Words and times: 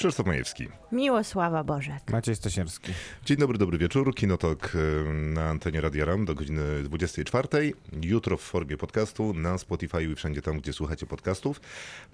Krzysztof 0.00 0.26
Majewski. 0.26 0.68
Miłosława 0.92 1.64
Bożek. 1.64 2.10
Maciej 2.12 2.36
Stasierski. 2.36 2.92
Dzień 3.24 3.36
dobry, 3.36 3.58
dobry 3.58 3.78
wieczór. 3.78 4.14
Kinotok 4.14 4.74
y, 4.74 5.12
na 5.12 5.44
antenie 5.44 5.80
Radia 5.80 6.04
Ram 6.04 6.24
do 6.24 6.34
godziny 6.34 6.82
24. 6.82 7.48
Jutro 8.02 8.36
w 8.36 8.40
formie 8.40 8.76
podcastu 8.76 9.34
na 9.34 9.58
Spotify 9.58 10.04
i 10.04 10.14
wszędzie 10.14 10.42
tam, 10.42 10.58
gdzie 10.60 10.72
słuchacie 10.72 11.06
podcastów. 11.06 11.60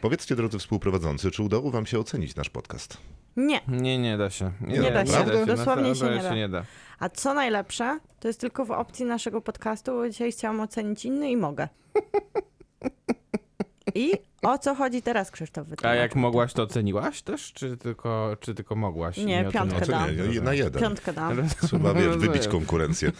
Powiedzcie, 0.00 0.36
drodzy 0.36 0.58
współprowadzący, 0.58 1.30
czy 1.30 1.42
udało 1.42 1.70
wam 1.70 1.86
się 1.86 1.98
ocenić 1.98 2.36
nasz 2.36 2.50
podcast? 2.50 2.98
Nie. 3.36 3.60
Nie, 3.68 3.98
nie 3.98 4.16
da 4.16 4.30
się. 4.30 4.52
Nie 4.60 4.90
da 4.90 5.06
się. 5.06 5.12
Prawda? 5.12 5.46
Dosłownie 5.46 5.94
się 5.94 6.04
nie 6.04 6.22
da. 6.22 6.34
nie 6.34 6.48
da. 6.48 6.64
A 6.98 7.08
co 7.08 7.34
najlepsze, 7.34 7.98
to 8.20 8.28
jest 8.28 8.40
tylko 8.40 8.64
w 8.64 8.70
opcji 8.70 9.04
naszego 9.04 9.40
podcastu, 9.40 9.92
bo 9.92 10.08
dzisiaj 10.08 10.32
chciałam 10.32 10.60
ocenić 10.60 11.04
inny 11.04 11.30
i 11.30 11.36
mogę. 11.36 11.68
I 13.94 14.12
o 14.42 14.58
co 14.58 14.74
chodzi 14.74 15.02
teraz, 15.02 15.30
Krzysztof? 15.30 15.66
A 15.82 15.94
jak 15.94 16.16
mogłaś, 16.16 16.52
to 16.52 16.62
oceniłaś 16.62 17.22
też? 17.22 17.52
Czy 17.52 17.76
tylko, 17.76 18.36
czy 18.40 18.54
tylko 18.54 18.76
mogłaś? 18.76 19.18
i 19.18 19.26
Nie, 19.26 19.44
piątkę 19.52 19.86
dam. 19.86 20.02
Ocenię, 20.02 20.40
na 20.40 20.54
jeden. 20.54 20.82
Piątkę 20.82 21.12
dam. 21.12 21.48
Trzeba, 21.66 21.94
wiesz, 21.94 22.16
wybić 22.16 22.48
konkurencję. 22.48 23.12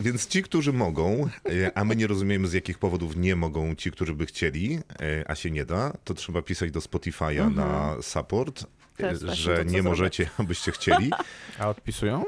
Więc 0.00 0.26
ci, 0.26 0.42
którzy 0.42 0.72
mogą, 0.72 1.28
e, 1.64 1.78
a 1.78 1.84
my 1.84 1.96
nie 1.96 2.06
rozumiemy 2.06 2.48
z 2.48 2.52
jakich 2.52 2.78
powodów 2.78 3.16
nie 3.16 3.36
mogą 3.36 3.74
ci, 3.74 3.90
którzy 3.90 4.14
by 4.14 4.26
chcieli, 4.26 4.78
e, 5.00 5.30
a 5.30 5.34
się 5.34 5.50
nie 5.50 5.64
da, 5.64 5.92
to 6.04 6.14
trzeba 6.14 6.42
pisać 6.42 6.70
do 6.70 6.80
Spotify'a 6.80 7.54
na 7.54 7.96
support, 8.02 8.64
Mhm. 9.00 9.18
To 9.18 9.26
jest 9.26 9.40
e, 9.40 9.42
że 9.42 9.64
nie 9.64 9.82
możecie, 9.82 10.30
abyście 10.38 10.72
chcieli. 10.72 11.10
A 11.58 11.68
odpisują? 11.68 12.24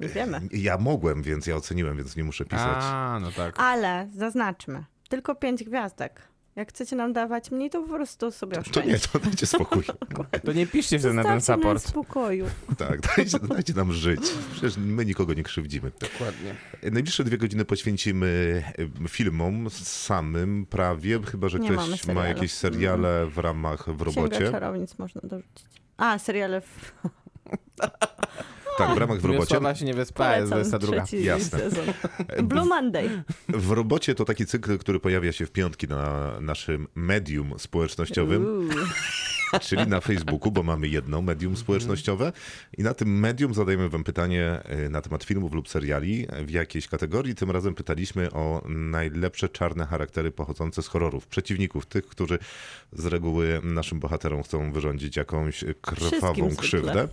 Nie 0.00 0.08
wiemy. 0.08 0.40
Ja 0.52 0.78
mogłem, 0.78 1.22
więc 1.22 1.46
ja 1.46 1.56
oceniłem, 1.56 1.96
więc 1.96 2.16
nie 2.16 2.24
muszę 2.24 2.44
pisać. 2.44 2.76
A, 2.80 3.18
no 3.22 3.32
tak. 3.32 3.60
Ale 3.60 4.08
zaznaczmy, 4.16 4.84
tylko 5.08 5.34
pięć 5.34 5.64
gwiazdek. 5.64 6.28
Jak 6.56 6.68
chcecie 6.68 6.96
nam 6.96 7.12
dawać 7.12 7.50
mniej, 7.50 7.70
to 7.70 7.82
po 7.82 7.88
prostu 7.94 8.30
sobie 8.30 8.54
To 8.54 8.60
oszczędźcie. 8.60 8.92
nie, 8.92 8.98
to 8.98 9.18
dajcie 9.18 9.46
spokój. 9.46 9.82
To 10.44 10.52
nie 10.52 10.66
piszcie 10.66 10.98
wtedy 10.98 11.14
na 11.14 11.24
ten 11.24 11.40
support. 11.40 11.82
spokoju. 11.82 12.46
Tak, 12.78 13.00
dajcie, 13.16 13.38
dajcie 13.38 13.72
nam 13.74 13.92
żyć. 13.92 14.20
Przecież 14.52 14.76
my 14.76 15.04
nikogo 15.04 15.34
nie 15.34 15.42
krzywdzimy. 15.42 15.90
Dokładnie. 16.00 16.54
Najbliższe 16.92 17.24
dwie 17.24 17.38
godziny 17.38 17.64
poświęcimy 17.64 18.62
filmom 19.08 19.70
samym 19.70 20.66
prawie, 20.66 21.20
chyba 21.30 21.48
że 21.48 21.58
Nie 21.58 21.70
ktoś 21.70 22.06
ma 22.06 22.28
jakieś 22.28 22.52
seriale 22.52 23.26
w 23.26 23.38
ramach 23.38 23.78
w 23.80 24.02
Księga 24.02 24.04
robocie. 24.04 24.50
czarownic 24.50 24.98
można 24.98 25.20
dorzucić. 25.24 25.64
A, 25.96 26.18
seriale 26.18 26.60
w... 26.60 26.92
Tak, 28.78 28.94
w 28.94 28.98
ramach 28.98 29.20
w 29.20 29.24
robocie. 29.24 29.40
Wiosława 29.40 29.74
się 29.74 29.84
nie 29.84 29.94
wyspa, 29.94 30.36
jest 30.36 30.50
Polecam 30.52 30.80
22. 30.80 31.04
trzeci 31.04 31.24
Jasne. 31.24 31.58
sezon. 31.58 31.84
Blue 32.48 32.64
Monday. 32.64 33.22
W 33.48 33.70
robocie 33.70 34.14
to 34.14 34.24
taki 34.24 34.46
cykl, 34.46 34.78
który 34.78 35.00
pojawia 35.00 35.32
się 35.32 35.46
w 35.46 35.50
piątki 35.50 35.88
na 35.88 36.32
naszym 36.40 36.86
medium 36.94 37.54
społecznościowym, 37.58 38.44
Uuu. 38.46 38.68
Czyli 39.60 39.86
na 39.86 40.00
Facebooku, 40.00 40.52
bo 40.52 40.62
mamy 40.62 40.88
jedno 40.88 41.22
medium 41.22 41.56
społecznościowe 41.56 42.32
i 42.78 42.82
na 42.82 42.94
tym 42.94 43.20
medium 43.20 43.54
zadajemy 43.54 43.88
wam 43.88 44.04
pytanie 44.04 44.44
e, 44.64 44.88
na 44.88 45.00
temat 45.00 45.24
filmów 45.24 45.52
lub 45.52 45.68
seriali 45.68 46.26
w 46.46 46.50
jakiejś 46.50 46.88
kategorii. 46.88 47.34
Tym 47.34 47.50
razem 47.50 47.74
pytaliśmy 47.74 48.30
o 48.32 48.62
najlepsze 48.68 49.48
czarne 49.48 49.86
charaktery 49.86 50.30
pochodzące 50.30 50.82
z 50.82 50.88
horrorów, 50.88 51.26
przeciwników, 51.26 51.86
tych, 51.86 52.06
którzy 52.06 52.38
z 52.92 53.06
reguły 53.06 53.60
naszym 53.62 54.00
bohaterom 54.00 54.42
chcą 54.42 54.72
wyrządzić 54.72 55.16
jakąś 55.16 55.64
krwawą 55.80 56.56
krzywdę. 56.56 57.08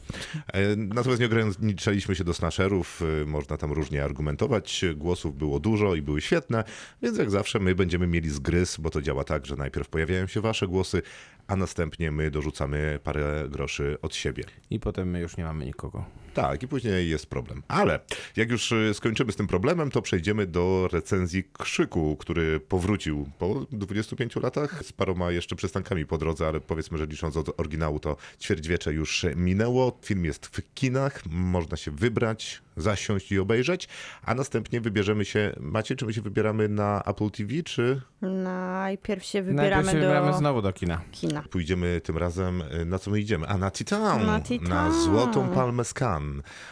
E, 0.53 0.75
Natomiast 0.75 1.19
nie 1.19 1.25
ograniczaliśmy 1.25 2.15
się 2.15 2.23
do 2.23 2.33
slasherów, 2.33 3.01
e, 3.21 3.25
można 3.25 3.57
tam 3.57 3.71
różnie 3.71 4.03
argumentować. 4.03 4.85
Głosów 4.95 5.37
było 5.37 5.59
dużo 5.59 5.95
i 5.95 6.01
były 6.01 6.21
świetne, 6.21 6.63
więc 7.01 7.17
jak 7.17 7.31
zawsze 7.31 7.59
my 7.59 7.75
będziemy 7.75 8.07
mieli 8.07 8.29
zgryz, 8.29 8.77
bo 8.77 8.89
to 8.89 9.01
działa 9.01 9.23
tak, 9.23 9.45
że 9.45 9.55
najpierw 9.55 9.88
pojawiają 9.88 10.27
się 10.27 10.41
wasze 10.41 10.67
głosy, 10.67 11.01
a 11.47 11.55
następnie 11.55 12.11
my 12.11 12.22
dorzucamy 12.31 13.00
parę 13.03 13.45
groszy 13.50 13.97
od 14.01 14.16
siebie. 14.16 14.44
I 14.69 14.79
potem 14.79 15.09
my 15.09 15.19
już 15.19 15.38
nie 15.38 15.44
mamy 15.44 15.66
nikogo. 15.66 16.06
Tak, 16.33 16.63
i 16.63 16.67
później 16.67 17.09
jest 17.09 17.25
problem. 17.25 17.63
Ale 17.67 17.99
jak 18.35 18.51
już 18.51 18.71
y, 18.71 18.91
skończymy 18.94 19.31
z 19.31 19.35
tym 19.35 19.47
problemem, 19.47 19.91
to 19.91 20.01
przejdziemy 20.01 20.45
do 20.47 20.88
recenzji 20.91 21.44
Krzyku, 21.59 22.16
który 22.19 22.59
powrócił 22.59 23.29
po 23.39 23.66
25 23.71 24.35
latach 24.35 24.83
z 24.85 24.93
paroma 24.93 25.31
jeszcze 25.31 25.55
przystankami 25.55 26.05
po 26.05 26.17
drodze, 26.17 26.47
ale 26.47 26.59
powiedzmy, 26.59 26.97
że 26.97 27.05
licząc 27.05 27.38
od 27.38 27.59
oryginału, 27.59 27.99
to 27.99 28.17
ćwierćwiecze 28.41 28.93
już 28.93 29.25
minęło. 29.35 29.99
Film 30.01 30.25
jest 30.25 30.45
w 30.47 30.73
kinach, 30.73 31.22
można 31.29 31.77
się 31.77 31.91
wybrać, 31.91 32.61
zasiąść 32.77 33.31
i 33.31 33.39
obejrzeć, 33.39 33.88
a 34.25 34.35
następnie 34.35 34.81
wybierzemy 34.81 35.25
się, 35.25 35.55
macie, 35.59 35.95
czy 35.95 36.05
my 36.05 36.13
się 36.13 36.22
wybieramy 36.22 36.69
na 36.69 37.03
Apple 37.03 37.29
TV, 37.29 37.63
czy 37.63 38.01
Najpierw 38.22 39.23
się 39.23 39.41
Najpierw 39.41 39.55
wybieramy 39.57 39.85
się 39.91 39.97
do 39.97 39.99
wybieramy 40.07 40.38
znowu 40.38 40.61
do 40.61 40.73
kina. 40.73 41.01
kina. 41.11 41.43
pójdziemy 41.49 42.01
tym 42.03 42.17
razem, 42.17 42.61
y, 42.61 42.85
na 42.85 42.99
co 42.99 43.11
my 43.11 43.19
idziemy? 43.19 43.47
A 43.47 43.57
na 43.57 43.72
Titan, 43.72 44.25
Na 44.25 44.39
Titan. 44.41 45.03
Złotą 45.03 45.49
Palmę 45.49 45.85
z 45.85 45.93
Cannes, 45.93 46.22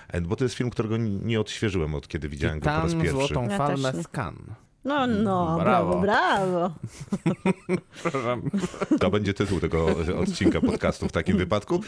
E, 0.07 0.21
bo 0.21 0.35
to 0.35 0.43
jest 0.45 0.55
film, 0.55 0.69
którego 0.69 0.97
nie 0.97 1.39
odświeżyłem 1.39 1.95
od 1.95 2.07
kiedy 2.07 2.29
widziałem 2.29 2.59
go 2.59 2.63
po 2.65 2.69
raz 2.71 2.93
pierwszy. 2.93 3.11
złotą 3.11 3.47
Ja 3.49 3.67
też 3.67 3.83
nie. 3.95 4.03
skan. 4.03 4.35
No, 4.83 5.07
no, 5.07 5.57
Brawo. 5.59 5.99
brawo, 6.01 6.01
brawo. 6.01 6.71
To 8.99 9.09
będzie 9.09 9.33
tytuł 9.33 9.59
tego 9.59 9.85
odcinka 10.19 10.61
podcastu 10.61 11.07
w 11.07 11.11
takim 11.11 11.37
wypadku. 11.37 11.81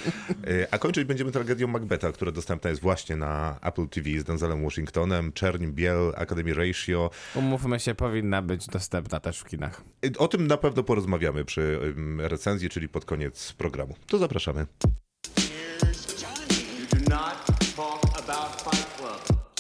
E, 0.48 0.68
A 0.72 0.78
kończyć 0.78 1.04
będziemy 1.04 1.32
tragedią 1.32 1.68
Macbeta, 1.68 2.12
która 2.12 2.32
dostępna 2.32 2.70
jest 2.70 2.82
właśnie 2.82 3.16
na 3.16 3.60
Apple 3.62 3.88
TV 3.88 4.10
z 4.20 4.24
Denzelem 4.24 4.64
Washingtonem, 4.64 5.32
Czerń, 5.32 5.68
Biel, 5.68 6.14
Academy 6.16 6.54
Ratio. 6.54 7.10
Umówmy 7.36 7.80
się, 7.80 7.96
powinna 7.96 8.42
być 8.42 8.68
dostępna 8.68 9.20
też 9.20 9.40
w 9.40 9.46
kinach. 9.46 9.82
E, 10.06 10.18
O 10.18 10.28
tym 10.28 10.48
na 10.48 10.58
pewno 10.58 10.84
porozmawiamy 10.84 11.46
przy 11.46 11.80
recenzji, 12.18 12.70
czyli 12.70 12.90
pod 12.90 13.06
koniec 13.06 13.54
programu. 13.54 13.96
To 14.08 14.18
zapraszamy. 14.18 14.66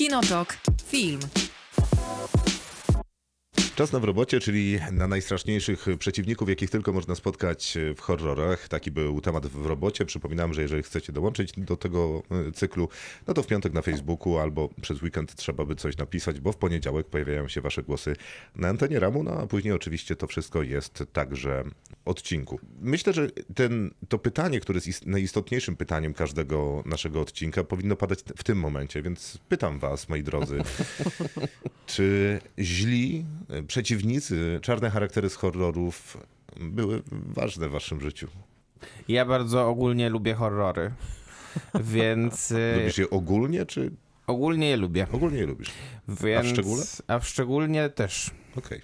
Kinotok. 0.03 0.57
Film. 0.85 1.19
Czas 3.75 3.91
na 3.91 3.99
w 3.99 4.03
robocie, 4.03 4.39
czyli 4.39 4.79
na 4.91 5.07
najstraszniejszych 5.07 5.85
przeciwników, 5.99 6.49
jakich 6.49 6.69
tylko 6.69 6.93
można 6.93 7.15
spotkać 7.15 7.77
w 7.97 8.01
horrorach. 8.01 8.67
Taki 8.67 8.91
był 8.91 9.21
temat 9.21 9.47
w 9.47 9.65
robocie. 9.65 10.05
Przypominam, 10.05 10.53
że 10.53 10.61
jeżeli 10.61 10.83
chcecie 10.83 11.13
dołączyć 11.13 11.53
do 11.57 11.77
tego 11.77 12.23
e, 12.47 12.51
cyklu, 12.51 12.89
no 13.27 13.33
to 13.33 13.43
w 13.43 13.47
piątek 13.47 13.73
na 13.73 13.81
Facebooku 13.81 14.37
albo 14.37 14.69
przez 14.81 15.01
weekend 15.01 15.35
trzeba 15.35 15.65
by 15.65 15.75
coś 15.75 15.97
napisać, 15.97 16.39
bo 16.39 16.51
w 16.51 16.57
poniedziałek 16.57 17.07
pojawiają 17.07 17.47
się 17.47 17.61
wasze 17.61 17.83
głosy 17.83 18.15
na 18.55 18.67
antenie 18.67 18.99
Ramu, 18.99 19.23
no 19.23 19.31
a 19.31 19.47
później 19.47 19.73
oczywiście 19.73 20.15
to 20.15 20.27
wszystko 20.27 20.63
jest 20.63 21.03
także 21.13 21.63
w 22.05 22.07
odcinku. 22.07 22.59
Myślę, 22.81 23.13
że 23.13 23.27
ten, 23.55 23.91
to 24.09 24.19
pytanie, 24.19 24.59
które 24.59 24.77
jest 24.77 24.87
ist- 24.87 25.05
najistotniejszym 25.05 25.75
pytaniem 25.75 26.13
każdego 26.13 26.83
naszego 26.85 27.21
odcinka, 27.21 27.63
powinno 27.63 27.95
padać 27.95 28.19
w 28.37 28.43
tym 28.43 28.59
momencie, 28.59 29.01
więc 29.01 29.37
pytam 29.49 29.79
was, 29.79 30.09
moi 30.09 30.23
drodzy, 30.23 30.57
czy 31.85 32.39
źli 32.59 33.25
przeciwnicy, 33.67 34.59
czarne 34.61 34.89
charaktery 34.89 35.29
z 35.29 35.35
horrorów 35.35 36.17
były 36.59 37.01
ważne 37.11 37.69
w 37.69 37.71
waszym 37.71 38.01
życiu? 38.01 38.27
Ja 39.07 39.25
bardzo 39.25 39.67
ogólnie 39.69 40.09
lubię 40.09 40.33
horrory. 40.33 40.91
Więc 41.93 42.51
y, 42.51 42.75
Lubisz 42.77 42.97
je 42.97 43.09
ogólnie, 43.09 43.65
czy 43.65 43.91
ogólnie 44.27 44.69
je 44.69 44.77
lubię. 44.77 45.07
ogólnie 45.11 45.37
je 45.37 45.45
lubisz? 45.45 45.71
Więc, 46.07 46.47
szczególe? 46.47 46.83
A 47.07 47.19
w 47.19 47.27
szczególnie 47.27 47.89
też. 47.89 48.31
Okej. 48.55 48.81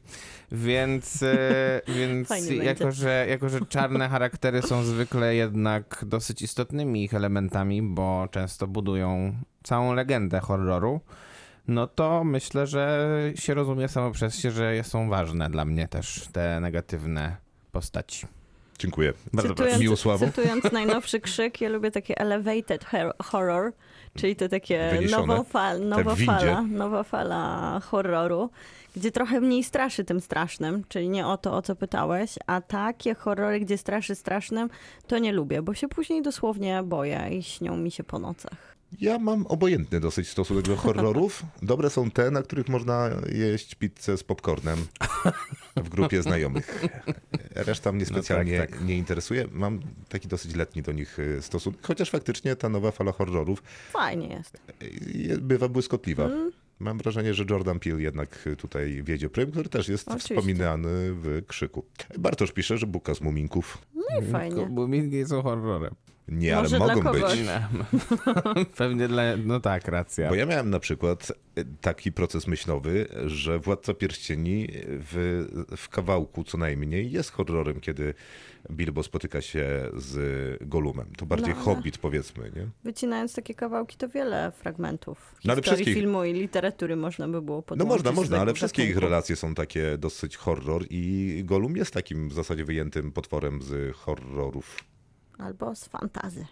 Więc, 0.51 1.23
e, 1.23 1.81
więc 1.97 2.28
Fajnie 2.28 2.56
jako, 2.56 2.84
będzie. 2.84 2.97
że, 3.01 3.25
jako, 3.29 3.50
że 3.50 3.59
czarne 3.69 4.09
charaktery 4.09 4.62
są 4.62 4.84
zwykle 4.84 5.35
jednak 5.35 6.06
dosyć 6.07 6.41
istotnymi 6.41 7.03
ich 7.03 7.13
elementami, 7.13 7.81
bo 7.81 8.27
często 8.31 8.68
budują 8.68 9.36
całą 9.63 9.94
legendę 9.94 10.39
horroru, 10.39 11.01
no 11.67 11.88
to 11.88 12.23
myślę, 12.23 12.67
że 12.67 13.09
się 13.35 13.53
rozumie 13.53 13.88
samo 13.88 14.11
przez 14.11 14.39
się, 14.39 14.51
że 14.51 14.83
są 14.83 15.09
ważne 15.09 15.50
dla 15.50 15.65
mnie 15.65 15.88
też 15.88 16.27
te 16.31 16.59
negatywne 16.59 17.38
postaci. 17.71 18.27
Dziękuję. 18.79 19.13
Bardzo 19.33 19.56
proszę. 19.56 19.63
Cytując, 19.63 19.81
Miłosławo? 19.81 20.25
cytując 20.25 20.71
najnowszy 20.71 21.19
krzyk, 21.19 21.61
ja 21.61 21.69
lubię 21.69 21.91
takie 21.91 22.17
elevated 22.17 22.85
horror, 23.23 23.71
czyli 24.15 24.35
to 24.35 24.50
takie 24.50 25.00
nową 25.11 25.44
fal, 25.44 25.88
nowa 25.88 26.15
fala, 26.15 26.61
nowa 26.61 27.03
fala 27.03 27.79
horroru, 27.79 28.50
gdzie 28.95 29.11
trochę 29.11 29.41
mniej 29.41 29.63
straszy 29.63 30.03
tym 30.03 30.21
strasznym, 30.21 30.83
czyli 30.89 31.09
nie 31.09 31.27
o 31.27 31.38
to, 31.38 31.57
o 31.57 31.61
co 31.61 31.75
pytałeś, 31.75 32.35
a 32.47 32.61
takie 32.61 33.15
horrory, 33.15 33.59
gdzie 33.59 33.77
straszy 33.77 34.15
strasznym, 34.15 34.69
to 35.07 35.17
nie 35.17 35.31
lubię, 35.31 35.61
bo 35.61 35.73
się 35.73 35.88
później 35.88 36.21
dosłownie 36.21 36.83
boję 36.83 37.27
i 37.31 37.44
śnią 37.44 37.77
mi 37.77 37.91
się 37.91 38.03
po 38.03 38.19
nocach. 38.19 38.79
Ja 39.00 39.19
mam 39.19 39.45
obojętny 39.47 40.00
dosyć 40.00 40.30
stosunek 40.30 40.65
do 40.65 40.75
horrorów. 40.75 41.44
Dobre 41.62 41.89
są 41.89 42.12
te, 42.12 42.31
na 42.31 42.44
których 42.44 42.69
można 42.69 43.09
jeść 43.31 43.75
pizzę 43.75 44.18
z 44.18 44.24
popcornem. 44.24 44.77
w 45.75 45.89
grupie 45.89 46.21
znajomych. 46.21 46.86
Reszta 47.56 47.91
mnie 47.91 48.06
specjalnie 48.06 48.57
tak, 48.57 48.71
tak. 48.71 48.86
nie 48.86 48.97
interesuje. 48.97 49.45
Mam 49.51 49.80
taki 50.09 50.27
dosyć 50.27 50.56
letni 50.56 50.81
do 50.81 50.91
nich 50.91 51.19
y, 51.19 51.41
stosunek, 51.41 51.80
chociaż 51.81 52.09
faktycznie 52.09 52.56
ta 52.56 52.69
nowa 52.69 52.91
fala 52.91 53.12
horrorów 53.12 53.63
Fajnie 53.91 54.27
jest. 54.27 54.57
y, 55.33 55.38
bywa 55.42 55.68
błyskotliwa. 55.68 56.25
Mm. 56.25 56.51
Mam 56.80 56.97
wrażenie, 56.97 57.33
że 57.33 57.45
Jordan 57.50 57.80
Peele 57.80 58.01
jednak 58.01 58.50
tutaj 58.57 59.03
wiedzie 59.03 59.30
prym, 59.30 59.51
który 59.51 59.69
też 59.69 59.88
jest 59.88 60.07
Oczywiście. 60.07 60.35
wspominany 60.35 61.13
w 61.13 61.42
krzyku. 61.47 61.85
Bartosz 62.18 62.51
pisze, 62.51 62.77
że 62.77 62.88
buka 62.88 63.15
z 63.15 63.21
muminków. 63.21 63.77
No 63.95 64.19
i 64.21 64.31
fajnie. 64.31 64.65
Bo 64.65 64.88
Mingi 64.88 65.25
są 65.25 65.42
horrorem. 65.42 65.95
Nie, 66.31 66.56
Może 66.56 66.76
ale 66.76 66.86
dla 66.86 66.96
mogą 66.96 67.12
być. 67.12 67.22
kogoś. 67.22 67.40
Pewnie 68.78 69.08
dla... 69.08 69.22
No 69.38 69.60
tak, 69.60 69.88
racja. 69.88 70.30
Bo 70.30 70.36
ja 70.36 70.46
miałem 70.46 70.70
na 70.70 70.80
przykład 70.80 71.31
y, 71.58 71.66
taki 71.81 72.12
proces 72.12 72.48
myślowy, 72.48 73.08
że 73.26 73.60
Władca 73.60 73.94
Pierścieni 73.94 74.68
w, 74.88 75.46
w 75.78 75.90
kawałku 75.90 76.44
co 76.44 76.58
najmniej 76.58 77.12
jest 77.12 77.31
horrorem, 77.31 77.80
kiedy 77.81 78.14
Bilbo 78.72 79.04
spotyka 79.04 79.42
się 79.42 79.68
z 79.98 80.18
Golumem. 80.68 81.08
To 81.18 81.26
bardziej 81.26 81.54
No, 81.54 81.62
Hobbit 81.62 81.98
powiedzmy, 81.98 82.52
nie? 82.56 82.68
Wycinając 82.84 83.34
takie 83.36 83.54
kawałki, 83.54 83.98
to 83.98 84.10
wiele 84.10 84.52
fragmentów 84.52 85.36
No, 85.46 85.54
ale 85.54 85.62
historii 85.62 85.84
wszystkich- 85.86 86.04
filmu 86.04 86.24
i 86.24 86.34
literatury 86.34 86.96
można 86.96 87.28
by 87.28 87.42
było 87.42 87.58
No 87.58 87.62
podłączyć. 87.64 87.90
można, 87.90 88.12
z 88.12 88.16
można, 88.16 88.31
tego 88.36 88.42
ale 88.42 88.54
wszystkie 88.54 88.86
ich 88.86 88.98
relacje 88.98 89.36
są 89.36 89.56
takie 89.56 89.98
dosyć 89.98 90.38
horror 90.38 90.84
i 90.90 91.42
Golum 91.46 91.78
jest 91.78 91.94
takim 91.94 92.30
w 92.30 92.34
zasadzie 92.34 92.66
wyjętym 92.66 93.12
potworem 93.12 93.62
z 93.62 93.96
horrorów. 93.96 94.84
Albo 95.39 95.75
z 95.75 95.86
fantazy. 95.86 96.45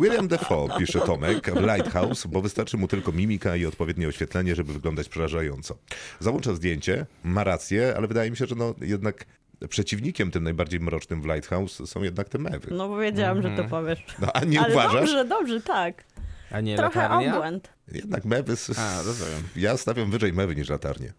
William 0.00 0.28
Defoe, 0.28 0.68
pisze 0.78 1.00
Tomek, 1.00 1.50
w 1.50 1.60
Lighthouse, 1.60 2.26
bo 2.26 2.40
wystarczy 2.40 2.76
mu 2.76 2.88
tylko 2.88 3.12
mimika 3.12 3.56
i 3.56 3.66
odpowiednie 3.66 4.08
oświetlenie, 4.08 4.54
żeby 4.54 4.72
wyglądać 4.72 5.08
przerażająco. 5.08 5.76
Załącza 6.20 6.54
zdjęcie, 6.54 7.06
ma 7.24 7.44
rację, 7.44 7.94
ale 7.96 8.08
wydaje 8.08 8.30
mi 8.30 8.36
się, 8.36 8.46
że 8.46 8.54
no 8.54 8.74
jednak 8.80 9.24
przeciwnikiem 9.68 10.30
tym 10.30 10.44
najbardziej 10.44 10.80
mrocznym 10.80 11.22
w 11.22 11.26
Lighthouse 11.26 11.82
są 11.90 12.02
jednak 12.02 12.28
te 12.28 12.38
mewy. 12.38 12.68
No 12.70 12.88
bo 12.88 12.98
wiedziałam, 12.98 13.42
że 13.42 13.48
Mhm. 13.48 13.68
to 13.68 13.76
powiesz. 13.76 14.04
No 14.20 14.28
a 14.34 14.44
nie 14.44 14.60
ale 14.60 14.72
uważasz? 14.74 14.92
dobrze, 15.00 15.24
dobrze, 15.24 15.60
tak. 15.60 16.04
A 16.50 16.60
nie 16.60 16.76
Trochę 16.76 17.00
latarnia? 17.02 17.36
obłęd. 17.36 17.68
Jednak 17.92 18.24
mewy... 18.24 18.54
A, 18.78 19.02
rozumiem. 19.02 19.42
Ja 19.56 19.76
stawiam 19.76 20.10
wyżej 20.10 20.32
mewy 20.32 20.56
niż 20.56 20.68
latarnie. 20.68 21.12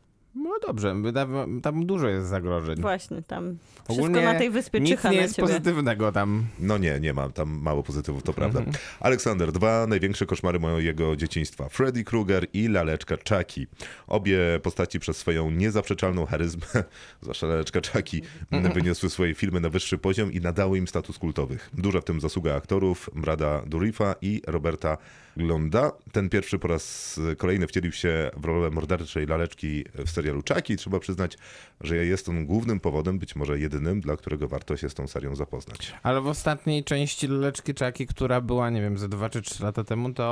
No 0.62 0.68
dobrze, 0.68 0.96
wyda- 1.02 1.28
tam 1.64 1.86
dużo 1.86 2.08
jest 2.08 2.28
zagrożeń. 2.28 2.82
Właśnie, 2.82 3.22
tam 3.22 3.58
wszystko 3.84 3.94
Ogólnie 3.94 4.22
na 4.26 4.36
tej 4.36 4.50
wyspie 4.50 4.80
Nic 4.80 4.90
czyha 4.90 5.10
nie 5.12 5.16
na 5.18 5.24
jest 5.24 5.36
ciebie. 5.36 5.48
pozytywnego 5.48 6.12
tam. 6.12 6.44
No 6.60 6.78
nie, 6.78 7.00
nie 7.00 7.14
ma 7.14 7.30
tam 7.30 7.50
mało 7.62 7.84
pozytywów, 7.84 8.24
to 8.24 8.34
prawda. 8.34 8.60
Mhm. 8.60 8.78
Aleksander, 9.00 9.52
dwa 9.52 9.88
największe 9.88 10.26
koszmary 10.26 10.60
mojego 10.60 11.16
dzieciństwa. 11.16 11.70
Freddy 11.70 12.04
Krueger 12.04 12.46
i 12.54 12.68
laleczka 12.68 13.16
Chucky. 13.30 13.68
Obie 14.08 14.38
postaci 14.64 15.00
przez 15.00 15.18
swoją 15.18 15.52
niezaprzeczalną 15.52 16.26
charyzmę, 16.26 16.66
zwłaszcza 17.22 17.48
laleczka 17.48 17.80
Chucky, 17.94 18.22
Mhm. 18.52 18.74
wyniosły 18.74 19.10
swoje 19.10 19.36
filmy 19.36 19.60
na 19.60 19.70
wyższy 19.70 19.98
poziom 19.98 20.32
i 20.34 20.40
nadały 20.42 20.78
im 20.78 20.88
status 20.88 21.18
kultowych. 21.18 21.70
Duża 21.74 22.02
w 22.02 22.04
tym 22.06 22.22
zasługa 22.22 22.56
aktorów 22.56 23.10
Brada 23.16 23.62
Douriffa 23.68 24.16
i 24.22 24.42
Roberta 24.48 24.98
Glonda. 25.38 25.92
Ten 26.12 26.30
pierwszy 26.30 26.60
po 26.60 26.68
raz 26.68 27.20
kolejny 27.38 27.68
wcielił 27.68 27.92
się 27.92 28.32
w 28.38 28.46
rolę 28.46 28.70
morderczej 28.72 29.28
laleczki 29.28 29.86
w 30.06 30.10
serialu 30.10 30.44
Chucky. 30.54 30.78
Trzeba 30.78 31.00
przyznać, 31.00 31.38
że 31.82 31.96
jest 31.96 32.30
on 32.30 32.46
głównym 32.46 32.80
powodem, 32.80 33.20
być 33.20 33.36
może 33.36 33.60
jedynym, 33.60 34.02
dla 34.02 34.18
którego 34.18 34.48
warto 34.48 34.78
się 34.78 34.90
z 34.90 34.94
tą 34.94 35.08
serią 35.08 35.36
zapoznać. 35.36 35.94
Ale 36.04 36.22
w 36.22 36.28
ostatniej 36.28 36.84
części 36.84 37.28
Laleczki 37.28 37.74
Czaki, 37.74 38.08
która 38.08 38.42
była, 38.42 38.70
nie 38.70 38.82
wiem, 38.82 38.98
ze 38.98 39.10
2 39.10 39.30
czy 39.30 39.42
3 39.42 39.64
lata 39.64 39.84
temu, 39.84 40.14
to 40.14 40.24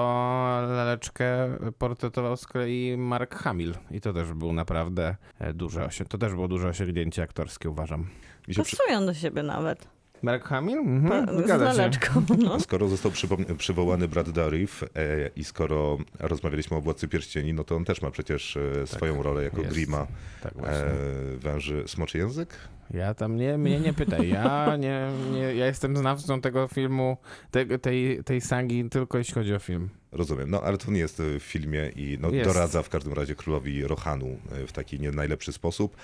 Laleczkę 0.68 1.57
portretował 1.77 2.38
z 2.38 2.48
kolei 2.48 2.98
Mark 2.98 3.36
Hamill. 3.36 3.74
I 3.92 4.01
to 4.01 4.13
też 4.13 4.33
był 4.33 4.54
naprawdę 4.54 5.15
e, 5.39 5.54
duże 5.54 5.86
osiągnięcie. 5.86 6.06
To 6.06 6.18
też 6.18 6.33
było 6.33 6.48
duże 6.48 6.68
osiągnięcie 6.68 7.24
aktorskie, 7.24 7.69
uważam. 7.69 8.07
Mi 8.48 8.54
się 8.54 8.63
przy... 8.63 8.77
Pasują 8.77 9.06
do 9.06 9.13
siebie 9.13 9.44
nawet. 9.44 9.93
Mark 10.24 10.44
Hamill? 10.48 10.78
Pa- 10.78 10.90
Mhm, 11.20 11.40
z 11.40 11.44
zgadza 11.44 11.72
się. 11.72 11.78
laleczką. 11.78 12.24
No. 12.44 12.60
Skoro 12.60 12.88
został 12.88 13.12
przywołany 13.58 14.08
Brad 14.08 14.30
Dourif 14.30 14.84
e, 14.84 14.88
i 15.36 15.44
skoro 15.44 15.98
rozmawialiśmy 16.20 16.78
o 16.78 16.81
Władcy 16.81 17.08
Pierścieni, 17.08 17.54
no 17.54 17.64
to 17.64 17.75
on 17.75 17.86
też 17.86 18.02
ma 18.02 18.12
przecież 18.12 18.58
e, 18.58 18.88
swoją 18.88 19.24
rolę 19.24 19.44
jako 19.44 19.62
jest. 19.62 19.74
Grima 19.74 20.08
Tak 20.44 20.54
właśnie. 20.54 20.75
e, 20.78 21.38
węży 21.38 21.84
Smoczy 21.88 22.18
Język. 22.18 22.56
Ja 22.92 23.14
tam 23.14 23.36
nie, 23.36 23.58
mnie 23.58 23.80
nie 23.80 23.94
pytaj. 23.94 24.30
Ja 24.30 24.75
nie, 24.80 25.08
nie 25.34 25.40
ja 25.56 25.66
jestem 25.66 25.98
znawcą 25.98 26.42
tego 26.42 26.68
filmu, 26.68 27.18
te, 27.52 27.80
tej, 27.80 28.24
tej 28.24 28.42
sagi 28.42 28.90
tylko 28.90 29.18
jeśli 29.18 29.34
chodzi 29.34 29.56
o 29.56 29.60
film. 29.60 29.90
Rozumiem, 30.12 30.50
no 30.50 30.62
ale 30.62 30.78
to 30.78 30.92
nie 30.92 31.00
jest 31.00 31.22
w 31.22 31.40
filmie 31.44 31.90
i 31.96 32.18
no, 32.22 32.30
Jest. 32.30 32.50
doradza 32.54 32.84
w 32.84 32.90
każdym 32.90 33.14
razie 33.14 33.36
królowi 33.36 33.84
Rohanu 33.88 34.38
e, 34.64 34.68
w 34.68 34.72
taki 34.72 35.00
nie 35.00 35.12
najlepszy 35.12 35.54
sposób. 35.54 35.96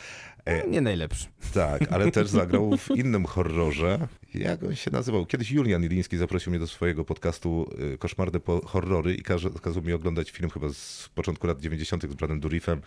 E, 0.45 0.67
Nie 0.67 0.81
najlepszy. 0.81 1.27
tak, 1.53 1.91
ale 1.91 2.11
też 2.11 2.27
zagrał 2.27 2.77
w 2.77 2.89
innym 2.95 3.25
horrorze. 3.25 4.07
Jak 4.33 4.63
on 4.63 4.75
się 4.75 4.91
nazywał? 4.91 5.25
Kiedyś 5.25 5.51
Julian 5.51 5.83
Iliński 5.83 6.17
zaprosił 6.17 6.49
mnie 6.51 6.59
do 6.59 6.67
swojego 6.67 7.05
podcastu 7.05 7.69
e, 7.93 7.97
Koszmarne 7.97 8.39
horrory 8.65 9.15
i 9.15 9.21
kazał 9.61 9.83
mi 9.83 9.93
oglądać 9.93 10.31
film 10.31 10.49
chyba 10.49 10.69
z 10.69 11.09
początku 11.15 11.47
lat 11.47 11.59
90. 11.59 12.03
z 12.03 12.13
Bradem 12.15 12.39
Dourifem, 12.39 12.81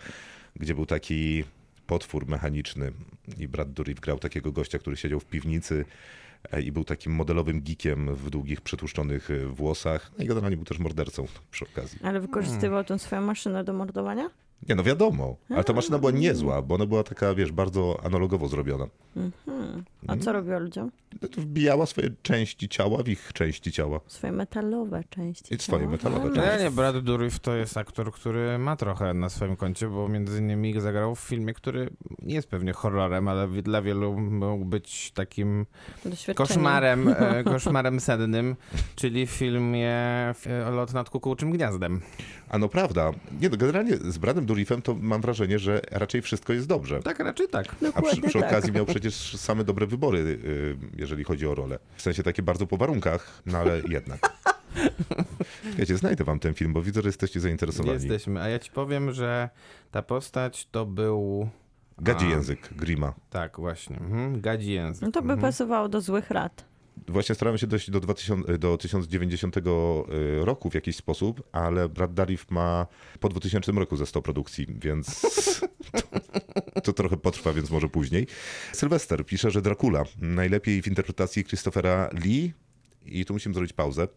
gdzie 0.55 0.75
był 0.75 0.85
taki 0.85 1.43
potwór 1.87 2.27
mechaniczny 2.27 2.91
i 3.37 3.47
Brad 3.47 3.73
Dourif 3.73 3.99
grał 3.99 4.19
takiego 4.19 4.51
gościa, 4.51 4.79
który 4.79 4.97
siedział 4.97 5.19
w 5.19 5.25
piwnicy 5.25 5.85
e, 6.51 6.61
i 6.61 6.71
był 6.71 6.83
takim 6.83 7.13
modelowym 7.13 7.61
geekiem 7.61 8.15
w 8.15 8.29
długich, 8.29 8.61
przetłuszczonych 8.61 9.31
e, 9.31 9.45
włosach. 9.45 10.11
No 10.17 10.23
i 10.23 10.27
generalnie 10.27 10.57
był 10.57 10.65
też 10.65 10.79
mordercą 10.79 11.27
przy 11.51 11.65
okazji. 11.65 11.99
Ale 12.03 12.19
wykorzystywał 12.19 12.83
tą 12.83 12.97
swoją 12.97 13.21
maszynę 13.21 13.63
do 13.63 13.73
mordowania? 13.73 14.29
Nie, 14.69 14.75
no 14.75 14.83
wiadomo, 14.83 15.35
ale 15.49 15.63
ta 15.63 15.73
maszyna 15.73 15.99
była 15.99 16.11
niezła, 16.11 16.61
bo 16.61 16.75
ona 16.75 16.85
była 16.85 17.03
taka, 17.03 17.35
wiesz, 17.35 17.51
bardzo 17.51 17.99
analogowo 18.03 18.47
zrobiona. 18.47 18.87
Hmm. 19.13 19.83
A 20.07 20.17
co 20.17 20.33
robiła 20.33 20.59
ludziom? 20.59 20.91
No 21.21 21.27
to 21.27 21.41
Wbijała 21.41 21.85
swoje 21.85 22.09
części 22.21 22.69
ciała 22.69 23.03
w 23.03 23.09
ich 23.09 23.33
części 23.33 23.71
ciała. 23.71 23.99
Swoje 24.07 24.33
metalowe 24.33 25.03
części. 25.09 25.55
I 25.55 25.57
swoje 25.57 25.81
ciała. 25.81 25.91
metalowe 25.91 26.21
A, 26.21 26.25
części. 26.25 26.39
Generalnie 26.41 26.71
Brad 26.71 26.97
Dourif 26.97 27.39
to 27.39 27.55
jest 27.55 27.77
aktor, 27.77 28.11
który 28.11 28.57
ma 28.57 28.75
trochę 28.75 29.13
na 29.13 29.29
swoim 29.29 29.55
koncie, 29.55 29.87
bo 29.87 30.09
między 30.09 30.39
innymi 30.39 30.81
zagrał 30.81 31.15
w 31.15 31.19
filmie, 31.19 31.53
który 31.53 31.89
nie 32.21 32.35
jest 32.35 32.47
pewnie 32.47 32.73
horrorem, 32.73 33.27
ale 33.27 33.47
dla 33.47 33.81
wielu 33.81 34.19
mógł 34.19 34.65
być 34.65 35.11
takim 35.11 35.65
koszmarem, 36.35 37.07
e, 37.07 37.43
koszmarem 37.53 37.99
sennym, 37.99 38.55
czyli 38.95 39.27
w 39.27 39.31
filmie 39.31 39.93
e, 40.45 40.71
Lot 40.71 40.93
nad 40.93 41.09
kukułczym 41.09 41.51
gniazdem. 41.51 42.01
A 42.49 42.57
no 42.57 42.69
prawda, 42.69 43.11
nie, 43.41 43.49
no 43.49 43.57
generalnie 43.57 43.97
z 43.97 44.17
Bradem 44.17 44.45
Dourifem 44.45 44.52
to 44.83 44.95
mam 45.01 45.21
wrażenie, 45.21 45.59
że 45.59 45.81
raczej 45.91 46.21
wszystko 46.21 46.53
jest 46.53 46.67
dobrze. 46.67 46.99
Tak, 46.99 47.19
raczej 47.19 47.47
tak. 47.47 47.75
A 47.95 48.01
przy, 48.01 48.21
przy 48.21 48.39
tak. 48.39 48.49
okazji 48.51 48.71
miał 48.71 48.85
przecież 48.85 49.37
same 49.37 49.63
dobre 49.63 49.87
wybory, 49.87 50.19
y, 50.19 50.77
jeżeli 50.97 51.23
chodzi 51.23 51.47
o 51.47 51.55
rolę. 51.55 51.79
W 51.95 52.01
sensie 52.01 52.23
takie 52.23 52.43
bardzo 52.43 52.67
po 52.67 52.77
warunkach, 52.77 53.41
no 53.45 53.57
ale 53.57 53.81
jednak. 53.89 54.19
Wiecie, 55.77 55.97
znajdę 55.97 56.23
wam 56.23 56.39
ten 56.39 56.53
film, 56.53 56.73
bo 56.73 56.81
widzę, 56.81 57.01
że 57.01 57.07
jesteście 57.09 57.39
zainteresowani. 57.39 57.93
Jesteśmy. 57.93 58.41
A 58.41 58.49
ja 58.49 58.59
ci 58.59 58.71
powiem, 58.71 59.11
że 59.11 59.49
ta 59.91 60.01
postać 60.01 60.67
to 60.71 60.85
był... 60.85 61.49
Gadzi 61.97 62.25
A. 62.25 62.29
język 62.29 62.73
Grima. 62.73 63.13
Tak, 63.29 63.59
właśnie. 63.59 63.97
Mhm. 63.97 64.41
Gadzi 64.41 64.71
język. 64.71 65.01
No 65.01 65.11
to 65.11 65.21
by 65.21 65.33
Mhm. 65.33 65.39
pasowało 65.41 65.89
do 65.89 66.01
złych 66.01 66.31
rad. 66.31 66.65
Właśnie 67.07 67.35
starałem 67.35 67.57
się 67.57 67.67
dojść 67.67 67.91
do, 67.91 67.99
2000, 67.99 68.57
do 68.57 68.77
1090 68.77 69.55
roku 70.39 70.69
w 70.69 70.73
jakiś 70.73 70.95
sposób, 70.95 71.43
ale 71.51 71.89
Brad 71.89 72.13
Dourif 72.13 72.51
ma 72.51 72.87
po 73.19 73.29
2000 73.29 73.71
roku 73.71 73.97
ze 73.97 74.05
100 74.05 74.21
produkcji, 74.21 74.67
więc 74.69 75.21
to, 76.73 76.81
to 76.81 76.93
trochę 76.93 77.17
potrwa, 77.17 77.53
więc 77.53 77.69
może 77.69 77.89
później. 77.89 78.27
Sylwester 78.73 79.25
pisze, 79.25 79.51
że 79.51 79.61
Dracula 79.61 80.03
najlepiej 80.17 80.81
w 80.81 80.87
interpretacji 80.87 81.43
Christophera 81.43 82.09
Lee 82.25 82.53
i 83.05 83.25
tu 83.25 83.33
musimy 83.33 83.55
zrobić 83.55 83.73
pauzę, 83.73 84.07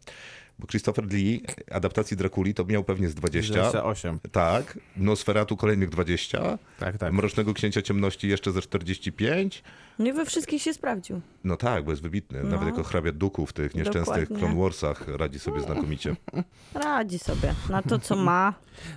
bo 0.59 0.67
Christopher 0.67 1.13
Lee 1.13 1.43
adaptacji 1.71 2.17
Drakuli 2.17 2.55
to 2.55 2.65
miał 2.65 2.85
pewnie 2.85 3.09
z 3.09 3.15
20. 3.15 3.55
28. 3.55 4.19
Tak, 4.33 4.79
Nosferatu 4.97 5.57
kolejnych 5.57 5.89
20, 5.89 6.59
Tak, 6.79 6.99
tak. 6.99 7.13
Mrocznego 7.13 7.55
Księcia 7.55 7.83
Ciemności 7.83 8.29
jeszcze 8.29 8.53
ze 8.53 8.63
45, 8.63 9.63
Nie 9.99 10.13
we 10.13 10.25
wszystkich 10.27 10.63
się 10.63 10.75
sprawdził. 10.75 11.21
no 11.45 11.57
tak, 11.57 11.85
bo 11.85 11.91
jest 11.91 12.03
wybitny. 12.03 12.43
No. 12.43 12.49
Nawet 12.51 12.67
jako 12.69 12.83
hrabia 12.83 13.13
duku 13.13 13.47
w 13.47 13.53
tych 13.53 13.75
nieszczęsnych 13.75 14.21
Dokładnie. 14.29 14.37
Clone 14.49 14.63
Warsach 14.63 15.09
radzi 15.09 15.39
sobie 15.39 15.61
znakomicie. 15.61 16.17
Radzi 16.75 17.19
sobie 17.19 17.55
na 17.71 17.83
to, 17.83 17.99
co 17.99 18.17
ma. 18.17 18.55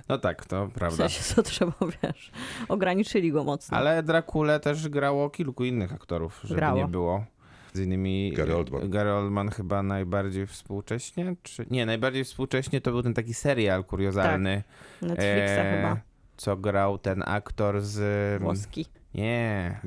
No 0.08 0.18
tak, 0.18 0.44
to 0.46 0.66
W 0.66 0.72
prawda. 0.72 0.96
sensie, 0.96 1.34
co 1.34 1.42
trzeba, 1.42 1.72
wiesz. 2.02 2.30
Ograniczyli 2.68 3.32
go 3.32 3.44
mocno. 3.44 3.76
Ale 3.78 4.02
Drakule 4.02 4.60
też 4.60 4.88
grało 4.88 5.30
kilku 5.30 5.64
innych 5.64 5.92
aktorów, 5.92 6.40
żeby 6.44 6.56
Grało. 6.60 6.78
nie 6.78 6.88
było. 6.88 7.24
Z 7.72 7.78
innymi 7.78 8.32
Gary 8.36 8.56
Oldman. 8.56 8.90
Gary 8.90 9.12
Oldman 9.12 9.50
chyba 9.50 9.82
najbardziej 9.82 10.46
współcześnie, 10.46 11.34
czy 11.42 11.66
nie, 11.70 11.86
najbardziej 11.86 12.24
współcześnie 12.24 12.80
to 12.80 12.90
był 12.90 13.02
ten 13.02 13.14
taki 13.14 13.34
serial 13.34 13.84
kuriozalny. 13.84 14.62
Netflixa 15.02 15.58
e, 15.58 15.76
chyba. 15.76 15.96
Co 16.36 16.56
grał 16.56 16.98
ten 16.98 17.22
aktor 17.26 17.80
z 17.80 18.42
Włoski. 18.42 18.86
Nie. 19.14 19.80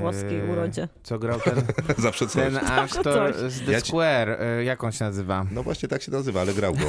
Włoskiej 0.00 0.40
Eee, 0.40 0.50
urodzie. 0.52 0.88
Co 1.02 1.18
grał 1.18 1.40
ten, 1.40 1.54
Zawsze 1.98 2.26
coś. 2.26 2.42
ten 2.42 2.56
aktor 2.56 3.34
z 3.50 3.60
The 3.66 3.72
Ja 3.72 3.80
ci- 3.80 3.88
Square? 3.88 4.28
E, 4.42 4.64
Jak 4.64 4.84
on 4.84 4.92
się 4.92 5.04
nazywa? 5.04 5.46
No 5.52 5.62
właśnie 5.62 5.88
tak 5.88 6.02
się 6.02 6.12
nazywa, 6.12 6.40
ale 6.40 6.54
grał 6.54 6.74
go. 6.74 6.88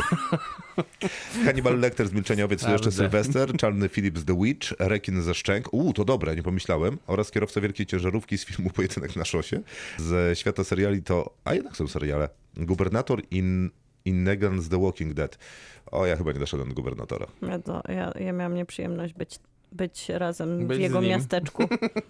Hannibal 1.45 1.79
Lecter 1.79 2.07
z 2.07 2.13
Milczeniowiec, 2.13 2.61
to 2.63 2.71
jeszcze. 2.71 2.91
Sylwester, 2.91 3.53
Czarny 3.57 3.89
Philip 3.89 4.17
z 4.17 4.25
The 4.25 4.39
Witch, 4.41 4.73
Rekin 4.79 5.21
ze 5.21 5.33
Szczęk, 5.33 5.73
uuu, 5.73 5.93
to 5.93 6.05
dobre, 6.05 6.35
nie 6.35 6.43
pomyślałem, 6.43 6.97
oraz 7.07 7.31
kierowca 7.31 7.61
wielkiej 7.61 7.85
ciężarówki 7.85 8.37
z 8.37 8.45
filmu 8.45 8.69
Pojedynek 8.69 9.15
na 9.15 9.25
szosie. 9.25 9.61
Ze 9.97 10.35
świata 10.35 10.63
seriali 10.63 11.03
to, 11.03 11.33
a 11.45 11.53
jednak 11.53 11.77
są 11.77 11.87
seriale, 11.87 12.29
Gubernator 12.57 13.21
in, 13.31 13.69
in 14.05 14.23
Negan 14.23 14.61
z 14.61 14.69
The 14.69 14.81
Walking 14.81 15.13
Dead. 15.13 15.37
O, 15.91 16.05
ja 16.05 16.15
chyba 16.15 16.31
nie 16.31 16.39
doszedłem 16.39 16.69
do 16.69 16.75
gubernatora. 16.75 17.25
Ja, 17.41 17.59
to, 17.59 17.81
ja, 17.89 18.11
ja 18.19 18.33
miałam 18.33 18.53
nieprzyjemność 18.55 19.13
być, 19.13 19.39
być 19.71 20.09
razem 20.09 20.67
Być 20.67 20.77
w 20.77 20.81
jego 20.81 21.01
miasteczku, 21.01 21.63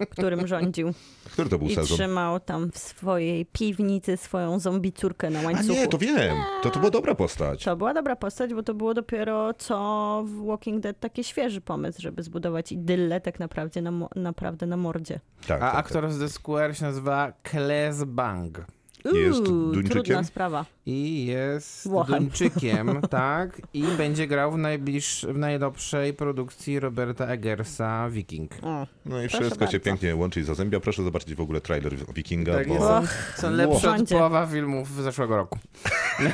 którym 0.10 0.48
rządził. 0.48 0.94
Który 1.34 1.50
to 1.50 1.58
był 1.58 1.68
I 1.68 1.76
sezon? 1.76 1.98
trzymał 1.98 2.40
tam 2.40 2.72
w 2.72 2.78
swojej 2.78 3.46
piwnicy 3.46 4.18
swoją 4.18 4.60
zombie 4.60 4.92
córkę 4.94 5.30
na 5.30 5.40
A 5.40 5.44
łańcuchu. 5.44 5.74
nie, 5.80 5.88
to 5.88 5.98
wiem, 5.98 6.36
to, 6.64 6.70
to 6.70 6.80
była 6.80 6.92
dobra 6.92 7.16
postać. 7.16 7.64
To 7.64 7.76
była 7.76 7.94
dobra 7.94 8.16
postać, 8.16 8.54
bo 8.54 8.64
to 8.64 8.74
było 8.74 8.94
dopiero 8.94 9.54
co 9.54 10.24
w 10.28 10.46
Walking 10.46 10.84
Dead 10.84 11.00
taki 11.00 11.24
świeży 11.24 11.62
pomysł, 11.62 12.02
żeby 12.02 12.24
zbudować 12.24 12.72
idyllę 12.72 13.22
tak 13.22 13.40
naprawdę 13.40 13.82
na, 13.82 13.92
naprawdę 14.16 14.66
na 14.66 14.78
mordzie. 14.78 15.20
Tak, 15.48 15.58
A 15.62 15.66
tak, 15.66 15.72
tak. 15.72 15.86
aktor 15.86 16.12
z 16.12 16.20
The 16.20 16.30
Square 16.30 16.76
się 16.78 16.86
nazywa 16.86 17.34
Kles 17.44 18.04
Bang. 18.04 18.66
Jest 19.06 19.40
Uuu, 19.48 19.72
Duńczykiem? 19.72 20.04
Trudna 20.04 20.24
sprawa. 20.24 20.66
I 20.86 21.26
jest 21.26 21.88
Włochem. 21.88 22.20
Duńczykiem, 22.20 23.02
tak. 23.10 23.62
I 23.74 23.84
będzie 23.84 24.28
grał 24.28 24.52
w, 24.52 24.58
najbliż, 24.58 25.26
w 25.30 25.38
najlepszej 25.38 26.14
produkcji 26.14 26.80
Roberta 26.80 27.26
Eggersa 27.28 28.10
Viking. 28.10 28.52
O, 28.62 28.88
No 29.06 29.24
i 29.24 29.28
wszystko 29.28 29.54
się 29.54 29.60
bardzo. 29.60 29.80
pięknie 29.80 30.16
łączy 30.16 30.40
i 30.40 30.44
zazębia. 30.44 30.80
Proszę 30.80 31.04
zobaczyć 31.04 31.36
w 31.36 31.42
ogóle 31.42 31.62
trailer 31.62 31.94
Wikinga, 32.16 32.54
Tak 32.54 32.68
bo. 32.68 32.98
Och, 32.98 33.10
Są 33.38 33.52
lepsze 33.52 33.92
od 33.96 34.10
połowa 34.10 34.46
filmów 34.48 34.90
z 34.90 34.96
zeszłego 35.04 35.38
roku. 35.38 35.60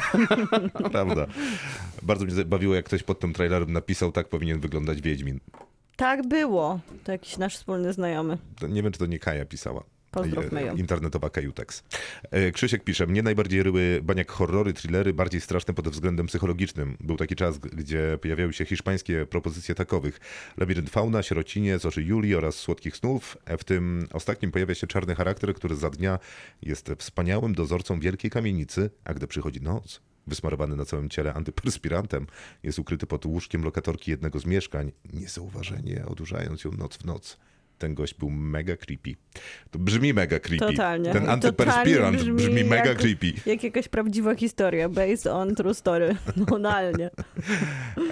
prawda. 0.91 1.25
Bardzo 2.01 2.25
mnie 2.25 2.45
bawiło, 2.45 2.75
jak 2.75 2.85
ktoś 2.85 3.03
pod 3.03 3.19
tym 3.19 3.33
trailerem 3.33 3.73
napisał, 3.73 4.11
tak 4.11 4.27
powinien 4.29 4.59
wyglądać 4.59 5.01
Wiedźmin. 5.01 5.39
tak 5.95 6.27
było. 6.27 6.79
To 7.03 7.11
jakiś 7.11 7.37
nasz 7.37 7.55
wspólny 7.57 7.93
znajomy. 7.93 8.37
To 8.59 8.67
Nie 8.67 8.83
wiem, 8.83 8.91
czy 8.91 8.99
to 8.99 9.05
nie 9.05 9.19
Kaja 9.19 9.45
pisała. 9.45 9.83
Pozdrówmy 10.11 10.63
ją. 10.63 10.75
Internetowa 10.75 11.29
Kajutex. 11.29 11.83
E, 12.31 12.51
Krzysiek 12.51 12.83
pisze, 12.83 13.07
mnie 13.07 13.23
najbardziej 13.23 13.63
ryły 13.63 13.99
baniak 14.03 14.31
horrory, 14.31 14.73
thrillery, 14.73 15.13
bardziej 15.13 15.41
straszne 15.41 15.73
pod 15.73 15.89
względem 15.89 16.27
psychologicznym. 16.27 16.97
Był 16.99 17.17
taki 17.17 17.35
czas, 17.35 17.57
gdzie 17.57 18.17
pojawiały 18.21 18.53
się 18.53 18.65
hiszpańskie 18.65 19.25
propozycje 19.25 19.75
takowych. 19.75 20.19
Labirynt 20.57 20.89
Fauna, 20.89 21.23
Sierocinie, 21.23 21.79
z 21.79 21.85
oczy 21.85 22.03
Julii 22.03 22.35
oraz 22.35 22.55
Słodkich 22.55 22.97
Snów. 22.97 23.37
E, 23.45 23.57
W 23.57 23.63
tym 23.63 24.07
ostatnim 24.13 24.51
pojawia 24.51 24.75
się 24.75 24.87
czarny 24.87 25.15
charakter, 25.15 25.53
który 25.53 25.75
za 25.75 25.89
dnia 25.89 26.19
jest 26.61 26.89
wspaniałym 26.97 27.55
dozorcą 27.55 27.99
wielkiej 27.99 28.31
kamienicy, 28.31 28.89
a 29.03 29.13
gdy 29.13 29.27
przychodzi 29.27 29.61
noc, 29.61 30.01
wysmarowany 30.27 30.75
na 30.75 30.85
całym 30.85 31.09
ciele 31.09 31.33
antyperspirantem, 31.33 32.27
jest 32.63 32.79
ukryty 32.79 33.07
pod 33.07 33.25
łóżkiem 33.25 33.63
lokatorki 33.63 34.11
jednego 34.11 34.39
z 34.39 34.45
mieszkań, 34.45 34.91
niezauważenie 35.13 36.05
odurzając 36.05 36.63
ją 36.63 36.71
noc 36.71 36.97
w 36.97 37.05
noc. 37.05 37.37
Ten 37.77 37.93
gość 37.95 38.13
był 38.13 38.29
mega 38.29 38.77
creepy. 38.77 39.15
To 39.71 39.79
brzmi 39.79 40.13
mega 40.13 40.39
creepy. 40.39 40.65
Totalnie. 40.65 41.11
Ten 41.13 41.29
antyperspirant 41.29 42.17
Totalnie 42.17 42.17
brzmi, 42.17 42.33
brzmi 42.33 42.63
mega 42.69 42.85
jak- 42.89 42.97
creepy. 42.97 43.33
Jak 43.45 43.63
jakaś 43.63 43.87
prawdziwa 43.87 44.35
historia, 44.35 44.89
based 44.89 45.27
on 45.27 45.55
true 45.55 45.73
story. 45.73 46.15
Tonalnie. 46.49 47.09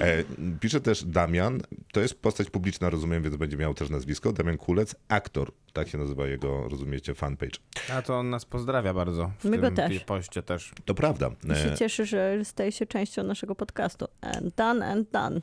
E, 0.01 0.23
pisze 0.59 0.81
też 0.81 1.03
Damian, 1.03 1.61
to 1.91 2.01
jest 2.01 2.21
postać 2.21 2.49
publiczna, 2.49 2.89
rozumiem, 2.89 3.23
więc 3.23 3.35
będzie 3.35 3.57
miał 3.57 3.73
też 3.73 3.89
nazwisko. 3.89 4.33
Damian 4.33 4.57
Kulec, 4.57 4.95
aktor. 5.07 5.51
Tak 5.75 5.89
się 5.89 5.97
nazywa 5.97 6.27
jego, 6.27 6.69
rozumiecie, 6.69 7.13
fanpage. 7.13 7.59
A 7.93 8.01
to 8.01 8.17
on 8.19 8.29
nas 8.29 8.45
pozdrawia 8.45 8.93
bardzo. 8.93 9.31
W 9.39 9.45
My 9.45 9.51
tym 9.51 9.61
go 9.61 9.71
też. 9.71 9.99
poście 9.99 10.43
też. 10.43 10.71
To 10.85 10.93
prawda. 10.95 11.31
I 11.43 11.55
się 11.55 11.71
E, 11.71 11.77
cieszy, 11.77 12.05
że 12.05 12.39
staje 12.45 12.71
się 12.71 12.85
częścią 12.85 13.23
naszego 13.23 13.55
podcastu. 13.55 14.05
And 14.21 14.55
done, 14.55 14.85
and 14.87 15.11
done. 15.11 15.41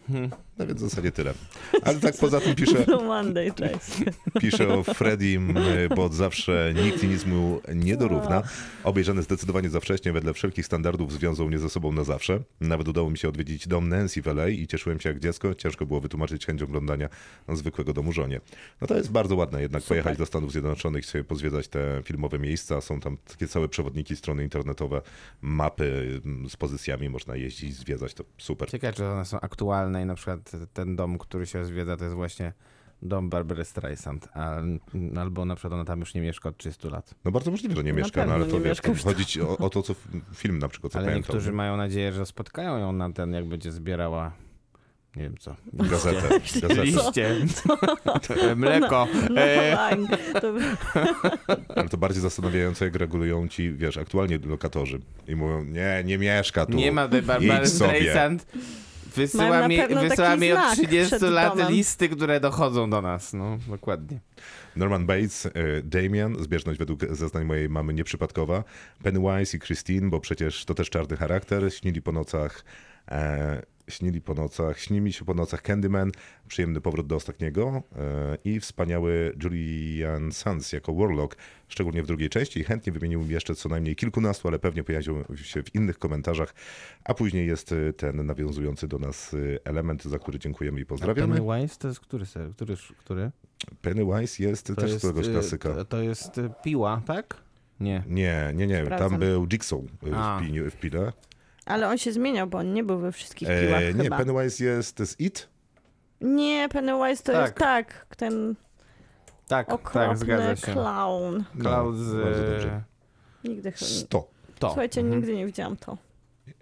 no 0.59 0.67
więc 0.67 0.79
w 0.83 0.89
zasadzie 0.89 1.13
tyle. 1.13 1.35
Ale 1.83 2.01
tak 2.01 2.17
poza 2.17 2.41
tym 2.41 2.55
pisze, 2.55 2.85
No 2.89 3.01
Monday, 3.03 3.53
cześć. 3.53 3.81
pisze 4.41 4.69
o 4.69 4.83
Fredim, 4.83 5.55
bo 5.97 6.05
od 6.05 6.15
zawsze 6.15 6.75
nikt 6.85 7.03
nic 7.03 7.27
mu 7.27 7.61
nie 7.75 7.97
dorówna. 7.97 8.43
Obejrzany 8.85 9.23
zdecydowanie 9.23 9.71
za 9.71 9.81
wcześnie, 9.81 10.13
wedle 10.13 10.35
wszelkich 10.35 10.67
standardów 10.67 11.13
związał 11.13 11.49
mnie 11.49 11.59
ze 11.59 11.71
sobą 11.71 11.93
na 11.93 12.05
zawsze. 12.05 12.41
Nawet 12.61 12.89
udało 12.89 13.11
mi 13.11 13.19
się 13.19 13.29
odwiedzić 13.29 13.69
dom 13.69 13.89
Nancy 13.89 14.23
w 14.23 14.27
LA 14.27 14.49
i 14.49 14.67
cieszyłem 14.67 15.01
się 15.01 15.09
jak 15.09 15.19
dziecko. 15.19 15.55
Ciężko 15.55 15.87
było 15.87 16.01
wytłumaczyć 16.01 16.47
chęć 16.47 16.63
oglądania 16.63 17.09
zwykłego 17.49 17.93
domu 17.93 18.13
żonie. 18.13 18.41
No 18.81 18.87
to 18.87 18.97
jest 18.97 19.11
bardzo 19.13 19.37
ładne 19.37 19.63
jednak 19.63 19.83
pojechać 19.83 20.19
do 20.23 20.27
Stanów 20.27 20.53
Zjednoczonych, 20.53 21.07
sobie 21.07 21.25
pozwiedzać 21.25 21.69
te 21.69 22.03
filmowe 22.05 22.39
miejsca. 22.39 22.81
Są 22.81 23.01
tam 23.01 23.17
takie 23.17 23.49
całe 23.49 23.69
przewodniki, 23.69 24.17
strony 24.17 24.43
internetowe, 24.43 25.03
mapy 25.41 26.21
mm, 26.25 26.49
z 26.49 26.57
pozycjami, 26.57 27.09
można 27.09 27.37
jeździć, 27.37 27.77
zwiedzać, 27.77 28.15
to 28.15 28.25
super. 28.39 28.71
Ciekawe, 28.71 28.93
czy 28.93 29.07
one 29.07 29.25
są 29.25 29.41
aktualne 29.41 30.03
i 30.03 30.07
na 30.07 30.15
przykład 30.15 30.53
ten 30.73 30.97
dom, 30.97 31.19
który 31.19 31.47
się 31.47 31.65
zwiedza, 31.65 31.97
to 31.97 32.05
jest 32.05 32.17
właśnie 32.17 32.53
dom 33.03 33.31
Barbary 33.31 33.65
Streisand, 33.65 34.29
a, 34.35 34.57
albo 35.17 35.45
na 35.45 35.55
przykład 35.55 35.73
ona 35.73 35.85
tam 35.85 36.01
już 36.01 36.15
nie 36.15 36.21
mieszka 36.21 36.49
od 36.49 36.57
30 36.57 36.89
lat. 36.89 37.15
No 37.25 37.31
bardzo 37.31 37.51
możliwe, 37.51 37.77
że 37.77 37.85
nie 37.85 37.93
mieszka, 37.93 38.27
no 38.27 38.35
ale 38.35 38.47
to 38.47 38.61
wiesz, 38.61 38.81
chodzi 39.05 39.43
o, 39.43 39.59
o 39.59 39.71
to, 39.71 39.83
co 39.83 39.95
film 40.35 40.59
na 40.59 40.69
przykład, 40.69 40.93
co 40.93 40.99
Ale 40.99 41.09
pamiętam. 41.09 41.35
niektórzy 41.35 41.53
mają 41.53 41.77
nadzieję, 41.77 42.13
że 42.13 42.27
spotkają 42.27 42.79
ją 42.79 42.93
na 42.93 43.13
ten, 43.13 43.33
jak 43.33 43.47
będzie 43.49 43.73
zbierała, 43.73 44.33
nie 45.17 45.23
wiem 45.23 45.37
co, 45.39 45.57
Gazetę. 45.73 46.23
gazetę. 46.61 46.85
liście, 46.85 47.37
mleko. 48.57 49.09
E, 49.37 49.77
No, 49.77 49.97
fine. 49.97 50.19
to, 50.41 50.53
Ale 51.77 51.89
to 51.89 51.97
bardziej 51.97 52.23
zastanawiające, 52.23 52.85
jak 52.85 52.97
regulują 52.97 53.49
ci, 53.49 53.73
wiesz, 53.73 53.97
aktualnie 53.97 54.39
lokatorzy 54.47 55.01
i 55.29 55.37
mówią, 55.37 55.65
nie, 55.65 56.03
nie 56.05 56.19
mieszka 56.19 56.67
tu. 56.67 56.73
nie 56.73 56.93
ma 56.93 57.09
sobie. 57.09 57.67
Streisand. 57.67 58.47
Wysyła 59.17 59.69
mi, 59.69 59.79
wysyła 60.09 60.37
mi 60.37 60.53
od 60.53 60.59
znak 60.59 60.73
30 60.73 61.07
przed 61.17 61.23
lat 61.23 61.57
domem. 61.57 61.73
listy, 61.73 62.09
które 62.09 62.41
dochodzą 62.41 62.91
do 62.91 63.03
nas. 63.03 63.33
No, 63.33 63.59
dokładnie. 63.69 64.21
Norman 64.77 65.07
Bates, 65.07 65.47
y, 65.47 65.51
Damian, 65.85 66.37
zbieżność 66.43 66.79
według 66.79 67.01
zeznań 67.11 67.45
mojej 67.45 67.69
mamy 67.69 67.95
nieprzypadkowa, 67.95 68.65
Pennywise 69.03 69.57
i 69.57 69.61
Christine, 69.61 70.11
bo 70.11 70.21
przecież 70.21 70.65
to 70.65 70.75
też 70.75 70.91
czarny 70.91 71.17
charakter, 71.17 71.75
śnili 71.75 72.03
po 72.03 72.13
nocach, 72.13 72.65
e, 73.11 73.63
śnili 73.89 74.21
po 74.21 74.35
nocach, 74.35 74.81
śni 74.81 75.01
mi 75.01 75.13
się 75.13 75.25
po 75.25 75.35
nocach 75.35 75.63
Candyman, 75.63 76.13
przyjemny 76.49 76.81
powrót 76.81 77.07
do 77.07 77.17
ostatniego 77.17 77.83
e, 77.97 78.39
i 78.45 78.61
wspaniały 78.61 79.37
Julian 79.43 80.33
Sands 80.33 80.73
jako 80.73 80.95
Warlock, 80.95 81.37
szczególnie 81.69 82.03
w 82.03 82.07
drugiej 82.07 82.31
części 82.31 82.61
i 82.61 82.65
chętnie 82.65 82.93
wymieniłbym 82.93 83.31
jeszcze 83.31 83.55
co 83.55 83.69
najmniej 83.69 83.97
kilkunastu, 83.97 84.49
ale 84.49 84.59
pewnie 84.59 84.85
pojawią 84.85 85.25
się 85.37 85.63
w 85.63 85.75
innych 85.75 85.99
komentarzach, 85.99 86.55
a 87.05 87.15
później 87.15 87.47
jest 87.47 87.73
y, 87.73 87.93
ten 87.93 88.27
nawiązujący 88.27 88.89
do 88.89 88.99
nas 88.99 89.35
y, 89.35 89.59
element, 89.65 90.05
za 90.05 90.19
który 90.19 90.39
dziękujemy 90.39 90.81
i 90.81 90.87
pozdrawiamy. 90.87 91.35
Pennywise 91.37 91.79
to 91.79 91.89
jest 91.89 92.01
który 92.01 92.27
ser? 92.27 92.51
Który? 92.51 92.77
który? 92.99 93.31
Pennywise 93.83 94.43
jest 94.43 94.67
To 94.67 94.75
też 94.75 94.91
z 94.91 94.93
jest, 94.93 95.07
któregoś 95.07 95.29
klasyka. 95.33 95.85
To, 95.85 96.03
jest 96.03 96.41
piła, 96.65 97.03
tak? 97.07 97.37
Nie. 97.81 98.03
Nie, 98.07 98.53
nie, 98.55 98.67
nie. 98.67 98.87
Tam 98.87 99.19
był 99.19 99.47
Jigsaw 99.47 99.81
w, 100.03 100.07
pini- 100.41 100.71
w 100.71 100.77
Pile. 100.77 101.13
Ale 101.67 101.89
on 101.89 101.99
się 101.99 102.13
zmieniał, 102.13 102.47
bo 102.47 102.59
on 102.59 102.73
nie 102.73 102.85
był 102.85 102.99
we 102.99 103.13
wszystkich 103.13 103.49
piłach 103.49 103.83
E, 103.83 103.95
nie, 103.95 104.05
chyba. 104.05 104.17
Pennywise 104.19 104.65
jest 104.65 104.99
z 104.99 105.21
It. 105.21 105.49
Nie, 106.21 106.69
Pennywise 106.69 107.23
to 107.23 107.33
Tak. 107.33 107.43
jest 107.43 107.55
tak, 107.55 108.07
ten 108.17 108.55
Tak, 109.49 109.67
tak, 109.67 109.75
okropny 109.75 110.17
zgadza 110.17 110.57
się. 110.57 110.73
clown. 110.73 111.45
No, 111.55 111.93
z... 111.93 112.15
bardzo 112.15 112.43
dobrze. 112.53 112.83
Nigdy 113.45 113.73
chyba. 113.73 113.91
100. 113.91 114.29
To. 114.59 114.69
Słuchajcie, 114.69 115.01
Mhm. 115.01 115.19
nigdy 115.21 115.37
nie 115.37 115.47
widziałam 115.47 115.77
to. 115.77 115.99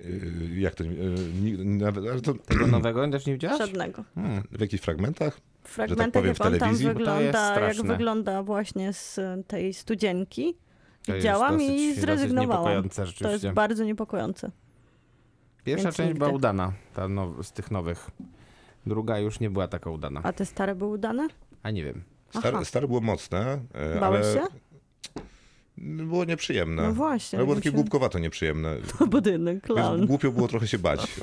Y, 0.00 0.30
Jak 0.57 0.75
to? 0.75 0.85
y, 0.85 0.88
ale 2.11 2.21
to 2.21 2.35
Tego 2.35 2.66
nowego 2.66 3.09
też 3.09 3.26
nie 3.26 3.33
widziałaś? 3.33 3.59
Żadnego. 3.59 4.04
Hmm. 4.14 4.42
w 4.52 4.61
jakichś 4.61 4.83
fragmentach? 4.83 5.40
W 5.64 5.69
fragmentach, 5.69 6.12
powiem, 6.12 6.28
jak 6.28 6.37
w 6.37 6.40
on 6.40 6.50
tam 6.50 6.59
to 6.61 6.66
jest 6.66 6.83
wygląda, 6.85 7.61
jak 7.61 7.83
wygląda 7.83 8.42
właśnie 8.42 8.92
z 8.92 9.19
e, 9.19 9.42
tej 9.47 9.75
studzienki, 9.75 10.54
To 11.07 11.12
jest 11.12 11.25
widziałam 11.25 11.59
dosyć- 11.59 11.71
i 11.71 11.95
zrezygnowałam. 11.95 12.50
niepokojące 12.50 13.04
To 13.25 13.30
jest 13.30 13.49
bardzo 13.49 13.85
niepokojące. 13.85 14.50
Pierwsza 15.64 15.85
więc 15.85 15.97
część 15.97 16.09
nigdy. 16.09 16.19
była 16.19 16.31
udana, 16.31 16.73
ta 16.95 17.09
now, 17.09 17.47
z 17.47 17.52
tych 17.52 17.71
nowych. 17.71 18.11
Druga 18.87 19.19
już 19.19 19.40
nie 19.40 19.50
była 19.50 19.69
taka 19.69 19.90
udana. 19.90 20.21
A 20.25 20.33
te 20.33 20.47
stare 20.47 20.75
były 20.75 20.90
udane? 20.90 21.29
A 21.62 21.71
nie 21.71 21.85
wiem. 21.85 22.02
Aha. 22.31 22.40
Stare, 22.40 22.64
stare 22.64 22.87
było 22.87 23.00
mocne, 23.00 23.59
e, 23.75 24.00
Bałeś 24.00 24.26
ale 24.26 24.35
się? 24.35 24.40
było 25.76 26.25
nieprzyjemne. 26.25 26.83
No 26.83 26.93
właśnie. 26.93 27.38
Ale 27.38 27.47
było 27.47 27.55
tak 27.55 27.64
takie 27.64 27.71
się- 27.71 27.76
głupkowato 27.76 28.19
nieprzyjemne. 28.19 28.76
Budynek, 29.11 29.55
Więc 29.55 29.64
clown. 29.64 30.07
głupio 30.07 30.33
było 30.33 30.49
trochę 30.49 30.67
się 30.69 30.79
bać. 30.79 31.21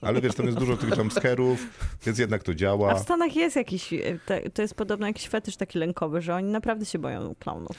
Ale 0.00 0.20
wiesz, 0.20 0.34
tam 0.34 0.46
jest 0.46 0.58
dużo 0.58 0.76
tych 0.76 0.96
jumpscarów, 0.96 1.66
więc 2.06 2.18
jednak 2.18 2.42
to 2.42 2.52
A 2.52 2.54
działa. 2.54 2.94
w 2.94 3.00
Stanach 3.02 3.36
jest 3.36 3.56
jakiś, 3.56 3.92
e, 3.92 3.98
te, 4.26 4.50
to 4.50 4.62
jest 4.62 4.74
podobno 4.74 5.06
jakiś 5.06 5.28
fetysz 5.28 5.56
taki 5.56 5.78
lękowy, 5.78 6.20
że 6.22 6.34
oni 6.34 6.50
naprawdę 6.50 6.84
się 6.86 6.98
boją 6.98 7.34
klaunów. 7.38 7.76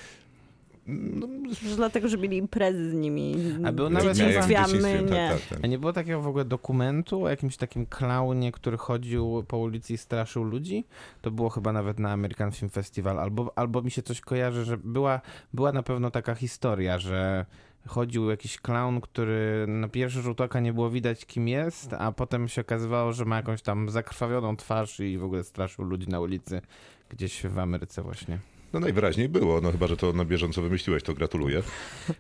Że 1.70 1.76
dlatego, 1.76 2.08
że 2.08 2.18
mieli 2.18 2.38
imprezy 2.38 2.90
z 2.90 2.94
nimi. 2.94 3.36
A 3.66 3.72
był 3.72 3.88
w 3.88 3.92
nawet- 3.92 4.18
my 4.18 4.34
dzieciństwie, 4.34 5.02
nie. 5.02 5.10
tak, 5.10 5.40
tak, 5.40 5.50
tak. 5.50 5.60
A 5.64 5.68
nie 5.68 5.80
było 5.80 5.94
takiego 5.94 6.22
w 6.22 6.28
ogóle 6.28 6.46
dokumentu 6.46 7.24
o 7.24 7.30
jakimś 7.30 7.58
takim 7.58 7.86
klaunie, 7.86 8.52
który 8.52 8.78
chodził 8.78 9.44
po 9.48 9.58
ulicy 9.58 9.94
i 9.94 9.98
straszył 9.98 10.44
ludzi? 10.44 10.86
To 11.22 11.32
było 11.32 11.50
chyba 11.50 11.74
nawet 11.74 12.00
na 12.00 12.12
American 12.12 12.52
Film 12.52 12.70
Festival, 12.70 13.20
albo, 13.20 13.54
albo 13.56 13.82
mi 13.82 13.92
się 13.92 14.02
coś 14.02 14.22
kojarzy, 14.22 14.66
że 14.66 14.78
była, 14.78 15.22
była 15.54 15.72
na 15.72 15.84
pewno 15.84 16.12
taka 16.12 16.36
historia, 16.36 17.00
że 17.00 17.46
chodził 17.88 18.30
jakiś 18.30 18.58
klaun, 18.58 19.02
który 19.02 19.66
na 19.68 19.88
pierwszy 19.88 20.22
rzut 20.22 20.42
oka 20.42 20.60
nie 20.60 20.74
było 20.74 20.90
widać 20.90 21.26
kim 21.26 21.48
jest, 21.48 21.94
a 21.94 22.12
potem 22.12 22.48
się 22.48 22.62
okazywało, 22.62 23.14
że 23.14 23.26
ma 23.26 23.36
jakąś 23.36 23.62
tam 23.62 23.90
zakrwawioną 23.90 24.58
twarz 24.58 25.00
i 25.00 25.18
w 25.18 25.24
ogóle 25.24 25.44
straszył 25.44 25.86
ludzi 25.86 26.08
na 26.10 26.20
ulicy 26.20 26.62
gdzieś 27.10 27.44
w 27.44 27.60
Ameryce 27.60 28.02
właśnie. 28.02 28.40
No 28.74 28.80
najwyraźniej 28.80 29.30
było, 29.30 29.62
no 29.62 29.72
chyba, 29.72 29.88
że 29.88 29.98
to 29.98 30.14
na 30.14 30.26
bieżąco 30.26 30.62
wymyśliłeś, 30.62 31.04
to 31.04 31.14
gratuluję. 31.14 31.64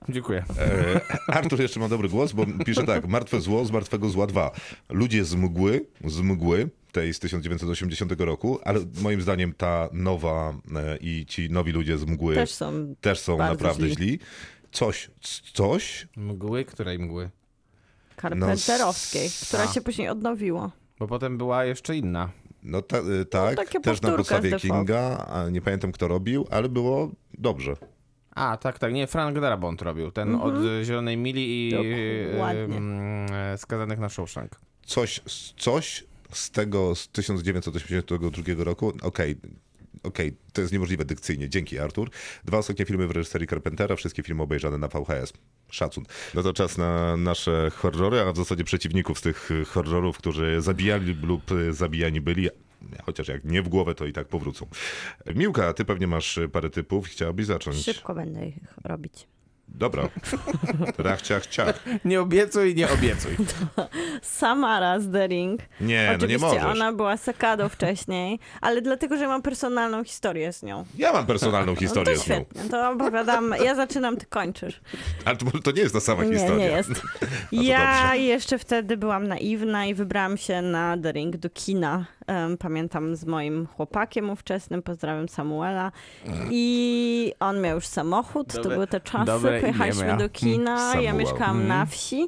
Dziękuję. 0.09 0.43
E, 0.59 1.01
Artur 1.27 1.61
jeszcze 1.61 1.79
ma 1.79 1.89
dobry 1.89 2.09
głos, 2.09 2.31
bo 2.31 2.45
pisze 2.65 2.83
tak, 2.83 3.07
Martwe 3.07 3.41
zło 3.41 3.65
z 3.65 3.71
Martwego 3.71 4.09
Zła 4.09 4.27
2. 4.27 4.51
Ludzie 4.89 5.25
z 5.25 5.35
mgły, 5.35 5.85
z 6.05 6.19
mgły, 6.21 6.69
tej 6.91 7.13
z 7.13 7.19
1980 7.19 8.11
roku, 8.21 8.59
ale 8.63 8.79
moim 9.01 9.21
zdaniem 9.21 9.53
ta 9.53 9.89
nowa 9.93 10.53
e, 10.75 10.97
i 10.97 11.25
ci 11.25 11.49
nowi 11.49 11.71
ludzie 11.71 11.97
z 11.97 12.05
mgły 12.05 12.35
Też 12.35 12.53
są. 12.53 12.95
też 13.01 13.19
są 13.19 13.37
naprawdę 13.37 13.85
źli. 13.89 13.95
źli. 13.95 14.19
Coś, 14.71 15.11
coś, 15.53 16.07
Mgły? 16.17 16.65
Której 16.65 16.99
mgły? 16.99 17.29
Karpenterowskiej, 18.15 19.25
No, 19.27 19.47
która 19.47 19.63
a. 19.63 19.67
się 19.73 19.81
później 19.81 20.09
odnowiła. 20.09 20.71
Bo 20.99 21.07
potem 21.07 21.37
była 21.37 21.65
jeszcze 21.65 21.97
inna. 21.97 22.29
No 22.63 22.81
ta, 22.81 22.97
e, 22.97 23.25
tak, 23.25 23.55
takie 23.55 23.79
też 23.79 24.01
na 24.01 24.11
podstawie. 24.11 24.51
Kinga, 24.59 25.17
a 25.17 25.49
nie 25.49 25.61
pamiętam 25.61 25.91
kto 25.91 26.07
robił, 26.07 26.47
ale 26.51 26.69
było 26.69 27.11
dobrze. 27.37 27.75
A, 28.35 28.57
tak, 28.57 28.79
tak. 28.79 28.93
Nie, 28.93 29.07
Frank 29.07 29.39
Darabont 29.39 29.81
robił. 29.81 30.11
Ten 30.11 30.35
od 30.35 30.53
e, 30.55 30.83
Zielonej 30.83 31.17
Mili 31.17 31.67
i 31.67 31.71
Dokładnie. 31.71 32.81
e, 33.31 33.57
Skazanych 33.57 33.99
na 33.99 34.09
Shawshank. 34.09 34.59
Coś, 34.85 35.21
coś 35.57 36.03
z 36.31 36.51
tego 36.51 36.95
z 36.95 37.07
1982 37.07 38.63
roku, 38.63 38.93
okej, 39.01 39.35
okej, 40.03 40.37
to 40.53 40.61
jest 40.61 40.73
niemożliwe 40.73 41.05
dykcyjnie, 41.05 41.49
dzięki 41.49 41.79
Artur. 41.79 42.09
Dwa 42.45 42.57
ostatnie 42.57 42.85
filmy 42.85 43.07
w 43.07 43.11
reżyserii 43.11 43.47
Carpentera, 43.47 43.95
wszystkie 43.95 44.23
filmy 44.23 44.43
obejrzane 44.43 44.77
na 44.77 44.87
VHS. 44.87 45.33
Szacun. 45.71 46.03
No 46.33 46.43
to 46.43 46.53
czas 46.53 46.77
na 46.77 47.17
nasze 47.17 47.71
horrory, 47.75 48.19
a 48.19 48.31
w 48.31 48.37
zasadzie 48.37 48.63
przeciwników 48.63 49.19
z 49.19 49.21
tych 49.21 49.51
y, 49.51 49.65
horrorów, 49.65 50.17
którzy 50.17 50.61
zabijali 50.61 51.13
lub 51.13 51.51
y, 51.51 51.73
zabijani 51.73 52.21
byli, 52.21 52.49
chociaż 53.03 53.27
jak 53.27 53.45
nie 53.45 53.61
w 53.61 53.69
głowę, 53.69 53.95
to 53.95 54.05
i 54.05 54.13
tak 54.13 54.27
powrócą. 54.27 54.67
Miłka, 55.35 55.73
ty 55.73 55.85
pewnie 55.85 56.07
masz 56.07 56.39
parę 56.51 56.69
typów, 56.69 57.07
chciałabyś 57.07 57.45
zacząć. 57.45 57.77
Szybko 57.77 58.15
będę 58.15 58.47
ich 58.47 58.57
robić. 58.83 59.27
Dobra. 59.67 60.09
Rach, 60.97 61.21
ciach, 61.21 61.47
ciach. 61.47 61.83
Nie 62.05 62.21
obiecuj, 62.21 62.75
nie 62.75 62.91
obiecuj. 62.91 63.31
Samara 64.21 64.99
z 64.99 65.11
The 65.11 65.27
Ring. 65.27 65.61
Nie, 65.81 66.03
no 66.05 66.09
nie 66.11 66.15
Oczywiście 66.17 66.47
możesz. 66.47 66.63
ona 66.63 66.91
była 66.93 67.17
sakadą 67.17 67.69
wcześniej, 67.69 68.39
ale 68.61 68.81
dlatego, 68.81 69.17
że 69.17 69.27
mam 69.27 69.41
personalną 69.41 70.03
historię 70.03 70.53
z 70.53 70.63
nią. 70.63 70.85
Ja 70.97 71.13
mam 71.13 71.25
personalną 71.25 71.71
No 71.73 71.79
historię 71.79 72.15
to 72.15 72.21
z 72.21 72.27
nią. 72.27 72.35
świetnie, 72.35 72.69
to 72.69 72.89
opowiadam, 72.91 73.55
ja 73.63 73.75
zaczynam, 73.75 74.17
ty 74.17 74.25
kończysz. 74.25 74.81
Ale 75.25 75.37
to, 75.37 75.45
to 75.63 75.71
nie 75.71 75.81
jest 75.81 75.93
ta 75.93 75.99
sama 76.01 76.23
Nie, 76.23 76.33
historia. 76.33 76.57
nie 76.67 76.71
jest. 76.71 76.91
Ja 77.51 78.01
dobrze. 78.03 78.17
jeszcze 78.17 78.57
wtedy 78.59 78.97
byłam 78.97 79.27
naiwna 79.27 79.85
i 79.85 79.93
wybrałam 79.93 80.37
się 80.37 80.61
na 80.61 80.97
The 81.03 81.11
Ring 81.11 81.37
do 81.37 81.49
kina. 81.49 82.05
Pamiętam 82.59 83.15
z 83.15 83.25
moim 83.25 83.67
chłopakiem 83.67 84.29
ówczesnym, 84.29 84.81
pozdrawiam 84.81 85.29
Samuela. 85.29 85.91
I 86.51 87.33
on 87.39 87.61
miał 87.61 87.75
już 87.75 87.87
samochód, 87.87 88.53
to 88.53 88.61
Dobre- 88.61 88.73
były 88.73 88.87
te 88.87 88.99
czasy, 89.01 89.25
dobre 89.25 89.59
pojechaliśmy 89.61 90.03
imię. 90.07 90.17
do 90.17 90.29
kina, 90.29 90.71
ja 90.71 90.91
Samuel. 90.93 91.15
mieszkałam 91.15 91.67
na 91.67 91.85
wsi 91.85 92.27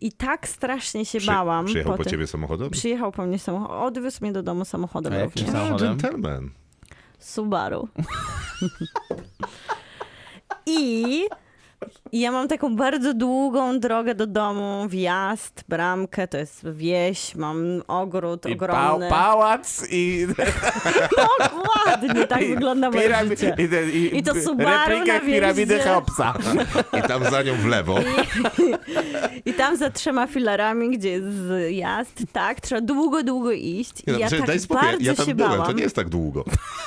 i 0.00 0.12
tak 0.12 0.48
strasznie 0.48 1.04
się 1.04 1.18
Przy- 1.18 1.26
bałam. 1.30 1.66
Przyjechał 1.66 1.96
po 1.96 2.02
tym- 2.04 2.10
ciebie 2.10 2.26
samochodem? 2.26 2.70
Przyjechał 2.70 3.12
po 3.12 3.26
mnie 3.26 3.38
samochód, 3.38 3.70
odwiózł 3.70 4.18
mnie 4.20 4.32
do 4.32 4.42
domu 4.42 4.64
samochodem. 4.64 5.12
A 5.12 5.16
jakim 5.16 5.46
samochodem? 5.46 5.96
Gentleman. 5.96 6.50
Subaru. 7.18 7.88
I 10.66 11.24
ja 12.20 12.32
mam 12.32 12.48
taką 12.48 12.76
bardzo 12.76 13.14
długą 13.14 13.80
drogę 13.80 14.14
do 14.14 14.26
domu, 14.26 14.88
wjazd, 14.88 15.64
bramkę, 15.68 16.28
to 16.28 16.36
jest 16.38 16.68
wieś, 16.70 17.34
mam 17.34 17.82
ogród 17.88 18.46
I 18.46 18.56
pa 18.56 18.64
ogromny. 18.64 19.08
pałac 19.08 19.86
i, 19.90 20.26
Dokładnie, 21.38 22.26
tak 22.26 22.40
wygląda 22.48 22.90
moje 22.90 23.08
pirami- 23.08 23.28
życie. 23.28 23.56
i, 23.58 23.68
te- 23.68 23.90
i, 23.90 24.18
I 24.18 24.22
to 24.22 24.34
Subaru 24.34 25.04
na 25.06 25.20
piramidy. 25.20 25.78
Cheopsa. 25.78 26.34
I 26.98 27.02
tam 27.08 27.24
za 27.24 27.42
nią 27.42 27.54
w 27.54 27.66
lewo. 27.66 27.98
I 29.46 29.54
tam 29.54 29.76
za 29.76 29.90
trzema 29.90 30.26
filarami, 30.26 30.90
gdzie 30.98 31.10
jest 31.10 31.26
zjazd, 31.68 32.22
tak, 32.32 32.60
trzeba 32.60 32.80
długo, 32.80 33.22
długo 33.22 33.52
iść. 33.52 33.92
I 34.06 34.10
no, 34.12 34.18
ja 34.18 34.30
tak 34.30 34.46
daj 34.46 34.60
spokój, 34.60 34.86
bardzo 34.86 35.04
ja 35.04 35.14
tam 35.14 35.26
się 35.26 35.34
byłem, 35.34 35.50
bałam. 35.52 35.66
to 35.66 35.72
nie 35.72 35.82
jest 35.82 35.96
tak 35.96 36.08
długo. 36.08 36.44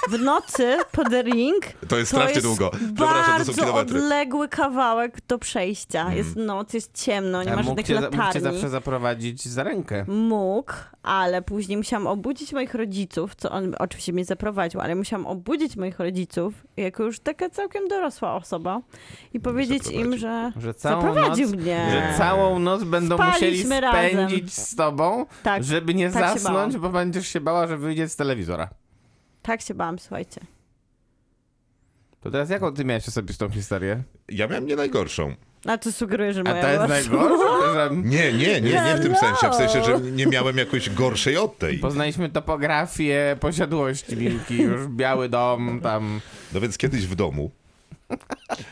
W 0.10 0.20
nocy 0.20 0.78
po 0.92 1.04
The 1.10 1.22
Ring 1.22 1.66
To 1.88 1.98
jest 1.98 2.12
strasznie 2.12 2.42
długo. 2.42 2.72
Przepraszam, 2.96 3.24
to 3.26 3.32
bardzo 3.32 3.54
są 3.54 3.62
kilometry. 3.62 3.98
odległy 4.04 4.48
kawałek 4.48 5.17
do 5.28 5.38
przejścia. 5.40 6.02
Mm. 6.02 6.18
Jest 6.18 6.36
noc, 6.36 6.74
jest 6.74 7.04
ciemno, 7.04 7.44
nie 7.44 7.54
A 7.54 7.56
ma 7.56 7.62
mógł 7.62 7.68
żadnych 7.70 7.86
cię, 7.86 7.94
mógł 7.96 8.12
cię 8.12 8.18
latarni. 8.18 8.42
zawsze 8.42 8.70
zaprowadzić 8.70 9.46
za 9.48 9.64
rękę. 9.64 10.06
Mógł, 10.08 10.74
ale 11.04 11.42
później 11.42 11.78
musiałam 11.78 12.08
obudzić 12.08 12.54
moich 12.54 12.74
rodziców, 12.76 13.36
co 13.36 13.52
on 13.52 13.76
oczywiście 13.80 14.14
mnie 14.14 14.26
zaprowadził, 14.26 14.82
ale 14.82 14.96
musiałam 14.96 15.26
obudzić 15.28 15.76
moich 15.76 16.00
rodziców, 16.00 16.54
jako 16.78 17.04
już 17.04 17.20
taka 17.20 17.50
całkiem 17.50 17.88
dorosła 17.88 18.36
osoba 18.36 18.82
i 19.34 19.40
powiedzieć 19.40 19.88
im, 19.92 20.18
że 20.18 20.52
Że 20.58 20.74
całą 20.74 21.02
zaprowadził 21.02 21.48
noc, 21.50 21.56
mnie. 21.60 21.88
że 21.92 22.18
całą 22.18 22.60
noc 22.60 22.84
będą 22.84 23.16
Spaliśmy 23.16 23.48
musieli 23.64 23.82
razem. 23.82 24.12
spędzić 24.12 24.54
z 24.54 24.76
tobą, 24.76 25.26
Tak, 25.44 25.64
żeby 25.64 25.94
nie 25.94 26.10
tak 26.12 26.40
zasnąć, 26.40 26.78
bo 26.78 26.90
będziesz 26.90 27.28
się 27.28 27.42
bała, 27.42 27.68
że 27.68 27.78
wyjdzie 27.78 28.10
z 28.10 28.16
telewizora. 28.16 28.70
tak 29.42 29.62
się 29.62 29.74
bałam, 29.74 30.00
słuchajcie. 30.00 30.42
To 32.22 32.32
teraz 32.32 32.50
jaką 32.50 32.74
ty 32.74 32.86
miałeś 32.86 33.08
osobistą 33.08 33.50
historię? 33.50 34.04
Ja 34.30 34.48
miałem 34.48 34.66
nie 34.66 34.76
najgorszą. 34.76 35.36
A 35.66 35.78
to 35.78 35.92
sugeruje, 35.92 36.34
że 36.34 36.40
A 36.42 36.44
moja 36.44 36.62
to 36.62 36.70
jest 36.70 36.88
najgorsze, 36.88 37.74
że 37.74 37.90
Nie, 37.96 38.34
nie, 38.34 38.62
nie, 38.62 38.72
nie 38.72 38.96
w 38.98 39.02
tym 39.02 39.16
sensie. 39.16 39.50
W 39.52 39.56
sensie, 39.56 39.84
że 39.84 40.02
nie 40.12 40.26
miałem 40.26 40.58
jakoś 40.58 40.90
gorszej 40.90 41.38
od 41.38 41.58
tej. 41.58 41.78
poznaliśmy 41.78 42.30
topografię 42.30 43.38
posiadłości 43.40 44.18
Milki, 44.18 44.58
już 44.62 44.88
biały 44.88 45.30
dom, 45.30 45.80
tam... 45.84 46.22
No 46.54 46.62
więc 46.62 46.78
kiedyś 46.78 47.08
w 47.08 47.16
domu 47.16 47.52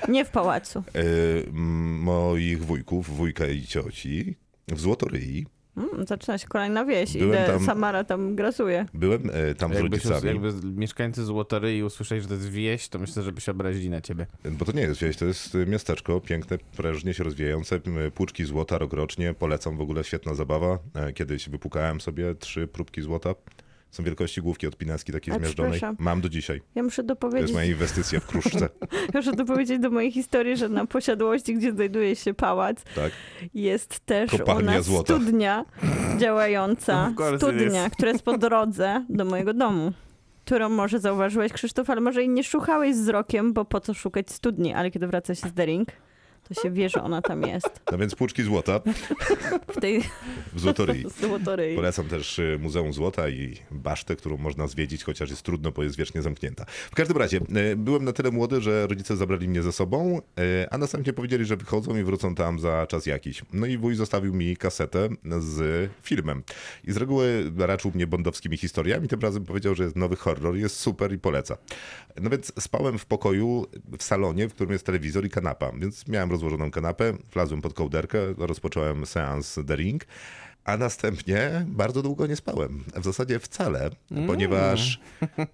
Nie 0.08 0.26
w 0.26 0.30
pałacu. 0.30 0.80
e, 0.94 1.04
moich 1.52 2.66
wujków, 2.66 3.18
wujka 3.18 3.48
i 3.48 3.62
cioci 3.62 4.36
w 4.68 4.80
Złotoryi 4.80 5.46
Mm, 5.78 6.08
zaczyna 6.08 6.38
się 6.38 6.48
kolejna 6.48 6.86
wieś. 6.86 7.14
Byłem 7.18 7.30
Idę, 7.30 7.46
tam- 7.48 7.66
Samara 7.66 8.04
tam 8.04 8.36
grasuje. 8.36 8.86
byłem 8.94 9.30
e, 9.34 9.56
tam 9.56 9.72
z 9.72 9.74
Jakby, 9.76 9.90
rodzicami. 9.90 10.28
jakby 10.28 10.54
mieszkańcy 10.64 11.24
Złotoryi 11.26 11.84
usłyszeli, 11.84 12.22
że 12.22 12.28
to 12.28 12.34
jest 12.34 12.50
wieś, 12.50 12.88
to 12.88 13.00
myślę, 13.00 13.24
że 13.24 13.32
by 13.32 13.42
się 13.42 13.52
obrazili 13.52 13.90
na 13.90 14.02
ciebie. 14.02 14.26
Bo 14.52 14.66
to 14.66 14.72
nie 14.72 14.82
jest 14.82 15.02
wieś, 15.02 15.18
to 15.18 15.26
jest 15.26 15.56
y, 15.56 15.66
miasteczko, 15.66 16.22
piękne, 16.22 16.58
prężnie 16.78 17.14
się 17.14 17.24
rozwijające, 17.24 17.76
m, 17.76 18.12
puczki 18.12 18.46
złota 18.46 18.78
rokrocznie, 18.78 19.34
polecam 19.34 19.78
w 19.78 19.82
ogóle, 19.82 20.04
świetna 20.04 20.34
zabawa. 20.36 20.80
E, 20.96 21.14
Kiedyś 21.14 21.50
wypukałem 21.50 22.02
sobie 22.02 22.36
trzy 22.36 22.68
próbki 22.68 23.02
złota. 23.02 23.36
Są 23.96 24.04
wielkości 24.04 24.42
główki 24.42 24.68
od 24.68 24.78
pineski 24.78 25.12
takiej 25.12 25.34
A, 25.34 25.38
zmiażdżonej. 25.38 25.80
Mam 26.00 26.22
do 26.22 26.30
dzisiaj. 26.30 26.62
Ja 26.76 26.84
muszę 26.84 27.04
To 27.04 27.08
dopowiedzieć, 27.08 27.42
jest 27.42 27.54
moja 27.54 27.66
inwestycja 27.66 28.20
w 28.20 28.28
kruszce. 28.28 28.70
muszę 29.14 29.32
dopowiedzieć 29.32 29.80
do 29.80 29.90
mojej 29.90 30.12
historii, 30.12 30.58
że 30.58 30.70
na 30.70 30.86
posiadłości, 30.86 31.56
gdzie 31.56 31.72
znajduje 31.72 32.16
się 32.16 32.34
pałac, 32.34 32.84
Tak? 32.96 33.12
jest 33.54 34.00
też 34.00 34.32
u 34.34 34.62
nas 34.62 34.86
złota. 34.86 35.04
studnia 35.14 35.66
działająca. 36.18 37.14
It 37.34 37.38
Studnia, 37.38 37.88
is. 37.88 37.94
która 37.94 38.12
jest 38.12 38.24
po 38.24 38.38
drodze 38.38 39.06
do 39.10 39.26
mojego 39.26 39.54
domu. 39.54 39.92
Którą 40.46 40.70
może 40.70 41.00
zauważyłeś, 41.00 41.54
Krzysztof, 41.54 41.90
ale 41.90 42.02
może 42.02 42.24
i 42.24 42.30
nie 42.30 42.44
szukałeś 42.44 42.96
wzrokiem, 42.96 43.54
bo 43.54 43.66
po 43.66 43.80
co 43.82 43.94
szukać 43.94 44.32
studni, 44.32 44.74
ale 44.74 44.92
kiedy 44.92 45.08
wraca 45.08 45.36
się 45.36 45.50
z 45.50 45.54
Dering, 45.54 45.90
to 46.48 46.54
się 46.54 46.72
wie, 46.72 46.90
że 46.90 47.04
ona 47.04 47.22
tam 47.22 47.42
jest. 47.42 47.70
No 47.92 47.98
więc 47.98 48.16
puczki 48.16 48.44
złota 48.44 48.80
W 49.68 49.82
tej 49.82 50.02
w 50.54 50.60
Złotoryi. 50.60 51.06
złotoryi. 51.22 51.76
Polecam 51.76 52.08
też 52.08 52.40
y, 52.40 52.58
Muzeum 52.62 52.94
Złota 52.94 53.30
i 53.30 53.58
basztę, 53.72 54.16
którą 54.16 54.38
można 54.38 54.68
zwiedzić, 54.68 55.04
chociaż 55.04 55.30
jest 55.30 55.42
trudno, 55.42 55.72
bo 55.72 55.84
jest 55.84 55.96
wiecznie 55.98 56.22
zamknięta. 56.22 56.66
W 56.92 56.96
każdym 56.96 57.18
razie, 57.18 57.40
y, 57.72 57.76
byłem 57.76 58.06
na 58.06 58.14
tyle 58.14 58.32
młody, 58.32 58.62
że 58.62 58.88
rodzice 58.88 59.18
zabrali 59.18 59.48
mnie 59.50 59.62
ze 59.62 59.72
sobą, 59.72 60.22
y, 60.40 60.70
a 60.72 60.78
następnie 60.78 61.14
powiedzieli, 61.14 61.46
że 61.46 61.58
wychodzą 61.58 61.98
i 61.98 62.04
wrócą 62.04 62.36
tam 62.36 62.60
za 62.60 62.88
czas 62.88 63.06
jakiś. 63.06 63.42
No 63.54 63.66
i 63.66 63.78
wuj 63.78 63.96
zostawił 63.96 64.34
mi 64.34 64.58
kasetę 64.58 65.10
z 65.40 65.90
filmem. 66.02 66.44
I 66.84 66.92
z 66.92 66.98
reguły 66.98 67.52
raczył 67.58 67.92
mnie 67.96 68.08
bondowskimi 68.08 68.58
historiami, 68.58 69.08
tym 69.08 69.20
razem 69.20 69.46
powiedział, 69.46 69.76
że 69.76 69.84
jest 69.84 69.96
nowy 69.96 70.16
horror, 70.16 70.56
jest 70.56 70.80
super 70.80 71.14
i 71.14 71.20
poleca. 71.20 71.58
No 72.22 72.30
więc 72.30 72.52
spałem 72.60 73.00
w 73.00 73.06
pokoju, 73.06 73.66
w 73.98 74.04
salonie, 74.04 74.48
w 74.48 74.54
którym 74.54 74.74
jest 74.74 74.86
telewizor 74.86 75.26
i 75.26 75.30
kanapa, 75.30 75.72
więc 75.72 76.08
miałem 76.08 76.32
rozłożoną 76.36 76.72
kanapę, 76.72 77.14
wlazłem 77.34 77.62
pod 77.62 77.74
kołderkę, 77.74 78.18
rozpocząłem 78.38 79.06
seans 79.06 79.60
The 79.68 79.76
Ring, 79.76 80.06
a 80.64 80.78
następnie 80.78 81.66
bardzo 81.68 82.02
długo 82.02 82.28
nie 82.28 82.36
spałem. 82.36 82.84
W 82.96 83.04
zasadzie 83.04 83.40
wcale, 83.40 83.90
ponieważ 84.28 85.00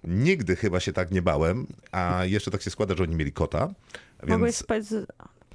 nigdy 0.04 0.56
chyba 0.56 0.80
się 0.80 0.92
tak 0.92 1.10
nie 1.10 1.22
bałem, 1.22 1.66
a 1.92 2.24
jeszcze 2.24 2.50
tak 2.50 2.62
się 2.62 2.70
składa, 2.70 2.94
że 2.94 3.02
oni 3.02 3.16
mieli 3.16 3.32
kota. 3.32 3.74
Mogłeś 4.22 4.52
Więc 4.52 4.56
spać 4.56 4.84
z... 4.84 5.06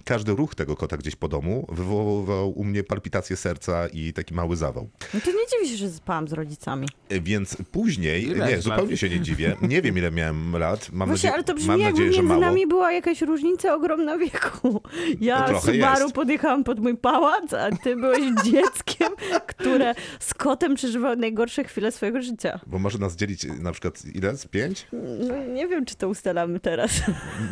każdy 0.08 0.32
ruch 0.36 0.56
tego 0.56 0.76
kota 0.76 0.98
gdzieś 0.98 1.16
po 1.16 1.28
domu 1.28 1.66
wywoływał 1.70 2.50
u 2.60 2.64
mnie 2.64 2.84
palpitację 2.84 3.36
serca 3.38 3.88
i 3.88 4.14
taki 4.14 4.34
mały 4.34 4.56
zawał. 4.56 4.90
No 5.14 5.20
to 5.26 5.32
nie 5.32 5.38
dziwi 5.52 5.70
się, 5.72 5.78
że 5.78 5.90
spałam 5.90 6.28
z 6.28 6.34
rodzicami. 6.34 6.88
E, 7.10 7.20
Więc 7.22 7.58
później, 7.72 8.24
Ile 8.24 8.34
nie, 8.34 8.40
masz 8.42 8.52
lat? 8.52 8.62
zupełnie 8.62 8.98
się 8.98 9.10
nie 9.10 9.20
dziwię. 9.20 9.56
Nie 9.62 9.82
wiem, 9.82 9.98
ile 9.98 10.12
miałem 10.12 10.58
lat. 10.58 10.90
Mam 10.92 11.10
Właśnie, 11.10 11.14
nadzieję, 11.30 11.34
ale 11.34 11.44
to 11.44 11.54
brzmi 11.54 11.68
mam 11.68 11.82
nadzieję 11.82 12.12
że 12.14 12.18
między 12.18 12.30
mało. 12.30 12.42
nami 12.42 12.68
była 12.68 12.92
jakaś 12.92 13.22
różnica 13.22 13.76
ogromna 13.76 14.18
wieku. 14.18 14.82
Ja 15.22 15.48
No 15.52 15.62
Subaru 15.62 16.04
jest. 16.04 16.16
podjechałam 16.16 16.64
pod 16.64 16.80
mój 16.80 16.98
pałac, 16.98 17.54
a 17.54 17.70
ty 17.84 17.96
byłeś 17.96 18.20
dzieckiem, 18.52 19.10
które 19.48 19.96
z 20.20 20.34
kotem 20.34 20.76
przeżywało 20.76 21.16
najgorsze 21.16 21.64
chwile 21.64 21.92
swojego 21.92 22.22
życia. 22.22 22.60
Bo 22.68 22.80
może 22.80 22.98
nas 22.98 23.16
dzielić 23.16 23.44
na 23.60 23.72
przykład 23.72 24.04
ile? 24.14 24.38
Z 24.38 24.46
pięć? 24.48 24.88
No, 25.28 25.46
nie 25.54 25.68
wiem, 25.68 25.86
czy 25.86 25.96
to 25.96 26.10
ustalamy 26.10 26.60
teraz. 26.60 26.92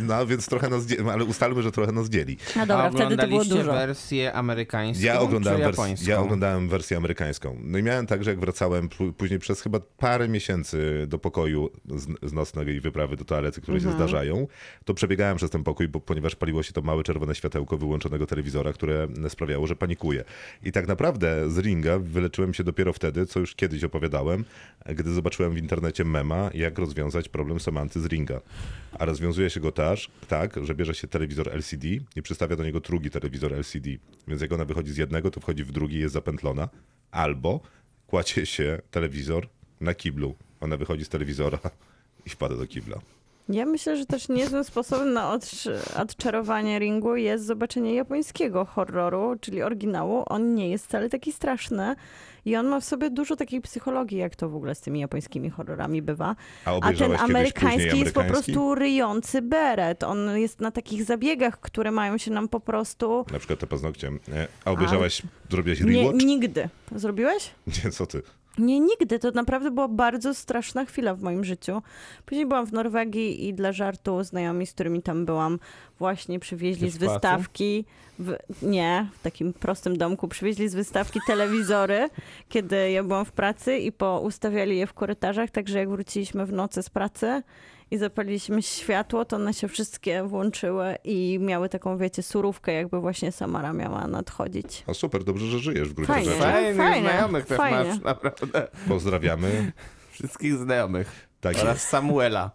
No 0.01 0.27
więc 0.27 0.45
trochę 0.45 0.69
nas 0.69 0.85
dzieli, 0.85 1.09
ale 1.09 1.23
ustalmy, 1.23 1.61
że 1.61 1.71
trochę 1.71 1.91
nas 1.91 2.09
dzieli. 2.09 2.37
No 2.55 2.65
dobra, 2.65 2.83
A 2.85 2.91
wtedy 2.91 3.17
to 3.17 3.27
było 3.27 3.45
dużo. 3.45 3.73
wersję 3.73 4.33
amerykańską 4.33 5.05
Ja 5.05 5.19
oglądałem, 5.19 5.59
czy 5.61 5.65
japońską? 5.67 6.09
ja 6.09 6.19
oglądałem 6.19 6.69
wersję 6.69 6.97
amerykańską. 6.97 7.57
No 7.63 7.77
i 7.77 7.83
miałem 7.83 8.07
tak, 8.07 8.23
że 8.23 8.29
jak 8.29 8.39
wracałem 8.39 8.89
pó- 8.89 9.13
później 9.13 9.39
przez 9.39 9.61
chyba 9.61 9.79
parę 9.97 10.27
miesięcy 10.27 11.05
do 11.07 11.19
pokoju 11.19 11.69
z, 11.85 12.29
z 12.29 12.33
nocnej 12.33 12.79
wyprawy 12.81 13.15
do 13.17 13.25
toalety, 13.25 13.61
które 13.61 13.77
Mhm. 13.77 13.93
się 13.93 13.97
zdarzają, 13.97 14.47
to 14.85 14.93
przebiegałem 14.93 15.37
przez 15.37 15.49
ten 15.49 15.63
pokój, 15.63 15.87
bo, 15.87 15.99
ponieważ 15.99 16.35
paliło 16.35 16.63
się 16.63 16.73
to 16.73 16.81
małe 16.81 17.03
czerwone 17.03 17.35
światełko 17.35 17.77
wyłączonego 17.77 18.25
telewizora, 18.25 18.73
które 18.73 19.07
sprawiało, 19.29 19.67
że 19.67 19.75
panikuję. 19.75 20.23
I 20.63 20.71
tak 20.71 20.87
naprawdę 20.87 21.49
z 21.49 21.57
ringa 21.57 21.99
wyleczyłem 21.99 22.53
się 22.53 22.63
dopiero 22.63 22.93
wtedy, 22.93 23.25
co 23.25 23.39
już 23.39 23.55
kiedyś 23.55 23.83
opowiadałem, 23.83 24.45
gdy 24.95 25.11
zobaczyłem 25.13 25.53
w 25.53 25.57
internecie 25.57 26.05
mema, 26.05 26.49
jak 26.53 26.79
rozwiązać 26.79 27.29
problem 27.29 27.59
Samanty 27.59 28.01
z 28.01 28.05
ringa. 28.05 28.41
A 28.99 29.05
rozwiązuje 29.05 29.49
się 29.49 29.59
go 29.59 29.71
też 29.71 30.09
tak, 30.27 30.55
że 30.65 30.75
bierze 30.75 30.93
się 30.95 31.07
telewizor 31.07 31.49
LCD 31.55 31.87
i 32.15 32.21
przystawia 32.35 32.55
do 32.55 32.63
niego 32.63 32.79
drugi 32.79 33.09
telewizor 33.09 33.53
LCD. 33.53 33.89
Więc 34.27 34.41
jak 34.41 34.51
ona 34.51 34.65
wychodzi 34.65 34.91
z 34.91 34.97
jednego, 34.97 35.31
to 35.31 35.39
wchodzi 35.39 35.63
w 35.63 35.71
drugi 35.71 35.99
jest 35.99 36.13
zapętlona. 36.13 36.69
Albo 37.11 37.59
kładzie 38.07 38.45
się 38.45 38.81
telewizor 38.91 39.47
na 39.81 39.93
kiblu. 39.93 40.35
Ona 40.61 40.77
wychodzi 40.77 41.05
z 41.05 41.09
telewizora 41.09 41.59
i 42.25 42.29
wpada 42.29 42.55
do 42.55 42.67
kibla. 42.67 43.01
Ja 43.49 43.65
myślę, 43.65 43.97
że 43.97 44.05
też 44.05 44.29
niezłym 44.29 44.63
sposobem 44.63 45.13
na 45.13 45.37
odcz- 45.37 45.99
odczarowanie 46.01 46.79
ringu 46.79 47.15
jest 47.15 47.45
zobaczenie 47.45 47.93
japońskiego 47.95 48.65
horroru, 48.65 49.35
czyli 49.41 49.63
oryginału. 49.63 50.23
On 50.29 50.55
nie 50.55 50.69
jest 50.69 50.85
wcale 50.85 51.09
taki 51.09 51.31
straszny 51.31 51.95
i 52.45 52.55
on 52.55 52.67
ma 52.67 52.79
w 52.79 52.85
sobie 52.85 53.09
dużo 53.09 53.35
takiej 53.35 53.61
psychologii, 53.61 54.17
jak 54.17 54.35
to 54.35 54.49
w 54.49 54.55
ogóle 54.55 54.75
z 54.75 54.81
tymi 54.81 54.99
japońskimi 54.99 55.49
horrorami 55.49 56.01
bywa. 56.01 56.35
A 56.65 56.79
A 56.81 56.93
ten 56.93 57.15
amerykański 57.19 57.99
jest 57.99 58.13
po 58.13 58.23
prostu 58.23 58.75
ryjący 58.75 59.41
beret. 59.41 60.03
On 60.03 60.37
jest 60.37 60.59
na 60.61 60.71
takich 60.71 61.03
zabiegach, 61.03 61.59
które 61.59 61.91
mają 61.91 62.17
się 62.17 62.31
nam 62.31 62.47
po 62.47 62.59
prostu... 62.59 63.25
Na 63.31 63.39
przykład 63.39 63.59
te 63.59 63.67
paznokcie. 63.67 64.11
Nie. 64.11 64.47
A 64.65 64.71
obejrzałaś, 64.71 65.21
zrobiłeś 65.51 65.79
Nie, 65.81 66.01
rewatch? 66.03 66.25
nigdy. 66.25 66.69
Zrobiłeś? 66.95 67.51
Nie, 67.85 67.91
co 67.91 68.05
ty? 68.05 68.21
Nie, 68.57 68.79
nigdy. 68.79 69.19
To 69.19 69.31
naprawdę 69.31 69.71
była 69.71 69.87
bardzo 69.87 70.33
straszna 70.33 70.85
chwila 70.85 71.15
w 71.15 71.21
moim 71.21 71.43
życiu. 71.43 71.81
Później 72.25 72.45
byłam 72.45 72.65
w 72.65 72.73
Norwegii 72.73 73.47
i 73.47 73.53
dla 73.53 73.71
żartu 73.71 74.23
znajomi, 74.23 74.67
z 74.67 74.73
którymi 74.73 75.01
tam 75.01 75.25
byłam, 75.25 75.59
właśnie 75.99 76.39
przywieźli 76.39 76.89
z 76.89 76.97
wystawki. 76.97 77.85
W, 78.19 78.35
nie, 78.61 79.07
w 79.13 79.21
takim 79.21 79.53
prostym 79.53 79.97
domku 79.97 80.27
przywieźli 80.27 80.69
z 80.69 80.75
wystawki 80.75 81.19
telewizory, 81.27 82.09
kiedy 82.49 82.91
ja 82.91 83.03
byłam 83.03 83.25
w 83.25 83.31
pracy 83.31 83.77
i 83.77 83.91
poustawiali 83.91 84.77
je 84.77 84.87
w 84.87 84.93
korytarzach, 84.93 85.51
także 85.51 85.79
jak 85.79 85.89
wróciliśmy 85.89 86.45
w 86.45 86.53
nocy 86.53 86.83
z 86.83 86.89
pracy 86.89 87.43
i 87.91 87.97
zapaliliśmy 87.97 88.61
światło, 88.61 89.25
to 89.25 89.35
one 89.35 89.53
się 89.53 89.67
wszystkie 89.67 90.23
włączyły 90.23 90.95
i 91.03 91.37
miały 91.41 91.69
taką, 91.69 91.97
wiecie, 91.97 92.23
surówkę, 92.23 92.73
jakby 92.73 92.99
właśnie 92.99 93.31
Samara 93.31 93.73
miała 93.73 94.07
nadchodzić. 94.07 94.83
O 94.87 94.93
super, 94.93 95.23
dobrze, 95.23 95.45
że 95.47 95.59
żyjesz 95.59 95.89
w 95.89 95.93
gruncie 95.93 96.13
Fajnie. 96.13 96.29
rzeczy. 96.29 96.41
Fajnych 96.43 96.77
Fajnie, 96.77 97.09
znajomych 97.09 97.45
też 97.45 97.57
fajnie. 97.57 97.89
masz, 97.89 98.01
naprawdę. 98.01 98.67
Pozdrawiamy. 98.87 99.71
Wszystkich 100.11 100.53
znajomych. 100.57 101.27
Tak 101.41 101.55
Oraz 101.61 101.87
Samuela. 101.89 102.51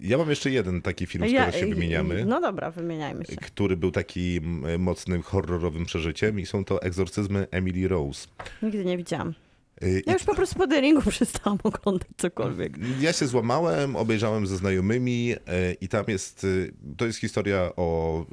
Ja 0.00 0.18
mam 0.18 0.30
jeszcze 0.30 0.50
jeden 0.50 0.82
taki 0.82 1.06
film, 1.06 1.24
skoro 1.28 1.52
się 1.52 1.66
wymieniamy. 1.66 2.24
No 2.24 2.40
dobra, 2.40 2.70
wymieniajmy 2.70 3.24
się. 3.24 3.36
który 3.36 3.76
był 3.76 3.90
takim 3.90 4.66
mocnym, 4.78 5.22
horrorowym 5.22 5.84
przeżyciem 5.84 6.40
i 6.40 6.46
są 6.46 6.64
to 6.64 6.82
egzorcyzmy 6.82 7.46
Emily 7.50 7.88
Rose. 7.88 8.28
Nigdy 8.62 8.84
nie 8.84 8.96
widziałam. 8.96 9.34
Y, 9.82 10.02
Ja 10.06 10.12
już 10.12 10.24
po 10.24 10.34
prostu 10.34 10.58
po 10.58 10.66
deringu 10.66 11.02
przestałam 11.10 11.58
oglądać 11.62 12.08
cokolwiek. 12.16 12.72
ja 13.00 13.12
się 13.12 13.26
złamałem, 13.26 13.96
obejrzałem 13.96 14.46
ze 14.46 14.56
znajomymi 14.56 15.32
e, 15.46 15.72
i 15.72 15.88
tam 15.88 16.04
jest, 16.08 16.44
y, 16.44 16.72
to 16.96 17.06
jest 17.06 17.18
historia 17.18 17.70
o 17.76 18.24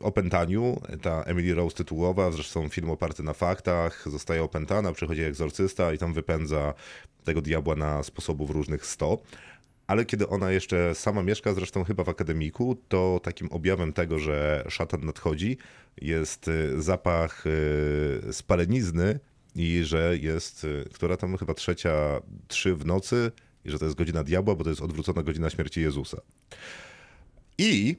opętaniu. 0.00 0.80
Ta 1.02 1.22
Emily 1.22 1.54
Rose 1.54 1.76
tytułowa, 1.76 2.32
zresztą 2.32 2.68
film 2.68 2.90
oparty 2.90 3.22
na 3.22 3.32
faktach, 3.32 4.04
zostaje 4.10 4.42
opętana, 4.42 4.92
przychodzi 4.92 5.22
egzorcysta 5.22 5.92
i 5.92 5.98
tam 5.98 6.12
wypędza 6.14 6.74
tego 7.24 7.42
diabła 7.42 7.76
na 7.76 8.02
sposobów 8.02 8.50
różnych 8.50 8.86
sto. 8.86 9.18
Ale 9.86 10.04
kiedy 10.04 10.28
ona 10.28 10.50
jeszcze 10.50 10.94
sama 10.94 11.22
mieszka, 11.22 11.54
zresztą 11.54 11.84
chyba 11.84 12.04
w 12.04 12.08
akademiku, 12.08 12.76
to 12.88 13.20
takim 13.22 13.48
objawem 13.52 13.92
tego, 13.92 14.18
że 14.18 14.64
szatan 14.68 15.04
nadchodzi, 15.04 15.56
jest 16.00 16.48
y, 16.48 16.82
zapach 16.82 17.44
y, 17.46 18.32
spalenizny 18.32 19.18
i 19.56 19.84
że 19.84 20.18
jest, 20.18 20.64
y, 20.64 20.88
która 20.94 21.16
tam 21.16 21.36
chyba 21.36 21.54
trzecia, 21.54 22.20
trzy 22.48 22.74
w 22.74 22.86
nocy 22.86 23.32
i 23.64 23.70
że 23.70 23.78
to 23.78 23.84
jest 23.84 23.96
godzina 23.96 24.24
diabła, 24.24 24.54
bo 24.54 24.64
to 24.64 24.70
jest 24.70 24.82
odwrócona 24.82 25.22
godzina 25.22 25.50
śmierci 25.50 25.80
Jezusa. 25.80 26.20
I 27.58 27.96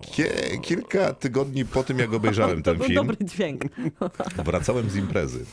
kie, 0.00 0.58
kilka 0.62 1.12
tygodni 1.12 1.64
po 1.64 1.82
tym, 1.84 1.98
jak 1.98 2.12
obejrzałem 2.12 2.58
To 2.62 2.70
ten 2.70 2.78
był 2.78 2.86
film, 2.86 2.96
dobry 2.96 3.16
dźwięk. 3.20 3.62
wracałem 4.44 4.90
z 4.90 4.96
imprezy. 4.96 5.44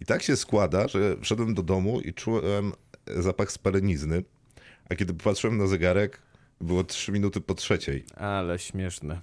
I 0.00 0.04
tak 0.04 0.22
się 0.22 0.36
składa, 0.36 0.88
że 0.88 1.16
wszedłem 1.20 1.54
do 1.54 1.62
domu 1.62 2.00
i 2.00 2.14
czułem 2.14 2.72
zapach 3.06 3.52
spalenizny, 3.52 4.24
a 4.90 4.94
kiedy 4.94 5.14
patrzyłem 5.14 5.58
na 5.58 5.66
zegarek, 5.66 6.22
było 6.60 6.84
trzy 6.84 7.12
minuty 7.12 7.40
po 7.40 7.54
trzeciej. 7.54 8.04
Ale 8.16 8.58
śmieszne. 8.58 9.20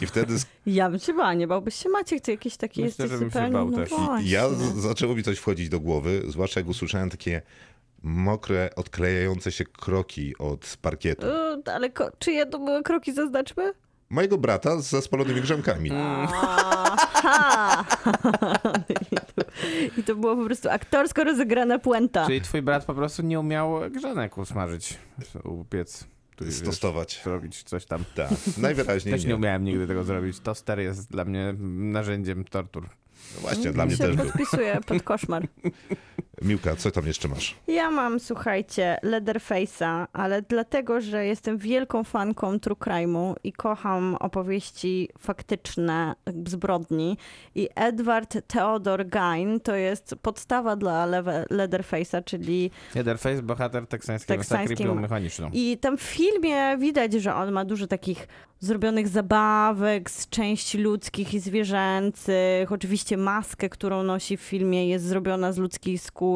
I 0.00 0.06
wtedy 0.06 0.34
Ja 0.66 0.90
bym 0.90 0.98
się 1.00 1.14
bała, 1.14 1.34
nie 1.34 1.46
bałbyś 1.46 1.74
się 1.74 1.88
Maciek, 1.88 2.20
ty 2.20 2.30
jakiś 2.30 2.56
taki 2.56 2.82
Myślę, 2.82 3.04
jesteś 3.04 3.20
zupełnie... 3.28 3.50
bał 3.52 3.70
no 3.70 3.76
też. 3.76 3.90
I- 4.22 4.30
ja 4.30 4.48
zaczęło 4.76 5.14
mi 5.14 5.22
coś 5.22 5.38
wchodzić 5.38 5.68
do 5.68 5.80
głowy, 5.80 6.22
zwłaszcza 6.28 6.60
jak 6.60 6.68
usłyszałem 6.68 7.10
takie 7.10 7.42
mokre, 8.02 8.70
odklejające 8.76 9.52
się 9.52 9.64
kroki 9.64 10.38
od 10.38 10.76
parkietu. 10.82 11.26
Ale 11.74 11.90
ko- 11.90 12.10
czyje 12.18 12.46
to 12.46 12.58
były 12.58 12.82
kroki, 12.82 13.12
zaznaczmy? 13.12 13.72
Mojego 14.10 14.38
brata 14.38 14.80
z 14.80 14.90
zaspalonymi 14.90 15.40
grzemkami. 15.40 15.90
Aha! 15.94 17.84
I, 19.96 20.02
to, 20.02 20.14
było 20.16 20.36
po 20.36 20.44
prostu 20.44 20.68
aktorsko 20.70 21.24
rozegrana 21.24 21.78
puenta. 21.78 22.26
Czyli 22.26 22.40
twój 22.40 22.62
brat 22.62 22.84
po 22.84 22.94
prostu 22.94 23.22
nie 23.22 23.40
umiał 23.40 23.80
grzanek 23.90 24.38
usmażyć, 24.38 24.98
upiec. 25.44 26.06
tu 26.36 26.44
wiesz, 26.44 26.54
Stostować. 26.54 27.20
Zrobić 27.24 27.62
coś 27.62 27.84
tam. 27.86 28.04
Tak, 28.14 28.30
najwyraźniej 28.58 29.14
Też 29.14 29.22
nie 29.22 29.28
nie. 29.28 29.36
umiałem 29.36 29.64
nigdy 29.64 29.86
tego 29.86 30.04
zrobić. 30.04 30.40
Toster 30.40 30.78
jest 30.80 31.10
dla 31.10 31.24
mnie 31.24 31.54
narzędziem 31.68 32.44
tortur. 32.44 32.88
No 33.34 33.40
właśnie, 33.40 33.72
dla 33.72 33.86
mnie 33.86 33.96
też 33.96 34.16
był. 34.16 34.24
podpisuję 34.26 34.78
pod 34.86 35.02
koszmar. 35.02 35.48
Miłka, 36.42 36.76
co 36.76 36.90
tam 36.90 37.06
jeszcze 37.06 37.28
masz? 37.28 37.54
Ja 37.68 37.90
mam, 37.90 38.20
słuchajcie, 38.20 38.96
Leatherface'a, 39.02 40.06
ale 40.12 40.42
dlatego, 40.42 41.00
że 41.00 41.26
jestem 41.26 41.58
wielką 41.58 42.04
fanką 42.04 42.60
true 42.60 42.76
crime'u 42.76 43.34
i 43.44 43.52
kocham 43.52 44.14
opowieści 44.14 45.08
faktyczne 45.18 46.14
zbrodni. 46.46 47.16
I 47.54 47.68
Edward 47.74 48.36
Theodore 48.46 49.04
Gain 49.04 49.60
to 49.60 49.74
jest 49.74 50.14
podstawa 50.22 50.76
dla 50.76 51.06
Leatherface'a, 51.50 52.24
czyli 52.24 52.70
Leatherface, 52.94 53.42
bohater 53.42 53.86
teksańskiej 53.86 54.38
masakry 54.38 54.66
Teksańskim- 54.68 54.84
biomechaniczną. 54.86 55.50
I 55.52 55.78
tam 55.80 55.96
w 55.98 56.02
filmie 56.02 56.76
widać, 56.78 57.12
że 57.12 57.34
on 57.34 57.52
ma 57.52 57.64
dużo 57.64 57.86
takich 57.86 58.28
zrobionych 58.60 59.08
zabawek 59.08 60.10
z 60.10 60.28
części 60.28 60.78
ludzkich 60.78 61.34
i 61.34 61.40
zwierzęcych. 61.40 62.72
Oczywiście 62.72 63.16
maskę, 63.16 63.68
którą 63.68 64.02
nosi 64.02 64.36
w 64.36 64.40
filmie 64.40 64.88
jest 64.88 65.04
zrobiona 65.04 65.52
z 65.52 65.58
ludzkiej 65.58 65.98
skóry, 65.98 66.27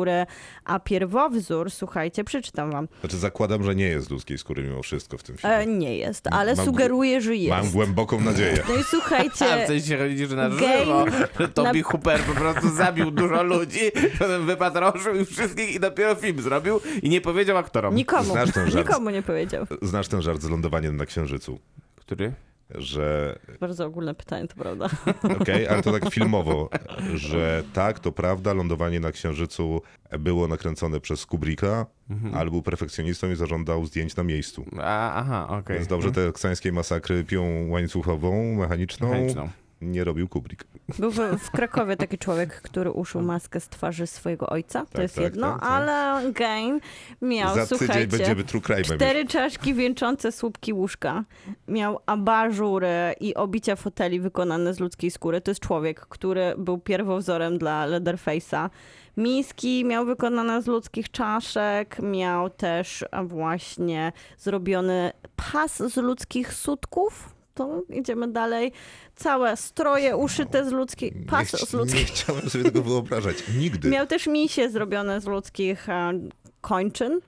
a 0.65 0.81
pierwowzór, 0.81 1.71
słuchajcie, 1.71 2.25
przeczytam 2.25 2.71
wam, 2.71 2.89
Znaczy 3.01 3.17
zakładam, 3.19 3.65
że 3.65 3.75
nie 3.75 3.85
jest 3.85 4.11
ludzkiej 4.11 4.39
skóry 4.39 4.63
mimo 4.63 4.83
wszystko 4.83 5.19
w 5.19 5.23
tym 5.23 5.37
filmie. 5.37 5.57
e, 5.57 5.67
nie 5.67 5.97
jest, 5.97 6.29
ale 6.31 6.55
Mam- 6.55 6.65
sugeruje, 6.67 7.21
że 7.21 7.31
Mam 7.31 7.39
jest. 7.63 7.73
głęboką 7.73 8.21
nadzieję. 8.21 8.59
No 8.69 8.75
i 8.75 8.79
A 8.83 8.83
w 8.83 8.87
słuchajcie, 8.87 9.67
sensie 9.67 9.99
chodzi, 9.99 10.27
że 10.27 10.37
na 10.37 10.51
żywo, 10.51 11.05
że 11.41 11.49
Toby 11.49 11.79
na- 11.79 11.85
Hooper 11.85 12.21
po 12.21 12.33
prostu 12.33 12.69
zabił 12.71 13.11
dużo 13.11 13.43
ludzi, 13.43 13.81
potem 14.19 14.47
wypatroszył 14.47 15.15
ich 15.15 15.29
wszystkich 15.29 15.75
i 15.75 15.81
dopiero 15.81 16.15
film 16.15 16.43
zrobił 16.43 16.81
i 17.03 17.09
nie 17.09 17.21
powiedział 17.21 17.57
aktorom. 17.57 17.95
nikomu, 17.95 18.33
Znasz 18.33 18.53
ten 18.53 18.71
żart. 18.71 18.89
nikomu 18.89 19.11
nie 19.11 19.23
powiedział. 19.23 19.67
Znasz 19.83 20.09
ten 20.09 20.23
żart 20.23 20.43
z 20.43 20.49
lądowaniem 20.51 20.97
na 20.97 21.07
Księżycu? 21.07 21.59
Który? 21.97 22.33
Że 22.75 23.39
Bardzo 23.61 23.87
ogólne 23.87 24.15
pytanie, 24.15 24.49
to 24.49 24.55
prawda. 24.57 24.89
Okej, 25.41 25.69
ale 25.69 25.83
to 25.83 25.93
tak 25.93 26.11
filmowo, 26.15 26.69
że 27.15 27.63
tak, 27.73 27.99
to 27.99 28.13
prawda, 28.13 28.53
lądowanie 28.53 29.01
na 29.01 29.13
Księżycu 29.13 29.83
było 30.19 30.49
nakręcone 30.49 31.01
przez 31.01 31.27
Kubricka, 31.27 31.87
Mhm. 32.11 32.35
ale 32.35 32.51
był 32.51 32.63
perfekcjonistą 32.63 33.31
i 33.31 33.37
zażądał 33.37 33.87
zdjęć 33.87 34.17
na 34.17 34.23
miejscu. 34.23 34.65
A, 34.81 35.13
aha, 35.15 35.47
okej. 35.49 35.77
Więc 35.77 35.89
dobrze, 35.89 36.13
te 36.13 36.27
teksańskie 36.27 36.73
masakry 36.73 37.25
piłą 37.25 37.69
łańcuchową, 37.69 38.55
mechaniczną, 38.55 39.09
Mechaniczną. 39.09 39.49
Nie 39.83 40.05
robił 40.05 40.29
Kubrick. 40.29 40.65
Był 40.99 41.11
w, 41.11 41.17
w 41.39 41.51
Krakowie 41.51 41.97
taki 41.97 42.19
człowiek, 42.19 42.63
który 42.63 42.91
uszył 42.91 43.23
maskę 43.23 43.61
z 43.61 43.69
twarzy 43.69 44.07
swojego 44.07 44.47
ojca. 44.47 44.81
To 44.81 44.93
Tak, 44.93 45.03
jest 45.03 45.15
tak, 45.15 45.25
jedno, 45.25 45.53
tak, 45.53 45.61
tak. 45.61 45.71
ale 45.71 46.33
Gain 46.33 46.81
miał, 47.23 47.55
Za 47.55 47.67
słuchajcie, 47.67 48.07
będziemy 48.07 48.45
true 48.45 48.63
cztery 48.85 49.27
czaszki 49.27 49.75
wieńczące 49.75 50.33
słupki 50.33 50.73
łóżka. 50.73 51.25
Miał 51.69 51.99
abażury 52.07 53.15
i 53.21 53.35
obicia 53.35 53.77
foteli 53.77 54.21
wykonane 54.21 54.75
z 54.75 54.81
ludzkiej 54.81 55.11
skóry. 55.11 55.41
To 55.41 55.51
jest 55.51 55.61
człowiek, 55.61 56.01
który 56.01 56.55
był 56.59 56.79
pierwowzorem 56.79 57.59
dla 57.59 57.87
Leatherface'a. 57.87 58.71
Miski 59.17 59.85
miał 59.85 60.07
wykonane 60.07 60.63
z 60.63 60.67
ludzkich 60.67 61.11
czaszek, 61.11 61.99
miał 62.03 62.51
też 62.51 63.05
właśnie 63.25 64.13
zrobiony 64.39 65.13
pas 65.37 65.77
z 65.77 65.97
ludzkich 65.97 66.55
sutków. 66.55 67.29
To 67.55 67.83
idziemy 67.91 68.29
dalej. 68.29 68.73
Całe 69.15 69.57
stroje 69.57 70.17
uszyte 70.17 70.65
z 70.65 70.73
ludzkiej, 70.73 71.13
pas 71.31 71.53
nie, 71.53 71.59
z 71.59 71.73
nie 71.73 71.79
ludzkich 71.79 72.07
chciałem 72.07 72.51
sobie 72.51 72.65
tego 72.65 72.83
wyobrażać. 72.83 73.37
Nigdy. 73.59 73.91
Miał 73.91 74.07
też 74.07 74.27
misie 74.27 74.71
zrobione 74.71 75.21
z 75.21 75.27
ludzkich 75.27 75.89
e, 75.89 76.13
kończyn. 76.61 77.21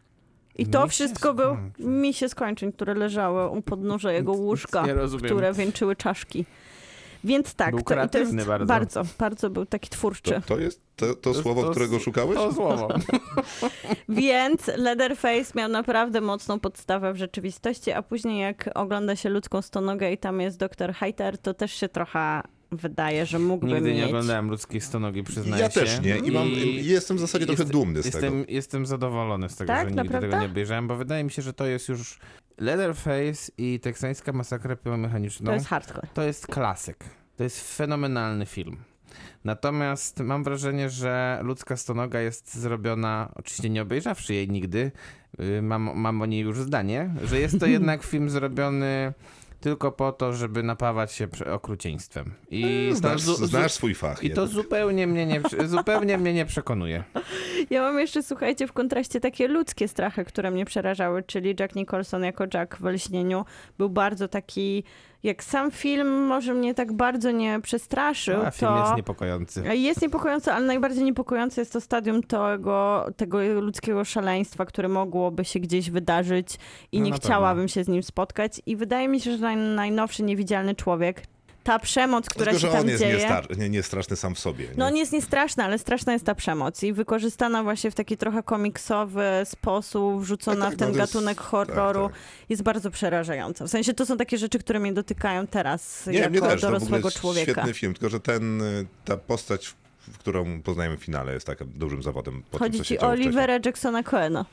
I 0.59 0.67
to 0.67 0.79
Misie 0.85 0.91
wszystko 0.91 1.35
był 1.35 1.57
misie 1.79 2.29
z 2.29 2.35
kończyn, 2.35 2.73
które 2.73 2.95
leżały 2.95 3.49
u 3.49 3.63
podnóża 3.63 4.13
jego 4.13 4.33
łóżka, 4.33 4.87
Nie 4.87 4.95
które 5.25 5.53
wieńczyły 5.53 5.97
czaszki. 5.97 6.45
Więc 7.25 7.55
tak, 7.55 7.71
Był 7.71 7.83
to, 7.85 8.09
to 8.09 8.19
jest 8.19 8.35
bardzo. 8.47 8.67
bardzo, 8.67 9.03
bardzo 9.19 9.51
był 9.51 9.67
taki 9.67 9.91
twórczy. 9.91 10.31
To, 10.31 10.41
to 10.41 10.59
jest 10.59 10.81
to, 10.97 11.15
to 11.15 11.35
słowo, 11.35 11.63
to- 11.63 11.71
którego 11.71 11.99
szukałeś? 11.99 12.37
To 12.37 12.53
słowo. 12.53 12.89
Więc 14.09 14.67
Leatherface 14.77 15.53
miał 15.55 15.69
naprawdę 15.69 16.21
mocną 16.21 16.61
podstawę 16.61 17.13
w 17.13 17.17
rzeczywistości, 17.17 17.93
a 17.93 18.03
później 18.03 18.41
jak 18.41 18.71
ogląda 18.75 19.17
się 19.17 19.29
ludzką 19.29 19.63
stonogę 19.63 20.13
i 20.13 20.19
tam 20.19 20.41
jest 20.41 20.59
doktor 20.59 20.93
Heiter, 20.93 21.39
to 21.39 21.55
też 21.55 21.73
się 21.73 21.89
trochę 21.89 22.41
wydaje, 22.73 23.27
że 23.27 23.39
mógłby 23.39 23.73
Nigdy 23.75 23.89
mieć. 23.89 23.99
nie 23.99 24.07
oglądałem 24.07 24.51
ludzkiej 24.51 24.81
stonogi, 24.81 25.23
przyznaję 25.23 25.63
Ja 25.63 25.71
się. 25.71 25.81
też 25.81 26.01
nie 26.01 26.17
i, 26.19 26.31
mam, 26.31 26.49
i 26.49 26.85
jestem 26.85 27.17
w 27.17 27.21
zasadzie 27.21 27.47
trochę 27.47 27.63
jest- 27.63 27.73
dumny 27.73 28.03
z 28.03 28.05
jestem, 28.05 28.23
tego. 28.23 28.45
Jestem 28.53 28.87
zadowolony 28.87 29.49
z 29.49 29.57
tego, 29.57 29.67
Tak? 29.69 29.79
że 29.81 29.87
nigdy 29.87 30.03
Naprawdę? 30.05 30.29
tego 30.31 30.41
nie 30.43 30.47
obejrzałem, 30.51 30.89
bo 30.89 30.97
wydaje 30.97 31.25
mi 31.25 31.31
się, 31.31 31.43
że 31.43 31.53
to 31.53 31.67
jest 31.67 31.89
już 31.89 32.19
Leatherface 32.59 33.53
i 33.59 33.81
teksańska 33.81 34.33
masakra 34.33 34.77
pyłomechaniczną. 34.77 35.47
To 35.47 35.53
jest 35.53 35.67
hardcore. 35.67 36.09
To 36.15 36.23
jest 36.23 36.47
klasyk. 36.47 37.05
To 37.37 37.45
jest 37.45 37.77
fenomenalny 37.77 38.47
film. 38.47 38.77
Natomiast 39.45 40.21
mam 40.21 40.45
wrażenie, 40.45 40.91
że 40.91 41.41
ludzka 41.43 41.77
stonoga 41.77 42.21
jest 42.21 42.55
zrobiona, 42.55 43.33
oczywiście 43.35 43.71
nie 43.71 43.83
obejrzawszy 43.83 44.35
jej 44.35 44.49
nigdy, 44.49 44.93
yy, 45.39 45.63
mam, 45.63 45.91
mam 45.95 46.23
o 46.23 46.27
niej 46.27 46.41
już 46.41 46.59
zdanie, 46.59 47.15
że 47.25 47.41
jest 47.41 47.61
to 47.61 47.67
jednak 47.77 48.03
film 48.03 48.31
zrobiony 48.31 49.13
tylko 49.65 49.93
po 49.93 50.13
to, 50.13 50.33
żeby 50.33 50.63
napawać 50.63 51.13
się 51.13 51.29
okrucieństwem. 51.53 52.35
I 52.51 52.89
to 52.91 52.97
Znasz, 52.97 53.21
znasz 53.23 53.73
swój 53.73 53.95
fach. 53.95 54.19
i 54.25 54.31
to 54.31 54.41
jednak. 54.43 54.49
zupełnie 54.49 55.07
mnie 55.07 55.27
nie, 55.27 55.43
zupełnie 55.77 56.19
mnie 56.19 56.35
nie 56.35 56.47
przekonuje. 56.47 57.05
Ja 57.71 57.83
mam 57.83 57.99
jeszcze, 57.99 58.23
słuchajcie, 58.23 58.67
w 58.67 58.73
kontraście 58.73 59.21
takie 59.21 59.49
ludzkie 59.49 59.89
strachy, 59.89 60.25
które 60.25 60.51
mnie 60.51 60.65
przerażały, 60.65 61.23
czyli 61.23 61.55
Jack 61.61 61.75
Nicholson 61.75 62.25
jako 62.25 62.45
Jack 62.55 62.77
w 62.77 62.85
Lśnieniu 62.85 63.45
był 63.79 63.91
bardzo 63.91 64.29
taki, 64.29 64.85
jak 65.25 65.45
sam 65.45 65.71
film 65.71 66.27
może 66.27 66.55
mnie 66.55 66.75
tak 66.75 66.93
bardzo 66.93 67.31
nie 67.31 67.61
przestraszył, 67.61 68.43
A 68.43 68.51
film 68.51 68.73
to... 68.73 68.81
jest 68.81 68.97
niepokojący. 68.97 69.63
Jest 69.75 70.03
niepokojące, 70.03 70.55
ale 70.55 70.67
najbardziej 70.67 71.05
niepokojące 71.05 71.61
jest 71.61 71.73
to 71.73 71.81
stadium 71.81 72.23
tego, 72.23 73.07
tego 73.17 73.61
ludzkiego 73.61 74.05
szaleństwa, 74.05 74.65
które 74.67 74.89
mogłoby 74.89 75.45
się 75.45 75.61
gdzieś 75.61 75.91
wydarzyć 75.91 76.59
i 76.93 77.01
No 77.01 77.07
nie 77.07 77.13
chciałabym 77.13 77.69
się 77.69 77.85
z 77.85 77.89
nim 77.89 78.03
spotkać. 78.03 78.63
I 78.67 78.77
wydaje 78.77 79.09
mi 79.09 79.21
się, 79.21 79.33
że 79.33 79.39
naj, 79.39 79.57
najnowszy 79.57 80.23
Niewidzialny 80.23 80.75
Człowiek, 80.75 81.23
ta 81.65 81.79
przemoc, 81.79 82.29
która 82.29 82.53
Tylko, 82.53 82.67
się 82.67 82.73
tam 82.73 82.81
on 82.81 82.89
jest 82.89 83.03
dzieje... 83.03 83.19
niestar- 83.19 83.59
nie, 83.59 83.69
nie 83.71 83.83
straszny 83.83 84.17
sam 84.17 84.35
w 84.35 84.39
sobie. 84.39 84.65
Nie? 84.65 84.71
No 84.77 84.87
on 84.87 84.97
jest 84.97 85.13
niestraszny, 85.13 85.65
ale 85.65 85.79
straszna 85.79 86.13
jest 86.13 86.25
ta 86.27 86.35
przemoc 86.35 86.83
i 86.83 86.93
wykorzystana 86.93 87.63
właśnie 87.63 87.91
w 87.91 87.95
taki 87.95 88.17
trochę 88.17 88.43
komiksowy 88.43 89.25
sposób, 89.45 90.21
wrzucona 90.23 90.57
Tak, 90.61 90.65
tak, 90.71 90.75
w 90.75 90.79
ten 90.79 90.89
no 90.89 90.95
to 90.95 91.01
jest- 91.01 91.13
gatunek 91.13 91.41
horroru, 91.41 92.09
tak, 92.09 92.19
jest 92.49 92.63
bardzo 92.63 92.91
przerażająca. 92.91 93.65
W 93.67 93.71
sensie 93.71 93.95
to 93.95 94.07
są 94.07 94.17
takie 94.17 94.39
rzeczy, 94.39 94.59
które 94.59 94.81
mnie 94.81 94.93
dotykają 94.93 95.47
teraz 95.47 96.07
Nie, 96.07 96.19
jako 96.19 96.31
mnie 96.31 96.41
też. 96.41 96.49
Ogóle 96.49 96.61
dorosłego 96.79 97.09
jest 97.09 97.21
człowieka. 97.21 97.53
świetny 97.53 97.75
film, 97.75 97.95
tylko 97.95 98.09
że 98.09 98.21
ten, 98.21 98.63
y, 98.63 98.87
ta 99.05 99.17
postać, 99.17 99.75
którą 100.19 100.63
poznajemy 100.63 100.97
w 100.97 101.01
finale 101.01 101.33
jest 101.35 101.47
takim 101.47 101.69
dużym 101.75 102.03
zawodem 102.03 102.43
po 102.51 102.59
Chodzi 102.59 102.73
tym, 102.73 102.85
co 102.85 102.89
się 102.89 102.99
ci. 102.99 103.05
Olivera 103.05 103.59
Jacksona 103.65 104.03
Coena. 104.03 104.45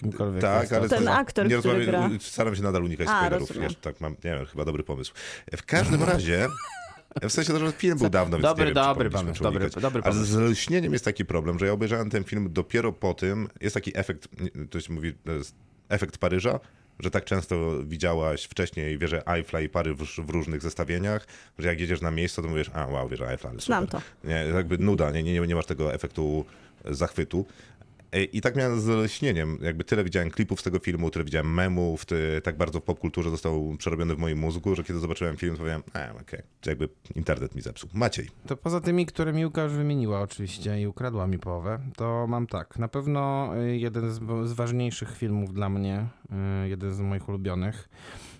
Kimkolwiek 0.00 0.40
Tak, 0.42 0.72
ale. 0.72 0.88
Ten 0.88 1.04
to- 1.04 1.12
aktor, 1.12 1.48
nie 1.48 1.58
który 1.58 1.86
gra. 1.86 2.10
Staram 2.20 2.56
się 2.56 2.62
nadal 2.62 2.84
unikać 2.84 3.08
spoilerów. 3.08 3.56
Ja, 3.56 3.68
tak 3.80 4.00
mam, 4.00 4.12
nie 4.12 4.30
wiem, 4.30 4.46
chyba 4.46 4.64
dobry 4.64 4.82
pomysł. 4.82 5.12
W 5.56 5.62
każdym 5.62 6.02
razie, 6.02 6.48
w 7.28 7.32
sensie, 7.32 7.58
że 7.58 7.72
film 7.72 7.98
był 7.98 8.10
dawno, 8.10 8.36
więc 8.36 8.42
Dobry, 8.42 8.64
nie 8.64 8.66
wiem, 8.66 8.74
dobry 8.74 9.10
czy 9.10 9.16
dobry- 9.44 9.60
unikać. 9.60 9.82
dobry 9.82 10.02
Ale 10.04 10.14
z 10.14 10.36
lśnieniem 10.36 10.92
jest 10.92 11.04
taki 11.04 11.24
problem, 11.24 11.58
że 11.58 11.66
ja 11.66 11.72
obejrzałem 11.72 12.10
ten 12.10 12.24
film 12.24 12.52
dopiero 12.52 12.92
po 12.92 13.14
tym, 13.14 13.48
jest 13.60 13.74
taki 13.74 13.98
efekt, 13.98 14.28
się 14.80 14.92
mówi, 14.92 15.14
efekt 15.88 16.18
Paryża, 16.18 16.60
że 16.98 17.10
tak 17.10 17.24
często 17.24 17.84
widziałaś 17.84 18.44
wcześniej 18.44 18.98
wieżę 18.98 19.22
Eiffla 19.26 19.60
i 19.60 19.68
Pary 19.68 19.94
w, 19.94 20.04
w 20.04 20.30
różnych 20.30 20.62
zestawieniach, 20.62 21.26
że 21.58 21.68
jak 21.68 21.80
jedziesz 21.80 22.00
na 22.00 22.10
miejsce, 22.10 22.42
to 22.42 22.48
mówisz, 22.48 22.70
a 22.74 22.86
wow, 22.86 23.08
wieża 23.08 23.30
Eiffla, 23.30 23.50
ale 23.50 23.60
super. 23.60 23.76
Znam 23.76 23.86
to. 23.86 24.00
Nie, 24.24 24.34
jakby 24.54 24.78
nuda, 24.78 25.10
nie, 25.10 25.22
nie, 25.22 25.40
nie 25.40 25.54
masz 25.54 25.66
tego 25.66 25.94
efektu 25.94 26.44
zachwytu. 26.84 27.46
E, 28.12 28.24
I 28.24 28.40
tak 28.40 28.56
miałem 28.56 28.80
z 28.80 28.88
lśnieniem. 28.88 29.58
Jakby 29.62 29.84
tyle 29.84 30.04
widziałem 30.04 30.30
klipów 30.30 30.60
z 30.60 30.62
tego 30.62 30.78
filmu, 30.78 31.10
tyle 31.10 31.24
widziałem 31.24 31.54
memów, 31.54 32.04
ty, 32.04 32.40
tak 32.44 32.56
bardzo 32.56 32.80
w 32.80 32.82
popkulturze 32.82 33.30
został 33.30 33.76
przerobiony 33.78 34.14
w 34.14 34.18
moim 34.18 34.38
mózgu, 34.38 34.74
że 34.74 34.84
kiedy 34.84 34.98
zobaczyłem 35.00 35.36
film, 35.36 35.52
to 35.52 35.58
powiedziałem, 35.58 35.82
a 35.92 36.20
okej, 36.20 36.42
Czy 36.60 36.70
jakby 36.70 36.88
internet 37.14 37.54
mi 37.54 37.62
zepsuł. 37.62 37.90
Maciej. 37.94 38.28
To 38.46 38.56
poza 38.56 38.80
tymi, 38.80 39.06
które 39.06 39.32
Miłka 39.32 39.62
już 39.62 39.72
wymieniła 39.72 40.20
oczywiście 40.20 40.80
i 40.80 40.86
ukradła 40.86 41.26
mi 41.26 41.38
połowę, 41.38 41.78
to 41.96 42.26
mam 42.26 42.46
tak. 42.46 42.78
Na 42.78 42.88
pewno 42.88 43.50
y, 43.58 43.76
jeden 43.76 44.10
z, 44.10 44.20
z 44.48 44.52
ważniejszych 44.52 45.16
filmów 45.16 45.52
dla 45.52 45.68
mnie, 45.68 46.06
y, 46.64 46.68
jeden 46.68 46.94
z 46.94 47.00
moich 47.00 47.28
ulubionych, 47.28 47.88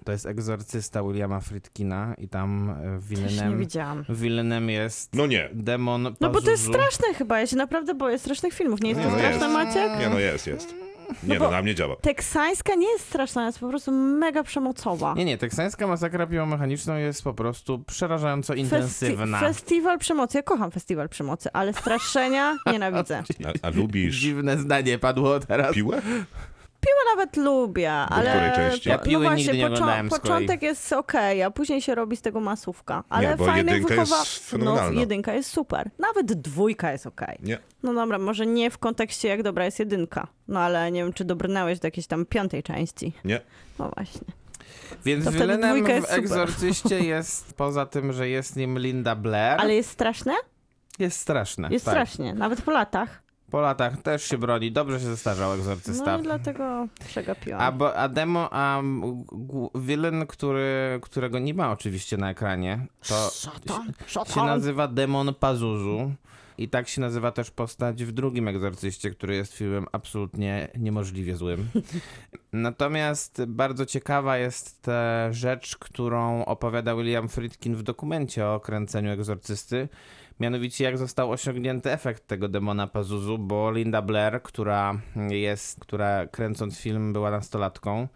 to 0.05 0.13
jest 0.13 0.27
Egzorcysta 0.27 1.03
Williama 1.03 1.41
Friedkina 1.41 2.15
i 2.19 2.29
tam 2.29 2.75
Też 3.09 3.11
nie 3.11 3.17
Willenem, 3.27 3.59
widziałam. 3.59 4.05
Willenem 4.09 4.71
jest 4.71 5.15
No 5.15 5.27
nie. 5.27 5.49
demon 5.53 6.03
No 6.21 6.31
bo 6.31 6.41
to 6.41 6.51
jest 6.51 6.67
Pazuzu. 6.67 6.73
straszne 6.73 7.15
chyba, 7.15 7.41
ja 7.41 7.47
się 7.47 7.57
naprawdę 7.57 7.95
boję 7.95 8.19
strasznych 8.19 8.55
filmów. 8.55 8.81
Nie 8.81 8.89
jest 8.91 9.01
Nie, 9.01 9.07
to 9.07 9.13
no 9.13 9.19
straszne, 9.19 9.41
jest. 9.47 9.55
Maciek? 9.55 9.99
Nie, 10.01 10.09
no 10.09 10.19
jest, 10.19 10.47
jest. 10.47 10.75
Nie, 11.23 11.39
bo- 11.39 11.45
no 11.45 11.51
na 11.51 11.63
mnie 11.63 11.75
działa. 11.75 11.97
Teksańska 11.97 12.75
nie 12.75 12.93
jest 12.93 13.07
straszna, 13.07 13.47
jest 13.47 13.59
po 13.59 13.69
prostu 13.69 13.93
mega 13.93 14.43
przemocowa. 14.43 15.15
Nie, 15.15 15.25
nie, 15.25 15.39
teksańska 15.39 15.87
masakra 15.87 16.27
piłomechaniczną 16.27 16.97
jest 16.97 17.23
po 17.25 17.35
prostu 17.35 17.79
przerażająco 17.79 18.55
intensywna. 18.55 19.39
Festi- 19.41 19.41
festiwal 19.47 19.99
przemocy. 19.99 20.39
Ja 20.39 20.43
kocham 20.43 20.71
festiwal 20.71 21.09
przemocy, 21.09 21.49
ale 21.53 21.73
straszenia 21.73 22.57
nienawidzę. 22.73 23.23
A, 23.63 23.67
a 23.67 23.71
lubisz 23.71 24.17
Dziwne 24.17 24.59
zdanie 24.59 24.99
padło 24.99 25.41
teraz. 25.41 25.75
piłę? 25.75 26.03
Nawet 27.17 27.37
lubię, 27.37 27.93
ale... 27.93 28.31
której 28.31 28.53
części? 28.53 28.89
Ja 28.89 28.99
piły 28.99 29.25
no 29.25 29.35
nigdy 29.35 29.45
właśnie, 29.45 29.61
nie 29.61 29.67
oglądałem 29.67 30.07
z 30.07 30.11
kolei. 30.11 30.23
Początek 30.23 30.63
jest 30.63 30.93
okej, 30.93 31.43
a 31.43 31.51
później 31.51 31.83
się 31.83 31.95
robi 31.95 32.17
z 32.17 32.23
tego 32.23 32.41
masówka. 32.41 33.05
Ale 33.09 33.37
bo 33.37 33.45
fajny 33.45 33.73
jedynka 33.73 33.95
jest 33.95 34.11
wychowa... 34.11 34.25
fenomenalna. 34.25 34.91
No, 34.91 35.01
jedynka 35.01 35.33
jest 35.33 35.51
super. 35.51 35.91
Nawet 35.99 36.33
dwójka 36.33 36.93
jest 36.93 37.07
okej. 37.07 37.39
Nie. 37.43 37.59
No 37.83 37.95
dobra, 37.95 38.19
może 38.19 38.47
nie 38.47 38.71
w 38.71 38.79
kontekście 38.79 39.29
jak 39.29 39.43
dobra 39.43 39.65
jest 39.65 39.79
jedynka. 39.79 40.27
No 40.49 40.61
ale 40.61 40.93
nie 40.93 41.03
wiem, 41.03 41.13
czy 41.13 41.25
dobrnęłeś 41.25 41.79
do 41.79 41.87
jakiejś 41.87 42.07
tam 42.07 42.27
piątej 42.27 42.63
części. 42.63 43.13
Nie. 43.25 43.41
No 43.79 43.91
właśnie. 43.97 44.27
Więc 45.05 45.25
To 45.25 45.31
wtedy 45.31 45.47
Willenem 45.47 45.77
dwójka 45.77 45.93
w 45.93 45.97
jest 45.97 46.09
super. 46.09 46.21
Egzorcyście 46.21 47.01
jest, 47.15 47.55
poza 47.55 47.87
tym, 47.87 48.13
że 48.13 48.29
jest 48.29 48.57
nim 48.57 48.79
Linda 48.79 49.17
Blair, 49.17 49.61
Ale 49.61 49.75
jest 49.75 49.91
straszne? 49.91 50.33
jest 50.99 51.21
straszne. 51.21 51.69
Jest 51.71 51.85
tak. 51.85 51.95
strasznie. 51.95 52.35
Nawet 52.35 52.63
po 52.63 52.71
latach. 52.71 53.23
Po 53.51 53.61
latach 53.61 54.03
też 54.03 54.25
się 54.25 54.39
broni, 54.39 54.73
dobrze 54.73 55.01
się 55.01 55.07
zestarzał 55.07 55.49
No 55.49 55.55
Egzorcysta. 55.55 56.19
i 56.19 56.23
dlatego 56.23 56.87
przegapiłam. 57.09 57.61
A, 57.61 57.73
bo, 57.73 57.97
a 57.97 58.09
demo, 58.09 58.49
a 58.53 58.83
villain, 59.75 60.27
który, 60.27 60.99
którego 61.03 61.39
nie 61.39 61.55
ma 61.55 61.73
oczywiście 61.73 62.17
na 62.17 62.31
ekranie, 62.31 62.87
to 63.09 63.31
Szatan, 63.31 63.87
się 63.87 63.93
szatan. 64.07 64.47
nazywa 64.47 64.89
Demon 64.89 65.35
Pazuzu. 65.35 66.13
I 66.59 66.69
tak 66.69 66.89
się 66.89 67.01
nazywa 67.01 67.33
też 67.33 67.51
postać 67.51 68.05
w 68.05 68.13
drugim 68.13 68.49
egzorcyście, 68.49 69.11
który 69.11 69.35
jest 69.37 69.53
filmem 69.53 69.87
absolutnie 69.93 70.69
niemożliwie 70.79 71.37
złym. 71.37 71.69
Natomiast 72.53 73.45
bardzo 73.47 73.87
ciekawa 73.87 74.37
jest 74.37 74.83
ta 74.83 75.33
rzecz, 75.33 75.77
którą 75.77 76.45
opowiada 76.45 76.97
William 76.97 77.29
Friedkin 77.29 77.75
w 77.75 77.83
dokumencie 77.83 78.47
o 78.47 78.61
kręceniu 78.61 79.11
egzorcysty. 79.11 79.89
Mianowicie 80.41 80.85
jak 80.85 80.99
został 80.99 81.31
osiągnięty 81.31 81.93
efekt 81.93 82.27
tego 82.27 82.49
demona 82.49 82.87
Pazuzu, 82.87 83.39
bo 83.39 83.73
Linda 83.73 84.03
Blair, 84.03 84.43
która 84.43 85.01
jest, 85.31 85.81
która 85.81 86.27
kręcąc 86.27 86.79
film 86.79 87.13
była 87.13 87.31
nastolatką, 87.31 88.09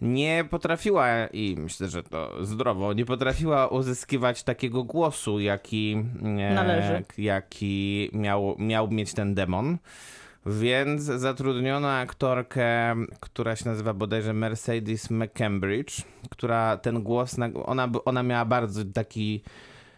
nie 0.00 0.44
potrafiła, 0.50 1.26
i 1.26 1.56
myślę, 1.58 1.88
że 1.88 2.02
to 2.02 2.44
zdrowo, 2.44 2.92
nie 2.92 3.04
potrafiła 3.04 3.68
uzyskiwać 3.68 4.42
takiego 4.42 4.84
głosu, 4.84 5.40
jaki, 5.40 6.04
e, 6.22 6.54
Należy. 6.54 7.04
jaki 7.18 8.10
miał, 8.12 8.56
miał 8.58 8.90
mieć 8.90 9.14
ten 9.14 9.34
demon. 9.34 9.78
Więc 10.46 11.02
zatrudniono 11.02 11.90
aktorkę, 11.90 12.94
która 13.20 13.56
się 13.56 13.68
nazywa 13.68 13.94
bodajże 13.94 14.32
Mercedes 14.32 15.10
McCambridge, 15.10 16.02
która 16.30 16.76
ten 16.76 17.02
głos, 17.02 17.36
ona, 17.64 17.88
ona 18.04 18.22
miała 18.22 18.44
bardzo 18.44 18.84
taki, 18.84 19.42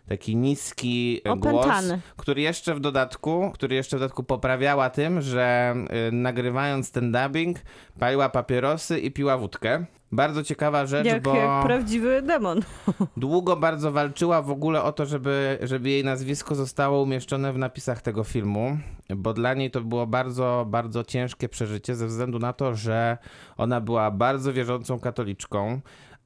taki 0.09 0.37
niski 0.37 1.21
e, 1.25 1.37
głos, 1.37 1.67
Opętany. 1.67 2.01
który 2.17 2.41
jeszcze 2.41 2.75
w 2.75 2.81
dodatku, 2.81 3.51
który 3.55 3.75
jeszcze 3.75 3.97
w 3.97 4.01
dodatku 4.01 4.23
poprawiała 4.23 4.91
tym, 4.91 5.21
że 5.21 5.75
y, 6.09 6.13
nagrywając 6.13 6.93
ten 6.93 7.13
dubbing 7.13 7.59
paliła 7.99 8.29
papierosy 8.29 9.01
i 9.01 9.11
piła 9.11 9.39
wódkę. 9.39 9.85
Bardzo 10.13 10.45
ciekawa 10.45 10.87
rzecz, 10.87 11.07
Jak, 11.07 11.23
bo 11.23 11.37
jak 11.37 11.67
prawdziwy 11.67 12.23
demon. 12.23 12.61
długo 13.17 13.57
bardzo 13.57 13.93
walczyła 13.93 14.43
w 14.43 14.51
ogóle 14.51 14.83
o 14.83 14.93
to, 14.93 15.07
żeby, 15.07 15.59
żeby 15.63 15.91
jej 15.91 16.05
nazwisko 16.05 16.55
zostało 16.55 17.03
umieszczone 17.03 17.53
w 17.53 17.59
napisach 17.59 18.03
tego 18.03 18.25
filmu, 18.25 18.79
bo 19.17 19.33
dla 19.35 19.55
niej 19.55 19.71
to 19.71 19.81
było 19.81 20.07
bardzo, 20.07 20.67
bardzo 20.69 21.05
ciężkie 21.05 21.49
przeżycie 21.49 21.95
ze 21.95 22.07
względu 22.07 22.39
na 22.39 22.53
to, 22.53 22.75
że 22.75 23.19
ona 23.57 23.81
była 23.81 24.11
bardzo 24.11 24.53
wierzącą 24.53 25.01
katoliczką, 25.01 25.81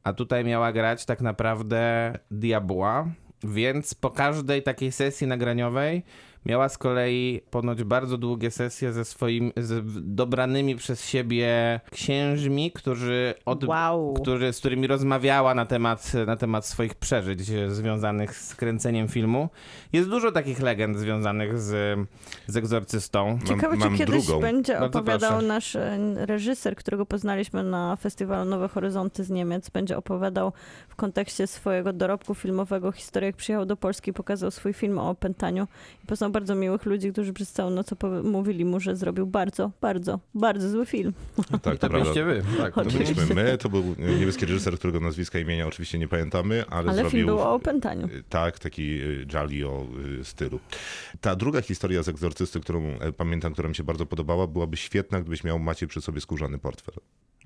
a 0.05 0.13
tutaj 0.13 0.45
miała 0.45 0.73
grać 0.73 1.05
tak 1.05 1.21
naprawdę 1.21 2.13
diabła, 2.31 3.07
więc 3.45 3.95
po 3.95 4.11
każdej 4.11 4.63
takiej 4.63 4.93
sesji 4.93 5.27
nagraniowej 5.27 6.03
miała 6.47 6.69
z 6.69 6.79
kolei 6.79 7.41
ponoć 7.51 7.85
bardzo 7.85 8.19
długie 8.19 8.51
sesje 8.51 8.93
ze 8.93 9.05
swoimi 9.05 9.53
z 9.57 9.85
dobranymi 10.15 10.77
przez 10.77 11.05
siebie 11.09 11.81
księżmi, 11.91 12.73
którzy 12.73 13.35
od, 13.45 13.65
Wow. 13.65 14.15
którzy, 14.15 14.53
z 14.53 14.59
którymi 14.59 14.87
rozmawiała 14.87 15.55
na 15.55 15.67
temat, 15.67 16.13
na 16.27 16.37
temat 16.37 16.67
swoich 16.67 16.95
przeżyć 16.95 17.51
e, 17.51 17.71
związanych 17.71 18.37
z 18.37 18.55
kręceniem 18.55 19.09
filmu. 19.09 19.49
Jest 19.93 20.09
dużo 20.09 20.33
takich 20.33 20.61
legend 20.61 20.99
związanych 20.99 21.59
z, 21.59 21.99
z 22.47 22.57
egzorcystą. 22.57 23.39
Ciekawe, 23.45 23.77
mam 23.77 23.93
czy 23.93 23.99
kiedyś 23.99 24.27
drugą. 24.27 24.41
będzie 24.41 24.81
opowiadał 24.81 25.31
proszę. 25.33 25.47
nasz 25.47 25.77
e, 25.77 25.99
reżyser, 26.27 26.77
którego 26.77 27.07
poznaliśmy 27.07 27.63
na 27.65 27.97
festiwalu 27.97 28.51
Nowe 28.51 28.69
Horyzonty 28.69 29.25
z 29.25 29.31
Niemiec, 29.31 29.71
będzie 29.71 29.97
opowiadał 29.97 30.53
w 30.89 30.97
kontekście 30.97 31.47
swojego 31.47 31.93
dorobku 31.93 32.35
filmowego 32.35 32.93
historię, 32.93 33.27
jak 33.27 33.37
przyjechał 33.37 33.67
do 33.67 33.77
Polski, 33.77 34.13
pokazał 34.13 34.51
swój 34.51 34.73
film 34.73 34.99
o 34.99 35.11
opętaniu 35.11 35.67
i 36.05 36.07
poznał 36.07 36.31
bardzo 36.37 36.55
miłych 36.55 36.85
ludzi, 36.87 37.13
którzy 37.13 37.33
przez 37.33 37.53
całą 37.53 37.71
noc 37.71 37.91
mówili 38.25 38.65
mu, 38.65 38.81
że 38.81 38.97
zrobił 38.97 39.27
bardzo, 39.27 39.71
bardzo, 39.81 40.21
bardzo 40.35 40.71
zły 40.71 40.87
film. 40.87 41.13
Tak, 41.37 41.47
to 41.47 41.71
To 41.71 41.79
prawda. 41.79 41.89
byliście 41.99 42.25
wy. 42.25 42.43
Tak, 42.59 42.75
To 42.75 42.81
Oczywiście. 42.81 43.15
byliśmy 43.15 43.35
my, 43.35 43.59
to 43.59 43.69
był 43.69 43.85
niebieski 43.99 44.47
reżyser, 44.47 44.79
którego 44.79 45.01
nazwiska 45.01 45.39
i 45.39 45.43
imienia 45.43 45.67
oczywiście 45.67 45.99
nie 45.99 46.09
pamiętamy, 46.09 46.65
ale, 46.71 46.89
Ale 46.91 46.95
zrobił... 46.95 47.11
film 47.11 47.27
był 47.27 47.39
o 47.39 47.55
opętaniu. 47.55 48.09
Tak, 48.29 48.59
taki 48.59 48.83
y, 48.83 49.27
Jali 49.33 49.65
o 49.65 49.87
y, 50.21 50.25
stylu. 50.25 50.61
Ta 51.21 51.37
druga 51.37 51.63
historia 51.63 52.03
z 52.03 52.09
egzorcysty, 52.09 52.61
którą 52.61 52.83
pamiętam, 53.17 53.53
która 53.53 53.69
mi 53.69 53.75
się 53.75 53.85
bardzo 53.85 54.07
podobała, 54.07 54.47
byłaby 54.47 54.77
świetna, 54.77 55.21
gdybyś 55.21 55.45
miał 55.45 55.59
Maciej 55.59 55.89
przy 55.89 56.01
sobie 56.01 56.21
skórzany 56.21 56.59
portfel. 56.59 56.95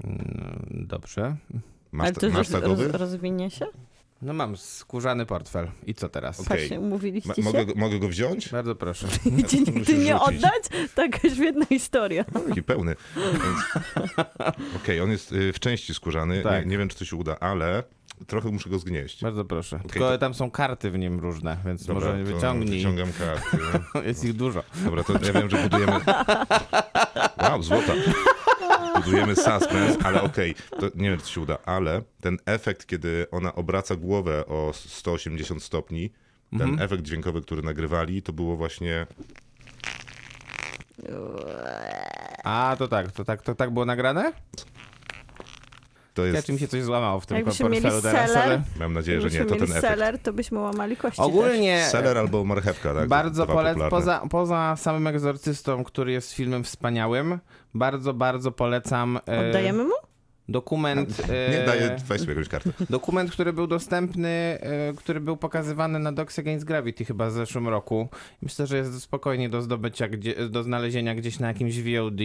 Mm, 0.05 0.87
Dobrze. 0.89 1.37
Masz, 1.93 2.07
Ale 2.07 2.15
to 2.15 2.27
masz 2.29 2.37
roz, 2.37 2.51
takowy? 2.63 2.89
roz, 2.89 3.01
rozwinie 3.01 3.51
się? 3.51 3.67
No 4.23 4.33
mam 4.33 4.57
skórzany 4.57 5.27
portfel. 5.27 5.71
I 5.87 5.95
co 5.95 6.09
teraz? 6.09 6.41
Okej. 6.41 6.59
Właśnie, 6.59 6.81
umówiliście 6.81 7.29
Ma, 7.29 7.35
się? 7.35 7.43
mogę, 7.43 7.67
go- 7.67 7.73
mogę 7.77 7.99
go 7.99 8.09
wziąć? 8.09 8.49
Bardzo 8.49 8.75
proszę. 8.75 9.07
I 9.39 9.45
ci 9.45 9.57
nigdy 9.59 9.73
Musisz 9.73 9.99
nie 9.99 10.13
rzucić. 10.19 10.29
oddać? 10.29 10.63
Taka 10.95 11.19
świetna 11.35 11.67
historia. 11.67 12.25
No, 12.35 12.41
taki 12.41 12.63
pełny. 12.63 12.97
Więc... 13.17 13.87
Okej, 14.83 15.01
on 15.01 15.11
jest 15.11 15.33
y, 15.33 15.53
w 15.53 15.61
części 15.61 15.95
skórzany. 15.95 16.43
Tak. 16.43 16.65
Nie, 16.65 16.71
nie 16.71 16.79
wiem, 16.79 16.89
czy 16.89 16.97
to 16.99 17.05
się 17.05 17.17
uda, 17.17 17.37
ale 17.41 17.83
trochę 18.27 18.51
muszę 18.51 18.71
go 18.71 18.79
zgnieść. 18.79 19.23
Bardzo 19.23 19.45
proszę. 19.45 19.81
Tylko 19.93 19.99
to- 20.11 20.19
tam 20.19 20.35
są 20.35 20.51
karty 20.51 20.91
w 20.91 20.99
nim 20.99 21.21
różne, 21.21 21.57
więc 21.67 21.87
Dobra, 21.87 22.13
może 22.13 22.25
to 22.25 22.35
wyciągnij. 22.35 22.79
Wyciągam 22.79 23.09
karty. 23.13 23.57
Jest 24.09 24.25
ich 24.25 24.33
dużo. 24.33 24.63
Dobra, 24.85 25.05
to 25.05 25.13
ja 25.13 25.33
wiem, 25.33 25.51
że 25.51 25.57
budujemy... 25.63 25.93
Wow, 27.43 27.63
złota. 27.63 27.93
Budujemy 28.97 29.37
suspense, 29.37 29.97
ale 30.05 30.23
okej, 30.23 30.55
to 30.81 30.87
nie 30.95 31.11
wiem, 31.11 31.21
czy 31.21 31.29
się 31.33 31.41
uda, 31.41 31.59
ale 31.67 32.03
ten 32.21 32.39
efekt, 32.47 32.87
kiedy 32.87 33.27
ona 33.31 33.55
obraca 33.55 33.97
głowę 33.97 34.47
o 34.47 34.71
180 34.75 35.63
stopni, 35.63 36.11
ten 36.51 36.61
Mhm. 36.63 36.83
efekt 36.83 37.03
dźwiękowy, 37.03 37.43
który 37.43 37.63
nagrywali, 37.63 38.23
to 38.23 38.33
było 38.33 38.57
właśnie... 38.57 39.07
A, 42.45 42.77
to 42.79 42.89
tak, 42.89 43.13
to 43.13 43.25
tak, 43.25 43.43
to 43.43 43.55
tak 43.55 43.71
było 43.71 43.85
nagrane? 43.85 44.33
To 46.15 46.27
Ja 46.27 46.33
jest... 46.33 46.47
czy 46.47 46.53
mi 46.53 46.59
się 46.59 46.69
coś 46.69 46.83
złamało 46.83 47.21
w 47.21 47.27
tym 47.27 47.37
Jakbyśmy 47.37 47.65
portfelu 47.69 47.91
mieli 47.95 48.03
teraz, 48.03 48.31
seller, 48.31 48.45
ale... 48.49 48.63
Mam 48.81 48.93
nadzieję, 48.93 49.21
że 49.21 49.29
nie, 49.31 49.39
to 49.39 49.45
ten 49.45 49.59
mieli 49.61 49.71
efekt. 49.71 49.87
seller, 49.87 50.19
to 50.19 50.33
byśmy 50.33 50.59
łamali 50.59 50.97
kości 50.97 51.17
też. 51.17 51.27
Ogólnie 51.27 51.85
Seller 51.91 52.19
albo 52.19 52.45
marchewka, 52.45 52.95
tak? 52.95 53.09
bardzo 53.09 53.47
polecam, 53.47 53.91
poza, 53.91 54.23
poza 54.31 54.77
samym 54.77 55.07
egzorcystą, 55.07 55.85
który 55.85 56.13
jest 56.13 56.33
filmem 56.33 56.65
wspaniałym, 56.65 57.39
bardzo, 57.75 58.15
bardzo 58.15 58.53
polecam 58.53 59.19
e, 59.29 59.49
Oddajemy 59.49 59.85
mu? 59.85 59.95
Dokument... 60.51 61.23
e, 61.29 61.51
Nie, 61.51 61.67
daję, 61.67 61.97
weź 62.07 62.27
jakąś 62.27 62.49
kartę. 62.49 62.71
Dokument, 62.91 63.31
który 63.31 63.53
był 63.53 63.67
dostępny, 63.67 64.29
e, 64.29 64.93
który 64.97 65.21
był 65.21 65.37
pokazywany 65.37 65.99
na 65.99 66.13
Docs 66.13 66.39
Against 66.39 66.65
Gravity 66.65 67.05
chyba 67.05 67.29
w 67.29 67.33
zeszłym 67.33 67.69
roku. 67.69 68.09
Myślę, 68.43 68.67
że 68.67 68.77
jest 68.77 69.01
spokojnie 69.03 69.49
do 69.49 69.63
zdobycia, 69.63 70.09
gdzie, 70.09 70.49
do 70.49 70.63
znalezienia 70.63 71.15
gdzieś 71.15 71.39
na 71.39 71.49
jakimś 71.49 71.83
VOD. 71.83 72.21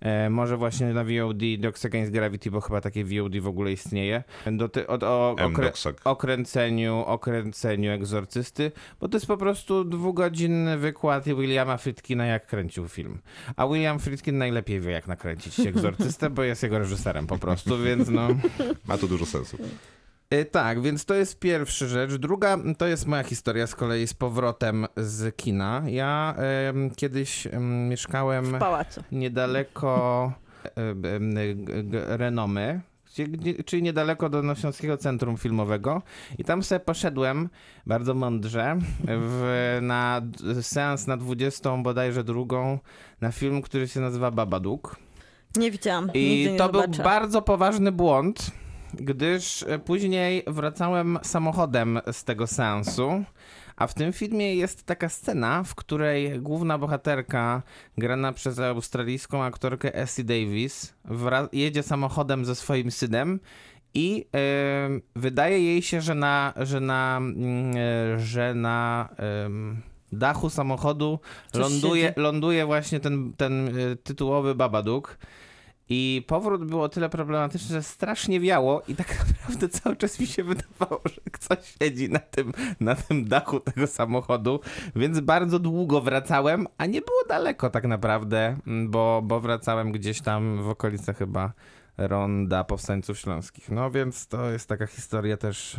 E, 0.00 0.30
może 0.30 0.56
właśnie 0.56 0.86
na 0.86 1.04
VOD 1.04 1.42
Docs 1.58 1.84
Against 1.84 2.12
Gravity, 2.12 2.50
bo 2.50 2.60
chyba 2.60 2.80
takie 2.80 3.04
VOD 3.04 3.38
w 3.40 3.46
ogóle 3.46 3.72
istnieje. 3.72 4.22
Do 4.52 4.68
ty, 4.68 4.86
o, 4.86 5.36
M-Doxak. 5.38 6.00
okręceniu, 6.04 6.98
okręceniu 7.06 7.90
egzorcysty, 7.92 8.72
bo 9.00 9.08
to 9.08 9.16
jest 9.16 9.26
po 9.26 9.36
prostu 9.36 9.84
dwugodzinny 9.84 10.78
wykład 10.78 11.24
Williama 11.24 11.76
Friedkina, 11.76 12.26
jak 12.26 12.46
kręcił 12.46 12.88
film. 12.88 13.18
A 13.56 13.66
William 13.66 13.98
Friedkin 13.98 14.38
najlepiej 14.38 14.80
wie, 14.80 14.90
jak 14.90 15.08
nakręcić 15.08 15.60
egzorcystę, 15.60 16.30
bo 16.30 16.42
jest 16.42 16.62
jego 16.62 16.78
reżyserem 16.78 17.26
po 17.26 17.38
prostu, 17.38 17.51
więc 17.84 18.08
no... 18.08 18.28
Ma 18.88 18.98
to 18.98 19.06
dużo 19.08 19.26
sensu. 19.26 19.56
E, 20.30 20.44
Tak, 20.44 20.82
więc 20.82 21.04
to 21.04 21.14
jest 21.14 21.38
pierwsza 21.38 21.86
rzecz. 21.86 22.14
Druga 22.14 22.58
to 22.78 22.86
jest 22.86 23.06
moja 23.06 23.22
historia 23.22 23.66
z 23.66 23.74
kolei 23.74 24.06
z 24.06 24.14
powrotem 24.14 24.86
z 24.96 25.36
kina. 25.36 25.82
Ja 25.86 26.34
em, 26.68 26.90
kiedyś 26.90 27.46
em, 27.46 27.88
mieszkałem 27.88 28.44
W 28.44 28.58
pałacu. 28.58 29.02
niedaleko 29.12 30.32
g- 31.84 32.16
Renomy, 32.16 32.80
gdzie, 33.16 33.64
czyli 33.64 33.82
niedaleko 33.82 34.28
do 34.28 34.42
Nośnowskiego 34.42 34.96
Centrum 34.96 35.36
Filmowego 35.36 36.02
i 36.38 36.44
tam 36.44 36.62
sobie 36.62 36.80
poszedłem 36.80 37.48
bardzo 37.86 38.14
mądrze 38.14 38.78
w, 39.08 39.78
na 39.82 40.22
seans 40.62 41.06
na 41.06 41.16
20 41.16 41.76
bodajże 41.76 42.24
drugą 42.24 42.78
na 43.20 43.32
film, 43.32 43.62
który 43.62 43.88
się 43.88 44.00
nazywa 44.00 44.30
Babadook. 44.30 44.96
Nie 45.56 45.70
widziałam. 45.70 46.10
I 46.14 46.48
nie 46.52 46.58
to 46.58 46.68
był 46.68 46.80
zobaczę. 46.80 47.02
bardzo 47.02 47.42
poważny 47.42 47.92
błąd, 47.92 48.50
gdyż 48.94 49.62
e, 49.62 49.78
później 49.78 50.42
wracałem 50.46 51.18
samochodem 51.22 52.00
z 52.12 52.24
tego 52.24 52.46
seansu. 52.46 53.24
A 53.76 53.86
w 53.86 53.94
tym 53.94 54.12
filmie 54.12 54.54
jest 54.54 54.84
taka 54.84 55.08
scena, 55.08 55.62
w 55.62 55.74
której 55.74 56.40
główna 56.40 56.78
bohaterka, 56.78 57.62
grana 57.98 58.32
przez 58.32 58.58
australijską 58.58 59.42
aktorkę 59.42 59.94
Essie 59.94 60.24
Davis, 60.24 60.94
jedzie 61.52 61.82
samochodem 61.82 62.44
ze 62.44 62.54
swoim 62.54 62.90
synem 62.90 63.40
i 63.94 64.26
wydaje 65.16 65.62
jej 65.62 65.82
się, 65.82 66.00
że 66.00 66.14
na, 66.14 66.54
że 66.56 66.80
na, 66.80 67.16
mm, 67.16 67.76
e, 67.76 68.20
że 68.20 68.54
na 68.54 69.08
dachu 70.12 70.50
samochodu 70.50 71.18
Coś 71.52 71.60
ląduje, 71.60 72.14
ląduje 72.16 72.66
właśnie 72.66 73.00
ten, 73.00 73.32
ten 73.36 73.68
e, 73.68 73.96
tytułowy 73.96 74.54
Babadook. 74.54 75.18
I 75.88 76.24
powrót 76.26 76.64
był 76.64 76.82
o 76.82 76.88
tyle 76.88 77.08
problematyczny, 77.08 77.68
że 77.68 77.82
strasznie 77.82 78.40
wiało 78.40 78.82
i 78.88 78.94
tak 78.94 79.18
naprawdę 79.28 79.68
cały 79.68 79.96
czas 79.96 80.20
mi 80.20 80.26
się 80.26 80.44
wydawało, 80.44 81.00
że 81.04 81.20
ktoś 81.32 81.58
siedzi 81.82 82.08
na 82.08 82.18
tym, 82.18 82.52
na 82.80 82.94
tym 82.94 83.24
dachu 83.24 83.60
tego 83.60 83.86
samochodu, 83.86 84.60
więc 84.96 85.20
bardzo 85.20 85.58
długo 85.58 86.00
wracałem, 86.00 86.66
a 86.78 86.86
nie 86.86 87.00
było 87.00 87.24
daleko 87.28 87.70
tak 87.70 87.84
naprawdę, 87.84 88.56
m, 88.66 88.90
bo, 88.90 89.22
bo 89.24 89.40
wracałem 89.40 89.92
gdzieś 89.92 90.20
tam 90.20 90.62
w 90.62 90.68
okolice 90.68 91.14
chyba 91.14 91.52
Ronda 91.98 92.64
Powstańców 92.64 93.18
Śląskich. 93.18 93.70
No 93.70 93.90
więc 93.90 94.26
to 94.26 94.50
jest 94.50 94.68
taka 94.68 94.86
historia 94.86 95.36
też. 95.36 95.76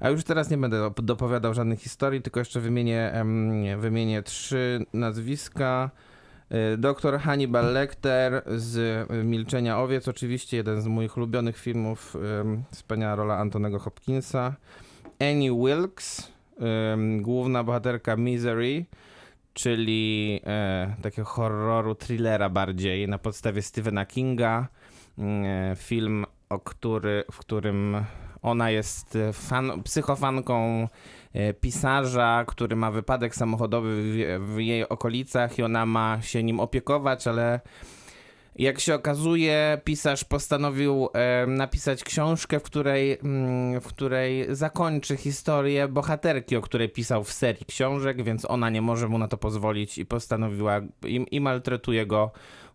A 0.00 0.08
już 0.08 0.24
teraz 0.24 0.50
nie 0.50 0.56
będę 0.56 0.76
op- 0.76 1.02
dopowiadał 1.02 1.54
żadnych 1.54 1.80
historii, 1.80 2.22
tylko 2.22 2.40
jeszcze 2.40 2.60
wymienię, 2.60 3.24
wymienię 3.78 4.22
trzy 4.22 4.86
nazwiska. 4.92 5.90
Y, 6.74 6.78
Doktor 6.78 7.18
Hannibal 7.18 7.72
Lecter 7.72 8.42
z 8.56 8.76
y, 9.10 9.24
Milczenia 9.24 9.78
Owiec, 9.78 10.08
oczywiście 10.08 10.56
jeden 10.56 10.82
z 10.82 10.86
moich 10.86 11.16
ulubionych 11.16 11.58
filmów, 11.58 12.16
wspaniała 12.72 13.14
rola 13.14 13.38
Antonego 13.38 13.78
Hopkinsa. 13.78 14.54
Annie 15.20 15.52
Wilkes, 15.52 16.32
główna 17.20 17.64
bohaterka 17.64 18.16
Misery, 18.16 18.84
czyli 19.54 20.40
e, 20.46 20.94
takiego 21.02 21.28
horroru, 21.28 21.94
thrillera 21.94 22.48
bardziej, 22.48 23.08
na 23.08 23.18
podstawie 23.18 23.62
Stephena 23.62 24.06
Kinga. 24.06 24.68
E, 25.18 25.76
film 25.76 26.26
o 26.48 26.58
który, 26.58 27.24
w 27.32 27.38
którym 27.38 28.04
ona 28.42 28.70
jest 28.70 29.18
fan, 29.32 29.82
psychofanką 29.82 30.88
e, 31.32 31.54
pisarza, 31.54 32.44
który 32.48 32.76
ma 32.76 32.90
wypadek 32.90 33.34
samochodowy 33.34 34.02
w, 34.02 34.44
w 34.54 34.58
jej 34.58 34.88
okolicach 34.88 35.58
i 35.58 35.62
ona 35.62 35.86
ma 35.86 36.22
się 36.22 36.42
nim 36.42 36.60
opiekować, 36.60 37.26
ale 37.26 37.60
jak 38.58 38.80
się 38.80 38.94
okazuje, 38.94 39.80
pisarz 39.84 40.24
postanowił 40.24 41.08
napisać 41.46 42.04
książkę, 42.04 42.60
w 42.60 42.62
której, 42.62 43.18
mm, 43.24 43.80
w 43.80 43.86
której 43.86 44.46
zakończy 44.50 45.16
historię 45.16 45.88
bohaterki, 45.88 46.56
o 46.56 46.60
której 46.60 46.88
pisał 46.88 47.24
w 47.24 47.32
serii 47.32 47.66
książek, 47.66 48.22
więc 48.22 48.44
ona 48.44 48.70
nie 48.70 48.82
może 48.82 49.08
mu 49.08 49.18
na 49.18 49.28
to 49.28 49.36
pozwolić 49.36 49.98
i 49.98 50.06
postanowiła 50.06 50.80
i, 51.04 51.26
i 51.30 51.40
maltretuje 51.40 52.06
go 52.06 52.30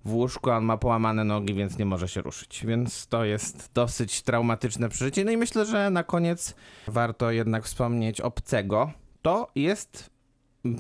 w 0.06 0.14
łóżku, 0.14 0.50
on 0.50 0.64
ma 0.64 0.78
połamane 0.78 1.24
nogi, 1.24 1.54
więc 1.54 1.78
nie 1.78 1.86
może 1.86 2.08
się 2.08 2.22
ruszyć. 2.22 2.66
Więc 2.66 3.08
to 3.08 3.26
jest 3.26 3.70
dosyć 3.74 4.22
traumatyczne 4.22 4.90
przeżycie. 4.90 5.26
No 5.26 5.32
i 5.32 5.38
myślę, 5.38 5.66
że 5.66 5.90
na 5.90 6.04
koniec 6.04 6.56
warto 6.88 7.32
jednak 7.32 7.64
wspomnieć 7.64 8.22
Obcego. 8.22 8.92
To 9.22 9.52
jest 9.56 10.10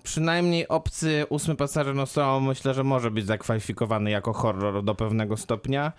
przynajmniej 0.03 0.67
obcy 0.67 1.25
ósmy 1.29 1.55
pasażer 1.55 1.95
Nostromo 1.95 2.47
myślę, 2.47 2.73
że 2.73 2.83
może 2.83 3.11
być 3.11 3.25
zakwalifikowany 3.25 4.11
jako 4.11 4.33
horror 4.33 4.83
do 4.83 4.95
pewnego 4.95 5.37
stopnia. 5.37 5.91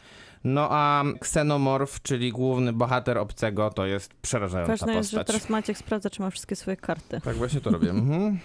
No 0.45 0.69
a 0.71 1.05
Xenomorph, 1.17 2.03
czyli 2.03 2.33
główny 2.33 2.73
bohater 2.73 3.19
obcego, 3.19 3.71
to 3.71 3.87
jest 3.87 4.15
przerażająca 4.15 4.73
Ważne 4.73 4.95
jest, 4.95 5.11
że 5.11 5.17
postać. 5.17 5.37
teraz 5.37 5.51
Maciek 5.51 5.79
sprawdza, 5.79 6.11
czy 6.11 6.23
ma 6.23 6.31
wszystkie 6.31 6.57
swoje 6.57 6.77
karty. 6.77 7.21
Tak 7.21 7.37
właśnie 7.37 7.61
to 7.61 7.71
robię. 7.71 7.91
Mhm. 7.91 8.39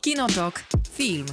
Kinotok. 0.00 0.62
Film. 0.92 1.26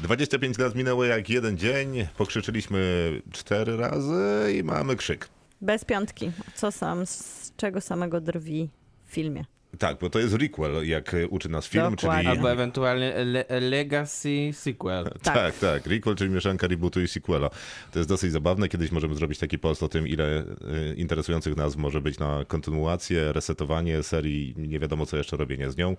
25 0.00 0.58
lat 0.58 0.74
minęło 0.74 1.04
jak 1.04 1.30
jeden 1.30 1.58
dzień, 1.58 2.06
pokrzyczyliśmy 2.16 3.10
cztery 3.32 3.76
razy 3.76 4.54
i 4.58 4.62
mamy 4.62 4.96
krzyk. 4.96 5.28
Bez 5.60 5.84
piątki. 5.84 6.30
Co 6.54 6.72
sam, 6.72 7.06
z 7.06 7.52
czego 7.56 7.80
samego 7.80 8.20
drwi 8.20 8.68
w 9.06 9.12
filmie? 9.12 9.44
Tak, 9.78 9.98
bo 9.98 10.10
to 10.10 10.18
jest 10.18 10.34
requel, 10.34 10.88
jak 10.88 11.16
uczy 11.30 11.48
nas 11.48 11.66
film, 11.66 11.90
Dokładnie. 11.90 12.24
czyli... 12.24 12.36
Albo 12.36 12.52
ewentualnie 12.52 13.24
le 13.24 13.44
Tak, 13.44 13.62
Legacy 13.62 14.50
Sequel. 14.52 15.04
tak, 15.22 15.58
tak. 15.58 15.86
Requel, 15.86 16.14
czyli 16.14 16.30
mieszanka 16.30 16.66
rebootu 16.66 17.00
i 17.00 17.08
sequela. 17.08 17.50
To 17.92 17.98
jest 17.98 18.08
dosyć 18.08 18.32
zabawne. 18.32 18.68
Kiedyś 18.68 18.92
możemy 18.92 19.14
zrobić 19.14 19.38
taki 19.38 19.58
post 19.58 19.82
o 19.82 19.88
tym, 19.88 20.08
ile 20.08 20.40
y, 20.40 20.94
interesujących 20.96 21.56
nas 21.56 21.76
może 21.76 22.00
być 22.00 22.18
na 22.18 22.44
kontynuację, 22.44 23.32
resetowanie 23.32 24.02
serii, 24.02 24.54
nie 24.56 24.78
wiadomo 24.78 25.06
co 25.06 25.16
jeszcze 25.16 25.36
robienie 25.36 25.70
z 25.70 25.76
nią. 25.76 25.96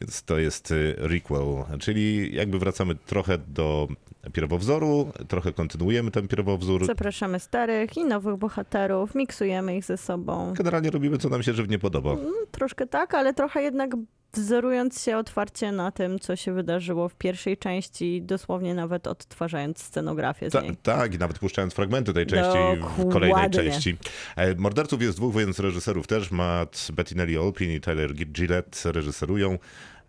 Więc 0.00 0.22
to 0.22 0.38
jest 0.38 0.70
y, 0.70 0.94
requel, 0.98 1.78
czyli 1.80 2.34
jakby 2.34 2.58
wracamy 2.58 2.94
trochę 2.94 3.38
do 3.38 3.88
pierwowzoru, 4.32 5.12
trochę 5.28 5.52
kontynuujemy 5.52 6.10
ten 6.10 6.28
pierwowzór. 6.28 6.86
Zapraszamy 6.86 7.40
starych 7.40 7.96
i 7.96 8.04
nowych 8.04 8.36
bohaterów, 8.36 9.14
miksujemy 9.14 9.76
ich 9.76 9.84
ze 9.84 9.96
sobą. 9.96 10.52
Generalnie 10.56 10.90
robimy, 10.90 11.18
co 11.18 11.28
nam 11.28 11.42
się 11.42 11.52
żywnie 11.52 11.78
podoba. 11.78 12.12
Mm, 12.12 12.32
Troszkę 12.50 12.86
tak, 12.86 13.14
ale 13.14 13.34
trochę 13.34 13.62
jednak 13.62 13.90
wzorując 14.34 15.02
się 15.02 15.16
otwarcie 15.16 15.72
na 15.72 15.90
tym, 15.92 16.18
co 16.18 16.36
się 16.36 16.52
wydarzyło 16.52 17.08
w 17.08 17.14
pierwszej 17.14 17.56
części, 17.56 18.22
dosłownie 18.22 18.74
nawet 18.74 19.06
odtwarzając 19.06 19.82
scenografię 19.82 20.50
z 20.50 20.52
Ta, 20.52 20.60
niej. 20.60 20.76
tak, 20.76 21.14
i 21.14 21.18
nawet 21.18 21.38
puszczając 21.38 21.74
fragmenty 21.74 22.12
tej 22.12 22.26
części 22.26 22.58
w 22.98 23.08
kolejnej 23.12 23.30
Dokładnie. 23.50 23.70
części. 23.70 23.96
E, 24.36 24.54
Morderców 24.54 25.02
jest 25.02 25.18
dwóch, 25.18 25.34
więc 25.36 25.58
reżyserów 25.60 26.06
też. 26.06 26.30
Matt 26.30 26.88
Bettinelli 26.92 27.38
Olpin 27.38 27.70
i 27.70 27.80
Tyler 27.80 28.14
Gillette 28.14 28.92
reżyserują. 28.92 29.58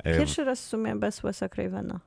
E, 0.04 0.18
Pierwszy 0.18 0.44
raz 0.44 0.62
w 0.62 0.66
sumie 0.66 0.96
bez 0.96 1.22
Wes'a 1.22 1.50
Cravena. 1.50 2.00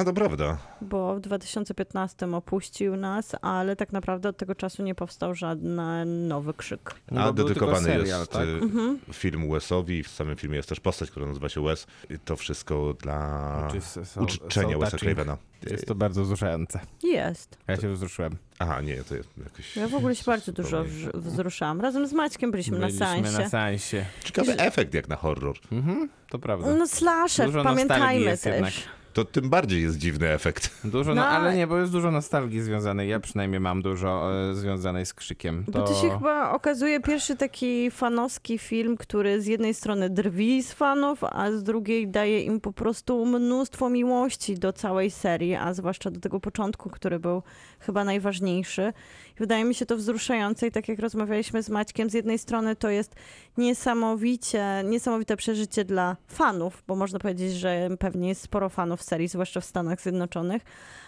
A 0.00 0.04
to 0.04 0.12
prawda. 0.12 0.58
bo 0.80 1.14
w 1.14 1.20
2015 1.20 2.26
opuścił 2.36 2.96
nas, 2.96 3.32
ale 3.42 3.76
tak 3.76 3.92
naprawdę 3.92 4.28
od 4.28 4.36
tego 4.36 4.54
czasu 4.54 4.82
nie 4.82 4.94
powstał 4.94 5.34
żaden 5.34 6.28
nowy 6.28 6.54
krzyk. 6.54 6.94
No 7.10 7.20
A 7.24 7.32
dedykowany 7.32 7.86
serial, 7.86 8.06
jest 8.20 8.30
tak? 8.32 8.42
y, 8.48 8.50
Mhm. 8.62 8.98
film 9.12 9.50
Wesowi. 9.50 10.02
W 10.02 10.08
samym 10.08 10.36
filmie 10.36 10.56
jest 10.56 10.68
też 10.68 10.80
postać, 10.80 11.10
która 11.10 11.26
nazywa 11.26 11.48
się 11.48 11.62
Wes. 11.64 11.86
I 12.10 12.18
to 12.18 12.36
wszystko 12.36 12.94
dla 13.02 13.68
so- 13.80 14.20
uczczenia 14.22 14.72
so 14.72 14.78
Wesa. 14.78 14.98
Cravena. 14.98 15.36
Jest 15.70 15.86
to 15.86 15.94
bardzo 15.94 16.22
wzruszające. 16.22 16.80
Jest. 17.02 17.58
Ja 17.68 17.76
się 17.76 17.92
wzruszyłem. 17.92 18.36
Aha, 18.58 18.80
nie, 18.80 19.02
to 19.04 19.14
jest 19.16 19.28
jakoś... 19.44 19.76
Ja 19.76 19.88
w 19.88 19.94
ogóle 19.94 20.16
się 20.16 20.22
bardzo 20.26 20.52
dużo 20.52 20.84
wz- 20.84 21.16
wzruszałam. 21.20 21.80
Razem 21.80 22.06
z 22.06 22.12
Maćkiem 22.12 22.50
byliśmy, 22.50 22.78
Byliśmy 22.78 23.00
na 23.00 23.06
seansie. 23.06 23.38
na 23.38 23.48
seansie. 23.48 24.04
Ciekawy 24.24 24.52
efekt 24.58 24.94
jak 24.94 25.08
na 25.08 25.16
horror. 25.16 25.56
Mhm, 25.72 26.08
to 26.30 26.38
prawda. 26.38 26.74
No 26.74 26.86
slasher, 26.86 27.46
Dużo 27.46 27.62
pamiętajmy 27.64 28.38
też. 28.38 28.44
jednak. 28.54 28.72
To 29.18 29.24
tym 29.24 29.50
bardziej 29.50 29.82
jest 29.82 29.98
dziwny 29.98 30.28
efekt. 30.28 30.70
Dużo, 30.84 31.14
no, 31.14 31.22
No, 31.22 31.28
ale 31.28 31.56
nie, 31.56 31.66
bo 31.66 31.78
jest 31.78 31.92
dużo 31.92 32.10
nostalgii 32.10 32.60
związanej. 32.60 33.08
Ja 33.08 33.20
przynajmniej 33.20 33.60
mam 33.60 33.82
dużo 33.82 34.30
e, 34.50 34.54
związanej 34.54 35.06
z 35.06 35.14
krzykiem. 35.14 35.64
Bo 35.68 35.82
to 35.82 35.94
się 35.94 36.10
chyba 36.10 36.50
okazuje 36.50 37.00
pierwszy 37.00 37.36
taki 37.36 37.90
fanowski 37.90 38.58
film, 38.58 38.96
który 38.96 39.40
z 39.42 39.46
jednej 39.46 39.74
strony 39.74 40.10
drwi 40.10 40.62
z 40.62 40.72
fanów, 40.72 41.24
a 41.24 41.50
z 41.52 41.62
drugiej 41.62 42.08
daje 42.08 42.42
im 42.42 42.60
po 42.60 42.72
prostu 42.72 43.26
mnóstwo 43.26 43.90
miłości 43.90 44.54
do 44.54 44.72
całej 44.72 45.10
serii, 45.10 45.54
a 45.54 45.74
zwłaszcza 45.74 46.10
do 46.10 46.20
tego 46.20 46.40
początku, 46.40 46.90
który 46.90 47.18
był 47.18 47.42
chyba 47.80 48.04
najważniejszy. 48.04 48.92
Wydaje 49.36 49.64
mi 49.64 49.74
się 49.74 49.86
to 49.86 49.96
wzruszające 49.96 50.66
i 50.66 50.70
tak 50.70 50.88
jak 50.88 50.98
rozmawialiśmy 50.98 51.62
z 51.62 51.70
Maćkiem, 51.70 52.10
z 52.10 52.14
jednej 52.14 52.38
strony 52.38 52.76
to 52.76 52.88
jest 52.88 53.14
niesamowicie, 53.56 54.64
niesamowite 54.84 55.36
przeżycie 55.36 55.84
dla 55.84 56.16
fanów, 56.28 56.82
bo 56.86 56.96
można 56.96 57.18
powiedzieć, 57.18 57.52
że 57.52 57.88
pewnie 57.98 58.28
jest 58.28 58.42
sporo 58.42 58.68
fanów 58.68 59.02
serii, 59.02 59.28
zwłaszcza 59.28 59.60
w 59.60 59.64
Stanach 59.64 60.00
Zjednoczonych, 60.00 60.62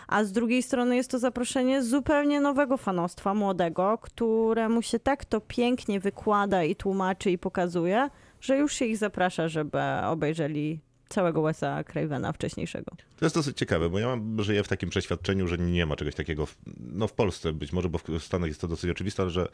a 0.09 0.25
z 0.25 0.33
drugiej 0.33 0.63
strony 0.63 0.97
jest 0.97 1.11
to 1.11 1.19
zaproszenie 1.19 1.83
zupełnie 1.83 2.41
nowego 2.41 2.77
fanostwa, 2.77 3.35
młodego, 3.35 3.99
któremu 3.99 4.83
się 4.83 4.99
tak 4.99 5.25
to 5.25 5.41
pięknie 5.41 6.01
wykłada 6.01 6.65
i 6.65 6.77
tłumaczy 6.77 7.31
i 7.31 7.39
pokazuje, 7.39 8.11
że 8.41 8.59
już 8.59 8.75
się 8.75 8.85
ich 8.85 8.97
zaprasza, 8.97 9.49
żeby 9.49 9.79
obejrzeli 10.07 10.81
całego 11.11 11.43
Wesa 11.43 11.85
Cravena 11.85 12.33
wcześniejszego. 12.33 12.91
To 13.17 13.25
jest 13.25 13.35
dosyć 13.35 13.59
ciekawe, 13.59 13.91
bo 13.91 13.99
ja 13.99 14.07
mam, 14.07 14.43
żyję 14.43 14.63
w 14.63 14.69
takim 14.69 14.91
przeświadczeniu, 14.91 15.49
że 15.49 15.59
nie 15.59 15.87
ma 15.87 15.97
czegoś 15.97 16.15
takiego, 16.15 16.47
w, 16.47 16.57
no 16.93 17.09
w 17.09 17.13
Polsce 17.13 17.53
być 17.53 17.73
może, 17.73 17.89
bo 17.89 17.99
w 17.99 18.25
Stanach 18.25 18.49
jest 18.49 18.61
to 18.61 18.69
dosyć 18.69 18.91
oczywiste, 18.91 19.23
ale 19.23 19.31
że 19.31 19.49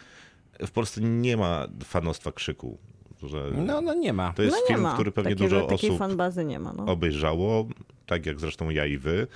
w 0.67 0.71
Polsce 0.71 1.01
nie 1.01 1.37
ma 1.37 1.67
fanostwa 1.85 2.33
krzyku. 2.33 2.79
Że 3.23 3.51
No, 3.67 3.81
no 3.81 3.95
nie 3.95 4.13
ma. 4.13 4.33
to 4.33 4.43
jest 4.43 4.57
no 4.61 4.67
film, 4.69 4.81
ma. 4.81 4.95
który 4.95 5.13
pewnie 5.13 5.31
Takiego, 5.37 5.51
dużo 5.51 5.67
osób 5.67 5.99
fanbazy 5.99 6.45
nie 6.45 6.59
ma. 6.59 6.73
No. 6.73 6.87
obejrzało, 6.87 7.69
tak 8.07 8.27
jak 8.27 8.41
zresztą 8.41 8.71
ja 8.71 8.87
i 8.87 8.99
wy. 8.99 9.27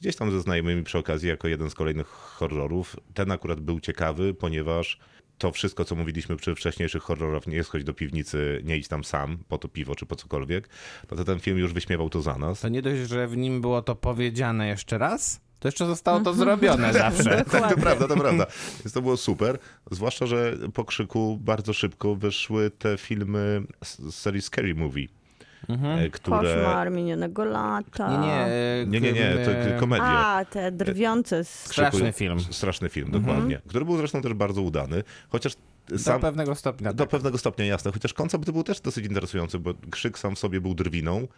Gdzieś 0.00 0.16
tam 0.16 0.30
ze 0.30 0.40
znajomymi 0.40 0.82
przy 0.84 0.98
okazji, 0.98 1.28
jako 1.28 1.48
jeden 1.48 1.70
z 1.70 1.74
kolejnych 1.74 2.06
horrorów. 2.06 2.96
Ten 3.14 3.30
akurat 3.30 3.60
był 3.60 3.80
ciekawy, 3.80 4.34
ponieważ 4.34 4.98
to 5.42 5.52
wszystko, 5.52 5.84
co 5.84 5.94
mówiliśmy 5.94 6.36
przy 6.36 6.54
wcześniejszych 6.54 7.02
horrorach, 7.02 7.46
nie 7.46 7.64
schodź 7.64 7.84
do 7.84 7.94
piwnicy, 7.94 8.60
nie 8.64 8.76
idź 8.76 8.88
tam 8.88 9.04
sam, 9.04 9.38
po 9.48 9.58
to 9.58 9.68
piwo 9.68 9.94
czy 9.94 10.06
po 10.06 10.16
cokolwiek, 10.16 10.68
no 11.10 11.16
to 11.16 11.24
ten 11.24 11.40
film 11.40 11.58
już 11.58 11.72
wyśmiewał 11.72 12.10
to 12.10 12.22
za 12.22 12.38
nas. 12.38 12.60
To 12.60 12.68
nie 12.68 12.82
dość, 12.82 13.08
że 13.08 13.28
w 13.28 13.36
nim 13.36 13.60
było 13.60 13.82
to 13.82 13.94
powiedziane 13.94 14.68
jeszcze 14.68 14.98
raz, 14.98 15.40
to 15.58 15.68
jeszcze 15.68 15.86
zostało 15.86 16.20
to 16.20 16.34
zrobione 16.34 16.92
zawsze. 17.04 17.44
Tak, 17.50 17.74
to 17.74 17.80
prawda, 17.80 18.08
to 18.08 18.16
prawda. 18.16 18.46
Więc 18.84 18.92
to 18.92 19.02
było 19.02 19.16
super. 19.16 19.58
Zwłaszcza, 19.90 20.26
że 20.26 20.56
po 20.74 20.84
krzyku 20.84 21.38
bardzo 21.40 21.72
szybko 21.72 22.14
wyszły 22.14 22.70
te 22.70 22.98
filmy 22.98 23.62
z 23.84 23.98
z 23.98 24.14
serii 24.14 24.42
Scary 24.42 24.74
Movie, 24.74 25.08
e, 25.68 26.10
które... 26.10 26.38
Koszmar 26.38 26.90
minionego 26.90 27.44
lata. 27.44 28.10
Nie, 28.10 28.26
nie. 28.26 28.34
e, 28.34 28.86
Nie, 28.86 29.00
nie, 29.00 29.12
nie, 29.12 29.36
to 29.44 29.50
e, 29.50 29.80
komedia. 29.80 30.04
A, 30.04 30.44
te 30.44 30.72
drwiące 30.72 31.44
z... 31.44 31.48
Straszny 31.48 32.12
film. 32.12 32.40
Straszny 32.40 32.88
film, 32.88 33.10
dokładnie. 33.10 33.60
Który 33.68 33.84
był 33.84 33.96
zresztą 33.96 34.22
też 34.22 34.34
bardzo 34.34 34.62
udany, 34.62 35.02
chociaż 35.28 35.52
Do 35.88 35.98
sam... 35.98 36.20
pewnego 36.20 36.54
stopnia. 36.54 36.92
Do 36.92 37.04
tak. 37.04 37.10
pewnego 37.10 37.38
stopnia 37.38 37.64
jasne, 37.64 37.92
chociaż 37.92 38.14
koncept 38.14 38.50
był 38.50 38.62
też 38.62 38.80
dosyć 38.80 39.06
interesujący, 39.06 39.58
bo 39.58 39.74
krzyk 39.90 40.18
sam 40.18 40.34
w 40.36 40.38
sobie 40.38 40.60
był 40.60 40.74
drwiną, 40.74 41.28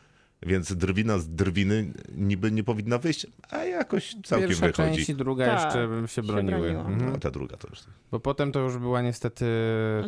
więc 0.47 0.72
drwina 0.76 1.18
z 1.18 1.28
drwiny 1.28 1.92
niby 2.16 2.51
nie 2.53 2.64
powinna 2.64 2.99
wyjść, 2.99 3.26
a 3.51 3.64
jakoś 3.64 4.16
całkiem 4.24 4.49
Pierwsza 4.49 4.66
wychodzi. 4.66 4.97
część 4.97 5.09
i 5.11 5.14
druga 5.14 5.47
Tak, 5.47 5.64
jeszcze 5.64 5.88
bym 5.88 6.07
się 6.09 6.14
się 6.14 6.22
broniły. 6.22 6.59
broniła. 6.61 6.80
Mhm. 6.84 7.12
No, 7.12 7.18
ta 7.18 7.30
druga 7.30 7.57
to 7.57 7.68
już. 7.68 7.78
Bo 8.11 8.20
potem 8.20 8.53
to 8.53 8.61
już 8.61 8.78
była 8.78 9.03
niestety 9.03 9.47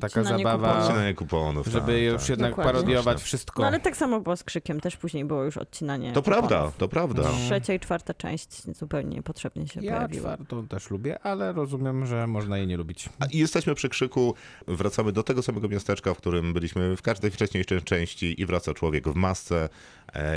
taka 0.00 0.20
Odcinanie 0.20 0.44
zabawa, 0.44 0.68
kuponów. 0.68 0.86
Odcinanie 0.88 1.14
kuponów. 1.14 1.66
żeby 1.66 1.92
tak, 1.92 2.02
już 2.02 2.20
tak. 2.20 2.28
jednak 2.28 2.50
Dokładnie. 2.50 2.72
parodiować 2.72 3.22
wszystko. 3.22 3.62
No 3.62 3.68
ale 3.68 3.80
tak 3.80 3.96
samo 3.96 4.20
było 4.20 4.36
z 4.36 4.44
krzykiem, 4.44 4.80
też 4.80 4.96
później 4.96 5.24
było 5.24 5.44
już 5.44 5.56
odcinanie 5.56 6.12
To 6.12 6.22
kuponów. 6.22 6.48
prawda, 6.48 6.72
to 6.78 6.88
prawda. 6.88 7.22
Trzecia 7.46 7.74
i 7.74 7.80
czwarta 7.80 8.14
część 8.14 8.76
zupełnie 8.76 9.16
niepotrzebnie 9.16 9.68
się 9.68 9.80
Ja 9.84 9.94
pojawiły. 9.94 10.20
czwartą 10.20 10.68
też 10.68 10.90
lubię, 10.90 11.18
ale 11.22 11.52
rozumiem, 11.52 12.06
że 12.06 12.26
można 12.26 12.58
jej 12.58 12.66
nie 12.66 12.76
lubić. 12.76 13.08
A 13.20 13.26
I 13.26 13.38
jesteśmy 13.38 13.74
przy 13.74 13.88
krzyku, 13.88 14.34
wracamy 14.68 15.12
do 15.12 15.22
tego 15.22 15.42
samego 15.42 15.68
miasteczka, 15.68 16.14
w 16.14 16.16
którym 16.18 16.52
byliśmy 16.52 16.96
w 16.96 17.02
każdej 17.02 17.30
wcześniejszej 17.30 17.82
części 17.82 18.40
i 18.40 18.46
wraca 18.46 18.74
człowiek 18.74 19.08
w 19.08 19.14
masce 19.14 19.68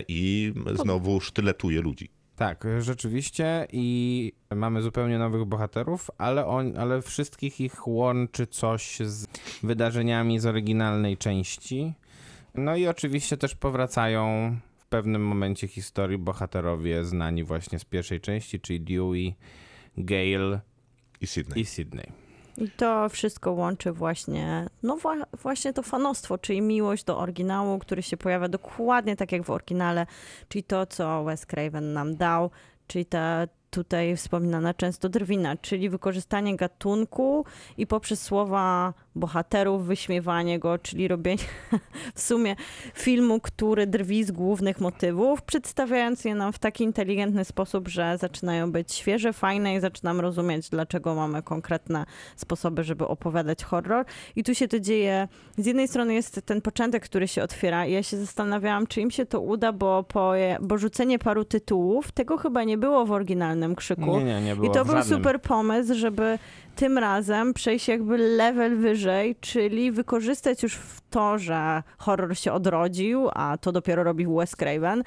i 0.07 0.53
znowu 0.73 1.19
sztyletuje 1.19 1.81
ludzi. 1.81 2.09
Tak, 2.35 2.65
rzeczywiście 2.79 3.67
i 3.71 4.31
mamy 4.55 4.81
zupełnie 4.81 5.17
nowych 5.17 5.45
bohaterów, 5.45 6.11
ale, 6.17 6.45
on, 6.45 6.77
ale 6.77 7.01
wszystkich 7.01 7.61
ich 7.61 7.87
łączy 7.87 8.47
coś 8.47 8.99
z 8.99 9.27
wydarzeniami 9.63 10.39
z 10.39 10.45
oryginalnej 10.45 11.17
części. 11.17 11.93
No 12.55 12.75
i 12.75 12.87
oczywiście 12.87 13.37
też 13.37 13.55
powracają 13.55 14.55
pewnym 14.89 15.21
momencie 15.27 15.67
historii 15.67 16.17
bohaterowie 16.17 17.03
znani 17.03 17.43
właśnie 17.43 17.79
z 17.79 17.85
pierwszej 17.85 18.21
części, 18.21 18.59
czyli 18.59 18.81
Dewey, 18.81 19.35
Gale 19.97 20.61
I 21.21 21.27
Sydney. 21.27 21.61
i 21.61 21.65
Sydney. 21.65 22.11
I 22.59 22.69
to 22.69 23.09
wszystko 23.09 23.51
łączy 23.51 23.91
właśnie, 23.91 24.67
no 24.83 24.97
wa- 24.97 25.25
właśnie 25.41 25.73
to 25.73 25.83
fanostwo, 25.83 26.37
czyli 26.37 26.61
miłość 26.61 27.03
do 27.03 27.17
oryginału, 27.17 27.79
który 27.79 28.03
się 28.03 28.17
pojawia 28.17 28.47
dokładnie 28.47 29.15
tak 29.15 29.31
jak 29.31 29.43
w 29.43 29.49
oryginale, 29.49 30.05
czyli 30.49 30.63
to, 30.63 30.85
co 30.85 31.23
Wes 31.23 31.45
Craven 31.45 31.93
nam 31.93 32.15
dał, 32.15 32.49
czyli 32.87 33.05
ta 33.05 33.47
tutaj 33.69 34.17
wspominana 34.17 34.73
często 34.73 35.09
drwina, 35.09 35.57
czyli 35.57 35.89
wykorzystanie 35.89 36.55
gatunku 36.55 37.45
i 37.77 37.87
poprzez 37.87 38.21
słowa 38.21 38.93
bohaterów 39.15 39.85
wyśmiewanie 39.85 40.59
go, 40.59 40.77
czyli 40.77 41.07
robienie 41.07 41.43
w 42.15 42.21
sumie 42.21 42.55
filmu, 42.93 43.39
który 43.39 43.87
drwi 43.87 44.23
z 44.23 44.31
głównych 44.31 44.81
motywów, 44.81 45.41
przedstawiając 45.41 46.25
je 46.25 46.35
nam 46.35 46.53
w 46.53 46.59
taki 46.59 46.83
inteligentny 46.83 47.45
sposób, 47.45 47.87
że 47.87 48.17
zaczynają 48.17 48.71
być 48.71 48.93
świeże, 48.93 49.33
fajne 49.33 49.75
i 49.75 49.79
zaczynam 49.79 50.19
rozumieć, 50.19 50.69
dlaczego 50.69 51.15
mamy 51.15 51.43
konkretne 51.43 52.05
sposoby, 52.35 52.83
żeby 52.83 53.07
opowiadać 53.07 53.63
horror. 53.63 54.05
I 54.35 54.43
tu 54.43 54.55
się 54.55 54.67
to 54.67 54.79
dzieje. 54.79 55.27
Z 55.57 55.65
jednej 55.65 55.87
strony 55.87 56.13
jest 56.13 56.41
ten 56.45 56.61
początek, 56.61 57.03
który 57.03 57.27
się 57.27 57.43
otwiera 57.43 57.85
i 57.85 57.91
ja 57.91 58.03
się 58.03 58.17
zastanawiałam, 58.17 58.87
czy 58.87 59.01
im 59.01 59.11
się 59.11 59.25
to 59.25 59.41
uda, 59.41 59.73
bo, 59.73 60.03
po, 60.03 60.33
bo 60.61 60.77
rzucenie 60.77 61.19
paru 61.19 61.45
tytułów, 61.45 62.11
tego 62.11 62.37
chyba 62.37 62.63
nie 62.63 62.77
było 62.77 63.05
w 63.05 63.11
oryginalnym 63.11 63.58
krzyku. 63.75 64.19
Nie, 64.19 64.23
nie, 64.23 64.41
nie 64.41 64.55
było 64.55 64.67
I 64.67 64.71
to 64.73 64.85
był 64.85 64.95
żadnym. 64.95 65.17
super 65.17 65.41
pomysł, 65.41 65.93
żeby 65.95 66.39
tym 66.75 66.97
razem 66.97 67.53
przejść 67.53 67.87
jakby 67.87 68.17
level 68.17 68.77
wyżej, 68.77 69.35
czyli 69.41 69.91
wykorzystać 69.91 70.63
już 70.63 70.75
w 70.75 71.01
to, 71.09 71.37
że 71.37 71.83
horror 71.97 72.37
się 72.37 72.53
odrodził, 72.53 73.29
a 73.33 73.57
to 73.57 73.71
dopiero 73.71 74.03
robił 74.03 74.35
Wes 74.35 74.55
Craven, 74.55 75.03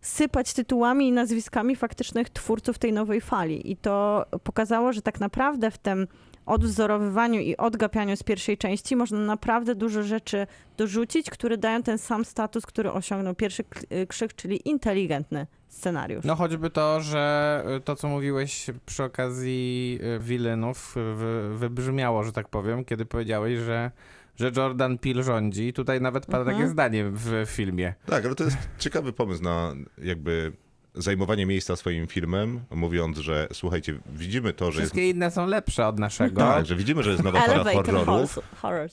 sypać 0.00 0.52
tytułami 0.52 1.08
i 1.08 1.12
nazwiskami 1.12 1.76
faktycznych 1.76 2.30
twórców 2.30 2.78
tej 2.78 2.92
nowej 2.92 3.20
fali. 3.20 3.72
I 3.72 3.76
to 3.76 4.24
pokazało, 4.44 4.92
że 4.92 5.02
tak 5.02 5.20
naprawdę 5.20 5.70
w 5.70 5.78
tym 5.78 6.06
odwzorowywaniu 6.46 7.40
i 7.40 7.56
odgapianiu 7.56 8.16
z 8.16 8.22
pierwszej 8.22 8.58
części 8.58 8.96
można 8.96 9.18
naprawdę 9.18 9.74
dużo 9.74 10.02
rzeczy 10.02 10.46
dorzucić, 10.76 11.30
które 11.30 11.56
dają 11.58 11.82
ten 11.82 11.98
sam 11.98 12.24
status, 12.24 12.66
który 12.66 12.92
osiągnął 12.92 13.34
pierwszy 13.34 13.64
krzyk, 14.08 14.34
czyli 14.34 14.68
inteligentny 14.68 15.46
scenariusz. 15.68 16.24
No 16.24 16.36
choćby 16.36 16.70
to, 16.70 17.00
że 17.00 17.64
y, 17.76 17.80
to, 17.80 17.96
co 17.96 18.08
mówiłeś 18.08 18.66
przy 18.86 19.04
okazji 19.04 19.98
y, 20.16 20.18
Willenów, 20.18 20.96
y, 20.96 21.14
wy, 21.14 21.56
wybrzmiało, 21.58 22.24
że 22.24 22.32
tak 22.32 22.48
powiem, 22.48 22.84
kiedy 22.84 23.06
powiedziałeś, 23.06 23.58
że, 23.58 23.90
że 24.36 24.50
Jordan 24.56 24.98
Peele 24.98 25.22
rządzi. 25.22 25.72
Tutaj 25.72 26.00
nawet 26.00 26.26
pada 26.26 26.38
Mhm. 26.38 26.56
takie 26.56 26.68
zdanie 26.68 27.04
w 27.10 27.44
filmie. 27.46 27.94
Tak, 28.06 28.24
ale 28.26 28.34
to 28.34 28.44
jest 28.44 28.56
ciekawy 28.78 29.12
pomysł 29.12 29.42
na 29.42 29.74
jakby 29.98 30.52
zajmowanie 30.96 31.46
miejsca 31.46 31.76
swoim 31.76 32.06
filmem, 32.06 32.60
mówiąc, 32.70 33.18
że 33.18 33.48
słuchajcie, 33.52 33.94
widzimy 34.06 34.52
to, 34.52 34.72
że 34.72 34.80
jest... 34.80 34.92
Wszystkie 34.92 35.10
inne 35.10 35.30
są 35.30 35.46
lepsze 35.46 35.86
od 35.86 35.98
naszego. 35.98 36.40
Tak, 36.40 36.66
że 36.66 36.76
widzimy, 36.76 37.02
że 37.02 37.10
jest 37.10 37.22
nowa 37.22 37.40
fala 37.40 37.64
horrorów, 37.72 38.38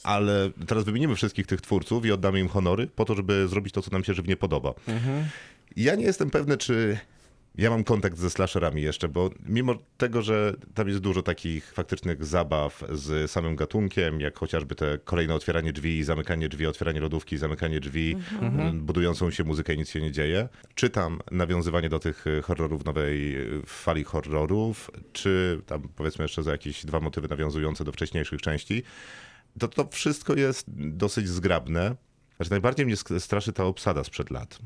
ale 0.04 0.50
teraz 0.68 0.84
wymienimy 0.84 1.16
wszystkich 1.16 1.48
tych 1.48 1.62
twórców 1.62 2.06
i 2.06 2.12
oddamy 2.12 2.40
im 2.40 2.48
honory 2.48 2.88
po 2.88 3.06
to, 3.06 3.16
żeby 3.16 3.48
zrobić 3.48 3.74
to, 3.74 3.82
co 3.82 3.92
nam 3.92 4.04
się 4.04 4.14
żywnie 4.14 4.38
podoba. 4.38 4.74
Mhm. 4.88 5.26
Ja 5.76 5.96
nie 5.96 6.06
jestem 6.06 6.30
pewny, 6.30 6.58
czy 6.58 6.98
ja 7.56 7.70
mam 7.70 7.84
kontakt 7.84 8.18
ze 8.18 8.30
slasherami 8.30 8.82
jeszcze, 8.82 9.08
bo 9.08 9.30
mimo 9.46 9.76
tego, 9.98 10.22
że 10.22 10.56
tam 10.74 10.88
jest 10.88 11.00
dużo 11.00 11.22
takich 11.22 11.74
faktycznych 11.74 12.26
zabaw 12.26 12.84
z 12.92 13.32
samym 13.32 13.56
gatunkiem, 13.56 14.20
jak 14.20 14.40
chociażby 14.40 14.76
te 14.76 14.98
kolejne 14.98 15.36
otwieranie 15.36 15.74
drzwi, 15.74 16.04
zamykanie 16.04 16.50
drzwi, 16.50 16.68
otwieranie 16.68 17.00
lodówki, 17.00 17.38
zamykanie 17.38 17.80
drzwi, 17.80 18.16
m, 18.42 18.82
budującą 18.82 19.32
się 19.32 19.44
muzykę 19.44 19.74
i 19.74 19.78
nic 19.78 19.90
się 19.90 20.02
nie 20.02 20.12
dzieje. 20.12 20.50
Czy 20.76 20.90
tam 20.90 21.20
nawiązywanie 21.32 21.90
do 21.90 22.00
tych 22.00 22.28
y, 22.28 22.42
horrorów 22.42 22.86
nowej 22.86 23.38
y, 23.38 23.62
fali 23.66 24.04
horrorów, 24.04 24.92
czy 25.14 25.62
tam 25.66 25.90
powiedzmy 25.96 26.24
jeszcze 26.24 26.44
za 26.44 26.52
jakieś 26.52 26.86
dwa 26.86 27.00
motywy 27.00 27.28
nawiązujące 27.28 27.84
do 27.84 27.92
wcześniejszych 27.92 28.42
części, 28.42 28.84
to 29.60 29.68
to 29.68 29.88
wszystko 29.92 30.36
jest 30.36 30.66
dosyć 30.78 31.30
zgrabne. 31.30 31.96
Znaczy, 32.36 32.52
najbardziej 32.52 32.86
mnie 32.86 32.96
straszy 33.20 33.54
ta 33.54 33.66
obsada 33.66 34.04
sprzed 34.04 34.32
lat. 34.32 34.60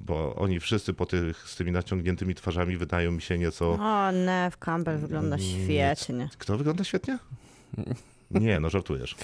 Bo 0.00 0.34
oni 0.34 0.60
wszyscy 0.60 0.94
po 0.94 1.06
tych 1.06 1.48
z 1.48 1.56
tymi 1.56 1.72
naciągniętymi 1.72 2.34
twarzami 2.34 2.76
wydają 2.76 3.12
mi 3.12 3.22
się 3.22 3.38
nieco. 3.38 3.70
O, 3.72 4.12
Nev 4.12 4.56
Campbell 4.60 4.98
wygląda 4.98 5.38
świetnie. 5.38 6.28
Kto 6.38 6.56
wygląda 6.58 6.84
świetnie? 6.84 7.18
Nie, 8.30 8.60
no 8.60 8.70
żartujesz. 8.70 9.16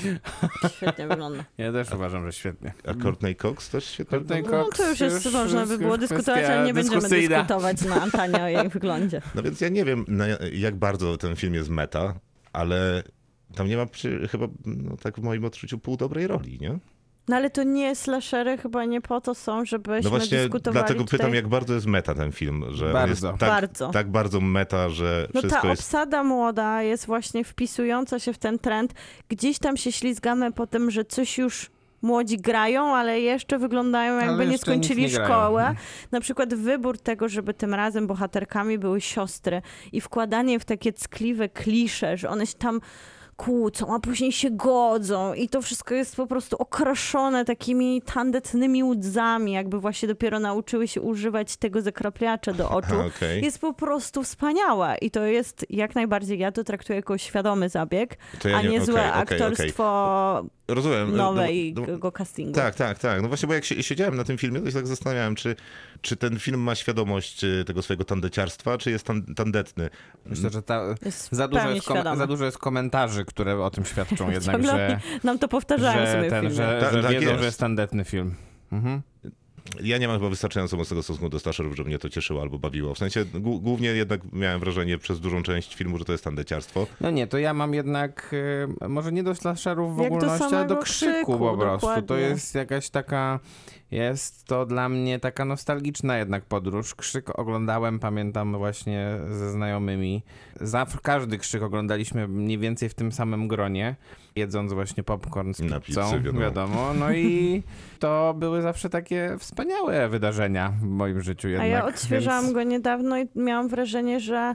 Świetnie 0.76 1.06
wygląda. 1.08 1.44
Ja 1.58 1.72
też 1.72 1.92
uważam, 1.92 2.26
że 2.26 2.32
świetnie. 2.32 2.72
A 2.86 2.94
Courtney 2.94 3.36
Cox 3.36 3.70
też 3.70 3.84
świetnie 3.84 4.18
Courtney 4.18 4.42
wygląda? 4.42 4.66
No 4.66 4.76
to 4.76 4.90
już 4.90 5.00
jest, 5.00 5.24
Już- 5.24 5.34
można 5.34 5.66
by 5.66 5.78
było 5.78 5.98
dyskutować, 5.98 6.44
ale 6.44 6.66
nie 6.66 6.74
będziemy 6.74 6.96
dyskusyjna. 7.00 7.36
dyskutować 7.36 7.82
na 7.82 8.02
antenie 8.02 8.42
o 8.44 8.48
jej 8.48 8.68
wyglądzie. 8.68 9.22
No 9.34 9.42
więc 9.42 9.60
ja 9.60 9.68
nie 9.68 9.84
wiem, 9.84 10.04
jak 10.52 10.76
bardzo 10.76 11.16
ten 11.16 11.36
film 11.36 11.54
jest 11.54 11.68
meta, 11.68 12.14
ale 12.52 13.02
tam 13.54 13.68
nie 13.68 13.76
ma 13.76 13.86
przy, 13.86 14.28
chyba, 14.28 14.48
no, 14.64 14.96
tak 14.96 15.16
w 15.20 15.22
moim 15.22 15.44
odczuciu, 15.44 15.78
pół 15.78 15.96
dobrej 15.96 16.26
roli, 16.26 16.58
nie? 16.60 16.78
No 17.30 17.36
ale 17.36 17.50
to 17.50 17.62
nie 17.62 17.94
slashery 17.96 18.58
chyba 18.58 18.84
nie 18.84 19.00
po 19.00 19.20
to 19.20 19.34
są, 19.34 19.64
żebyśmy 19.64 20.00
No 20.04 20.10
właśnie, 20.10 20.38
dyskutowali 20.38 20.72
dlatego 20.84 21.04
tutaj... 21.04 21.18
pytam, 21.18 21.34
jak 21.34 21.48
bardzo 21.48 21.74
jest 21.74 21.86
meta 21.86 22.14
ten 22.14 22.32
film, 22.32 22.64
że 22.70 22.92
Bardzo. 22.92 23.08
jest 23.08 23.22
tak 23.40 23.50
Bardzo. 23.50 23.88
tak 23.90 24.10
bardzo 24.10 24.40
meta, 24.40 24.88
że 24.88 25.28
No 25.34 25.40
wszystko 25.40 25.62
ta 25.62 25.68
jest... 25.68 25.80
obsada 25.82 26.24
młoda 26.24 26.82
jest 26.82 27.06
właśnie 27.06 27.44
wpisująca 27.44 28.18
się 28.18 28.32
w 28.32 28.38
ten 28.38 28.58
trend. 28.58 28.94
Gdzieś 29.28 29.58
tam 29.58 29.76
się 29.76 29.92
ślizgamy 29.92 30.52
po 30.52 30.66
tym, 30.66 30.90
że 30.90 31.04
coś 31.04 31.38
już 31.38 31.70
młodzi 32.02 32.36
grają, 32.36 32.96
ale 32.96 33.20
jeszcze 33.20 33.58
wyglądają 33.58 34.16
jakby 34.16 34.32
Ale 34.32 34.46
nie 34.46 34.58
skończyli 34.58 35.02
nie 35.02 35.08
grają. 35.08 35.26
szkołę. 35.26 35.74
Na 36.12 36.20
przykład 36.20 36.54
wybór 36.54 36.98
tego, 36.98 37.28
żeby 37.28 37.54
tym 37.54 37.74
razem 37.74 38.06
bohaterkami 38.06 38.78
były 38.78 39.00
siostry 39.00 39.62
i 39.92 40.00
wkładanie 40.00 40.60
w 40.60 40.64
takie 40.64 40.92
ckliwe 40.92 41.48
klisze, 41.48 42.16
że 42.16 42.28
one 42.28 42.46
się 42.46 42.54
tam 42.58 42.80
kłócą, 43.40 43.94
a 43.94 44.00
później 44.00 44.32
się 44.32 44.50
godzą 44.50 45.34
i 45.34 45.48
to 45.48 45.62
wszystko 45.62 45.94
jest 45.94 46.16
po 46.16 46.26
prostu 46.26 46.56
okraszone 46.56 47.44
takimi 47.44 48.02
tandetnymi 48.02 48.84
łzami, 48.84 49.52
jakby 49.52 49.80
właśnie 49.80 50.08
dopiero 50.08 50.40
nauczyły 50.40 50.88
się 50.88 51.00
używać 51.00 51.56
tego 51.56 51.82
zakrapiacza 51.82 52.52
do 52.52 52.70
oczu 52.70 53.00
okej. 53.00 53.44
jest 53.44 53.58
po 53.58 53.72
prostu 53.72 54.22
wspaniałe 54.22 54.96
i 55.00 55.10
to 55.10 55.24
jest 55.24 55.66
jak 55.70 55.94
najbardziej, 55.94 56.38
ja 56.38 56.52
to 56.52 56.64
traktuję 56.64 56.96
jako 56.96 57.18
świadomy 57.18 57.68
zabieg, 57.68 58.18
ja 58.44 58.56
a 58.56 58.62
nie 58.62 58.84
złe 58.84 59.14
okej, 59.14 59.22
okej, 59.22 59.52
okej. 59.52 59.72
Rozumiem. 60.74 61.16
nowego 61.16 61.80
No, 61.86 61.98
no, 62.02 62.12
castingu. 62.12 62.52
Tak, 62.52 62.74
tak, 62.74 62.98
tak. 62.98 63.22
No 63.22 63.28
właśnie, 63.28 63.46
bo 63.46 63.54
jak 63.54 63.64
się, 63.64 63.82
siedziałem 63.82 64.16
na 64.16 64.24
tym 64.24 64.38
filmie, 64.38 64.60
to 64.60 64.66
się 64.66 64.72
tak 64.72 64.86
zastanawiałem, 64.86 65.34
czy, 65.34 65.56
czy 66.00 66.16
ten 66.16 66.38
film 66.38 66.60
ma 66.60 66.74
świadomość 66.74 67.44
y, 67.44 67.64
tego 67.66 67.82
swojego 67.82 68.04
tandeciarstwa, 68.04 68.78
czy 68.78 68.90
jest 68.90 69.06
tan, 69.06 69.22
tandetny. 69.34 69.90
Myślę, 70.26 70.50
że 70.50 70.62
ta, 70.62 70.82
Jest 71.04 71.28
za, 71.32 71.48
dużo 71.48 71.70
jest 71.70 71.86
kom- 71.86 72.16
za 72.16 72.26
dużo 72.26 72.44
jest 72.44 72.58
komentarzy, 72.58 73.24
które 73.24 73.64
o 73.64 73.70
tym 73.70 73.84
świadczą 73.84 74.30
jednak, 74.40 74.64
że, 74.64 75.00
Nam 75.24 75.38
to 75.38 75.48
powtarzają 75.48 76.06
że, 76.06 76.12
sobie 76.12 76.30
ten, 76.30 76.54
że, 76.54 76.78
Tak, 76.82 76.92
że 76.94 77.02
tak 77.02 77.12
wiedzą, 77.12 77.26
jest. 77.26 77.38
że 77.40 77.46
jest 77.46 77.60
tandetny 77.60 78.04
film. 78.04 78.34
Mhm. 78.72 79.02
Ja 79.82 79.98
nie 79.98 80.08
mam 80.08 80.16
chyba 80.16 80.28
wystarczająco 80.30 80.76
mocnego 80.76 81.02
stosunku 81.02 81.28
do 81.28 81.38
slasherów, 81.40 81.76
żeby 81.76 81.88
mnie 81.88 81.98
to 81.98 82.08
cieszyło 82.08 82.42
albo 82.42 82.58
bawiło. 82.58 82.94
W 82.94 82.98
sensie 82.98 83.24
głó- 83.24 83.60
głównie 83.60 83.88
jednak 83.88 84.20
miałem 84.32 84.60
wrażenie 84.60 84.98
przez 84.98 85.20
dużą 85.20 85.42
część 85.42 85.74
filmu, 85.74 85.98
że 85.98 86.04
to 86.04 86.12
jest 86.12 86.24
tandeciarstwo. 86.24 86.86
No 87.00 87.10
nie, 87.10 87.26
to 87.26 87.38
ja 87.38 87.54
mam 87.54 87.74
jednak, 87.74 88.30
y, 88.82 88.88
może 88.88 89.12
nie 89.12 89.22
do 89.22 89.34
slasherów 89.34 89.96
w 89.96 89.98
Jak 89.98 90.10
do 90.10 90.16
ogólności, 90.16 90.54
ale 90.54 90.66
do 90.66 90.76
krzyku, 90.76 91.12
krzyku, 91.12 91.38
po 91.38 91.56
prostu. 91.56 91.86
To 91.86 92.00
dokładnie. 92.00 92.26
jest 92.26 92.54
jakaś 92.54 92.90
taka, 92.90 93.40
jest 93.90 94.44
to 94.44 94.66
dla 94.66 94.88
mnie 94.88 95.18
taka 95.18 95.44
nostalgiczna 95.44 96.18
jednak 96.18 96.44
podróż. 96.44 96.94
Krzyk 96.94 97.38
oglądałem, 97.38 97.98
pamiętam 97.98 98.58
właśnie 98.58 99.10
ze 99.32 99.50
znajomymi. 99.50 100.22
Zawsze 100.60 100.98
każdy 101.02 101.38
krzyk 101.38 101.62
oglądaliśmy 101.62 102.28
mniej 102.28 102.58
więcej 102.58 102.88
w 102.88 102.94
tym 102.94 103.12
samym 103.12 103.48
gronie, 103.48 103.96
jedząc 104.40 104.72
właśnie 104.72 105.02
popcorn 105.02 105.52
z 105.54 105.60
Na 105.60 105.80
pizzą, 105.80 106.02
pizzy, 106.02 106.20
wiadomo. 106.20 106.40
wiadomo. 106.40 106.94
No 106.94 107.12
i 107.12 107.62
to 107.98 108.34
były 108.38 108.62
zawsze 108.62 108.90
takie 108.90 109.36
wspaniałe 109.38 110.08
wydarzenia 110.08 110.72
w 110.80 110.82
moim 110.82 111.20
życiu 111.20 111.48
jednak. 111.48 111.66
A 111.66 111.70
ja 111.70 111.84
odświeżałam 111.86 112.42
więc- 112.44 112.54
go 112.54 112.62
niedawno 112.62 113.18
i 113.18 113.28
miałam 113.34 113.68
wrażenie, 113.68 114.20
że 114.20 114.54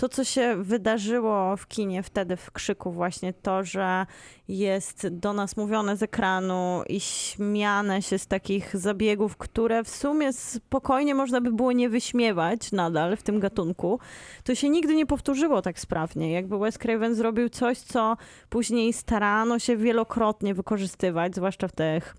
to, 0.00 0.08
co 0.08 0.24
się 0.24 0.56
wydarzyło 0.62 1.56
w 1.56 1.66
kinie 1.66 2.02
wtedy 2.02 2.36
w 2.36 2.50
krzyku, 2.50 2.92
właśnie 2.92 3.32
to, 3.32 3.64
że 3.64 4.06
jest 4.48 5.08
do 5.08 5.32
nas 5.32 5.56
mówione 5.56 5.96
z 5.96 6.02
ekranu 6.02 6.82
i 6.88 7.00
śmiane 7.00 8.02
się 8.02 8.18
z 8.18 8.26
takich 8.26 8.76
zabiegów, 8.76 9.36
które 9.36 9.84
w 9.84 9.88
sumie 9.88 10.32
spokojnie 10.32 11.14
można 11.14 11.40
by 11.40 11.52
było 11.52 11.72
nie 11.72 11.88
wyśmiewać 11.88 12.72
nadal 12.72 13.16
w 13.16 13.22
tym 13.22 13.40
gatunku, 13.40 14.00
to 14.44 14.54
się 14.54 14.68
nigdy 14.68 14.94
nie 14.94 15.06
powtórzyło 15.06 15.62
tak 15.62 15.80
sprawnie. 15.80 16.32
Jakby 16.32 16.58
Wes 16.58 16.78
Craven 16.78 17.14
zrobił 17.14 17.48
coś, 17.48 17.78
co 17.78 18.16
później 18.48 18.92
starano 18.92 19.58
się 19.58 19.76
wielokrotnie 19.76 20.54
wykorzystywać, 20.54 21.34
zwłaszcza 21.34 21.68
w 21.68 21.72
tych 21.72 22.14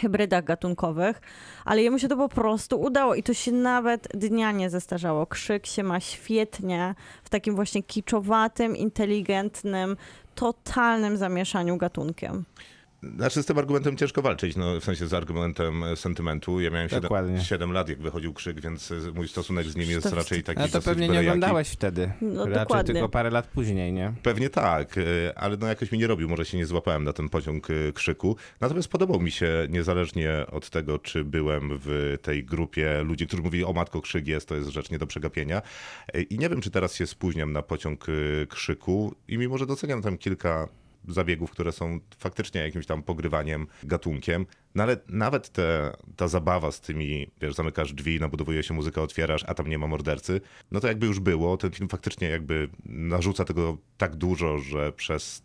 hybrydach 0.00 0.44
gatunkowych, 0.44 1.20
ale 1.64 1.82
jemu 1.82 1.98
się 1.98 2.08
to 2.08 2.16
po 2.16 2.28
prostu 2.28 2.80
udało 2.80 3.14
i 3.14 3.22
to 3.22 3.34
się 3.34 3.52
nawet 3.52 4.08
dnia 4.14 4.52
nie 4.52 4.70
zestarzało. 4.70 5.26
Krzyk 5.26 5.66
się 5.66 5.82
ma 5.82 6.00
świetnie 6.00 6.94
w 7.24 7.30
takim 7.30 7.54
właśnie 7.54 7.82
kiczowatym, 7.82 8.76
inteligentnym, 8.76 9.96
totalnym 10.34 11.16
zamieszaniu 11.16 11.76
gatunkiem. 11.76 12.44
Znaczy 13.16 13.42
z 13.42 13.46
tym 13.46 13.58
argumentem 13.58 13.96
ciężko 13.96 14.22
walczyć, 14.22 14.56
no, 14.56 14.80
w 14.80 14.84
sensie 14.84 15.06
z 15.06 15.14
argumentem 15.14 15.84
e, 15.84 15.96
sentymentu. 15.96 16.60
Ja 16.60 16.70
miałem 16.70 16.88
7, 16.88 17.02
Dokładnie. 17.02 17.40
7 17.40 17.72
lat, 17.72 17.88
jak 17.88 18.02
wychodził 18.02 18.32
krzyk, 18.32 18.60
więc 18.60 18.90
e, 18.90 18.94
mój 19.14 19.28
stosunek 19.28 19.66
z 19.66 19.76
nim 19.76 19.90
jest 19.90 20.10
To- 20.10 20.16
raczej 20.16 20.42
taki 20.42 20.60
Ale 20.60 20.68
to 20.68 20.82
pewnie 20.82 21.08
nie 21.08 21.20
oglądałeś 21.20 21.68
wtedy. 21.68 22.12
No, 22.20 22.40
Raczej 22.46 22.54
dokładnie. 22.60 22.94
tylko 22.94 23.08
parę 23.08 23.30
lat 23.30 23.46
później, 23.46 23.92
nie? 23.92 24.12
Pewnie 24.22 24.50
tak, 24.50 24.98
e, 24.98 25.02
ale 25.38 25.56
no 25.56 25.66
jakoś 25.66 25.92
mi 25.92 25.98
nie 25.98 26.06
robił, 26.06 26.28
może 26.28 26.44
się 26.44 26.56
nie 26.58 26.66
złapałem 26.66 27.04
na 27.04 27.12
ten 27.12 27.28
pociąg 27.28 27.68
e, 27.70 27.92
krzyku. 27.92 28.36
Natomiast 28.60 28.88
podobał 28.88 29.20
mi 29.20 29.30
się, 29.30 29.66
niezależnie 29.68 30.46
od 30.52 30.70
tego, 30.70 30.98
czy 30.98 31.24
byłem 31.24 31.70
w 31.84 32.16
tej 32.22 32.44
grupie 32.44 33.02
ludzi, 33.02 33.26
którzy 33.26 33.42
mówili, 33.42 33.64
o 33.64 33.72
matko, 33.72 34.00
krzyk 34.00 34.26
jest, 34.26 34.48
to 34.48 34.54
jest 34.54 34.68
rzecz 34.68 34.90
nie 34.90 34.98
do 34.98 35.06
przegapienia. 35.06 35.62
I 36.30 36.38
nie 36.38 36.48
wiem, 36.48 36.60
czy 36.60 36.70
teraz 36.70 36.94
się 36.94 37.06
spóźniam 37.06 37.52
na 37.52 37.62
pociąg 37.62 38.06
krzyku 38.48 39.14
i 39.28 39.38
mimo, 39.38 39.58
że 39.58 39.66
doceniam 39.66 40.02
tam 40.02 40.18
kilka 40.18 40.68
zabiegów, 41.08 41.50
które 41.50 41.72
są 41.72 42.00
faktycznie 42.18 42.60
jakimś 42.60 42.86
tam 42.86 43.02
pogrywaniem 43.02 43.66
gatunkiem, 43.82 44.46
no 44.74 44.82
ale 44.82 44.96
nawet 45.08 45.48
te, 45.48 45.96
ta 46.16 46.28
zabawa 46.28 46.72
z 46.72 46.80
tymi, 46.80 47.30
wiesz, 47.40 47.54
zamykasz 47.54 47.92
drzwi, 47.92 48.20
nabudowuje 48.20 48.62
się 48.62 48.74
muzyka, 48.74 49.02
otwierasz, 49.02 49.44
a 49.46 49.54
tam 49.54 49.66
nie 49.66 49.78
ma 49.78 49.86
mordercy, 49.86 50.40
no 50.70 50.80
to 50.80 50.88
jakby 50.88 51.06
już 51.06 51.20
było, 51.20 51.56
ten 51.56 51.70
film 51.70 51.88
faktycznie 51.88 52.28
jakby 52.28 52.68
narzuca 52.84 53.44
tego 53.44 53.78
tak 53.96 54.16
dużo, 54.16 54.58
że 54.58 54.92
przez 54.92 55.42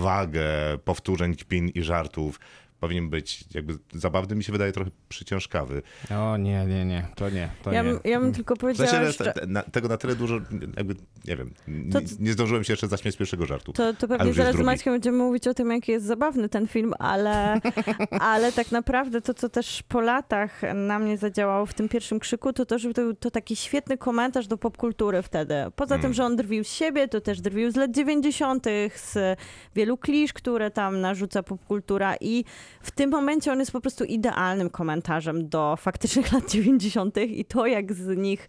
wagę 0.00 0.48
powtórzeń, 0.84 1.34
kpin 1.34 1.68
i 1.68 1.82
żartów 1.82 2.40
powinien 2.80 3.10
być 3.10 3.44
jakby 3.54 3.74
zabawny, 3.92 4.36
mi 4.36 4.44
się 4.44 4.52
wydaje 4.52 4.72
trochę 4.72 4.90
przyciążkawy. 5.08 5.82
O 6.10 6.36
nie, 6.36 6.66
nie, 6.66 6.84
nie, 6.84 7.06
to 7.16 7.30
nie, 7.30 7.50
to 7.62 7.72
Ja, 7.72 7.82
nie. 7.82 7.90
bym- 7.90 8.00
ja 8.04 8.20
bym 8.20 8.32
tylko 8.32 8.54
W 8.54 8.58
powiedziała, 8.58 8.90
sensie, 8.90 9.12
że... 9.12 9.24
te, 9.24 9.32
te, 9.40 9.46
na, 9.46 9.62
tego 9.62 9.88
na 9.88 9.96
tyle 9.96 10.14
dużo, 10.16 10.34
jakby, 10.76 10.94
nie 11.24 11.36
wiem, 11.36 11.50
To- 11.92 12.00
nie, 12.00 12.06
nie 12.20 12.32
zdążyłem 12.32 12.64
się 12.64 12.72
jeszcze 12.72 12.88
zaśmiać 12.88 13.14
z 13.14 13.16
pierwszego 13.16 13.46
żartu. 13.46 13.72
To, 13.72 13.94
to 13.94 14.08
pewnie 14.08 14.32
zaraz 14.32 14.56
z. 14.56 14.60
Maćkiem 14.60 14.92
będziemy 14.92 15.18
mówić 15.18 15.48
o 15.48 15.54
tym, 15.54 15.70
jaki 15.70 15.92
jest 15.92 16.06
zabawny 16.06 16.48
ten 16.48 16.66
film, 16.66 16.94
ale, 16.98 17.60
ale 18.32 18.52
tak 18.52 18.72
naprawdę 18.72 19.20
to, 19.20 19.34
co 19.34 19.48
też 19.48 19.82
po 19.88 20.00
latach 20.00 20.60
na 20.74 20.98
mnie 20.98 21.18
zadziałało 21.18 21.66
w 21.66 21.74
tym 21.74 21.88
pierwszym 21.88 22.18
krzyku, 22.18 22.52
to 22.52 22.66
to, 22.66 22.78
że 22.78 22.92
to 22.94 23.02
był 23.02 23.14
to 23.14 23.30
taki 23.30 23.56
świetny 23.56 23.98
komentarz 23.98 24.46
do 24.46 24.56
popkultury 24.58 25.22
wtedy. 25.22 25.54
Poza 25.76 25.94
Mm. 25.94 26.02
tym, 26.02 26.12
że 26.12 26.24
on 26.24 26.36
drwił 26.36 26.64
z 26.64 26.72
siebie, 26.72 27.08
to 27.08 27.20
też 27.20 27.40
drwił 27.40 27.70
z 27.70 27.76
lat 27.76 27.90
90., 27.90 28.64
z 28.94 29.38
wielu 29.74 29.96
klisz, 29.96 30.32
które 30.32 30.70
tam 30.70 31.00
narzuca 31.00 31.42
popkultura 31.42 32.14
i 32.20 32.44
w 32.80 32.90
tym 32.90 33.10
momencie 33.10 33.52
on 33.52 33.58
jest 33.58 33.72
po 33.72 33.80
prostu 33.80 34.04
idealnym 34.04 34.70
komentarzem 34.70 35.48
do 35.48 35.76
faktycznych 35.76 36.32
lat 36.32 36.50
90. 36.50 37.16
i 37.16 37.44
to, 37.44 37.66
jak 37.66 37.92
z 37.92 38.16
nich 38.16 38.48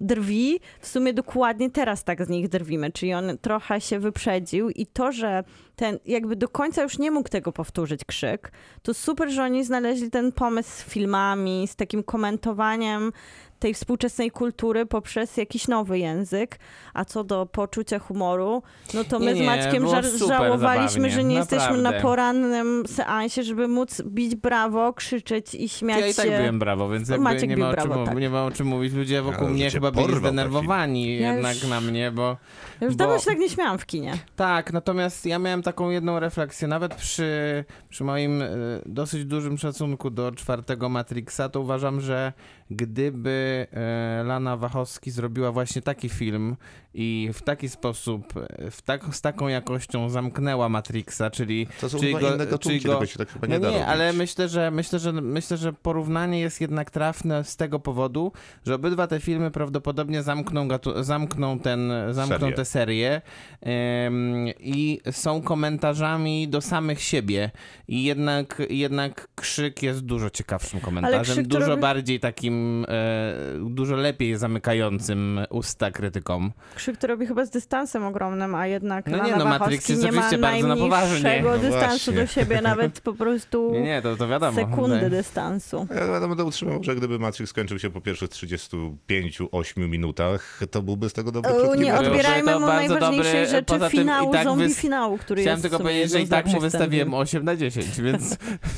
drwi, 0.00 0.60
w 0.80 0.86
sumie 0.86 1.14
dokładnie 1.14 1.70
teraz 1.70 2.04
tak 2.04 2.24
z 2.24 2.28
nich 2.28 2.48
drwimy, 2.48 2.92
czyli 2.92 3.14
on 3.14 3.38
trochę 3.38 3.80
się 3.80 3.98
wyprzedził 3.98 4.70
i 4.70 4.86
to, 4.86 5.12
że 5.12 5.44
ten 5.82 5.98
jakby 6.06 6.36
do 6.36 6.48
końca 6.48 6.82
już 6.82 6.98
nie 6.98 7.10
mógł 7.10 7.28
tego 7.28 7.52
powtórzyć 7.52 8.04
krzyk, 8.04 8.52
to 8.82 8.94
super, 8.94 9.30
że 9.30 9.42
oni 9.42 9.64
znaleźli 9.64 10.10
ten 10.10 10.32
pomysł 10.32 10.70
z 10.70 10.82
filmami, 10.84 11.68
z 11.68 11.76
takim 11.76 12.02
komentowaniem 12.02 13.12
tej 13.58 13.74
współczesnej 13.74 14.30
kultury 14.30 14.86
poprzez 14.86 15.36
jakiś 15.36 15.68
nowy 15.68 15.98
język, 15.98 16.58
a 16.94 17.04
co 17.04 17.24
do 17.24 17.46
poczucia 17.46 17.98
humoru, 17.98 18.62
no 18.94 19.04
to 19.04 19.18
my 19.18 19.34
Nie, 19.34 19.42
z 19.44 19.46
Maćkiem 19.46 19.84
ża- 19.84 20.28
żałowaliśmy, 20.28 20.88
zabawnie, 20.90 21.10
że 21.10 21.24
nie 21.24 21.34
jesteśmy 21.36 21.70
na 21.76 21.82
naprawdę. 21.82 22.02
porannym 22.02 22.84
seansie, 22.86 23.42
żeby 23.42 23.68
móc 23.68 24.02
bić 24.02 24.34
brawo, 24.34 24.92
krzyczeć 24.92 25.54
i 25.54 25.68
śmiać 25.68 26.00
Ja 26.00 26.06
i 26.06 26.14
tak 26.14 26.24
się. 26.26 26.30
byłem 26.38 26.58
brawo, 26.58 26.88
więc 26.88 27.08
jakby 27.08 27.24
Maciek 27.24 27.48
nie 27.50 27.56
ma, 27.56 27.68
o 27.70 27.74
czym, 27.74 27.88
brawo, 27.88 28.04
tak. 28.04 28.16
nie 28.18 28.30
ma 28.30 28.44
o 28.44 28.50
czym 28.50 28.66
mówić. 28.66 28.92
Ludzie 28.92 29.22
wokół 29.22 29.44
Ale 29.44 29.50
mnie 29.54 29.70
chyba 29.70 29.90
byli 29.90 30.14
zdenerwowani 30.16 31.18
Ja 31.18 31.32
jednak 31.32 31.54
już- 31.54 31.68
na 31.68 31.80
mnie, 31.80 32.10
bo 32.10 32.36
Ja 32.82 32.86
już 32.86 32.96
bo- 32.96 33.04
dawno 33.04 33.18
się 33.18 33.24
tak 33.24 33.38
nie 33.38 33.48
śmiałam 33.48 33.78
w 33.78 33.86
kinie. 33.86 34.12
Tak, 34.36 34.72
natomiast 34.72 35.26
ja 35.26 35.38
miałem 35.38 35.62
taką 35.62 35.90
jedną 35.90 36.20
refleksję, 36.20 36.68
nawet 36.68 36.94
przy, 36.94 37.64
przy 37.88 38.04
moim 38.04 38.42
e, 38.42 38.48
dosyć 38.86 39.24
dużym 39.24 39.58
szacunku 39.58 40.10
do 40.10 40.32
czwartego 40.32 40.88
Matrixa, 40.88 41.48
to 41.52 41.60
uważam, 41.60 42.00
że 42.00 42.32
gdyby 42.76 43.66
e, 43.72 44.22
Lana 44.24 44.56
Wachowski 44.56 45.10
zrobiła 45.10 45.52
właśnie 45.52 45.82
taki 45.82 46.08
film 46.08 46.56
i 46.94 47.30
w 47.32 47.42
taki 47.42 47.68
sposób, 47.68 48.34
e, 48.36 48.70
w 48.70 48.82
tak, 48.82 49.14
z 49.14 49.20
taką 49.20 49.48
jakością 49.48 50.08
zamknęła 50.08 50.68
Matrixa, 50.68 51.30
czyli... 51.32 51.66
To 51.80 51.88
są 51.88 51.98
czyli 51.98 52.14
chyba 52.14 52.34
inne 52.34 52.46
gatunki, 52.46 52.80
tego 52.80 53.06
się 53.06 53.18
tak 53.18 53.28
chyba 53.28 53.46
nie 53.46 53.54
no 53.54 53.60
da 53.60 53.70
nie, 53.70 53.74
robić. 53.74 53.88
ale 53.88 54.12
myślę, 54.12 54.48
że 54.48 54.70
myślę, 54.70 54.98
że 54.98 55.12
myślę, 55.12 55.56
że 55.56 55.72
porównanie 55.72 56.40
jest 56.40 56.60
jednak 56.60 56.90
trafne 56.90 57.44
z 57.44 57.56
tego 57.56 57.80
powodu, 57.80 58.32
że 58.66 58.74
obydwa 58.74 59.06
te 59.06 59.20
filmy 59.20 59.50
prawdopodobnie 59.50 60.22
zamkną, 60.22 60.68
gatu- 60.68 61.02
zamkną, 61.04 61.58
ten, 61.58 61.92
zamkną 62.10 62.38
Serię. 62.38 62.56
tę 62.56 62.64
serię 62.64 63.20
em, 63.60 64.46
i 64.60 65.00
są 65.10 65.42
komentarzami 65.42 66.48
do 66.48 66.60
samych 66.60 67.00
siebie. 67.02 67.50
I 67.88 68.04
jednak, 68.04 68.62
jednak 68.70 69.28
krzyk 69.34 69.82
jest 69.82 70.00
dużo 70.00 70.30
ciekawszym 70.30 70.80
komentarzem, 70.80 71.34
krzyk 71.36 71.46
dużo 71.46 71.66
robi- 71.76 71.80
bardziej 71.80 72.20
takim, 72.20 72.61
e, 72.88 73.34
dużo 73.70 73.96
lepiej 73.96 74.36
zamykającym 74.36 75.40
usta 75.50 75.90
krytykom. 75.90 76.52
Krzyk 76.74 76.96
to 76.96 77.06
robi 77.06 77.26
chyba 77.26 77.44
z 77.44 77.50
dystansem 77.50 78.04
ogromnym, 78.04 78.54
a 78.54 78.66
jednak 78.66 79.06
No 79.06 79.24
nie, 79.24 79.36
no, 79.36 79.44
Matrix 79.44 79.88
jest 79.88 80.02
nie 80.02 80.12
ma 80.12 80.18
oczywiście 80.18 80.38
bardzo 80.38 80.68
na 80.68 80.76
poważnie. 80.76 81.42
No 81.44 81.58
dystansu 81.58 82.12
właśnie. 82.12 82.12
do 82.12 82.26
siebie, 82.26 82.60
nawet 82.62 83.00
po 83.00 83.14
prostu 83.14 83.70
Nie, 83.72 83.82
nie, 83.82 84.02
to, 84.02 84.16
to 84.16 84.28
wiadomo. 84.28 84.52
sekundy 84.60 85.00
Tak. 85.00 85.10
dystansu. 85.10 85.86
Ja 86.20 86.28
będę 86.28 86.44
utrzymał, 86.44 86.84
że 86.84 86.94
gdyby 86.96 87.18
Matrix 87.18 87.50
skończył 87.50 87.78
się 87.78 87.90
po 87.90 88.00
pierwszych 88.00 88.30
35-8 88.30 89.88
minutach, 89.88 90.60
to 90.70 90.82
byłby 90.82 91.08
z 91.08 91.12
tego 91.12 91.32
dobry 91.32 91.52
krótki 91.52 91.78
nie 91.80 91.92
metraż. 91.92 92.08
odbierajmy 92.08 92.52
To 92.52 92.60
mu 92.60 92.66
bardzo 92.66 92.94
najważniejszej 92.94 93.32
dobry, 93.32 93.46
rzeczy 93.46 93.64
poza 93.64 93.90
tym 93.90 93.98
finału, 93.98 94.30
i 94.30 94.32
tak 94.32 94.44
zombie 94.44 94.64
wys- 94.64 94.80
finału, 94.80 95.18
który 95.18 95.40
Chciałem 95.42 95.56
jest 95.56 95.62
tylko 95.62 95.76
w 95.76 95.80
sumie 95.80 95.90
powiedzieć, 95.90 96.12
że 96.12 96.20
i 96.20 96.28
tak 96.28 96.46
mu 96.46 96.60
wystawiłem 96.60 97.06
filmu. 97.08 97.18
8 97.18 97.44
na 97.44 97.56
10, 97.56 98.00
więc... 98.00 98.36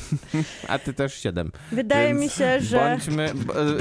A 0.68 0.78
ty 0.78 0.94
też 0.94 1.14
7. 1.14 1.50
Wydaje 1.72 2.08
Więc 2.08 2.20
mi 2.20 2.28
się, 2.28 2.60
że... 2.60 2.78
Bądźmy 2.78 3.32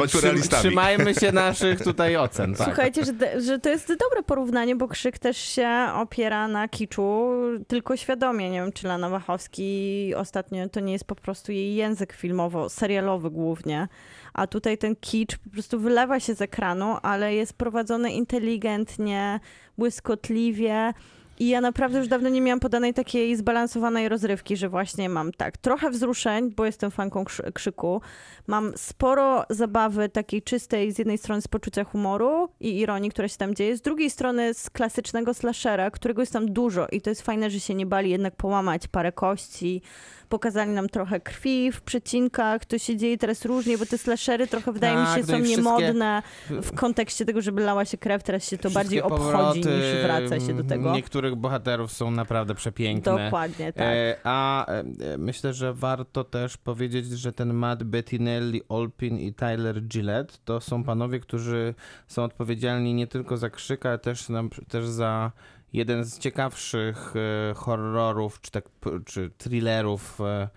trzy- 0.07 0.21
realistami. 0.21 0.61
Trzymajmy 0.63 1.13
się 1.13 1.31
naszych 1.31 1.81
tutaj 1.83 2.17
ocen. 2.17 2.55
Tak. 2.55 2.67
Słuchajcie, 2.67 3.01
że, 3.05 3.41
że 3.41 3.59
to 3.59 3.69
jest 3.69 3.87
dobre 3.87 4.23
porównanie, 4.25 4.75
bo 4.75 4.87
Krzyk 4.87 5.19
też 5.19 5.37
się 5.37 5.87
opiera 5.95 6.47
na 6.47 6.67
kiczu, 6.67 7.29
tylko 7.67 7.97
świadomie. 7.97 8.49
Nie 8.49 8.61
wiem, 8.61 8.71
czy 8.71 8.87
Lana 8.87 9.09
Wachowski 9.09 10.13
ostatnio 10.15 10.69
to 10.69 10.79
nie 10.79 10.93
jest 10.93 11.05
po 11.05 11.15
prostu 11.15 11.51
jej 11.51 11.75
język 11.75 12.13
filmowo-serialowy 12.13 13.29
głównie, 13.31 13.87
a 14.33 14.47
tutaj 14.47 14.77
ten 14.77 14.95
kicz 14.95 15.37
po 15.37 15.49
prostu 15.49 15.79
wylewa 15.79 16.19
się 16.19 16.35
z 16.35 16.41
ekranu, 16.41 16.97
ale 17.01 17.35
jest 17.35 17.53
prowadzony 17.53 18.11
inteligentnie, 18.11 19.39
błyskotliwie. 19.77 20.93
I 21.39 21.47
ja 21.49 21.61
naprawdę 21.61 21.97
już 21.97 22.07
dawno 22.07 22.29
nie 22.29 22.41
miałam 22.41 22.59
podanej 22.59 22.93
takiej 22.93 23.35
zbalansowanej 23.35 24.09
rozrywki, 24.09 24.57
że 24.57 24.69
właśnie 24.69 25.09
mam 25.09 25.31
tak, 25.31 25.57
trochę 25.57 25.89
wzruszeń, 25.89 26.51
bo 26.55 26.65
jestem 26.65 26.91
fanką 26.91 27.23
krzy- 27.23 27.51
krzyku, 27.53 28.01
mam 28.47 28.71
sporo 28.75 29.45
zabawy 29.49 30.09
takiej 30.09 30.41
czystej, 30.41 30.91
z 30.91 30.97
jednej 30.99 31.17
strony 31.17 31.41
z 31.41 31.47
poczucia 31.47 31.83
humoru 31.83 32.49
i 32.59 32.79
ironii, 32.79 33.09
która 33.09 33.27
się 33.27 33.37
tam 33.37 33.55
dzieje, 33.55 33.77
z 33.77 33.81
drugiej 33.81 34.09
strony 34.09 34.53
z 34.53 34.69
klasycznego 34.69 35.33
slashera, 35.33 35.91
którego 35.91 36.21
jest 36.21 36.33
tam 36.33 36.53
dużo 36.53 36.87
i 36.91 37.01
to 37.01 37.09
jest 37.09 37.21
fajne, 37.21 37.49
że 37.49 37.59
się 37.59 37.75
nie 37.75 37.85
bali 37.85 38.09
jednak 38.09 38.35
połamać 38.35 38.87
parę 38.87 39.11
kości, 39.11 39.81
pokazali 40.29 40.71
nam 40.71 40.89
trochę 40.89 41.19
krwi 41.19 41.71
w 41.71 41.81
przecinkach, 41.81 42.65
to 42.65 42.77
się 42.77 42.97
dzieje 42.97 43.17
teraz 43.17 43.45
różnie, 43.45 43.77
bo 43.77 43.85
te 43.85 43.97
slashery 43.97 44.47
trochę 44.47 44.71
wydaje 44.71 44.97
mi 44.97 45.05
Tak, 45.05 45.15
się 45.15 45.21
no 45.21 45.37
są 45.37 45.39
niemodne 45.39 46.23
w 46.49 46.75
kontekście 46.75 47.25
tego, 47.25 47.41
żeby 47.41 47.61
lała 47.61 47.85
się 47.85 47.97
krew, 47.97 48.23
teraz 48.23 48.49
się 48.49 48.57
to 48.57 48.69
bardziej 48.69 49.01
obchodzi 49.01 49.59
niż 49.59 50.03
wraca 50.03 50.39
się 50.39 50.53
do 50.53 50.63
tego. 50.63 50.93
Niektórych 50.93 51.35
bohaterów 51.35 51.91
są 51.91 52.11
naprawdę 52.11 52.55
przepiękne. 52.55 53.23
Dokładnie, 53.25 53.73
tak. 53.73 53.85
E, 53.85 54.17
a 54.23 54.65
e, 54.67 54.79
e, 54.79 55.17
myślę, 55.17 55.53
że 55.53 55.73
warto 55.73 56.23
też 56.23 56.57
powiedzieć, 56.57 57.05
że 57.05 57.33
ten 57.33 57.53
Matt 57.53 57.83
Bettinelli, 57.83 58.61
Olpin 58.69 59.19
i 59.19 59.33
Tyler 59.33 59.81
Gillette 59.81 60.37
to 60.45 60.61
są 60.61 60.83
panowie, 60.83 61.19
którzy 61.19 61.73
są 62.07 62.23
odpowiedzialni 62.23 62.93
nie 62.93 63.07
tylko 63.07 63.37
za 63.37 63.49
krzyk, 63.49 63.85
ale 63.85 63.99
też, 63.99 64.27
też 64.67 64.87
za 64.87 65.31
jeden 65.73 66.03
z 66.05 66.19
ciekawszych 66.19 67.13
e, 67.51 67.53
horrorów, 67.53 68.41
czy, 68.41 68.51
tak, 68.51 68.65
czy 69.05 69.29
thrillerów 69.37 70.21
e, 70.21 70.49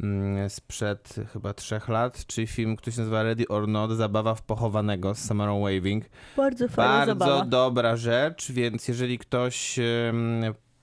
mm, 0.00 0.50
sprzed 0.50 1.14
chyba 1.32 1.54
trzech 1.54 1.88
lat, 1.88 2.26
czyli 2.26 2.46
film, 2.46 2.76
który 2.76 2.92
się 2.94 3.00
nazywa 3.00 3.22
Ready 3.22 3.48
or 3.48 3.68
Not, 3.68 3.90
Zabawa 3.90 4.34
w 4.34 4.42
pochowanego 4.42 5.14
z 5.14 5.18
Samarą 5.18 5.60
Waving. 5.60 6.04
Bardzo 6.36 6.68
fajna 6.68 7.06
Bardzo 7.06 7.06
zabawa. 7.24 7.44
dobra 7.44 7.96
rzecz, 7.96 8.52
więc 8.52 8.88
jeżeli 8.88 9.18
ktoś 9.18 9.78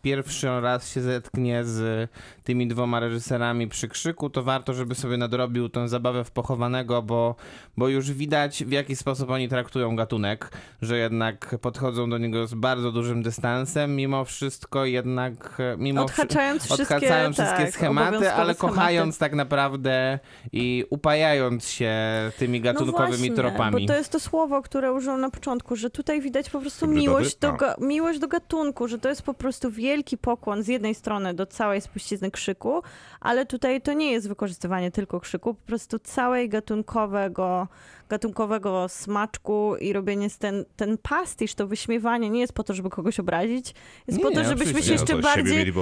pierwszy 0.01 0.47
raz 0.61 0.93
się 0.93 1.01
zetknie 1.01 1.63
z 1.63 2.09
tymi 2.43 2.67
dwoma 2.67 2.99
reżyserami 2.99 3.67
przy 3.67 3.87
krzyku, 3.87 4.29
to 4.29 4.43
warto, 4.43 4.73
żeby 4.73 4.95
sobie 4.95 5.17
nadrobił 5.17 5.69
tę 5.69 5.87
zabawę 5.89 6.23
w 6.23 6.31
pochowanego, 6.31 7.01
bo, 7.01 7.35
bo 7.77 7.87
już 7.87 8.11
widać 8.11 8.63
w 8.63 8.71
jaki 8.71 8.95
sposób 8.95 9.29
oni 9.29 9.49
traktują 9.49 9.95
gatunek, 9.95 10.51
że 10.81 10.97
jednak 10.97 11.55
podchodzą 11.61 12.09
do 12.09 12.17
niego 12.17 12.47
z 12.47 12.53
bardzo 12.53 12.91
dużym 12.91 13.23
dystansem, 13.23 13.95
mimo 13.95 14.25
wszystko 14.25 14.85
jednak 14.85 15.57
e, 15.59 15.75
mimo 15.77 16.07
wszy- 16.07 16.21
Odhaczając 16.21 16.63
wszystkie, 16.63 16.83
odhacają 16.95 17.33
wszystkie 17.33 17.63
tak, 17.63 17.71
schematy, 17.73 18.15
ale 18.15 18.53
schematy. 18.53 18.55
kochając 18.55 19.17
tak 19.17 19.33
naprawdę 19.33 20.19
i 20.51 20.85
upajając 20.89 21.67
się 21.69 21.95
tymi 22.37 22.61
gatunkowymi 22.61 23.11
no 23.11 23.17
właśnie, 23.17 23.31
tropami. 23.35 23.81
Bo 23.87 23.93
to 23.93 23.97
jest 23.97 24.11
to 24.11 24.19
słowo, 24.19 24.61
które 24.61 24.93
użyłam 24.93 25.21
na 25.21 25.29
początku, 25.29 25.75
że 25.75 25.89
tutaj 25.89 26.21
widać 26.21 26.49
po 26.49 26.59
prostu 26.61 26.87
miłość, 26.87 27.35
do, 27.35 27.51
ga- 27.53 27.75
miłość 27.81 28.19
do 28.19 28.27
gatunku, 28.27 28.87
że 28.87 28.99
to 28.99 29.09
jest 29.09 29.21
po 29.21 29.33
prostu 29.33 29.71
wielki 29.87 30.17
pokłon 30.17 30.63
z 30.63 30.67
jednej 30.67 30.95
strony 30.95 31.33
do 31.33 31.45
całej 31.45 31.81
spuścizny 31.81 32.31
krzyku, 32.31 32.81
ale 33.19 33.45
tutaj 33.45 33.81
to 33.81 33.93
nie 33.93 34.11
jest 34.11 34.27
wykorzystywanie 34.27 34.91
tylko 34.91 35.19
krzyku, 35.19 35.53
po 35.53 35.67
prostu 35.67 35.99
całej 35.99 36.49
gatunkowego, 36.49 37.67
gatunkowego 38.09 38.89
smaczku 38.89 39.75
i 39.75 39.93
robienie 39.93 40.27
ten, 40.39 40.65
ten 40.75 40.97
pastisz, 40.97 41.55
to 41.55 41.67
wyśmiewanie 41.67 42.29
nie 42.29 42.39
jest 42.39 42.53
po 42.53 42.63
to, 42.63 42.73
żeby 42.73 42.89
kogoś 42.89 43.19
obrazić, 43.19 43.73
jest 44.07 44.19
Nie, 44.19 44.25
po 44.25 44.31
to, 44.31 44.41
nie, 44.41 44.47
żebyśmy 44.47 44.81
się 44.83 44.87
no 44.87 44.93
jeszcze 44.93 45.17
bardziej, 45.21 45.73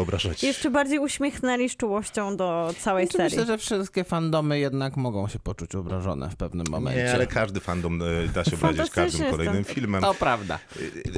jeszcze 0.44 0.70
bardziej 0.72 1.00
uśmiechnęli 1.00 1.70
z 1.70 1.76
czułością 1.78 2.38
do 2.38 2.74
całej 2.80 3.06
Znaczy, 3.06 3.18
serii. 3.18 3.38
myślę, 3.38 3.46
że 3.46 3.58
wszystkie 3.58 4.04
fandomy 4.04 4.60
jednak 4.60 4.98
mogą 4.98 5.28
się 5.28 5.40
poczuć 5.40 5.76
obrażone 5.76 6.30
w 6.30 6.36
pewnym 6.36 6.66
momencie. 6.70 7.04
Nie, 7.04 7.14
ale 7.14 7.28
każdy 7.28 7.60
fandom 7.60 8.02
e, 8.02 8.06
da 8.34 8.44
się 8.44 8.56
obrazić 8.56 8.90
każdym 8.92 9.32
kolejnym 9.32 9.64
ten- 9.64 9.76
filmem. 9.76 10.02
To 10.02 10.14
prawda. 10.14 10.60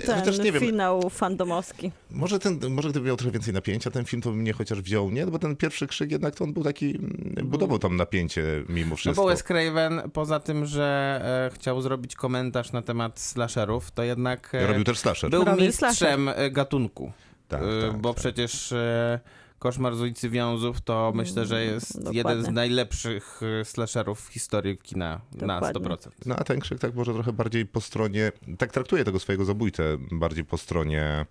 Ten 0.05 0.19
Chociaż 0.19 0.39
nie 0.39 0.51
wiem, 0.51 0.61
finał 0.61 1.09
fandomowski. 1.09 1.91
może, 2.11 2.39
ten, 2.39 2.59
może 2.69 2.89
gdyby 2.89 3.07
miał 3.07 3.17
trochę 3.17 3.31
więcej 3.31 3.53
napięcia, 3.53 3.91
ten 3.91 4.05
film 4.05 4.21
to 4.21 4.29
by 4.31 4.35
mnie 4.35 4.53
chociaż 4.53 4.81
wziął, 4.81 5.11
nie? 5.11 5.25
No 5.25 5.31
Bo 5.31 5.39
ten 5.39 5.55
pierwszy 5.55 5.87
krzyk 5.87 6.11
jednak 6.11 6.35
to 6.35 6.43
on 6.43 6.53
był 6.53 6.63
taki, 6.63 6.85
mm, 6.95 7.35
budował 7.43 7.79
tam 7.79 7.95
napięcie 7.95 8.43
mimo 8.69 8.89
No 8.89 8.95
wszystko. 8.95 9.21
bo 9.23 9.27
Wes 9.29 9.43
Craven, 9.43 10.01
poza 10.13 10.39
tym, 10.39 10.65
że 10.65 10.96
e, 10.97 11.49
chciał 11.53 11.81
zrobić 11.81 12.15
komentarz 12.15 12.71
na 12.71 12.81
temat 12.81 13.19
slasherów, 13.19 13.91
to 13.91 14.03
jednak 14.03 14.55
e, 14.55 14.67
Robił 14.67 14.83
też 14.83 14.99
slasher. 14.99 15.29
był 15.29 15.43
Robił 15.45 15.65
mistrzem 15.65 16.29
e, 16.29 16.51
gatunku. 16.51 17.11
Tak, 17.47 17.61
E, 17.61 17.81
tak, 17.81 17.97
bo 17.97 18.09
tak. 18.13 18.19
przecież 18.21 18.71
e, 18.71 19.19
Koszmar 19.59 19.95
z 19.95 20.01
ulicy 20.01 20.29
Wiązów 20.29 20.81
to 20.81 21.11
myślę, 21.15 21.45
że 21.45 21.63
jest 21.63 21.95
Mm, 21.95 22.03
dokładnie. 22.05 22.17
jeden 22.31 22.43
z 22.51 22.55
najlepszych 22.55 23.41
slasherów 23.63 24.21
w 24.21 24.27
historii 24.33 24.77
kina 24.77 25.21
na 25.41 25.61
Dokładnie. 25.61 25.95
100%. 25.95 26.09
No 26.25 26.35
a 26.35 26.43
ten 26.43 26.59
krzyk 26.59 26.79
tak 26.79 26.95
może 26.95 27.13
trochę 27.13 27.33
bardziej 27.33 27.65
po 27.65 27.81
stronie, 27.81 28.31
tak 28.57 28.71
traktuje 28.71 29.03
tego 29.05 29.19
swojego 29.19 29.45
zabójcę, 29.45 29.83
bardziej 30.11 30.45
po 30.45 30.57
stronie 30.57 31.25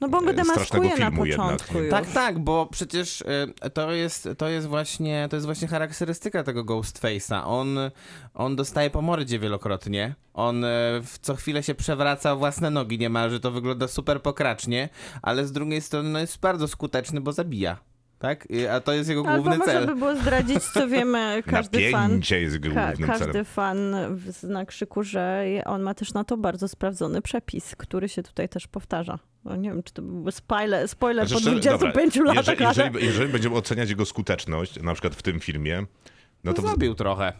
No 0.00 0.08
bo 0.08 0.18
on 0.18 0.24
go 0.24 0.30
E, 0.30 0.44
strasznego 0.44 0.88
demaskuje 0.88 1.10
na 1.10 1.16
początku 1.16 1.78
już. 1.78 1.90
Tak, 1.90 2.06
tak, 2.06 2.38
bo 2.38 2.66
przecież 2.66 3.24
e, 3.62 3.70
to 3.70 3.92
jest, 3.92 4.28
to 4.38 4.48
jest 4.48 4.66
właśnie 4.66 5.26
to 5.30 5.36
jest 5.36 5.46
właśnie 5.46 5.68
charakterystyka 5.68 6.42
tego 6.42 6.64
Ghostface'a. 6.64 7.42
On, 7.44 7.78
on 8.34 8.56
dostaje 8.56 8.90
po 8.90 9.02
mordzie 9.02 9.38
wielokrotnie. 9.38 10.14
On 10.34 10.64
e, 10.64 10.68
w 11.04 11.18
co 11.20 11.34
chwilę 11.34 11.62
się 11.62 11.74
przewraca 11.74 12.32
o 12.32 12.36
własne 12.36 12.70
nogi 12.70 12.98
niemalże. 12.98 13.40
To 13.40 13.50
wygląda 13.50 13.88
super 13.88 14.22
pokracznie, 14.22 14.88
ale 15.22 15.46
z 15.46 15.52
drugiej 15.52 15.80
strony 15.80 16.08
no, 16.10 16.18
jest 16.18 16.40
bardzo 16.40 16.68
skuteczny, 16.68 17.20
bo 17.20 17.32
zabija. 17.32 17.76
Tak? 18.18 18.48
A 18.72 18.80
to 18.80 18.92
jest 18.92 19.08
jego 19.08 19.20
Albo 19.28 19.42
główny 19.42 19.58
można 19.58 19.72
cel. 19.72 19.86
by 19.86 19.94
było 19.96 20.16
zdradzić, 20.16 20.62
co 20.64 20.88
wiemy, 20.88 21.42
każdy 21.46 21.90
fan. 21.90 22.20
jest 22.30 22.58
Ka- 22.74 22.92
każdy 23.06 23.26
celem. 23.32 23.44
fan 23.44 23.96
zna 24.28 24.66
krzyku, 24.66 25.02
że 25.02 25.44
on 25.64 25.82
ma 25.82 25.94
też 25.94 26.14
na 26.14 26.24
to 26.24 26.36
bardzo 26.36 26.68
sprawdzony 26.68 27.22
przepis, 27.22 27.76
który 27.76 28.08
się 28.08 28.22
tutaj 28.22 28.48
też 28.48 28.66
powtarza. 28.66 29.18
No 29.46 29.56
nie 29.56 29.70
wiem, 29.70 29.82
czy 29.82 29.92
to 29.92 30.02
był 30.02 30.30
spoiler, 30.30 30.88
spoiler 30.88 31.28
Znaczy, 31.28 31.44
po 31.44 31.50
szczerze- 31.50 31.68
25 31.78 32.14
dobra, 32.18 32.32
latach, 32.34 32.60
jeżeli, 32.60 32.64
ale... 32.64 32.84
jeżeli, 32.86 33.06
jeżeli 33.06 33.32
będziemy 33.32 33.54
oceniać 33.56 33.90
jego 33.90 34.06
skuteczność, 34.06 34.82
na 34.82 34.92
przykład 34.92 35.14
w 35.14 35.22
tym 35.22 35.40
filmie, 35.40 35.86
no 36.44 36.52
to, 36.52 36.62
w- 36.62 36.66
Zabił 36.66 36.94
trochę. 36.94 37.32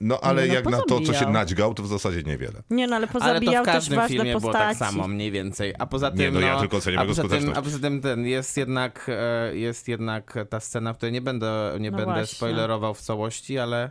no 0.00 0.20
ale 0.22 0.42
Nie, 0.42 0.48
no, 0.48 0.54
jak 0.54 0.64
na 0.64 0.78
to, 0.78 0.84
co 0.86 1.00
się 1.00 1.06
pozabijał. 1.06 1.32
naćgał, 1.32 1.74
to 1.74 1.82
w 1.82 1.86
zasadzie 1.86 2.22
niewiele. 2.22 2.62
Nie 2.70 2.86
no, 2.86 2.96
ale 2.96 3.06
Ale 3.06 3.12
to 3.12 3.18
pozabijał 3.18 3.62
w 3.64 3.66
też 3.66 3.74
każdym 3.74 3.96
ważne 3.96 4.16
filmie 4.16 4.30
było 4.30 4.52
postaci. 4.52 4.78
tak 4.78 4.88
samo, 4.88 5.08
mniej 5.08 5.30
więcej. 5.30 5.74
A 5.78 5.86
poza 5.86 6.10
tym, 6.10 6.18
Nie, 6.20 6.30
no 6.30 6.40
ja 6.40 6.60
tylko 6.60 6.76
oceniam 6.76 7.00
a 7.00 7.02
jego 7.02 7.14
poza 7.22 7.28
tym. 7.38 7.52
A 7.56 7.62
poza 7.62 7.78
tym 7.78 8.00
ten 8.00 8.26
jest 8.26 8.56
jednak, 8.56 9.06
e, 9.08 9.56
jest 9.56 9.88
jednak 9.88 10.34
ta 10.50 10.60
scena, 10.60 10.92
w 10.92 10.96
której 10.96 11.12
nie 11.12 11.20
będę, 11.20 11.76
nie 11.80 11.90
No 11.90 11.96
będę 11.96 12.12
właśnie. 12.14 12.36
spoilerował 12.36 12.94
w 12.94 13.00
całości, 13.00 13.58
ale 13.58 13.90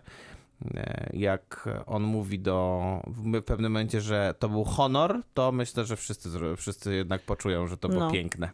jak 1.14 1.70
on 1.86 2.04
mówi 2.04 2.40
do, 2.40 2.82
w 3.08 3.42
pewnym 3.42 3.72
momencie, 3.72 4.02
że 4.02 4.36
to 4.40 4.50
był 4.50 4.64
honor, 4.64 5.22
to 5.34 5.52
myślę, 5.52 5.86
że 5.86 5.98
wszyscy, 5.98 6.30
wszyscy 6.58 6.96
jednak 6.96 7.22
poczują, 7.22 7.68
że 7.68 7.78
to 7.78 7.90
było 7.90 8.02
No. 8.06 8.12
piękne. 8.12 8.50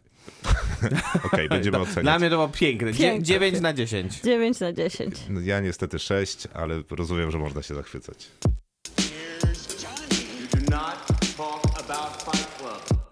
Okej, 1.25 1.49
będziemy 1.49 1.77
To, 1.77 1.83
oceniać. 1.83 2.03
dla 2.03 2.19
mnie 2.19 2.29
to 2.29 2.35
było 2.35 2.47
piękne. 2.49 2.93
Piękne. 2.93 3.23
9 3.23 3.61
na 3.61 3.73
10. 3.73 4.21
9 4.21 4.59
na 4.59 4.73
10. 4.73 5.15
No, 5.29 5.39
Ja 5.41 5.59
niestety 5.59 5.99
6, 5.99 6.47
ale 6.53 6.83
rozumiem, 6.89 7.31
że 7.31 7.37
można 7.37 7.61
się 7.63 7.75
zachwycać. 7.75 8.27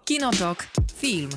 Kinotok. 0.04 0.66
Film. 0.96 1.30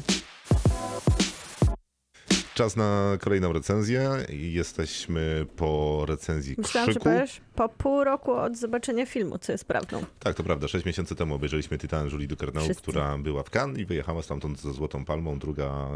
Czas 2.53 2.75
na 2.75 3.17
kolejną 3.19 3.53
recenzję 3.53 4.09
i 4.29 4.53
jesteśmy 4.53 5.45
po 5.55 6.03
recenzji 6.07 6.55
Myślałam, 6.57 6.89
że 6.89 6.99
Krzyku. 6.99 7.03
powiesz 7.15 7.41
po 7.55 7.69
pół 7.69 8.03
roku 8.03 8.31
od 8.33 8.57
zobaczenia 8.57 9.05
filmu, 9.05 9.37
co 9.37 9.51
jest 9.51 9.65
prawdą. 9.65 10.03
Tak, 10.19 10.35
to 10.35 10.43
prawda. 10.43 10.67
Sześć 10.67 10.85
miesięcy 10.85 11.15
temu 11.15 11.35
obejrzeliśmy 11.35 11.77
Titan 11.77 12.09
Julie 12.09 12.27
Ducournau, 12.27 12.63
Wszyscy. 12.63 12.81
która 12.83 13.17
była 13.17 13.43
w 13.43 13.49
Cannes 13.49 13.77
i 13.77 13.85
wyjechała 13.85 14.21
stamtąd 14.21 14.59
ze 14.61 14.73
Złotą 14.73 15.05
Palmą. 15.05 15.39
Druga, 15.39 15.87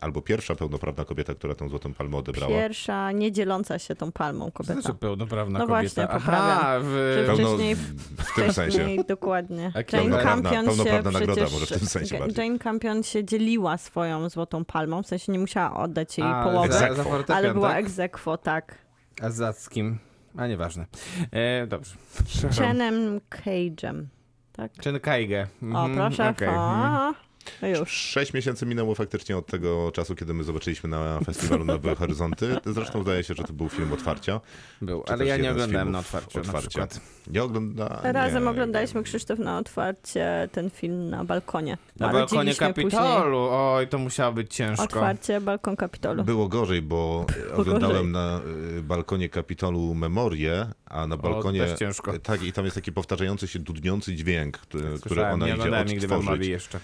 albo 0.00 0.22
pierwsza 0.22 0.54
pełnoprawna 0.54 1.04
kobieta, 1.04 1.34
która 1.34 1.54
tą 1.54 1.68
Złotą 1.68 1.94
Palmę 1.94 2.16
odebrała. 2.16 2.52
Pierwsza 2.52 3.12
nie 3.12 3.32
dzieląca 3.32 3.78
się 3.78 3.94
tą 3.96 4.12
palmą 4.12 4.50
kobieta. 4.50 4.80
Znaczy 4.80 4.94
pełnoprawna 4.98 5.58
No 5.58 5.66
kobieta. 5.66 5.80
właśnie, 5.82 6.18
poprawiam. 6.18 6.58
Aha, 6.60 6.78
w... 6.80 7.14
Że 7.16 7.24
Pełno, 7.26 7.48
wcześniej- 7.48 7.74
w 7.76 8.34
tym 8.36 8.52
sensie. 8.52 8.70
Wcześniej, 8.78 9.04
dokładnie. 9.08 9.62
Jane 9.62 9.84
pełnoprawna- 9.84 10.22
Campion 10.22 10.60
się 10.64 10.66
pełnoprawna 10.66 11.10
nagroda, 11.10 11.32
przecież, 11.34 11.52
może 11.60 11.66
w 11.66 11.78
tym 11.78 11.88
sensie 11.88 12.18
bardziej. 12.18 12.44
Jane 12.46 12.58
Campion 12.58 13.02
się 13.02 13.24
dzieliła 13.24 13.78
swoją 13.78 14.28
złotą 14.28 14.64
palmą, 14.64 15.02
w 15.02 15.06
sensie 15.06 15.32
nie 15.32 15.38
musiała 15.38 15.76
oddać 15.76 16.18
jej 16.18 16.26
A, 16.30 16.44
połowy, 16.44 16.72
za, 16.72 16.94
za 16.94 17.04
ale 17.34 17.54
była 17.54 17.68
tak? 17.68 17.84
aequo, 17.98 18.36
tak. 18.38 18.78
A 19.22 19.52
z 19.52 19.68
kim? 19.68 19.98
A 20.36 20.46
nieważne. 20.46 20.86
E, 21.32 21.66
dobrze. 21.66 21.94
Przepraszam. 22.24 22.66
Chenem 22.66 23.20
Cage'em. 23.30 24.04
Tak? 24.52 24.72
Chen 24.84 25.00
Kaige. 25.00 25.46
O, 25.62 25.66
Mhm, 25.66 25.94
proszę. 25.94 26.28
okej, 26.30 26.48
mhm. 26.48 26.60
O, 26.60 27.14
no 27.62 27.68
już. 27.68 27.90
Sześć 27.90 28.32
miesięcy 28.32 28.66
minęło 28.66 28.94
faktycznie 28.94 29.36
od 29.36 29.46
tego 29.46 29.92
czasu, 29.92 30.14
kiedy 30.14 30.34
my 30.34 30.44
zobaczyliśmy 30.44 30.88
na 30.88 31.20
festiwalu 31.20 31.64
Nowe 31.64 31.94
Horyzonty. 31.94 32.56
Zresztą 32.66 33.02
zdaje 33.02 33.24
się, 33.24 33.34
że 33.34 33.42
to 33.42 33.52
był 33.52 33.68
film 33.68 33.92
otwarcia. 33.92 34.40
Był, 34.82 35.02
Czy 35.06 35.12
ale 35.12 35.26
ja 35.26 35.36
nie 35.36 35.50
oglądałem 35.50 35.90
na 35.90 36.02
filmów 36.02 36.36
otwarciu 36.36 36.78
na. 36.78 36.86
Nie 37.26 37.42
ogląda. 37.42 38.00
Razem 38.02 38.44
nie, 38.44 38.50
oglądaliśmy 38.50 39.02
Krzysztof 39.02 39.38
na 39.38 39.58
otwarcie 39.58 40.48
ten 40.52 40.70
film 40.70 41.10
na 41.10 41.24
balkonie. 41.24 41.78
Na 41.98 42.08
A 42.08 42.12
balkonie 42.12 42.54
Kapitolu. 42.54 43.48
Oj, 43.50 43.88
to 43.88 43.98
musiało 43.98 44.32
być 44.32 44.54
ciężko. 44.54 44.84
Otwarcie 44.84 45.40
balkon 45.40 45.76
Kapitolu. 45.76 46.24
Było 46.24 46.48
gorzej, 46.48 46.82
bo 46.82 47.26
oglądałem 47.56 48.12
na 48.12 48.40
y, 48.78 48.82
balkonie 48.82 49.28
Kapitolu 49.28 49.94
Memorię, 49.94 50.66
a 50.86 51.06
na 51.06 51.16
balkonie. 51.16 51.60
też 51.60 51.78
ciężko. 51.78 52.18
Tak, 52.18 52.42
i 52.42 52.52
tam 52.52 52.64
jest 52.64 52.74
taki 52.74 52.92
powtarzający 52.92 53.48
się, 53.48 53.58
dudniący 53.58 54.14
dźwięk, 54.14 54.58
który, 54.58 54.98
który 54.98 55.26
ona 55.26 55.46
nie 55.46 55.54
idzie 55.54 55.64
nigdy 55.64 55.94
odtworzyć. 55.94 56.10
Memorii 56.10 56.50
jeszcze. 56.50 56.80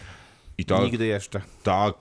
I 0.61 0.65
tak, 0.65 0.83
Nigdy 0.83 1.07
jeszcze. 1.07 1.41
tak, 1.63 1.95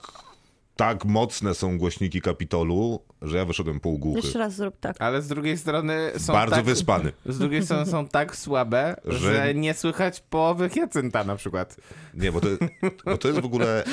tak 0.76 1.04
mocne 1.04 1.54
są 1.54 1.78
głośniki 1.78 2.20
Kapitolu, 2.20 3.00
że 3.22 3.36
ja 3.36 3.44
wyszedłem 3.44 3.80
półgłuchy. 3.80 4.20
Jeszcze 4.20 4.38
raz 4.38 4.54
zrób 4.54 4.80
tak. 4.80 4.96
Ale 4.98 5.22
z 5.22 5.28
drugiej 5.28 5.58
strony 5.58 6.12
są 6.18 6.32
Bardzo 6.32 6.56
tak, 6.56 6.64
wyspany. 6.64 7.12
Z 7.26 7.38
drugiej 7.38 7.64
strony 7.64 7.86
są 7.86 8.08
tak 8.08 8.36
słabe, 8.36 8.96
Że- 9.04 9.18
że... 9.18 9.54
nie 9.54 9.74
słychać 9.74 10.20
połowy 10.20 10.68
Hiacynta 10.68 11.24
na 11.24 11.36
przykład. 11.36 11.76
Nie, 12.14 12.32
bo 12.32 12.40
to, 12.40 12.48
bo 13.04 13.18
to 13.18 13.28
jest 13.28 13.40
w 13.40 13.44
ogóle 13.44 13.84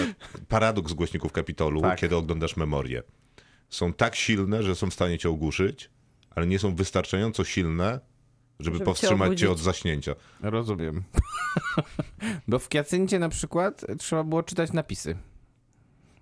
paradoks 0.47 0.93
głośników 0.93 1.31
Kapitolu, 1.31 1.81
Tak. 1.81 1.99
kiedy 1.99 2.15
oglądasz 2.15 2.57
memorię. 2.57 3.03
Są 3.69 3.93
tak 3.93 4.15
silne, 4.15 4.63
że 4.63 4.75
są 4.75 4.89
w 4.89 4.93
stanie 4.93 5.17
cię 5.17 5.29
ogłuszyć, 5.29 5.89
ale 6.29 6.47
nie 6.47 6.59
są 6.59 6.75
wystarczająco 6.75 7.43
silne, 7.43 7.99
żeby, 8.59 8.75
Żeby 8.75 8.79
cię 8.79 8.85
powstrzymać 8.85 9.19
cię 9.19 9.25
obudzić. 9.25 9.45
od 9.47 9.59
zaśnięcia. 9.59 10.15
Rozumiem. 10.41 11.03
Bo 12.47 12.59
w 12.59 12.67
Hiacyncie 12.73 13.19
na 13.19 13.29
przykład 13.29 13.85
trzeba 13.99 14.23
było 14.23 14.43
czytać 14.43 14.73
napisy, 14.73 15.17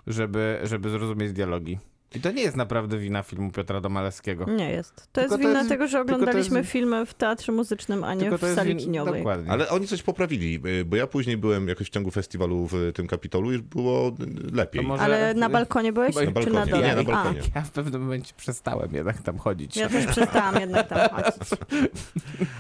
żeby, 0.07 0.59
żeby 0.63 0.89
zrozumieć 0.89 1.33
dialogi. 1.33 1.79
I 2.15 2.19
to 2.19 2.31
nie 2.31 2.41
jest 2.41 2.55
naprawdę 2.55 2.97
wina 2.97 3.23
filmu 3.23 3.51
Piotra 3.51 3.81
Domalewskiego. 3.81 4.45
Nie 4.45 4.69
jest. 4.71 4.95
To 4.95 5.01
Tylko 5.01 5.21
jest 5.21 5.31
to 5.31 5.37
wina 5.37 5.59
jest- 5.59 5.69
tego, 5.69 5.87
że 5.87 5.97
to 5.97 6.01
oglądaliśmy 6.03 6.59
jest- 6.59 6.71
filmy 6.71 7.05
w 7.05 7.13
teatrze 7.13 7.51
muzycznym, 7.51 8.03
a 8.03 8.13
nie 8.13 8.31
w 8.31 8.39
to 8.39 8.55
sali 8.55 8.69
win... 8.69 8.79
kiniowej. 8.79 9.13
Dokładnie. 9.21 9.51
Ale 9.51 9.69
oni 9.69 9.87
coś 9.87 10.03
poprawili, 10.03 10.59
y, 10.65 10.85
bo 10.85 10.95
ja 10.95 11.07
później 11.07 11.37
byłem 11.37 11.67
jakoś 11.67 11.87
w 11.87 11.89
ciągu 11.89 12.11
festiwalu 12.11 12.67
w 12.71 12.91
tym 12.93 13.07
Kapitolu 13.07 13.53
i 13.53 13.59
było 13.59 14.07
y, 14.09 14.55
lepiej. 14.55 14.81
To 14.81 14.87
może- 14.87 15.03
Ale 15.03 15.33
na 15.33 15.49
balkonie 15.49 15.93
byłeś? 15.93 16.15
Na 16.15 16.21
Czy 16.21 16.25
na 16.27 16.31
balkonie. 16.33 16.65
dole? 16.71 16.87
Nie, 16.87 16.95
na 16.95 17.01
A, 17.01 17.03
balkonie. 17.03 17.39
Ja 17.55 17.61
w 17.61 17.71
pewnym 17.71 18.01
momencie 18.01 18.33
przestałem 18.37 18.89
jednak 18.93 19.21
tam 19.21 19.37
chodzić. 19.37 19.77
Ja 19.77 19.89
też 19.89 20.05
przestałam 20.05 20.55
jednak 20.59 20.87
tam 20.87 21.09
chodzić. 21.09 21.49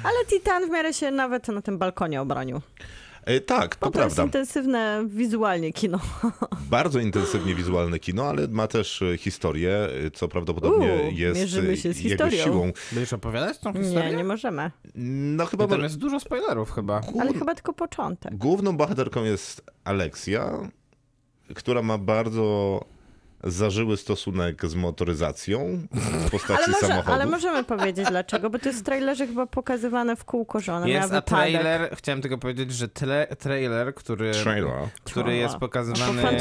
Ale 0.03 0.25
Titan 0.29 0.67
w 0.67 0.69
miarę 0.69 0.93
się 0.93 1.11
nawet 1.11 1.47
na 1.47 1.61
tym 1.61 1.77
balkonie 1.77 2.21
obronił. 2.21 2.61
E, 3.25 3.39
tak, 3.39 3.75
to 3.75 3.85
Bo 3.85 3.91
to 3.91 4.03
jest 4.03 4.15
prawda. 4.15 4.23
intensywne 4.39 5.05
wizualnie 5.09 5.73
kino. 5.73 5.99
Bardzo 6.69 6.99
intensywnie 6.99 7.55
wizualne 7.55 7.99
kino, 7.99 8.23
ale 8.23 8.47
ma 8.47 8.67
też 8.67 9.01
e, 9.01 9.17
historię, 9.17 9.87
e, 10.05 10.11
co 10.11 10.27
prawdopodobnie 10.27 10.93
Uuu, 11.03 11.11
jest 11.11 11.39
mierzymy 11.39 11.77
się 11.77 11.93
z 11.93 11.99
jego 11.99 12.29
historią. 12.29 12.43
siłą. 12.43 12.71
Będziesz 12.91 13.13
opowiadać 13.13 13.57
tą 13.59 13.73
historię? 13.73 14.11
Nie, 14.11 14.17
nie 14.17 14.23
możemy. 14.23 14.71
No 14.95 15.45
chyba 15.45 15.67
Bo 15.67 15.73
tam 15.75 15.83
jest 15.83 15.97
dużo 15.97 16.19
spoilerów 16.19 16.71
chyba. 16.71 17.01
Ale 17.19 17.33
chyba 17.33 17.55
tylko 17.55 17.73
początek. 17.73 18.35
Główną 18.35 18.77
bohaterką 18.77 19.23
jest 19.23 19.61
Aleksja, 19.83 20.69
która 21.55 21.81
ma 21.81 21.97
bardzo 21.97 22.79
zażyły 23.45 23.97
stosunek 23.97 24.65
z 24.65 24.75
motoryzacją 24.75 25.79
w 25.91 26.31
postaci 26.31 26.63
Ale, 26.63 26.67
może, 26.73 26.87
samochodu. 26.87 27.11
ale 27.11 27.25
możemy 27.25 27.63
powiedzieć 27.63 28.07
dlaczego, 28.09 28.49
bo 28.49 28.59
to 28.59 28.69
jest 28.69 28.79
w 28.79 28.83
trailerze 28.83 29.27
chyba 29.27 29.45
pokazywane 29.45 30.15
w 30.15 30.25
kółko, 30.25 30.59
że 30.59 30.73
ona 30.73 30.87
Jest, 30.87 31.09
miała 31.11 31.21
wypadek. 31.21 31.25
trailer, 31.61 31.95
chciałem 31.95 32.21
tylko 32.21 32.37
powiedzieć, 32.37 32.71
że 32.73 32.87
tle, 32.89 33.27
trailer, 33.39 33.95
który, 33.95 34.31
Trailer. 34.31 34.73
który 35.03 35.35
jest 35.35 35.53
Po 35.53 35.59
pokazywany, 35.59 36.21
to 36.21 36.37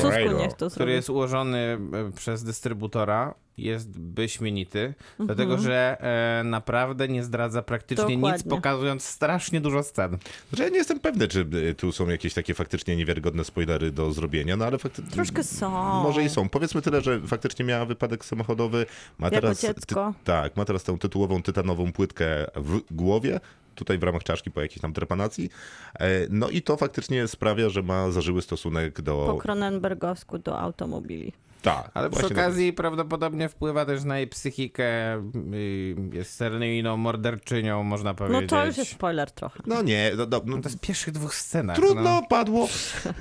który 0.56 0.70
zrobi. 0.70 0.92
jest 0.92 1.10
ułożony 1.10 1.58
e, 1.58 2.12
przez 2.16 2.44
dystrybutora, 2.44 3.34
jest 3.58 4.00
wyśmienity, 4.00 4.94
Mhm. 5.10 5.26
dlatego 5.26 5.58
że 5.58 5.96
e, 6.40 6.44
naprawdę 6.44 7.08
nie 7.08 7.24
zdradza 7.24 7.62
praktycznie 7.62 8.16
nic, 8.16 8.20
Dokładnie. 8.24 8.50
pokazując 8.50 9.04
strasznie 9.04 9.60
dużo 9.60 9.82
scen. 9.82 10.18
Znaczy, 10.48 10.62
ja 10.62 10.68
nie 10.68 10.76
jestem 10.76 11.00
pewny, 11.00 11.28
czy 11.28 11.46
y, 11.70 11.74
tu 11.74 11.92
są 11.92 12.08
jakieś 12.08 12.34
takie 12.34 12.54
faktycznie 12.54 12.96
niewiarygodne 12.96 13.44
spoilery 13.44 13.92
do 13.92 14.12
zrobienia, 14.12 14.56
no 14.56 14.64
ale 14.64 14.78
faktycznie... 14.78 15.10
Troszkę 15.12 15.44
są. 15.44 15.70
Może 16.02 16.22
i 16.22 16.28
są. 16.28 16.48
Powiedzmy 16.48 16.82
tyle, 16.82 17.00
że 17.00 17.20
faktycznie 17.20 17.64
miała 17.64 17.84
wypadek 17.84 18.24
samochodowy. 18.24 18.86
Ma 19.18 19.26
Jako 19.26 19.36
teraz, 19.40 19.60
dziecko. 19.62 20.14
tak, 20.24 20.56
ma 20.56 20.64
teraz 20.64 20.82
tę 20.84 20.98
tytułową 20.98 21.42
tytanową 21.42 21.92
płytkę 21.92 22.26
w 22.56 22.80
głowie. 22.90 23.40
Tutaj 23.74 23.98
w 23.98 24.02
ramach 24.02 24.22
czaszki 24.22 24.50
po 24.50 24.60
jakiejś 24.60 24.80
tam 24.80 24.92
trepanacji. 24.92 25.50
E, 25.94 26.08
No 26.30 26.48
i 26.50 26.62
to 26.62 26.76
faktycznie 26.76 27.28
sprawia, 27.28 27.68
że 27.68 27.82
ma 27.82 28.10
zażyły 28.10 28.42
stosunek 28.42 28.94
Po 28.96 29.02
do... 29.02 29.38
Cronenbergowsku 29.42 30.38
do 30.38 30.60
automobili. 30.60 31.32
Tak, 31.64 31.90
Ale 31.94 32.10
przy 32.10 32.26
okazji 32.26 32.72
prawdopodobnie 32.72 33.48
wpływa 33.48 33.86
też 33.86 34.04
na 34.04 34.18
jej 34.18 34.26
psychikę, 34.28 35.16
y, 35.54 35.96
jest 36.12 36.34
seryjną 36.34 36.96
morderczynią, 36.96 37.82
można 37.82 38.10
No 38.10 38.14
powiedzieć. 38.14 38.50
to 38.50 38.66
już 38.66 38.76
jest 38.76 38.90
spoiler 38.90 39.30
trochę. 39.30 39.60
No 39.66 39.82
nie, 39.82 40.12
no, 40.16 40.26
no, 40.30 40.40
no, 40.46 40.56
To 40.58 40.68
jest 40.68 40.76
w 40.76 40.80
pierwszych 40.80 41.14
dwóch 41.14 41.34
scenach. 41.34 41.76
trudno, 41.76 42.02
No. 42.02 42.22
padło. 42.28 42.68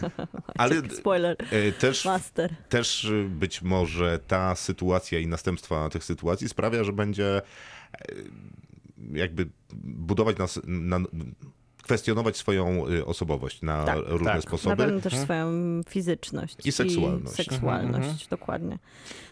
Ale 0.57 0.75
Spoiler. 0.89 1.37
e, 1.51 1.71
też 1.71 2.05
Master. 2.05 2.55
Też 2.69 3.03
y, 3.05 3.25
być 3.29 3.61
może 3.61 4.19
ta 4.27 4.55
sytuacja 4.55 5.19
i 5.19 5.27
następstwa 5.27 5.89
tych 5.89 6.03
sytuacji 6.03 6.49
sprawia, 6.49 6.83
że 6.83 6.93
będzie 6.93 7.37
e, 7.37 7.41
jakby 9.13 9.49
budować 9.83 10.37
nas, 10.37 10.59
na, 10.63 10.99
kwestionować 11.83 12.37
swoją 12.37 12.87
y, 12.89 13.05
osobowość 13.05 13.61
na 13.61 13.83
Tak, 13.85 13.97
różne 14.07 14.25
tak. 14.25 14.35
Na 14.35 14.41
sposoby. 14.41 14.75
pewno 14.75 15.01
też 15.01 15.15
swoją 15.17 15.51
fizyczność. 15.89 16.55
I 16.65 16.71
seksualność. 16.71 17.35
seksualność, 17.35 18.27
dokładnie. 18.27 18.77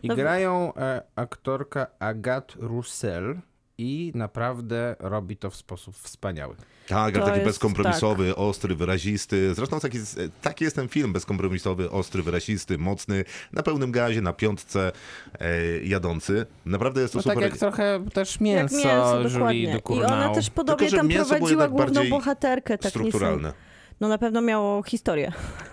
I 0.04 0.08
No 0.08 0.14
w- 0.16 0.18
grają 0.18 0.74
e, 0.76 1.02
aktorka 1.16 1.88
Agathe 2.00 2.54
Roussel 2.60 3.40
i 3.82 4.12
naprawdę 4.16 4.96
robi 5.00 5.38
to 5.38 5.50
w 5.50 5.56
sposób 5.56 5.96
wspaniały. 5.96 6.56
Tak, 6.88 7.16
ale 7.16 7.26
taki 7.26 7.32
jest- 7.40 7.46
bezkompromisowy, 7.46 8.36
ostry, 8.36 8.76
wyrazisty. 8.76 9.54
Zresztą 9.54 9.80
taki, 9.80 9.98
taki 10.42 10.64
jest 10.64 10.76
ten 10.76 10.88
film, 10.90 11.14
bezkompromisowy, 11.14 11.92
ostry, 11.92 12.24
wyrazisty, 12.24 12.78
mocny, 12.78 13.24
na 13.54 13.64
pełnym 13.64 13.92
gazie, 13.92 14.22
na 14.22 14.34
piątce 14.34 14.92
e, 15.40 15.58
jadący. 15.84 16.46
Naprawdę 16.66 17.02
jest 17.02 17.14
to 17.14 17.20
No 17.20 17.24
tak 17.24 17.34
super. 17.34 17.50
jak 17.50 17.58
trochę 17.60 18.06
też 18.14 18.32
Jak 18.32 18.42
mięso, 18.42 18.76
mięso, 18.76 19.40
Julie 19.40 19.74
dokładnie. 19.74 20.04
I 20.04 20.08
ona 20.08 20.30
też 20.30 20.50
podobnie 20.50 20.90
że 20.90 20.98
tam 20.98 21.08
mięso 21.08 21.30
prowadziła 21.30 21.68
główną 21.68 22.10
bohaterkę. 22.10 22.78
Tak 22.78 22.84
nie 22.84 22.90
strukturalne. 22.90 23.50
są- 23.50 23.71
No 24.02 24.08
na 24.08 24.18
pewno 24.18 24.42
miało 24.42 24.84
historię. 24.84 25.32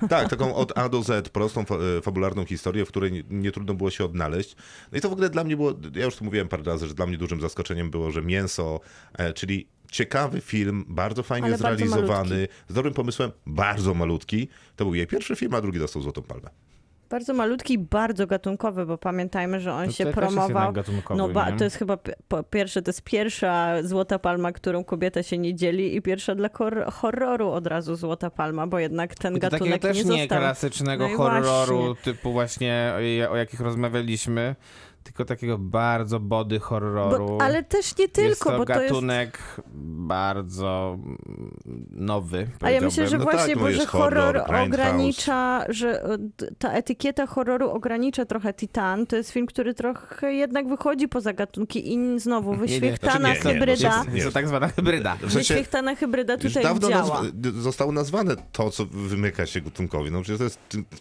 Tak, 0.09 0.29
taką 0.29 0.55
od 0.63 0.79
A 0.79 0.89
do 0.89 1.03
Z, 1.03 1.29
prostą, 1.29 1.61
e, 1.61 2.03
fabularną 2.03 2.45
historię, 2.45 2.85
w 2.85 2.89
której 2.89 3.13
nie, 3.13 3.23
nie 3.31 3.53
trudno 3.53 3.75
było 3.75 3.91
się 3.91 4.05
odnaleźć. 4.05 4.57
No 4.93 4.99
i 4.99 5.01
to 5.01 5.09
w 5.09 5.13
ogóle 5.13 5.31
dla 5.31 5.45
mnie 5.45 5.57
było, 5.57 5.75
ja 5.95 6.05
już 6.05 6.17
to 6.17 6.25
mówiłem 6.25 6.49
parę 6.49 6.63
razy, 6.63 6.89
że 6.89 6.95
dla 6.95 7.07
mnie 7.07 7.19
dużym 7.19 7.41
zaskoczeniem 7.41 7.91
było, 7.91 8.11
że 8.11 8.23
Mięso, 8.23 8.81
e, 9.19 9.33
czyli 9.33 9.69
ciekawy 9.91 10.41
film, 10.41 10.85
bardzo 10.89 11.23
fajnie 11.23 11.47
Ale 11.47 11.59
bardzo 11.59 11.87
zrealizowany, 11.87 12.49
z 12.69 12.75
dobrym 12.75 12.95
pomysłem, 12.95 13.33
bardzo 13.47 13.95
malutki. 13.95 14.49
To 14.77 14.85
był 14.85 14.95
jej 14.95 15.07
pierwszy 15.07 15.37
film, 15.37 15.55
a 15.55 15.61
drugi 15.61 15.79
dostał 15.79 16.03
Złotą 16.03 16.23
Palmę. 16.23 16.51
Bardzo 17.11 17.35
malutki 17.35 17.75
i 17.75 17.79
bardzo 17.79 18.27
gatunkowy, 18.27 18.87
bo 18.87 18.99
pamiętajmy, 18.99 19.61
że 19.61 19.73
on 19.75 19.87
To 19.87 19.93
się 19.93 20.05
jest 20.05 20.15
promował. 20.17 20.73
gatunkowy, 20.73 21.19
No 21.19 21.29
ba, 21.29 21.53
to 21.53 21.65
jest 21.65 21.77
chyba 21.77 21.99
po 22.29 22.43
pierwsze, 22.43 22.83
to 22.83 22.89
jest 22.89 23.03
pierwsza 23.03 23.83
Złota 23.83 24.19
Palma, 24.19 24.53
którą 24.53 24.85
kobieta 24.85 25.23
się 25.23 25.39
nie 25.39 25.55
dzieli 25.55 25.97
i 25.97 26.03
pierwsza 26.03 26.35
dla 26.35 26.49
horroru 26.93 27.51
od 27.51 27.67
razu 27.67 27.95
Złota 27.97 28.31
Palma, 28.31 28.67
bo 28.67 28.79
jednak 28.79 29.15
ten 29.15 29.37
I 29.37 29.41
to 29.41 29.51
gatunek 29.51 29.83
też 29.83 29.97
nie 29.97 30.05
nie, 30.05 30.21
został. 30.21 30.39
klasycznego 30.39 31.09
No 31.09 31.17
horroru, 31.17 31.79
właśnie. 31.87 32.03
typu 32.05 32.33
właśnie 32.33 32.93
o 33.31 33.37
jakich 33.37 33.61
rozmawialiśmy, 33.61 34.57
tylko 35.09 35.25
takiego 35.25 35.59
bardzo 35.59 36.21
body 36.21 36.61
horroru. 36.61 37.27
Bo, 37.27 37.43
ale 37.43 37.63
też 37.63 37.99
nie 37.99 38.03
jest 38.03 38.15
tylko, 38.15 38.51
to 38.51 38.59
bo 38.59 38.65
to 38.65 38.81
jest... 38.81 38.95
gatunek 38.95 39.39
bardzo 39.75 40.99
nowy. 41.91 42.49
A 42.61 42.71
ja 42.71 42.81
myślę, 42.81 43.09
że 43.09 43.19
No 43.19 43.25
właśnie, 43.25 43.55
tak, 43.55 43.63
bo 43.63 43.69
jest 43.69 43.81
że 43.81 43.87
horror 43.87 44.37
horror, 44.37 44.63
ogranicza, 44.67 45.65
że 45.69 46.03
e, 46.05 46.19
ta 46.59 46.73
etykieta 46.73 47.27
horroru 47.27 47.71
ogranicza 47.71 48.25
trochę 48.25 48.55
Titan. 48.55 49.07
To 49.07 49.17
jest 49.17 49.31
film, 49.31 49.47
który 49.47 49.75
trochę 49.75 50.35
jednak 50.35 50.69
wychodzi 50.69 51.09
poza 51.09 51.33
gatunki 51.33 51.95
i 51.95 52.21
znowu 52.21 52.55
wyświechtana 52.55 53.19
Znaczy 53.19 53.45
nie, 53.45 53.53
nie, 53.53 53.59
hybryda. 53.61 53.99
Jest, 53.99 54.15
jest 54.15 54.27
to 54.27 54.33
tak 54.33 54.49
zwana 54.49 54.69
hybryda. 54.69 55.17
W 55.17 55.21
sensie, 55.21 55.39
Wyświechtana 55.39 55.95
hybryda 55.95 56.35
już 56.35 56.43
tutaj 56.43 56.63
dawno 56.63 56.89
działa. 56.89 57.23
nazwa, 57.23 57.23
zostało 57.61 57.93
nazwane 57.93 58.37
to, 58.53 58.71
co 58.71 58.87
wymyka 58.87 59.47
się 59.47 59.61
gatunkowi. 59.61 60.11
No 60.11 60.23
przecież 60.23 60.39
to 60.39 60.45
jest 60.45 60.59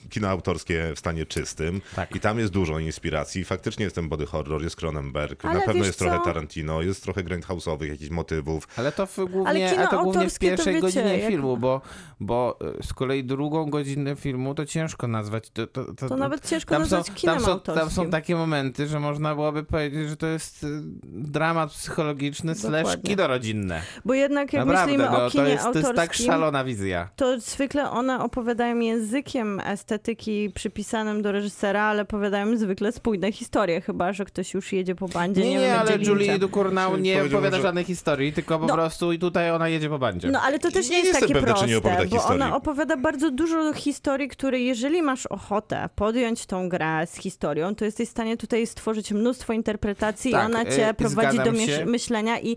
kino 0.09 0.27
autorskie 0.27 0.91
w 0.95 0.99
stanie 0.99 1.25
czystym 1.25 1.81
Tak. 1.95 2.15
i 2.15 2.19
tam 2.19 2.39
jest 2.39 2.53
dużo 2.53 2.79
inspiracji. 2.79 3.45
Faktycznie 3.45 3.83
jest 3.83 3.95
ten 3.97 4.09
body 4.09 4.25
horror, 4.25 4.63
jest 4.63 4.75
Cronenberg, 4.75 5.45
Ale 5.45 5.59
na 5.59 5.65
pewno 5.65 5.85
jest 5.85 5.99
trochę 5.99 6.17
co? 6.17 6.23
Tarantino, 6.23 6.81
jest 6.81 7.03
trochę 7.03 7.23
grindhouse'owych 7.23 7.89
jakichś 7.89 8.09
motywów. 8.11 8.67
Ale 8.77 8.91
to 8.91 9.05
w, 9.05 9.19
Ale 9.19 9.27
głównie, 9.29 9.69
kino 9.69 9.83
a 9.83 9.87
to 9.87 10.03
głównie 10.03 10.29
w 10.29 10.33
to 10.33 10.39
pierwszej 10.39 10.73
wiecie, 10.73 10.81
godzinie 10.81 11.17
jak- 11.17 11.29
filmu, 11.31 11.57
bo, 11.57 11.81
bo 12.19 12.59
e, 12.79 12.83
z 12.83 12.93
kolei 12.93 13.23
drugą 13.23 13.69
godzinę 13.69 14.15
filmu 14.15 14.55
to 14.55 14.65
ciężko 14.65 15.07
nazwać. 15.07 15.49
To, 15.49 15.67
to, 15.67 15.93
to, 15.93 16.09
To 16.09 16.17
nawet 16.17 16.49
ciężko 16.49 16.75
tam 16.75 16.85
są, 16.85 16.95
nazwać 16.97 17.15
kinem 17.21 17.35
tam, 17.35 17.45
są, 17.45 17.59
tam 17.59 17.89
są 17.89 18.09
takie 18.09 18.35
momenty, 18.35 18.87
że 18.87 18.99
można 18.99 19.35
byłoby 19.35 19.63
powiedzieć, 19.63 20.09
że 20.09 20.17
to 20.17 20.27
jest 20.27 20.63
e, 20.63 20.67
dramat 21.03 21.71
psychologiczny 21.71 22.55
slash 22.55 22.83
Dokładnie. 22.83 23.09
kino 23.09 23.27
rodzinne. 23.27 23.81
Bo 24.05 24.13
jednak 24.13 24.53
jak 24.53 24.65
Naprawdę, 24.65 24.91
myślimy 24.91 25.11
no, 25.11 25.17
o 25.17 25.29
to, 25.29 25.31
kinie 25.31 25.49
jest, 25.49 25.63
to 25.63 25.79
jest 25.79 25.93
tak 25.95 26.13
szalona 26.13 26.63
wizja. 26.63 27.09
to 27.15 27.39
zwykle 27.39 27.91
one 27.91 28.23
opowiadają 28.23 28.79
językiem 28.79 29.59
estetyki 29.59 30.49
przypisanym 30.55 31.21
do 31.21 31.31
reżysera, 31.31 31.83
ale 31.83 32.01
opowiadają 32.01 32.57
zwykle 32.57 32.91
spójne 32.91 33.31
historie, 33.31 33.76
chyba 33.81 34.13
że 34.13 34.25
ktoś 34.25 34.53
już 34.53 34.73
jedzie 34.73 34.95
po 34.95 35.07
bandzie. 35.07 35.41
Nie, 35.41 35.49
Nie, 35.49 35.57
nie, 35.57 35.79
ale 35.79 35.97
Julie. 35.97 36.39
Ducournau 36.39 36.97
nie 36.97 37.23
opowiada 37.23 37.57
że- 37.57 37.63
żadnej 37.63 37.83
historii, 37.83 38.33
tylko 38.33 38.59
po 38.59 38.65
No. 38.65 38.73
prostu 38.73 39.11
i 39.13 39.19
tutaj 39.19 39.51
ona 39.51 39.69
jedzie 39.69 39.89
po 39.89 39.99
bandzie. 39.99 40.27
No 40.31 40.41
ale 40.41 40.59
to 40.59 40.71
też 40.71 40.89
Nie 40.89 41.01
nie 41.01 41.07
jest 41.07 41.19
takie 41.19 41.33
proste, 41.35 41.67
nie 41.67 41.77
opowiada 41.77 42.05
bo 42.05 42.09
historii. 42.15 42.41
ona 42.41 42.55
opowiada 42.55 42.97
bardzo 42.97 43.31
dużo 43.31 43.73
historii, 43.73 44.27
które 44.27 44.59
jeżeli 44.59 45.01
masz 45.01 45.25
ochotę 45.25 45.89
podjąć 45.95 46.45
tą 46.45 46.69
grę 46.69 47.07
z 47.07 47.15
historią, 47.15 47.75
to 47.75 47.85
jesteś 47.85 48.07
w 48.07 48.11
stanie 48.11 48.37
tutaj 48.37 48.67
stworzyć 48.67 49.11
mnóstwo 49.11 49.53
interpretacji 49.53 50.31
Tak, 50.31 50.43
i 50.43 50.45
ona 50.45 50.61
y, 50.63 50.75
cię 50.75 50.93
prowadzi 50.97 51.37
do 51.37 51.53
się. 51.55 51.85
myślenia 51.85 52.39
i 52.39 52.55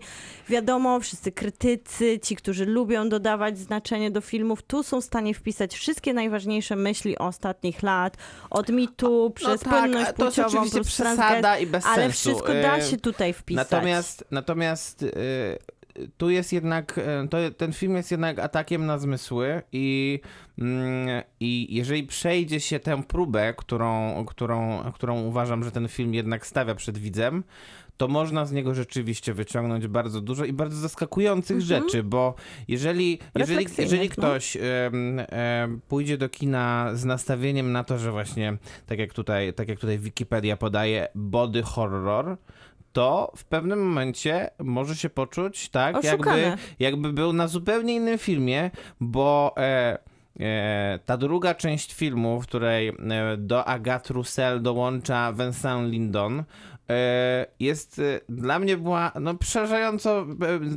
wiadomo, 0.49 0.99
wszyscy 0.99 1.31
krytycy, 1.31 2.19
ci, 2.19 2.35
którzy 2.35 2.65
lubią 2.65 3.09
dodawać 3.09 3.57
znaczenie 3.59 4.11
do 4.11 4.21
filmów, 4.21 4.61
tu 4.61 4.83
są 4.83 5.01
w 5.01 5.03
stanie 5.03 5.33
wpisać 5.33 5.73
wszystkie 5.75 6.13
najważniejsze 6.13 6.75
myśli 6.75 7.17
ostatnich 7.17 7.83
lat, 7.83 8.17
od 8.49 8.69
mitu, 8.69 9.31
przez 9.35 9.61
tak, 9.61 9.69
płynność 9.79 10.09
a 10.09 10.13
to 10.13 10.25
jest 10.25 10.35
płciową, 10.35 10.69
przesada 11.17 11.57
i 11.57 11.67
bez 11.67 11.85
ale 11.85 11.95
sensu. 11.95 12.19
wszystko 12.19 12.53
da 12.53 12.77
Y, 12.77 12.81
się 12.81 12.97
tutaj 12.97 13.33
wpisać. 13.33 13.71
Natomiast, 13.71 14.25
natomiast 14.31 15.03
y, 15.03 15.59
tu 16.17 16.29
jest 16.29 16.53
jednak, 16.53 16.97
y, 16.97 17.27
to, 17.27 17.37
ten 17.57 17.73
film 17.73 17.95
jest 17.95 18.11
jednak 18.11 18.39
atakiem 18.39 18.85
na 18.85 18.97
zmysły 18.97 19.61
i, 19.71 20.19
mm, 20.59 21.23
i 21.39 21.75
jeżeli 21.75 22.03
przejdzie 22.03 22.59
się 22.59 22.79
tę 22.79 23.03
próbę, 23.03 23.53
którą, 23.53 24.25
którą, 24.25 24.83
którą 24.93 25.21
uważam, 25.21 25.63
że 25.63 25.71
ten 25.71 25.87
film 25.87 26.13
jednak 26.13 26.47
stawia 26.47 26.75
przed 26.75 26.97
widzem, 26.97 27.43
to 28.01 28.07
można 28.07 28.45
z 28.45 28.51
niego 28.51 28.75
rzeczywiście 28.75 29.33
wyciągnąć 29.33 29.87
bardzo 29.87 30.21
dużo 30.21 30.45
i 30.45 30.53
bardzo 30.53 30.77
zaskakujących 30.77 31.61
rzeczy, 31.61 32.03
bo 32.03 32.35
jeżeli, 32.67 33.19
jeżeli, 33.35 33.65
jeżeli 33.77 34.09
no. 34.09 34.15
ktoś 34.15 34.57
em, 34.57 35.81
pójdzie 35.87 36.17
do 36.17 36.29
kina 36.29 36.89
z 36.93 37.05
nastawieniem 37.05 37.71
na 37.71 37.83
to, 37.83 37.97
że 37.97 38.11
właśnie, 38.11 38.57
tak 38.85 38.99
jak 38.99 39.13
tutaj, 39.13 39.53
tak 39.53 39.69
jak 39.69 39.79
tutaj 39.79 39.99
Wikipedia 39.99 40.57
podaje, 40.57 41.07
body 41.15 41.63
horror, 41.63 42.37
to 42.93 43.31
w 43.35 43.45
pewnym 43.45 43.87
momencie 43.87 44.49
może 44.59 44.95
się 44.95 45.09
poczuć 45.09 45.69
tak, 45.69 46.03
jakby, 46.03 46.57
jakby 46.79 47.13
był 47.13 47.33
na 47.33 47.47
zupełnie 47.47 47.95
innym 47.95 48.17
filmie, 48.17 48.71
bo 48.99 49.53
e, 49.57 49.97
e, 50.39 50.99
ta 51.05 51.17
druga 51.17 51.55
część 51.55 51.93
filmu, 51.93 52.41
w 52.41 52.47
której 52.47 52.87
e, 52.87 52.93
do 53.37 53.65
Agathe 53.65 54.13
Roussel 54.13 54.61
dołącza 54.61 55.33
Vincent 55.33 55.91
Lindon, 55.91 56.43
jest 57.59 57.99
e, 57.99 58.19
dla 58.29 58.59
mnie 58.59 58.77
była 58.77 59.11
no, 59.21 59.35
przerażająco, 59.35 60.21
e, 60.21 60.25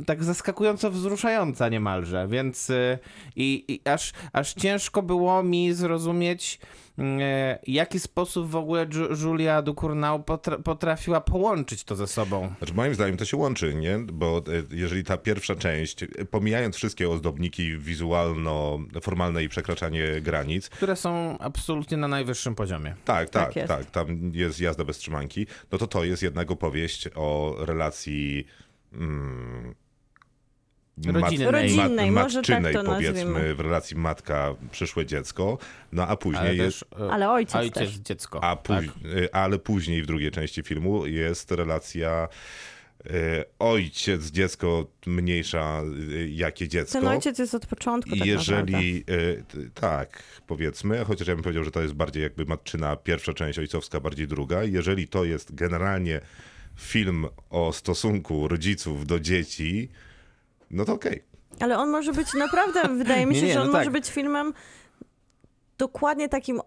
tak 0.05 0.23
zaskakująco 0.23 0.91
wzruszająca 0.91 1.69
niemalże, 1.69 2.27
więc 2.27 2.69
e, 2.69 2.99
i, 3.35 3.65
i 3.67 3.89
aż, 3.89 4.11
aż 4.33 4.53
ciężko 4.53 5.01
było 5.01 5.43
mi 5.43 5.73
zrozumieć 5.73 6.59
e, 6.99 7.59
jaki 7.67 7.99
sposób 7.99 8.49
w 8.49 8.55
ogóle 8.55 8.85
Ju- 8.87 9.23
Julia 9.27 9.61
Ducournau 9.61 10.19
potra- 10.19 10.63
potrafiła 10.63 11.21
połączyć 11.21 11.83
to 11.83 11.95
ze 11.95 12.07
sobą. 12.07 12.53
Znaczy, 12.57 12.73
moim 12.73 12.95
zdaniem 12.95 13.17
to 13.17 13.25
się 13.25 13.37
łączy, 13.37 13.75
nie? 13.75 13.99
Bo 14.13 14.37
e, 14.37 14.41
jeżeli 14.75 15.03
ta 15.03 15.17
pierwsza 15.17 15.55
część, 15.55 16.03
e, 16.03 16.07
pomijając 16.31 16.75
wszystkie 16.75 17.09
ozdobniki 17.09 17.77
wizualno-formalne 17.77 19.43
i 19.43 19.49
przekraczanie 19.49 20.21
granic, 20.21 20.69
które 20.69 20.95
są 20.95 21.37
absolutnie 21.37 21.97
na 21.97 22.07
najwyższym 22.07 22.55
poziomie. 22.55 22.95
tak, 23.05 23.29
Tak 23.29 23.53
tak, 23.53 23.67
tak, 23.67 23.91
tam 23.91 24.31
jest 24.33 24.59
jazda 24.59 24.83
bez 24.85 24.97
trzymanki, 24.97 25.47
no 25.71 25.77
to 25.77 25.87
to 25.87 26.04
jest 26.07 26.23
jednak 26.23 26.51
opowieść 26.51 27.09
o 27.15 27.55
relacji 27.59 28.47
mm, 28.93 29.75
Rodzinnej. 31.05 31.51
Rodzinnej, 31.51 32.11
może 32.11 32.41
tak 32.41 32.49
matczynej, 32.49 32.73
to 32.73 32.83
powiedzmy, 32.83 33.25
nazwijmy. 33.25 33.55
w 33.55 33.59
relacji 33.59 33.97
matka, 33.97 34.55
przyszłe 34.71 35.05
dziecko, 35.05 35.57
no 35.91 36.07
a 36.07 36.15
później 36.17 36.41
Ale 36.41 36.55
jest... 36.55 36.79
też, 36.89 36.99
e, 37.01 37.11
Ale 37.11 37.29
ojciec 37.31 37.55
ojciec 37.55 37.73
też. 37.77 37.93
dziecko. 37.93 38.43
A 38.43 38.55
tak? 38.55 38.83
póź- 38.85 39.05
y, 39.05 39.33
Ale 39.33 39.59
później 39.59 40.03
w 40.03 40.05
drugiej 40.05 40.31
części 40.31 40.63
filmu 40.63 41.05
jest 41.05 41.51
relacja 41.51 42.27
ojciec, 43.59 44.25
dziecko, 44.25 44.87
mniejsza 45.05 45.81
y, 46.11 46.29
jakie 46.29 46.67
dziecko. 46.67 46.99
Ten 46.99 47.07
ojciec 47.07 47.39
jest 47.39 47.55
od 47.55 47.65
początku 47.65 48.09
tak 48.09 48.25
I 48.27 48.31
naprawdę. 48.31 48.71
jeżeli, 48.71 49.03
y, 49.09 49.71
tak, 49.73 50.23
powiedzmy, 50.47 51.05
chociaż 51.05 51.27
ja 51.27 51.35
bym 51.35 51.43
powiedział, 51.43 51.63
że 51.63 51.71
to 51.71 51.81
jest 51.81 51.93
bardziej 51.93 52.23
jakby 52.23 52.45
matczyna 52.45 52.95
pierwsza 52.95 53.33
część, 53.33 53.59
ojcowska 53.59 53.99
bardziej 53.99 54.27
druga. 54.27 54.63
Jeżeli 54.63 55.07
to 55.07 55.23
jest 55.25 55.55
generalnie 55.55 56.21
film 56.79 57.25
o 57.49 57.73
stosunku 57.73 58.47
rodziców 58.47 59.05
do 59.07 59.19
dzieci, 59.19 59.89
no 60.71 60.85
to 60.85 60.93
okej. 60.93 61.23
Ale 61.59 61.77
on 61.77 61.89
może 61.89 62.13
być 62.13 62.33
naprawdę, 62.33 62.81
wydaje 62.97 63.25
mi 63.25 63.35
się, 63.39 63.41
Nie, 63.41 63.47
nie, 63.47 63.53
że 63.53 63.61
on 63.61 63.67
no 63.67 63.73
może 63.73 63.85
tak. 63.85 63.93
być 63.93 64.09
filmem 64.09 64.53
dokładnie 65.77 66.29
takim. 66.29 66.59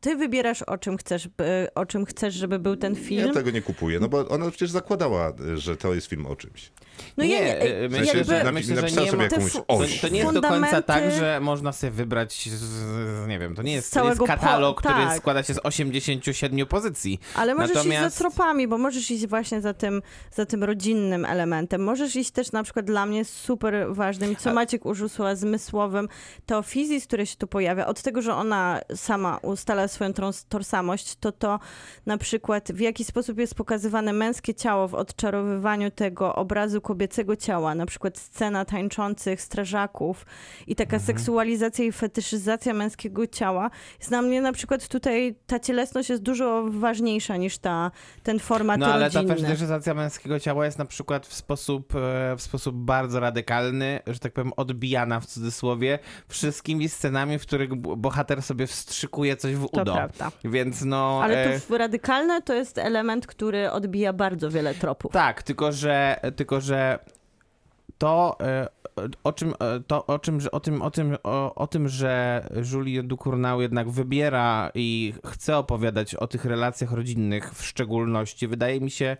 Ty 0.00 0.16
wybierasz 0.16 0.62
o 0.62 0.78
czym 0.78 0.96
chcesz, 0.96 1.28
o 1.74 1.86
czym 1.86 2.06
chcesz, 2.06 2.34
żeby 2.34 2.58
był 2.58 2.76
ten 2.76 2.94
film. 2.96 3.26
Ja 3.26 3.32
tego 3.34 3.50
nie 3.50 3.62
kupuję, 3.62 4.00
no 4.00 4.08
bo 4.08 4.28
ona 4.28 4.50
przecież 4.50 4.70
zakładała, 4.70 5.32
że 5.54 5.76
to 5.76 5.94
jest 5.94 6.06
film 6.06 6.26
o 6.26 6.36
czymś. 6.36 6.72
No 7.16 7.24
nie, 7.24 7.30
ja 7.34 7.40
nie, 7.40 7.46
jakby- 7.70 7.98
myślę, 7.98 8.24
że, 8.24 8.44
napi- 8.44 8.52
myślę, 8.52 8.74
że 8.76 8.82
napisała 8.82 9.04
nie 9.04 9.10
sobie 9.10 9.22
ma... 9.22 9.28
te 9.28 9.36
jakąś 9.36 9.52
To, 9.52 9.66
oś. 9.66 10.00
to 10.00 10.08
nie 10.08 10.20
jest 10.20 10.32
do 10.32 10.42
końca 10.42 10.82
tak, 10.82 11.04
że 11.10 11.40
można 11.42 11.72
sobie 11.72 11.90
wybrać, 11.90 12.48
z, 12.48 13.26
nie 13.28 13.38
wiem, 13.38 13.54
to 13.54 13.62
nie 13.62 13.72
jest, 13.72 13.92
to 13.92 13.98
jest 13.98 14.06
całego 14.06 14.18
po- 14.20 14.26
katalog, 14.26 14.78
który 14.78 14.94
tak. 14.94 15.18
składa 15.18 15.42
się 15.42 15.54
z 15.54 15.58
87 15.62 16.66
pozycji. 16.66 17.20
Ale 17.34 17.54
możesz 17.54 17.74
Natomiast- 17.76 18.06
iść 18.06 18.14
za 18.14 18.18
tropami, 18.24 18.68
bo 18.68 18.78
możesz 18.78 19.10
iść 19.10 19.26
właśnie 19.26 19.60
za 19.60 19.74
tym, 19.74 20.02
za 20.32 20.46
tym 20.46 20.64
rodzinnym 20.64 21.24
elementem. 21.24 21.82
Możesz 21.84 22.16
iść 22.16 22.30
też 22.30 22.52
na 22.52 22.62
przykład 22.62 22.86
dla 22.86 23.06
mnie 23.06 23.24
super 23.24 23.86
ważnym, 23.94 24.36
co 24.36 24.54
Maciek 24.54 24.86
użył 24.86 25.08
słowa 25.08 25.34
zmysłowym, 25.34 26.08
to 26.46 26.62
fizis, 26.62 27.06
które 27.06 27.26
się 27.26 27.36
tu 27.36 27.46
pojawia, 27.46 27.86
od 27.86 28.02
tego, 28.02 28.22
że 28.22 28.34
ona 28.34 28.80
sama 28.94 29.36
ustala 29.38 29.88
swoją 29.92 30.10
tożsamość, 30.48 31.16
to 31.20 31.32
to 31.32 31.58
na 32.06 32.18
przykład 32.18 32.72
w 32.72 32.80
jaki 32.80 33.04
sposób 33.04 33.38
jest 33.38 33.54
pokazywane 33.54 34.12
męskie 34.12 34.54
ciało 34.54 34.88
w 34.88 34.94
odczarowywaniu 34.94 35.90
tego 35.90 36.34
obrazu 36.34 36.80
kobiecego 36.80 37.36
ciała, 37.36 37.74
na 37.74 37.86
przykład 37.86 38.18
scena 38.18 38.64
tańczących 38.64 39.42
strażaków 39.42 40.26
i 40.66 40.74
taka 40.76 40.96
Mhm. 40.96 41.06
seksualizacja 41.06 41.84
i 41.84 41.92
fetyszyzacja 41.92 42.74
męskiego 42.74 43.26
ciała. 43.26 43.70
Jest 43.98 44.10
dla 44.10 44.22
mnie 44.22 44.40
na 44.42 44.52
przykład 44.52 44.88
tutaj 44.88 45.34
ta 45.46 45.58
cielesność 45.60 46.08
jest 46.10 46.22
dużo 46.22 46.64
ważniejsza 46.70 47.36
niż 47.36 47.58
ta, 47.58 47.90
ten 48.22 48.38
format 48.38 48.80
No 48.80 48.86
ale 48.92 49.10
ta 49.10 49.22
rodzinny. 49.22 49.40
fetyszyzacja 49.48 49.94
męskiego 49.94 50.40
ciała 50.40 50.64
jest 50.64 50.78
na 50.78 50.84
przykład 50.84 51.26
w 51.26 51.34
sposób, 51.34 51.94
e, 51.94 52.36
w 52.36 52.42
sposób 52.42 52.76
bardzo 52.76 53.20
radykalny, 53.20 54.00
że 54.06 54.18
tak 54.18 54.32
powiem 54.32 54.52
odbijana 54.56 55.20
w 55.20 55.26
cudzysłowie 55.26 55.98
wszystkimi 56.28 56.88
scenami, 56.88 57.38
w 57.38 57.42
których 57.42 57.74
bohater 57.74 58.42
sobie 58.42 58.66
wstrzykuje 58.66 59.36
coś 59.36 59.54
w 59.54 59.68
to 59.68 59.79
udo. 59.82 59.92
prawda. 59.92 60.30
Więc 60.44 60.84
no... 60.84 61.20
Ale 61.22 61.44
e, 61.44 61.60
to 61.60 61.66
w- 61.66 61.78
radykalne 61.78 62.42
to 62.42 62.54
jest 62.54 62.78
element, 62.78 63.26
który 63.26 63.70
odbija 63.70 64.12
bardzo 64.12 64.50
wiele 64.50 64.74
tropów. 64.74 65.12
Tak, 65.12 65.42
tylko 65.42 65.72
że, 65.72 66.20
tylko 66.36 66.60
że 66.60 66.98
to, 67.98 68.36
e, 68.40 68.68
o 69.24 69.32
czym, 69.32 69.54
e, 69.60 69.80
to, 69.86 70.06
o 70.06 70.18
czym, 70.18 70.38
o 70.52 70.60
tym, 70.60 70.82
o 70.82 70.90
tym, 70.90 71.16
o, 71.22 71.54
o 71.54 71.66
tym, 71.66 71.88
że 71.88 72.44
Julie 72.72 73.02
Ducournau 73.02 73.60
jednak 73.60 73.90
wybiera 73.90 74.70
i 74.74 75.14
chce 75.26 75.56
opowiadać 75.56 76.14
o 76.14 76.26
tych 76.26 76.44
relacjach 76.44 76.92
rodzinnych 76.92 77.54
w 77.54 77.66
szczególności, 77.66 78.48
wydaje 78.48 78.80
mi 78.80 78.90
się, 78.90 79.16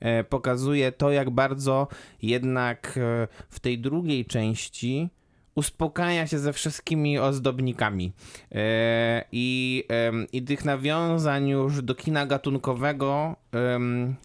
e, 0.00 0.24
pokazuje 0.24 0.92
to, 0.92 1.10
jak 1.10 1.30
bardzo 1.30 1.88
jednak 2.22 2.98
e, 2.98 3.28
w 3.48 3.60
tej 3.60 3.78
drugiej 3.78 4.24
części 4.24 5.10
uspokaja 5.54 6.26
się 6.26 6.38
ze 6.38 6.52
wszystkimi 6.52 7.18
ozdobnikami. 7.18 8.12
E, 8.52 9.24
I, 9.32 9.84
I 10.32 10.42
tych 10.42 10.64
nawiązań 10.64 11.48
już 11.48 11.82
do 11.82 11.94
kina 11.94 12.26
gatunkowego 12.26 13.36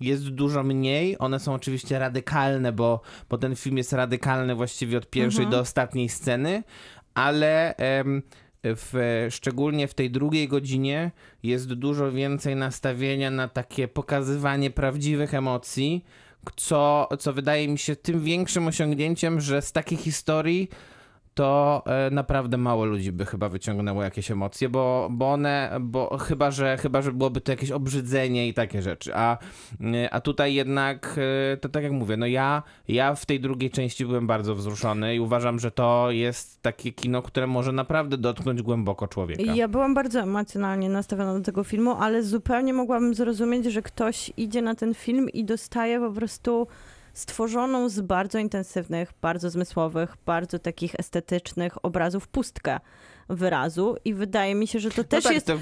jest 0.01 0.29
dużo 0.29 0.63
mniej. 0.63 1.15
One 1.19 1.39
są 1.39 1.53
oczywiście 1.53 1.99
radykalne, 1.99 2.71
bo, 2.71 3.01
bo 3.29 3.37
ten 3.37 3.55
film 3.55 3.77
jest 3.77 3.93
radykalny 3.93 4.55
właściwie 4.55 4.97
od 4.97 5.09
pierwszej 5.09 5.47
do 5.47 5.59
ostatniej 5.59 6.09
sceny, 6.09 6.63
ale 7.13 7.75
w, 8.63 9.27
szczególnie 9.29 9.87
w 9.87 9.93
tej 9.93 10.11
drugiej 10.11 10.47
godzinie 10.47 11.11
jest 11.43 11.73
dużo 11.73 12.11
więcej 12.11 12.55
nastawienia 12.55 13.31
na 13.31 13.47
takie 13.47 13.87
pokazywanie 13.87 14.71
prawdziwych 14.71 15.33
emocji, 15.33 16.05
co, 16.55 17.09
co 17.19 17.33
wydaje 17.33 17.67
mi 17.67 17.77
się 17.77 17.95
tym 17.95 18.23
większym 18.23 18.67
osiągnięciem, 18.67 19.41
że 19.41 19.61
z 19.61 19.71
takiej 19.71 19.97
historii 19.97 20.69
to 21.39 21.83
e, 21.85 22.11
naprawdę 22.11 22.57
mało 22.57 22.85
ludzi 22.85 23.11
by 23.11 23.25
chyba 23.25 23.49
wyciągnęło 23.49 24.03
jakieś 24.03 24.31
emocje, 24.31 24.69
bo, 24.69 25.07
bo 25.11 25.31
one, 25.31 25.77
bo 25.81 26.17
chyba 26.17 26.51
że, 26.51 26.77
chyba, 26.77 27.01
że 27.01 27.11
byłoby 27.11 27.41
to 27.41 27.51
jakieś 27.51 27.71
obrzydzenie 27.71 28.47
i 28.47 28.53
takie 28.53 28.81
rzeczy. 28.81 29.15
A, 29.15 29.37
e, 29.81 30.13
a 30.13 30.21
tutaj 30.21 30.53
jednak, 30.53 31.19
e, 31.53 31.57
to 31.57 31.69
tak 31.69 31.83
jak 31.83 31.91
mówię, 31.91 32.17
no 32.17 32.25
ja, 32.25 32.63
ja 32.87 33.15
w 33.15 33.25
tej 33.25 33.39
drugiej 33.39 33.71
części 33.71 34.05
byłem 34.05 34.27
bardzo 34.27 34.55
wzruszony 34.55 35.15
i 35.15 35.19
uważam, 35.19 35.59
że 35.59 35.71
to 35.71 36.11
jest 36.11 36.61
takie 36.61 36.91
kino, 36.91 37.21
które 37.21 37.47
może 37.47 37.71
naprawdę 37.71 38.17
dotknąć 38.17 38.61
głęboko 38.61 39.07
człowieka. 39.07 39.55
Ja 39.55 39.67
byłam 39.67 39.93
bardzo 39.93 40.19
emocjonalnie 40.19 40.89
nastawiona 40.89 41.33
do 41.33 41.41
tego 41.41 41.63
filmu, 41.63 41.95
ale 41.99 42.23
zupełnie 42.23 42.73
mogłabym 42.73 43.13
zrozumieć, 43.13 43.65
że 43.65 43.81
ktoś 43.81 44.31
idzie 44.37 44.61
na 44.61 44.75
ten 44.75 44.93
film 44.93 45.29
i 45.29 45.45
dostaje 45.45 45.99
po 45.99 46.11
prostu 46.11 46.67
stworzoną 47.13 47.89
z 47.89 48.01
bardzo 48.01 48.39
intensywnych, 48.39 49.13
bardzo 49.21 49.49
zmysłowych, 49.49 50.17
bardzo 50.25 50.59
takich 50.59 50.95
estetycznych 50.99 51.85
obrazów 51.85 52.27
pustkę 52.27 52.79
wyrazu 53.29 53.95
i 54.05 54.13
wydaje 54.13 54.55
mi 54.55 54.67
się, 54.67 54.79
że 54.79 54.91
to 54.91 55.03
też 55.03 55.23
tak, 55.23 55.33
jest 55.33 55.47
to 55.47 55.57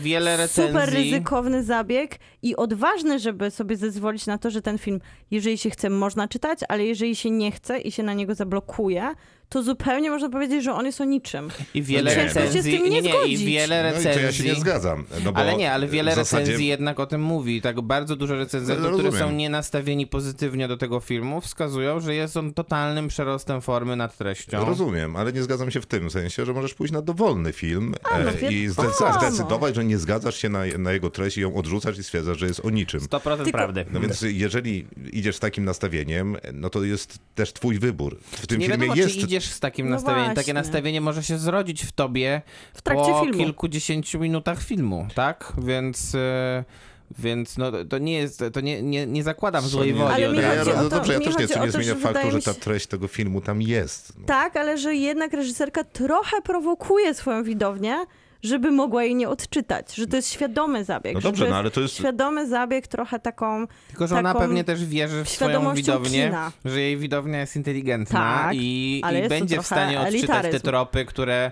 super 0.67 0.89
ryzykowny 0.89 1.63
zabieg 1.63 2.19
i 2.41 2.55
odważny, 2.55 3.19
żeby 3.19 3.51
sobie 3.51 3.77
zezwolić 3.77 4.25
na 4.25 4.37
to, 4.37 4.51
że 4.51 4.61
ten 4.61 4.77
film, 4.77 5.01
jeżeli 5.31 5.57
się 5.57 5.69
chce, 5.69 5.89
można 5.89 6.27
czytać, 6.27 6.59
ale 6.69 6.85
jeżeli 6.85 7.15
się 7.15 7.31
nie 7.31 7.51
chce 7.51 7.79
i 7.79 7.91
się 7.91 8.03
na 8.03 8.13
niego 8.13 8.35
zablokuje, 8.35 9.13
to 9.49 9.63
zupełnie 9.63 10.09
można 10.09 10.29
powiedzieć, 10.29 10.63
że 10.63 10.73
on 10.73 10.85
jest 10.85 11.01
o 11.01 11.05
niczym. 11.05 11.49
I 11.73 11.83
wiele 11.83 12.15
Ciężko 12.15 12.27
się 12.27 12.33
z 12.33 12.35
recenzji, 12.35 12.71
tym 12.73 12.83
nie 12.83 13.01
nie, 13.01 13.11
nie, 13.11 13.27
i 13.27 13.37
wiele 13.37 13.83
No 13.83 13.89
i 13.89 13.93
recenzji. 13.93 14.13
to 14.13 14.25
ja 14.25 14.31
się 14.31 14.43
nie 14.43 14.55
zgadzam. 14.55 15.05
No 15.25 15.31
bo 15.31 15.39
ale 15.39 15.57
nie, 15.57 15.71
ale 15.71 15.87
wiele 15.87 16.15
zasadzie... 16.15 16.43
recenzji 16.43 16.67
jednak 16.67 16.99
o 16.99 17.05
tym 17.05 17.21
mówi. 17.21 17.61
Tak 17.61 17.81
bardzo 17.81 18.15
dużo 18.15 18.35
recenzentów, 18.35 18.83
No, 18.83 18.89
które 18.91 19.03
rozumiem. 19.09 19.27
są 19.29 19.35
nienastawieni 19.35 20.07
pozytywnie 20.07 20.67
do 20.67 20.77
tego 20.77 20.99
filmu, 20.99 21.41
wskazują, 21.41 21.99
że 21.99 22.15
jest 22.15 22.37
on 22.37 22.53
totalnym 22.53 23.07
przerostem 23.07 23.61
formy 23.61 23.95
nad 23.95 24.17
treścią. 24.17 24.65
Rozumiem, 24.65 25.15
ale 25.15 25.33
nie 25.33 25.43
zgadzam 25.43 25.71
się 25.71 25.81
w 25.81 25.85
tym 25.85 26.09
sensie, 26.09 26.45
że 26.45 26.53
możesz 26.53 26.73
pójść 26.73 26.93
na 26.93 27.01
dowolny 27.01 27.53
film 27.53 27.95
no 28.11 28.31
e, 28.47 28.53
i 28.53 28.67
zdecydować, 28.67 29.75
że 29.75 29.85
nie 29.85 29.97
zgadzasz 29.97 30.37
się 30.37 30.49
na, 30.49 30.59
na 30.77 30.91
jego 30.91 31.09
treść 31.09 31.37
i 31.37 31.41
ją 31.41 31.55
odrzucasz 31.55 31.97
i 31.97 32.03
stwierdzasz, 32.03 32.39
że 32.39 32.45
jest 32.47 32.65
o 32.65 32.69
niczym. 32.69 32.99
100% 32.99 33.37
Tylko- 33.37 33.51
prawdy. 33.51 33.85
No 33.91 33.99
więc 33.99 34.21
jeżeli 34.21 34.87
idziesz 35.13 35.35
z 35.35 35.39
takim 35.39 35.65
nastawieniem, 35.65 36.37
no 36.53 36.69
to 36.69 36.83
jest 36.83 37.19
też 37.35 37.53
twój 37.53 37.79
wybór. 37.79 38.17
W 38.21 38.47
tym 38.47 38.59
nie 38.59 38.65
filmie 38.67 38.87
wiadomo, 38.87 39.01
jest... 39.01 39.15
idziesz 39.37 39.51
z 39.51 39.59
takim 39.59 39.85
No 39.89 39.95
nastawieniem. 39.95 40.27
Takie 40.29 40.35
właśnie. 40.35 40.53
nastawienie 40.53 41.01
może 41.01 41.23
się 41.23 41.37
zrodzić 41.37 41.83
w 41.85 41.91
tobie 41.91 42.41
W 42.73 42.81
trakcie 42.81 43.11
po 43.11 43.19
filmu. 43.21 43.37
kilkudziesięciu 43.37 44.19
minutach 44.19 44.63
filmu, 44.63 45.07
tak? 45.15 45.53
Więc... 45.57 46.15
e, 46.15 46.63
Więc 47.19 47.57
no, 47.57 47.71
to 47.89 47.97
nie 47.97 48.13
jest, 48.13 48.43
to 48.53 48.61
nie, 48.61 48.81
nie, 48.81 49.05
nie 49.07 49.23
zakładam 49.23 49.63
złej 49.67 49.93
woli 49.93 50.13
Ale 50.23 50.29
mi 50.33 50.37
ja, 50.39 50.55
razu. 50.55 50.59
chodzi 50.71 50.79
o 50.79 50.83
no 50.83 50.89
to- 50.89 50.95
dobrze, 50.95 51.13
ja 51.13 51.19
też 51.19 51.27
nie, 51.27 51.33
chodzi 51.33 51.47
co 51.53 51.59
o 51.59 51.65
nie 51.65 51.71
to, 51.71 51.77
zmienia 51.77 51.93
że 51.93 51.99
faktu, 51.99 52.31
że 52.31 52.41
ta 52.41 52.53
treść 52.53 52.87
tego 52.87 53.07
filmu 53.07 53.41
tam 53.41 53.61
jest. 53.61 54.13
No. 54.19 54.25
Tak, 54.25 54.57
ale 54.57 54.77
że 54.77 54.95
jednak 54.95 55.33
reżyserka 55.33 55.83
trochę 55.83 56.41
prowokuje 56.41 57.13
swoją 57.13 57.43
widownię, 57.43 57.95
żeby 58.43 58.71
mogła 58.71 59.03
jej 59.03 59.15
nie 59.15 59.29
odczytać, 59.29 59.95
że 59.95 60.07
to 60.07 60.15
jest 60.15 60.33
świadomy 60.33 60.83
zabieg. 60.85 61.13
No 61.13 61.21
że 61.21 61.27
dobrze, 61.29 61.45
to 61.45 61.51
no 61.51 61.57
ale 61.57 61.71
to 61.71 61.81
jest- 61.81 61.95
Świadomy 61.95 62.47
zabieg, 62.47 62.87
trochę 62.87 63.19
taką... 63.19 63.67
Tylko, 63.87 64.07
że 64.07 64.15
ona 64.15 64.29
taką 64.33 64.39
pewnie 64.45 64.63
też 64.63 64.85
wierzy 64.85 65.23
w 65.23 65.29
swoją 65.29 65.73
widownię, 65.73 66.25
kina. 66.25 66.51
że 66.65 66.81
jej 66.81 66.97
widownia 66.97 67.39
jest 67.39 67.55
inteligentna 67.55 68.19
Tak, 68.43 68.55
i, 68.55 69.01
ale 69.05 69.17
i 69.17 69.21
jest 69.21 69.29
to 69.29 69.39
będzie 69.39 69.61
w 69.61 69.65
stanie 69.65 69.99
odczytać 70.01 70.27
te 70.27 70.33
elitaryzm. 70.33 70.63
tropy, 70.65 71.05
które... 71.05 71.51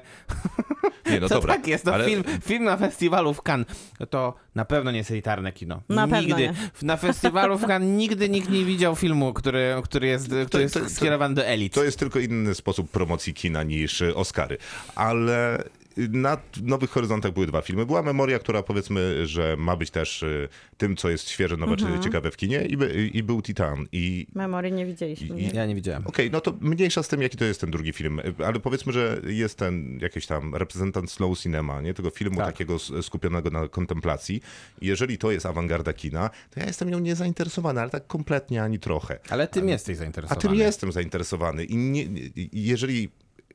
Nie, 1.11 1.19
no 1.19 1.27
to 1.29 1.35
dobra. 1.35 1.53
tak 1.53 1.67
jest, 1.67 1.85
to 1.85 1.93
ale... 1.93 2.05
film, 2.05 2.23
film 2.43 2.63
na 2.63 2.77
festiwalu 2.77 3.33
w 3.33 3.41
Cannes. 3.49 3.67
To 4.09 4.33
na 4.55 4.65
pewno 4.65 4.91
nie 4.91 4.97
jest 4.97 5.11
elitarne 5.11 5.51
kino. 5.51 5.81
Na 5.89 6.07
pewno 6.07 6.21
nigdy. 6.21 6.41
nie. 6.41 6.53
Na 6.81 6.97
festiwalu 6.97 7.57
w 7.57 7.61
Cannes 7.67 7.97
nigdy 7.97 8.29
nikt 8.29 8.49
nie 8.49 8.65
widział 8.65 8.95
filmu, 8.95 9.33
który, 9.33 9.75
który 9.83 10.07
jest, 10.07 10.29
który 10.47 10.63
jest 10.63 10.73
to- 10.73 10.79
to- 10.79 10.89
skierowany 10.89 11.35
do 11.35 11.45
elit. 11.45 11.73
To 11.73 11.83
jest 11.83 11.99
tylko 11.99 12.19
inny 12.19 12.55
sposób 12.55 12.91
promocji 12.91 13.33
kina 13.33 13.63
niż 13.63 14.01
Oscary. 14.01 14.57
Ale 14.95 15.63
na 15.97 16.37
Nowych 16.63 16.89
Horyzontach 16.89 17.31
były 17.31 17.47
dwa 17.47 17.61
filmy. 17.61 17.85
Była 17.85 18.01
Memoria, 18.03 18.39
która 18.39 18.63
powiedzmy, 18.63 19.27
że 19.27 19.55
ma 19.57 19.75
być 19.75 19.91
też 19.91 20.23
y, 20.23 20.49
tym, 20.77 20.95
co 20.95 21.09
jest 21.09 21.29
świeże, 21.29 21.57
nowe, 21.57 21.75
czy 21.77 21.85
ciekawe 22.03 22.31
w 22.31 22.37
kinie 22.37 22.61
i, 22.65 22.77
by, 22.77 23.09
i 23.13 23.23
był 23.23 23.41
Titan. 23.41 23.87
I 23.91 24.27
Memory 24.35 24.71
nie 24.71 24.85
widzieliśmy. 24.85 25.27
I- 25.27 25.43
nie? 25.43 25.49
Ja 25.53 25.65
nie 25.65 25.75
widziałem. 25.75 26.07
Okej, 26.07 26.31
no 26.31 26.41
to 26.41 26.53
mniejsza 26.61 27.03
z 27.03 27.07
tym, 27.07 27.21
jaki 27.21 27.37
to 27.37 27.45
jest 27.45 27.61
ten 27.61 27.71
drugi 27.71 27.93
film, 27.93 28.21
ale 28.45 28.59
powiedzmy, 28.59 28.93
że 28.93 29.21
jest 29.27 29.57
ten 29.57 29.99
jakiś 30.01 30.25
tam 30.25 30.55
reprezentant 30.55 31.11
slow 31.11 31.39
cinema, 31.39 31.81
nie? 31.81 31.93
Tego 31.93 32.09
filmu 32.09 32.37
Tak. 32.37 32.45
takiego 32.45 32.79
skupionego 33.01 33.49
na 33.49 33.67
kontemplacji. 33.67 34.41
I 34.81 34.87
jeżeli 34.87 35.17
to 35.17 35.31
jest 35.31 35.45
awangarda 35.45 35.93
kina, 35.93 36.29
to 36.51 36.59
ja 36.59 36.65
jestem 36.65 36.89
nią 36.89 36.99
niezainteresowany, 36.99 37.81
ale 37.81 37.89
tak 37.89 38.07
kompletnie 38.07 38.63
ani 38.63 38.79
trochę. 38.79 39.19
Ale 39.29 39.47
tym 39.47 39.69
jesteś 39.69 39.95
A 39.95 39.99
zainteresowany. 39.99 40.41
tym 40.41 40.55
jestem 40.55 40.91
zainteresowany 40.91 41.65
i 41.65 41.77
nie, 41.77 42.03
i 42.35 42.49
jeżeli 42.53 43.09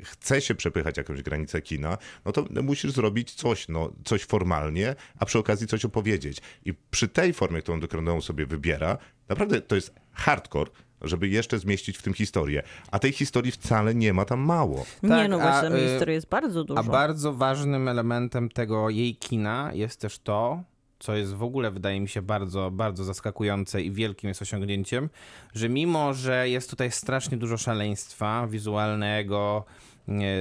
chce 0.05 0.41
się 0.41 0.55
przepychać 0.55 0.97
jakąś 0.97 1.23
granicę 1.23 1.63
kina, 1.63 1.99
no 2.25 2.33
to 2.33 2.45
musisz 2.63 2.93
zrobić 2.93 3.35
coś, 3.35 3.69
no, 3.69 3.93
coś 4.05 4.25
formalnie, 4.25 4.95
a 5.19 5.27
przy 5.27 5.39
okazji 5.39 5.67
coś 5.67 5.85
opowiedzieć. 5.85 6.39
I 6.65 6.75
przy 6.91 7.09
tej 7.09 7.33
formie, 7.33 7.63
którą 7.63 7.81
Dokroną 7.81 8.21
sobie 8.21 8.47
wybiera, 8.47 8.99
naprawdę 9.29 9.61
to 9.61 9.75
jest 9.75 9.95
hardcore, 10.13 10.71
żeby 11.03 11.29
jeszcze 11.29 11.59
zmieścić 11.59 11.99
w 11.99 12.03
tym 12.03 12.15
historię. 12.15 12.63
A 12.91 12.99
tej 12.99 13.13
historii 13.13 13.53
wcale 13.53 13.95
nie 13.95 14.13
ma 14.13 14.25
tam 14.25 14.41
mało. 14.41 14.87
Nie, 15.03 15.09
Tak, 15.09 15.31
no 15.31 15.37
a, 15.37 15.61
właśnie, 15.61 15.79
y, 15.79 15.89
historii 15.89 16.15
jest 16.15 16.29
bardzo 16.29 16.65
dużo. 16.65 16.81
A 16.81 16.83
bardzo 16.83 17.33
ważnym 17.33 17.89
elementem 17.89 18.49
tego 18.49 18.91
jej 18.91 19.17
kina 19.17 19.71
jest 19.75 20.01
też 20.01 20.19
to, 20.19 20.63
co 21.01 21.17
jest 21.17 21.35
w 21.35 21.43
ogóle, 21.43 21.71
wydaje 21.71 22.01
mi 22.01 22.09
się, 22.09 22.23
bardzo, 22.23 22.71
bardzo 22.71 23.05
zaskakujące 23.05 23.83
i 23.83 23.91
wielkim 23.91 24.29
jest 24.29 24.43
osiągnięciem, 24.43 25.11
że 25.55 25.69
mimo, 25.69 26.15
że 26.15 26.49
jest 26.49 26.71
tutaj 26.71 26.91
strasznie 26.91 27.37
dużo 27.37 27.57
szaleństwa 27.57 28.47
wizualnego, 28.47 29.65
nie, 29.67 29.90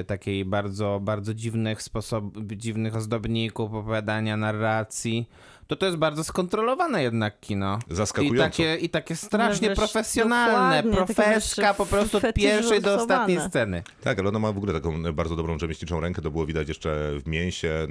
takiej 0.08 0.46
bardzo, 0.46 1.00
bardzo 1.04 1.34
dziwnych 1.34 1.82
sposobów, 1.82 2.44
dziwnych 2.56 2.96
ozdobników, 2.96 3.74
opowiadania, 3.74 4.38
narracji, 4.38 5.30
to 5.70 5.76
to 5.76 5.86
jest 5.86 5.98
bardzo 5.98 6.24
skontrolowane 6.24 7.04
jednak 7.04 7.40
kino. 7.40 7.80
I 7.92 7.96
Zaskakująco. 7.96 8.44
takie, 8.44 8.76
I 8.76 8.90
takie 8.90 9.16
strasznie 9.16 9.70
wiesz, 9.70 9.78
profesjonalne, 9.78 10.84
profeska 10.84 11.74
po 11.74 11.86
prostu 11.86 12.18
od 12.18 12.34
pierwszej 12.34 12.82
do 12.82 12.96
ostatniej 12.96 13.42
sceny. 13.42 13.84
Tak, 14.02 14.20
ale 14.20 14.30
ona 14.30 14.40
ma 14.40 14.52
w 14.52 14.58
ogóle 14.58 14.74
taką 14.74 15.14
bardzo 15.14 15.36
dobrą 15.36 15.60
rzemieślniczą 15.60 16.00
rękę, 16.00 16.22
to 16.22 16.32
było 16.32 16.46
widać 16.46 16.68
jeszcze 16.68 17.12
w 17.24 17.28
mięsie, 17.28 17.88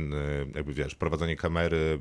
jakby 0.54 0.74
wiesz, 0.74 0.94
prowadzenie 0.94 1.36
kamery, 1.36 1.98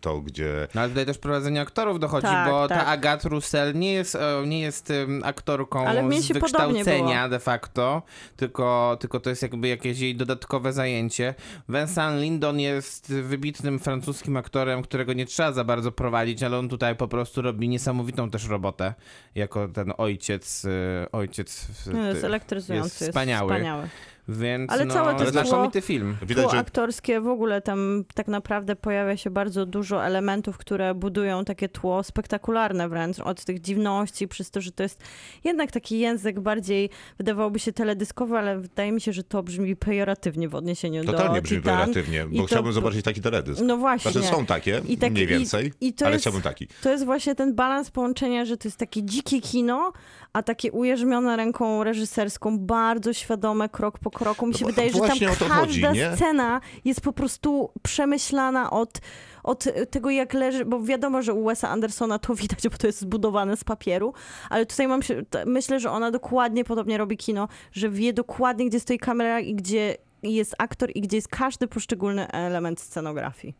to 0.00 0.20
gdzie 0.20 0.68
No 0.74 0.80
ale 0.80 0.90
tutaj 0.90 1.06
też 1.06 1.18
prowadzenie 1.18 1.60
aktorów 1.60 2.00
dochodzi, 2.00 2.26
Tak, 2.26 2.50
bo 2.50 2.68
ta 2.68 2.74
tak. 2.74 2.88
Agatha 2.88 3.28
Russell 3.28 3.74
nie 3.74 3.92
jest, 3.92 4.14
e, 4.14 4.46
nie 4.46 4.60
jest 4.60 4.92
aktorką 5.22 5.84
z 6.20 6.32
wykształcenia 6.32 7.28
de 7.28 7.38
facto, 7.38 8.02
tylko, 8.36 8.96
tylko 9.00 9.20
to 9.20 9.30
jest 9.30 9.42
jakby 9.42 9.68
jakieś 9.68 10.00
jej 10.00 10.16
dodatkowe 10.16 10.72
zajęcie. 10.72 11.34
Vincent 11.68 12.20
Lindon 12.20 12.60
jest 12.60 13.12
wybitnym 13.12 13.78
francuskim 13.78 14.36
aktorem, 14.36 14.82
którego 14.82 15.03
nie 15.12 15.26
trzeba 15.26 15.52
za 15.52 15.64
bardzo 15.64 15.92
prowadzić, 15.92 16.42
ale 16.42 16.58
on 16.58 16.68
tutaj 16.68 16.96
po 16.96 17.08
prostu 17.08 17.42
robi 17.42 17.68
niesamowitą 17.68 18.30
też 18.30 18.48
robotę, 18.48 18.94
jako 19.34 19.68
ten 19.68 19.92
ojciec, 19.98 20.64
e, 20.64 21.06
ojciec 21.12 21.66
w- 21.66 21.86
Nie, 21.94 22.00
jest 22.00 22.24
elektryzujący, 22.24 22.86
jest 22.86 23.00
jest 23.00 23.10
wspaniały. 23.12 23.84
Więc 24.28 24.72
Ale 24.72 24.84
no, 24.84 24.94
całe 24.94 25.14
to 25.14 25.26
znakomity 25.30 25.80
film. 25.80 26.16
widać, 26.22 26.42
Tło 26.44 26.52
że 26.52 26.58
aktorskie 26.58 27.20
w 27.20 27.28
ogóle 27.28 27.60
tam 27.62 28.04
tak 28.14 28.28
naprawdę 28.28 28.76
pojawia 28.76 29.16
się 29.16 29.30
bardzo 29.30 29.66
dużo 29.66 30.04
elementów, 30.04 30.58
które 30.58 30.94
budują 30.94 31.44
takie 31.44 31.68
tło 31.68 32.02
spektakularne 32.02 32.88
wręcz, 32.88 33.20
od 33.20 33.44
tych 33.44 33.60
dziwności, 33.60 34.28
przez 34.28 34.50
to, 34.50 34.60
że 34.60 34.72
to 34.72 34.82
jest 34.82 35.02
jednak 35.44 35.70
taki 35.72 35.98
język 35.98 36.40
bardziej, 36.40 36.90
wydawałoby 37.18 37.58
się 37.58 37.72
teledyskowy, 37.72 38.38
ale 38.38 38.58
wydaje 38.58 38.92
mi 38.92 39.00
się, 39.00 39.12
że 39.12 39.22
to 39.24 39.42
brzmi 39.42 39.76
pejoratywnie 39.76 40.48
w 40.48 40.54
odniesieniu 40.54 41.04
totalnie 41.04 41.34
do 41.36 41.42
brzmi 41.42 41.58
Titan. 41.58 41.74
pejoratywnie, 41.76 42.26
I 42.30 42.36
bo 42.36 42.42
to- 42.42 42.46
chciałbym 42.46 42.72
zobaczyć 42.72 43.04
taki 43.04 43.20
teledysk. 43.20 43.62
No 43.64 43.76
właśnie. 43.76 44.12
Znaczy 44.12 44.26
są 44.26 44.46
takie, 44.46 44.80
I 44.88 44.98
tak- 44.98 45.12
mniej 45.12 45.24
i- 45.24 45.28
więcej, 45.28 45.72
i 45.80 45.92
to 45.92 46.06
ale 46.06 46.14
jest- 46.14 46.22
chciałbym 46.22 46.42
taki. 46.42 46.66
To 46.82 46.90
jest 46.90 47.04
właśnie 47.04 47.34
ten 47.34 47.54
balans 47.54 47.90
połączenia, 47.90 48.44
że 48.44 48.56
to 48.56 48.68
jest 48.68 48.78
takie 48.78 49.02
dzikie 49.02 49.40
kino, 49.40 49.92
a 50.34 50.42
takie 50.42 50.72
ujeżdżone 50.72 51.36
ręką 51.36 51.84
reżyserską, 51.84 52.58
bardzo 52.58 53.12
świadome 53.12 53.68
krok 53.68 53.98
po 53.98 54.10
kroku. 54.10 54.46
Mi 54.46 54.52
No 54.52 54.58
się 54.58 54.66
wydaje, 54.66 54.92
że 54.92 54.98
tam 54.98 55.18
każda 55.18 55.48
chodzi, 55.48 55.82
scena 56.14 56.60
jest 56.84 57.00
po 57.00 57.12
prostu 57.12 57.70
przemyślana 57.82 58.70
od, 58.70 59.00
od 59.42 59.64
tego, 59.90 60.10
jak 60.10 60.34
leży, 60.34 60.64
bo 60.64 60.82
wiadomo, 60.82 61.22
że 61.22 61.34
u 61.34 61.44
Wesa 61.44 61.68
Andersona 61.68 62.18
to 62.18 62.34
widać, 62.34 62.68
bo 62.68 62.76
to 62.78 62.86
jest 62.86 63.00
zbudowane 63.00 63.56
z 63.56 63.64
papieru, 63.64 64.14
ale 64.50 64.66
tutaj 64.66 64.88
mam 64.88 65.02
się, 65.02 65.22
myślę, 65.46 65.80
że 65.80 65.90
ona 65.90 66.10
dokładnie 66.10 66.64
podobnie 66.64 66.98
robi 66.98 67.16
kino, 67.16 67.48
że 67.72 67.90
wie 67.90 68.12
dokładnie, 68.12 68.66
gdzie 68.66 68.80
stoi 68.80 68.98
kamera 68.98 69.40
i 69.40 69.54
gdzie 69.54 69.96
jest 70.22 70.54
aktor 70.58 70.90
i 70.94 71.00
gdzie 71.00 71.16
jest 71.16 71.28
każdy 71.28 71.68
poszczególny 71.68 72.28
element 72.28 72.80
scenografii. 72.80 73.54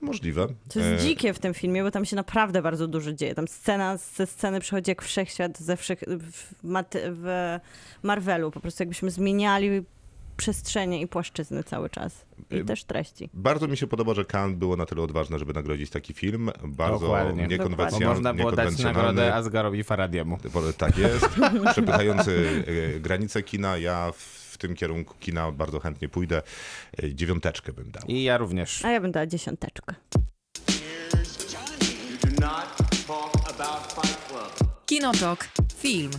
Możliwe. 0.00 0.46
To 0.68 0.78
jest 0.80 1.02
E, 1.04 1.08
dzikie 1.08 1.32
w 1.32 1.38
tym 1.38 1.54
filmie, 1.54 1.82
bo 1.82 1.90
tam 1.90 2.04
się 2.04 2.16
naprawdę 2.16 2.62
bardzo 2.62 2.88
dużo 2.88 3.12
dzieje. 3.12 3.34
Tam 3.34 3.48
scena 3.48 3.96
ze 3.96 4.26
sceny 4.26 4.60
przychodzi 4.60 4.90
jak 4.90 5.02
wszechświat 5.02 5.58
ze 5.58 5.76
wszech, 5.76 6.00
w, 6.08 6.54
w 6.94 7.58
Marvelu. 8.02 8.50
Po 8.50 8.60
prostu 8.60 8.82
jakbyśmy 8.82 9.10
zmieniali 9.10 9.82
przestrzenie 10.36 11.00
i 11.00 11.06
płaszczyzny 11.08 11.64
cały 11.64 11.90
czas. 11.90 12.24
I 12.50 12.56
Y, 12.56 12.64
też 12.64 12.84
treści. 12.84 13.30
Bardzo 13.34 13.68
mi 13.68 13.76
się 13.76 13.86
podoba, 13.86 14.14
że 14.14 14.24
Cannes 14.24 14.58
było 14.58 14.76
na 14.76 14.86
tyle 14.86 15.02
odważne, 15.02 15.38
żeby 15.38 15.52
nagrodzić 15.52 15.90
taki 15.90 16.14
film. 16.14 16.50
Bardzo 16.64 16.98
Dokładnie. 16.98 17.42
Bo 17.42 17.48
Bo 17.48 17.52
niekonwencjonalny. 17.52 18.06
można 18.14 18.34
było 18.34 18.52
dać 18.52 18.78
nagrodę 18.78 19.34
Asgarowi 19.34 19.84
Faradiemu. 19.84 20.38
Bo 20.54 20.72
Tak 20.72 20.98
jest. 20.98 21.28
Przepychający 21.72 22.64
e, 22.96 23.00
granice 23.00 23.42
kina. 23.42 23.76
Ja 23.76 24.12
w 24.12 24.47
tym 24.58 24.74
kierunku 24.74 25.14
kina 25.20 25.52
bardzo 25.52 25.80
chętnie 25.80 26.08
pójdę. 26.08 26.42
E, 27.02 27.14
Dziewiąteczkę 27.14 27.72
bym 27.72 27.90
dał. 27.90 28.02
I 28.08 28.22
ja 28.22 28.38
również. 28.38 28.84
A 28.84 28.90
ja 28.90 29.00
bym 29.00 29.12
dała 29.12 29.26
dziesiąteczkę. 29.26 29.94
Kinotok. 34.86 35.48
Film. 35.76 36.10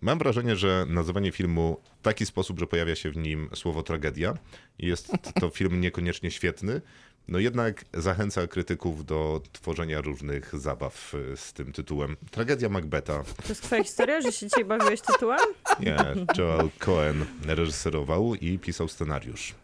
Mam 0.00 0.18
wrażenie, 0.18 0.56
że 0.56 0.86
nazywanie 0.88 1.32
filmu 1.32 1.80
w 2.00 2.02
taki 2.02 2.26
sposób, 2.26 2.58
że 2.60 2.66
pojawia 2.66 2.94
się 2.94 3.10
w 3.10 3.16
nim 3.16 3.48
słowo 3.54 3.82
tragedia, 3.82 4.34
jest 4.78 5.12
to 5.40 5.50
film 5.50 5.80
niekoniecznie 5.80 6.30
świetny, 6.30 6.80
no 7.28 7.38
jednak 7.38 7.84
zachęca 7.94 8.46
krytyków 8.46 9.04
do 9.04 9.40
tworzenia 9.52 10.00
różnych 10.00 10.58
zabaw 10.58 11.14
e, 11.32 11.36
z 11.36 11.52
tym 11.52 11.72
tytułem. 11.72 12.16
Tragedia 12.30 12.68
Macbeta. 12.68 13.22
To 13.22 13.48
jest 13.48 13.62
twoja 13.62 13.84
historia, 13.84 14.20
że 14.20 14.32
się 14.32 14.46
dzisiaj 14.46 14.64
bawiłeś 14.64 15.00
tytułem? 15.00 15.40
Nie, 15.80 15.96
Joel 16.38 16.70
Cohen 16.78 17.26
reżyserował 17.46 18.34
i 18.34 18.58
pisał 18.58 18.88
scenariusz. 18.88 19.54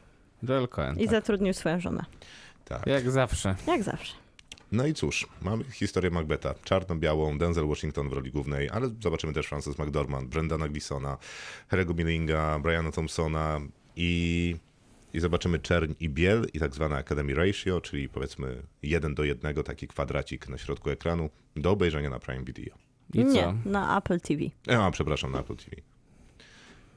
Joel 0.42 0.68
Cohen. 0.68 0.98
I 0.98 1.08
zatrudnił 1.08 1.52
swoją 1.52 1.80
żonę. 1.80 2.04
Tak. 2.64 2.86
Jak 2.86 3.10
zawsze. 3.10 3.54
Jak 3.66 3.82
zawsze. 3.82 4.14
No 4.72 4.86
i 4.86 4.94
cóż, 4.94 5.28
mamy 5.42 5.64
historię 5.64 6.10
Macbeta. 6.10 6.54
Czarno-białą, 6.64 7.38
Denzel 7.38 7.66
Washington 7.66 8.08
w 8.08 8.12
roli 8.12 8.30
głównej, 8.30 8.70
ale 8.70 8.90
zobaczymy 9.00 9.32
też 9.32 9.46
Frances 9.46 9.78
McDormand, 9.78 10.28
Brendana 10.28 10.68
Gleesona, 10.68 11.16
Harry'ego 11.70 11.94
Millinga, 11.94 12.58
Briana 12.58 12.92
Thompsona 12.92 13.60
i, 13.96 14.56
i 15.12 15.20
zobaczymy 15.20 15.58
czerń 15.58 15.92
i 16.00 16.08
biel 16.08 16.46
i 16.54 16.58
tak 16.60 16.74
zwane 16.74 16.96
Academy 16.96 17.34
Ratio, 17.34 17.80
czyli 17.80 18.08
powiedzmy 18.08 18.62
jeden 18.82 19.14
do 19.14 19.24
jednego, 19.24 19.62
taki 19.62 19.88
kwadracik 19.88 20.48
na 20.48 20.58
środku 20.58 20.90
ekranu 20.90 21.30
do 21.56 21.70
obejrzenia 21.70 22.10
na 22.10 22.18
Prime 22.18 22.44
Video. 22.44 22.74
I 23.14 23.24
Nie, 23.24 23.42
co? 23.42 23.54
na 23.64 23.98
Apple 23.98 24.20
TV. 24.20 24.42
A, 24.80 24.90
przepraszam, 24.90 25.32
na 25.32 25.40
Apple 25.40 25.56
TV. 25.56 25.70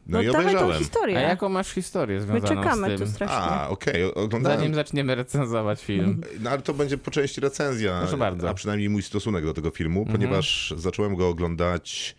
No, 0.08 0.18
No, 0.18 0.22
i 0.22 0.26
dawaj 0.26 0.42
tą 0.44 0.50
obejrzałem. 0.50 0.76
A 0.76 0.80
historię. 0.80 1.16
jaką 1.20 1.50
masz 1.50 1.72
historię 1.72 2.18
My 2.20 2.24
związaną 2.26 2.64
czekamy 2.64 2.88
z 2.90 2.92
tu 2.92 2.98
tym? 3.06 3.08
strasznie. 3.14 3.38
A, 3.38 3.68
okej, 3.70 4.04
oglądałem. 4.04 4.60
Zanim 4.60 4.76
zaczniemy 4.76 5.16
recenzować 5.16 5.84
film. 5.86 6.22
No 6.44 6.50
ale 6.50 6.62
to 6.62 6.74
będzie 6.74 6.98
po 6.98 7.12
części 7.12 7.42
recenzja, 7.42 8.00
Proszę 8.02 8.18
bardzo. 8.18 8.50
a 8.50 8.54
przynajmniej 8.54 8.90
mój 8.90 9.02
stosunek 9.04 9.46
do 9.46 9.54
tego 9.54 9.72
filmu, 9.72 10.00
Mhm. 10.02 10.18
ponieważ 10.20 10.74
zacząłem 10.78 11.16
go 11.16 11.30
oglądać 11.30 12.16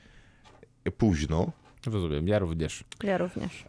późno. 0.99 1.53
Rozumiem, 1.87 2.29
ja 2.29 2.39
również. 2.39 2.85
Ja 3.03 3.19
również. 3.19 3.65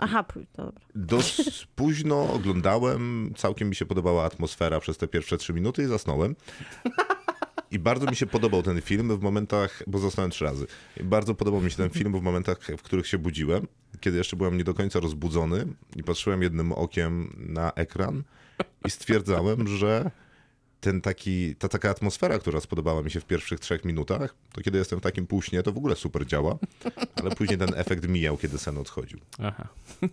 Aha, 0.00 0.24
to 0.24 0.40
dobra. 0.64 0.80
Dość 0.94 1.66
późno 1.76 2.32
oglądałem, 2.32 3.32
całkiem 3.36 3.68
mi 3.68 3.74
się 3.74 3.86
podobała 3.86 4.24
atmosfera 4.24 4.80
przez 4.80 4.98
te 4.98 5.08
pierwsze 5.08 5.38
trzy 5.38 5.52
minuty 5.52 5.82
i 5.82 5.86
zasnąłem. 5.86 6.36
I 7.70 7.78
bardzo 7.78 8.06
mi 8.06 8.16
się 8.16 8.26
podobał 8.26 8.62
ten 8.62 8.80
film 8.80 9.18
w 9.18 9.22
momentach, 9.22 9.82
bo 9.86 9.98
zasnąłem 9.98 10.30
trzy 10.30 10.44
razy. 10.44 10.66
I 11.00 11.04
bardzo 11.04 11.34
podobał 11.34 11.60
mi 11.60 11.70
się 11.70 11.76
ten 11.76 11.90
film 11.90 12.20
w 12.20 12.22
momentach, 12.22 12.58
w 12.78 12.82
których 12.82 13.06
się 13.06 13.18
budziłem, 13.18 13.66
kiedy 14.00 14.18
jeszcze 14.18 14.36
byłem 14.36 14.56
nie 14.56 14.64
do 14.64 14.74
końca 14.74 15.00
rozbudzony 15.00 15.66
i 15.96 16.02
patrzyłem 16.02 16.42
jednym 16.42 16.72
okiem 16.72 17.36
na 17.48 17.72
ekran 17.72 18.22
i 18.86 18.90
stwierdzałem, 18.90 19.68
że 19.68 20.10
ten 20.80 21.00
taki, 21.00 21.56
ta 21.56 21.68
taka 21.68 21.90
atmosfera, 21.90 22.38
która 22.38 22.60
spodobała 22.60 23.02
mi 23.02 23.10
się 23.10 23.20
w 23.20 23.24
pierwszych 23.24 23.60
trzech 23.60 23.84
minutach, 23.84 24.34
to 24.52 24.60
kiedy 24.60 24.78
jestem 24.78 24.98
w 24.98 25.02
takim 25.02 25.26
półśnie, 25.26 25.62
to 25.62 25.72
w 25.72 25.78
ogóle 25.78 25.96
super 25.96 26.26
działa, 26.26 26.58
ale 27.16 27.30
później 27.30 27.58
ten 27.58 27.68
efekt 27.74 28.08
mijał, 28.08 28.36
kiedy 28.36 28.58
sen 28.58 28.78
odchodził. 28.78 29.18
Aha. 29.38 29.68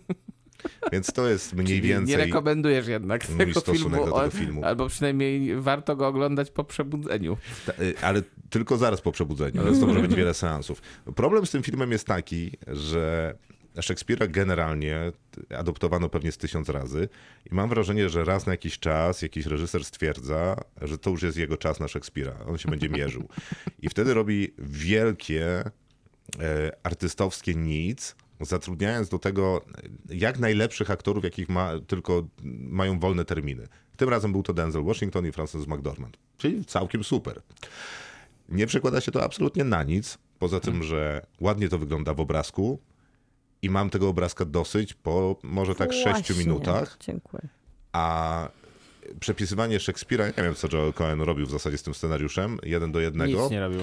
Więc 0.92 1.12
to 1.12 1.28
jest 1.28 1.54
mniej 1.54 1.66
Czyli 1.66 1.80
więcej... 1.80 2.16
Nie 2.16 2.24
rekomendujesz 2.24 2.86
jednak 2.86 3.26
tego 3.26 3.60
filmu, 3.60 3.96
do 3.96 4.04
tego 4.04 4.30
filmu. 4.30 4.64
albo 4.64 4.88
przynajmniej 4.88 5.60
warto 5.60 5.96
go 5.96 6.06
oglądać 6.06 6.50
po 6.50 6.64
przebudzeniu. 6.64 7.36
Ta- 7.66 7.82
y, 7.82 7.94
Ale 8.02 8.22
tylko 8.50 8.76
zaraz 8.76 9.00
po 9.00 9.12
przebudzeniu, 9.12 9.64
więc 9.64 9.80
to 9.80 9.86
może 9.86 10.00
być 10.00 10.14
wiele 10.14 10.34
seansów. 10.34 10.82
Problem 11.16 11.46
z 11.46 11.50
tym 11.50 11.62
filmem 11.62 11.92
jest 11.92 12.06
taki, 12.06 12.52
że 12.66 13.34
Szekspira 13.80 14.26
generalnie 14.26 15.12
adoptowano 15.56 16.08
pewnie 16.08 16.32
z 16.32 16.38
tysiąc 16.38 16.68
razy 16.68 17.08
i 17.50 17.54
mam 17.54 17.68
wrażenie, 17.68 18.08
że 18.08 18.24
raz 18.24 18.46
na 18.46 18.52
jakiś 18.52 18.78
czas 18.78 19.22
jakiś 19.22 19.46
reżyser 19.46 19.84
stwierdza, 19.84 20.56
że 20.82 20.98
to 20.98 21.10
już 21.10 21.22
jest 21.22 21.36
jego 21.36 21.56
czas 21.56 21.80
na 21.80 21.88
Szekspira. 21.88 22.34
On 22.46 22.58
się 22.58 22.70
będzie 22.70 22.88
mierzył. 22.88 23.28
I 23.82 23.88
wtedy 23.88 24.14
robi 24.14 24.54
wielkie, 24.58 25.64
e, 26.40 26.76
artystowskie 26.82 27.54
nic, 27.54 28.16
zatrudniając 28.40 29.08
do 29.08 29.18
tego 29.18 29.64
jak 30.08 30.38
najlepszych 30.38 30.90
aktorów, 30.90 31.24
jakich 31.24 31.48
ma, 31.48 31.72
tylko 31.86 32.28
mają 32.70 32.98
wolne 32.98 33.24
terminy. 33.24 33.68
Tym 33.96 34.08
razem 34.08 34.32
był 34.32 34.42
to 34.42 34.54
Denzel 34.54 34.84
Washington 34.84 35.26
i 35.26 35.32
Francis 35.32 35.66
McDormand. 35.66 36.16
Czyli 36.38 36.64
całkiem 36.64 37.04
super. 37.04 37.42
Nie 38.48 38.66
przekłada 38.66 39.00
się 39.00 39.12
to 39.12 39.24
absolutnie 39.24 39.64
na 39.64 39.82
nic, 39.82 40.18
poza 40.38 40.60
tym, 40.60 40.82
że 40.82 41.26
ładnie 41.40 41.68
to 41.68 41.78
wygląda 41.78 42.14
w 42.14 42.20
obrazku 42.20 42.78
i 43.62 43.70
mam 43.70 43.90
tego 43.90 44.08
obrazka 44.08 44.44
dosyć 44.44 44.94
po 44.94 45.36
może 45.42 45.74
tak 45.74 45.88
Właśnie. 45.92 46.14
sześciu 46.14 46.36
minutach, 46.36 46.96
Dziękuję. 47.00 47.42
a 47.92 48.48
przepisywanie 49.20 49.80
Szekspira, 49.80 50.26
nie 50.26 50.32
wiem 50.42 50.54
co 50.54 50.68
Joel 50.72 50.92
Cohen 50.92 51.20
robił 51.20 51.46
w 51.46 51.50
zasadzie 51.50 51.78
z 51.78 51.82
tym 51.82 51.94
scenariuszem, 51.94 52.58
jeden 52.62 52.92
do 52.92 53.00
jednego, 53.00 53.42
Nic 53.42 53.50
nie 53.50 53.60
robił. 53.60 53.80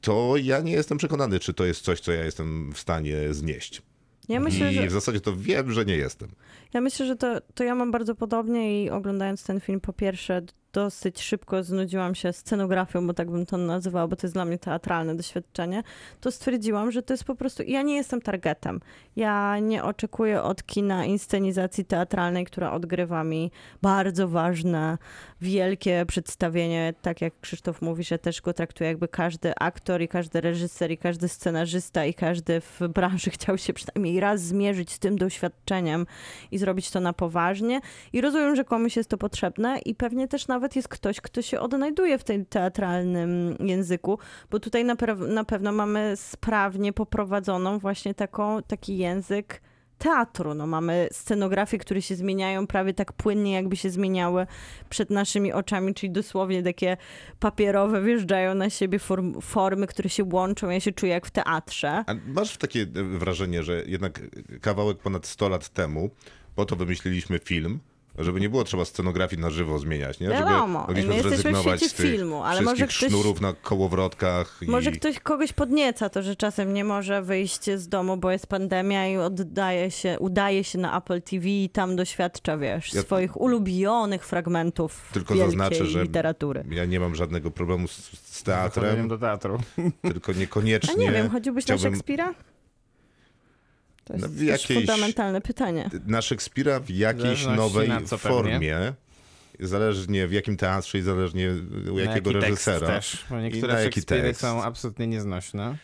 to 0.00 0.34
ja 0.36 0.60
nie 0.60 0.72
jestem 0.72 0.98
przekonany, 0.98 1.38
czy 1.40 1.54
to 1.54 1.64
jest 1.64 1.80
coś, 1.80 2.00
co 2.00 2.12
ja 2.12 2.24
jestem 2.24 2.72
w 2.72 2.78
stanie 2.78 3.34
znieść. 3.34 3.82
Ja 4.28 4.40
myślę, 4.40 4.72
I 4.72 4.74
że 4.74 4.86
w 4.86 4.90
zasadzie 4.92 5.20
to 5.20 5.36
wiem, 5.36 5.72
że 5.72 5.84
nie 5.84 5.96
jestem. 5.96 6.28
Ja 6.74 6.80
myślę, 6.80 7.06
że 7.06 7.16
to, 7.16 7.40
to 7.54 7.64
ja 7.64 7.74
mam 7.74 7.90
bardzo 7.90 8.14
podobnie 8.14 8.84
i 8.84 8.90
oglądając 8.90 9.44
ten 9.44 9.60
film, 9.60 9.80
po 9.80 9.92
pierwsze, 9.92 10.42
dosyć 10.72 11.22
szybko 11.22 11.62
znudziłam 11.62 12.14
się 12.14 12.32
scenografią, 12.32 13.06
bo 13.06 13.14
tak 13.14 13.30
bym 13.30 13.46
to 13.46 13.56
nazywała, 13.56 14.08
bo 14.08 14.16
to 14.16 14.26
jest 14.26 14.34
dla 14.34 14.44
mnie 14.44 14.58
teatralne 14.58 15.14
doświadczenie, 15.14 15.82
to 16.20 16.30
stwierdziłam, 16.30 16.90
że 16.90 17.02
to 17.02 17.12
jest 17.12 17.24
po 17.24 17.34
prostu. 17.34 17.62
Ja 17.66 17.82
nie 17.82 17.96
jestem 17.96 18.20
targetem. 18.20 18.80
Ja 19.16 19.58
nie 19.58 19.84
oczekuję 19.84 20.42
od 20.42 20.66
kina 20.66 21.04
inscenizacji 21.04 21.84
teatralnej, 21.84 22.44
która 22.44 22.72
odgrywa 22.72 23.24
mi 23.24 23.50
bardzo 23.82 24.28
ważne, 24.28 24.98
wielkie 25.40 26.04
przedstawienie. 26.06 26.94
Tak 27.02 27.20
jak 27.20 27.40
Krzysztof 27.40 27.82
mówi, 27.82 28.04
że 28.04 28.18
też 28.18 28.40
go 28.40 28.52
traktuję 28.52 28.90
jakby 28.90 29.08
każdy 29.08 29.54
aktor 29.54 30.02
i 30.02 30.08
każdy 30.08 30.40
reżyser 30.40 30.90
i 30.90 30.98
każdy 30.98 31.28
scenarzysta 31.28 32.04
i 32.04 32.14
każdy 32.14 32.60
w 32.60 32.80
branży 32.88 33.30
chciał 33.36 33.58
się 33.58 33.72
przynajmniej 33.72 34.20
raz 34.20 34.40
zmierzyć 34.40 34.92
z 34.92 34.98
tym 34.98 35.18
doświadczeniem 35.18 36.06
i 36.50 36.58
zrobić 36.58 36.90
to 36.90 37.00
na 37.00 37.12
poważnie. 37.12 37.80
I 38.12 38.20
rozumiem, 38.20 38.56
że 38.56 38.64
komuś 38.64 38.96
jest 38.96 39.10
to 39.10 39.18
potrzebne 39.18 39.78
i 39.78 39.94
pewnie 39.94 40.28
też 40.28 40.48
nawet 40.60 40.76
jest 40.76 40.88
ktoś, 40.88 41.20
kto 41.20 41.42
się 41.42 41.60
odnajduje 41.60 42.18
w 42.18 42.24
tym 42.24 42.46
teatralnym 42.46 43.56
języku, 43.60 44.18
bo 44.50 44.60
tutaj 44.60 44.84
na, 44.84 44.96
na 45.28 45.44
pewno 45.44 45.72
mamy 45.72 46.12
sprawnie 46.16 46.92
poprowadzoną 46.92 47.78
właśnie 47.78 48.14
taką, 48.14 48.62
taki 48.62 48.98
język 48.98 49.60
teatru. 49.98 50.54
No, 50.54 50.66
mamy 50.66 51.08
scenografie, 51.12 51.78
które 51.78 52.02
się 52.02 52.16
zmieniają 52.16 52.66
prawie 52.66 52.94
tak 52.94 53.12
płynnie, 53.12 53.52
jakby 53.52 53.76
się 53.76 53.90
zmieniały 53.90 54.46
przed 54.90 55.10
naszymi 55.10 55.52
oczami, 55.52 55.94
czyli 55.94 56.12
dosłownie 56.12 56.62
takie 56.62 56.96
papierowe 57.38 58.02
wjeżdżają 58.02 58.54
na 58.54 58.70
siebie 58.70 58.98
form, 58.98 59.40
formy, 59.40 59.86
które 59.86 60.08
się 60.08 60.24
łączą. 60.32 60.70
Ja 60.70 60.80
się 60.80 60.92
czuję 60.92 61.12
jak 61.12 61.26
w 61.26 61.30
teatrze. 61.30 62.04
A 62.06 62.14
masz 62.26 62.56
takie 62.56 62.80
e, 62.80 63.02
wrażenie, 63.18 63.62
że 63.62 63.82
jednak 63.86 64.20
kawałek 64.60 64.98
ponad 64.98 65.26
100 65.26 65.48
lat 65.48 65.68
temu, 65.68 66.10
po 66.54 66.64
to 66.64 66.76
wymyśliliśmy 66.76 67.38
film, 67.38 67.80
żeby 68.18 68.40
nie 68.40 68.48
było 68.48 68.64
trzeba 68.64 68.84
scenografii 68.84 69.42
na 69.42 69.50
żywo 69.50 69.78
zmieniać, 69.78 70.20
nie? 70.20 70.28
Wiadomo, 70.28 70.56
Żeby 70.66 70.68
mogliśmy 70.86 71.08
my 71.08 71.14
jesteśmy 71.14 71.36
w 71.36 71.42
zrezygnować 71.42 71.80
świecie 71.80 71.94
z 71.94 71.96
tych 71.96 72.06
filmu, 72.10 72.42
ale 72.42 72.60
wszystkich 72.60 72.66
może 72.80 72.86
ktoś- 72.86 73.08
sznurów 73.08 73.40
na 73.40 73.52
kołowrotkach. 73.52 74.60
Może 74.66 74.90
i... 74.90 74.92
ktoś 74.92 75.18
kogoś 75.20 75.52
podnieca 75.52 76.08
to, 76.08 76.22
że 76.22 76.36
czasem 76.36 76.74
nie 76.74 76.84
może 76.84 77.22
wyjść 77.22 77.64
z 77.76 77.88
domu, 77.88 78.16
bo 78.16 78.30
jest 78.30 78.46
pandemia 78.46 79.08
i 79.08 79.16
oddaje 79.16 79.90
się, 79.90 80.16
udaje 80.18 80.64
się 80.64 80.78
na 80.78 80.98
Apple 80.98 81.22
TV 81.22 81.48
i 81.48 81.70
tam 81.72 81.96
doświadcza, 81.96 82.56
wiesz, 82.58 82.94
Ja- 82.94 83.02
swoich 83.02 83.40
ulubionych 83.40 84.26
fragmentów 84.26 85.10
Tylko 85.12 85.34
wielkiej 85.34 85.50
zaznaczę, 85.50 85.84
że 85.86 86.02
literatury. 86.02 86.64
ja 86.70 86.84
nie 86.84 87.00
mam 87.00 87.14
żadnego 87.14 87.50
problemu 87.50 87.88
z, 87.88 87.92
z 87.92 88.42
Zachodzeniem 88.44 88.88
teatrem, 88.90 89.08
do 89.08 89.18
teatru. 89.18 89.58
tylko 90.02 90.32
A 90.32 90.34
niekoniecznie. 90.34 90.94
nie 91.04 91.12
wiem, 91.12 91.30
chodziłbyś 91.30 91.66
na 91.66 91.74
chciałbym- 91.76 91.94
Szekspira? 91.94 92.34
To 94.10 94.16
jest 94.16 94.28
No, 94.28 94.32
w 94.34 94.38
też 94.38 94.46
jakiejś- 94.48 94.78
fundamentalne 94.80 95.40
pytanie. 95.40 95.90
na 96.06 96.22
Szekspira 96.22 96.80
w 96.80 96.90
jakiejś 96.90 97.46
nowej 97.46 97.88
co 97.88 98.18
pewnie. 98.18 98.36
formie, 98.36 98.92
zależnie 99.60 100.26
w 100.28 100.32
jakim 100.32 100.56
teatrze 100.56 100.98
i 100.98 101.02
zależnie 101.02 101.50
u 101.92 101.94
Na 101.94 102.00
jakiego 102.02 102.30
jaki 102.30 102.40
reżysera. 102.44 102.86
Tekst 102.86 103.10
też, 103.12 103.24
bo 103.30 103.40
niektóre 103.40 103.84
Szekspiry 103.84 104.22
tekst. 104.22 104.40
są 104.40 104.62
absolutnie 104.62 105.06
nieznośne. 105.06 105.76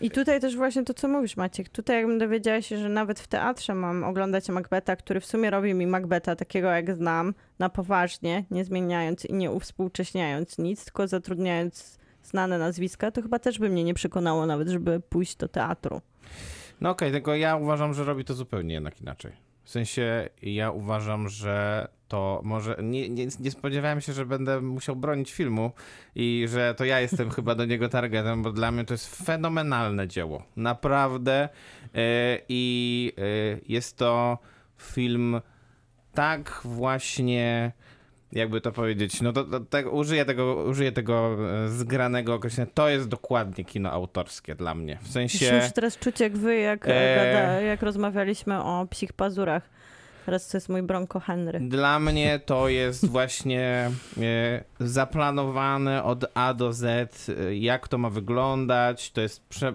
I 0.00 0.10
tutaj 0.10 0.40
też 0.40 0.56
właśnie 0.56 0.84
to, 0.84 0.94
co 0.94 1.08
mówisz, 1.08 1.36
Maciek. 1.36 1.68
Tutaj 1.68 1.96
jakbym 1.96 2.18
dowiedziała 2.18 2.62
się, 2.62 2.78
że 2.78 2.88
nawet 2.88 3.20
w 3.20 3.26
teatrze 3.28 3.74
mam 3.74 4.04
oglądać 4.04 4.48
Macbeta, 4.48 4.96
który 4.96 5.20
w 5.20 5.26
sumie 5.26 5.50
robi 5.50 5.74
mi 5.74 5.86
Macbeta 5.86 6.36
takiego, 6.36 6.68
jak 6.68 6.94
znam, 6.96 7.34
na 7.58 7.68
poważnie, 7.68 8.44
nie 8.50 8.64
zmieniając 8.64 9.24
i 9.24 9.34
nie 9.34 9.50
uwspółcześniając 9.50 10.58
nic, 10.58 10.84
tylko 10.84 11.08
zatrudniając 11.08 11.98
znane 12.24 12.58
nazwiska, 12.58 13.10
to 13.10 13.22
chyba 13.22 13.38
też 13.38 13.58
by 13.58 13.68
mnie 13.70 13.84
nie 13.84 13.94
przekonało 13.94 14.46
nawet, 14.46 14.68
żeby 14.68 15.00
pójść 15.00 15.36
do 15.36 15.48
teatru. 15.48 16.00
No 16.80 16.90
okej, 16.90 17.12
tylko 17.12 17.34
ja 17.34 17.56
uważam, 17.56 17.94
że 17.94 18.04
robi 18.04 18.24
to 18.24 18.34
zupełnie 18.34 18.74
jednak 18.74 19.00
inaczej. 19.00 19.32
W 19.64 19.70
sensie 19.70 20.28
ja 20.42 20.70
uważam, 20.70 21.28
że 21.28 21.88
to 22.08 22.40
może. 22.44 22.76
Nie, 22.82 23.08
nie, 23.08 23.26
nie 23.40 23.50
spodziewałem 23.50 24.00
się, 24.00 24.12
że 24.12 24.26
będę 24.26 24.60
musiał 24.60 24.96
bronić 24.96 25.32
filmu 25.32 25.72
i 26.14 26.46
że 26.48 26.74
to 26.74 26.84
ja 26.84 27.00
jestem 27.00 27.30
chyba 27.30 27.54
do 27.54 27.64
niego 27.64 27.88
targetem, 27.88 28.42
bo 28.42 28.52
dla 28.52 28.70
mnie 28.70 28.84
to 28.84 28.94
jest 28.94 29.26
fenomenalne 29.26 30.08
dzieło. 30.08 30.42
Naprawdę. 30.56 31.48
Yy, 31.82 32.00
I 32.48 33.12
yy, 33.16 33.60
jest 33.68 33.96
to 33.96 34.38
film 34.78 35.40
tak 36.14 36.60
właśnie. 36.64 37.72
Jakby 38.32 38.60
to 38.60 38.72
powiedzieć, 38.72 39.20
no 39.20 39.32
to, 39.32 39.44
to, 39.44 39.60
tak, 39.60 39.92
użyję, 39.92 40.24
tego, 40.24 40.54
użyję 40.54 40.92
tego 40.92 41.36
e, 41.64 41.68
zgranego 41.68 42.34
określenia. 42.34 42.70
To 42.74 42.88
jest 42.88 43.08
dokładnie 43.08 43.64
kino 43.64 43.90
autorskie 43.90 44.54
dla 44.54 44.74
mnie. 44.74 44.98
W 45.02 45.08
sensie. 45.08 45.52
Muszę 45.54 45.70
teraz 45.70 45.98
czuć 45.98 46.20
jak 46.20 46.36
wy, 46.36 46.56
jak, 46.56 46.88
Eee. 46.88 47.16
gada, 47.16 47.60
jak 47.60 47.82
rozmawialiśmy 47.82 48.62
o 48.62 48.86
psich 48.90 49.12
pazurach. 49.12 49.70
Teraz 50.26 50.48
to 50.48 50.56
jest 50.56 50.68
mój 50.68 50.82
Bronco 50.82 51.20
Henry. 51.20 51.60
Dla 51.60 51.98
mnie 51.98 52.40
to 52.46 52.68
jest 52.68 53.08
właśnie 53.16 53.90
e, 54.22 54.64
zaplanowane 54.80 56.04
od 56.04 56.24
A 56.34 56.54
do 56.54 56.72
Z, 56.72 57.28
e, 57.28 57.56
jak 57.56 57.88
to 57.88 57.98
ma 57.98 58.10
wyglądać. 58.10 59.10
To 59.10 59.20
jest 59.20 59.48
prze... 59.48 59.72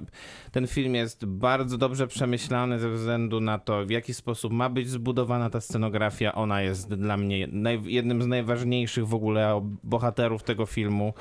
Ten 0.51 0.67
film 0.67 0.95
jest 0.95 1.26
bardzo 1.26 1.77
dobrze 1.77 2.07
przemyślany 2.07 2.80
ze 2.80 2.89
względu 2.89 3.39
na 3.39 3.59
to, 3.59 3.85
w 3.85 3.89
jaki 3.89 4.13
sposób 4.13 4.53
ma 4.53 4.69
być 4.69 4.89
zbudowana 4.89 5.49
ta 5.49 5.61
scenografia. 5.61 6.35
Ona 6.35 6.61
jest 6.61 6.93
dla 6.93 7.17
mnie 7.17 7.47
jednym 7.84 8.21
z 8.23 8.27
najważniejszych 8.27 9.07
w 9.07 9.13
ogóle 9.13 9.61
bohaterów 9.84 10.43
tego 10.43 10.65
filmu. 10.65 11.13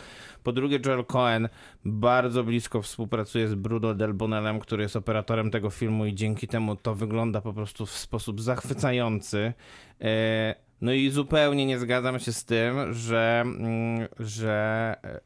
Po 0.42 0.52
drugie, 0.52 0.78
Joel 0.86 1.04
Cohen 1.04 1.48
bardzo 1.84 2.44
blisko 2.44 2.82
współpracuje 2.82 3.48
z 3.48 3.54
Bruno 3.54 3.94
Del 3.94 4.14
Bonellem, 4.14 4.60
który 4.60 4.82
jest 4.82 4.96
operatorem 4.96 5.50
tego 5.50 5.70
filmu 5.70 6.06
i 6.06 6.14
dzięki 6.14 6.48
temu 6.48 6.76
to 6.76 6.94
wygląda 6.94 7.40
po 7.40 7.52
prostu 7.52 7.86
w 7.86 7.90
sposób 7.90 8.40
zachwycający. 8.40 9.52
E, 10.00 10.68
No 10.80 10.92
i 10.92 11.10
zupełnie 11.10 11.66
nie 11.66 11.78
zgadzam 11.78 12.18
się 12.18 12.32
z 12.32 12.44
tym, 12.44 12.94
że, 12.94 13.40
mm, 13.40 14.08
że 14.18 14.94
e, 15.04 15.20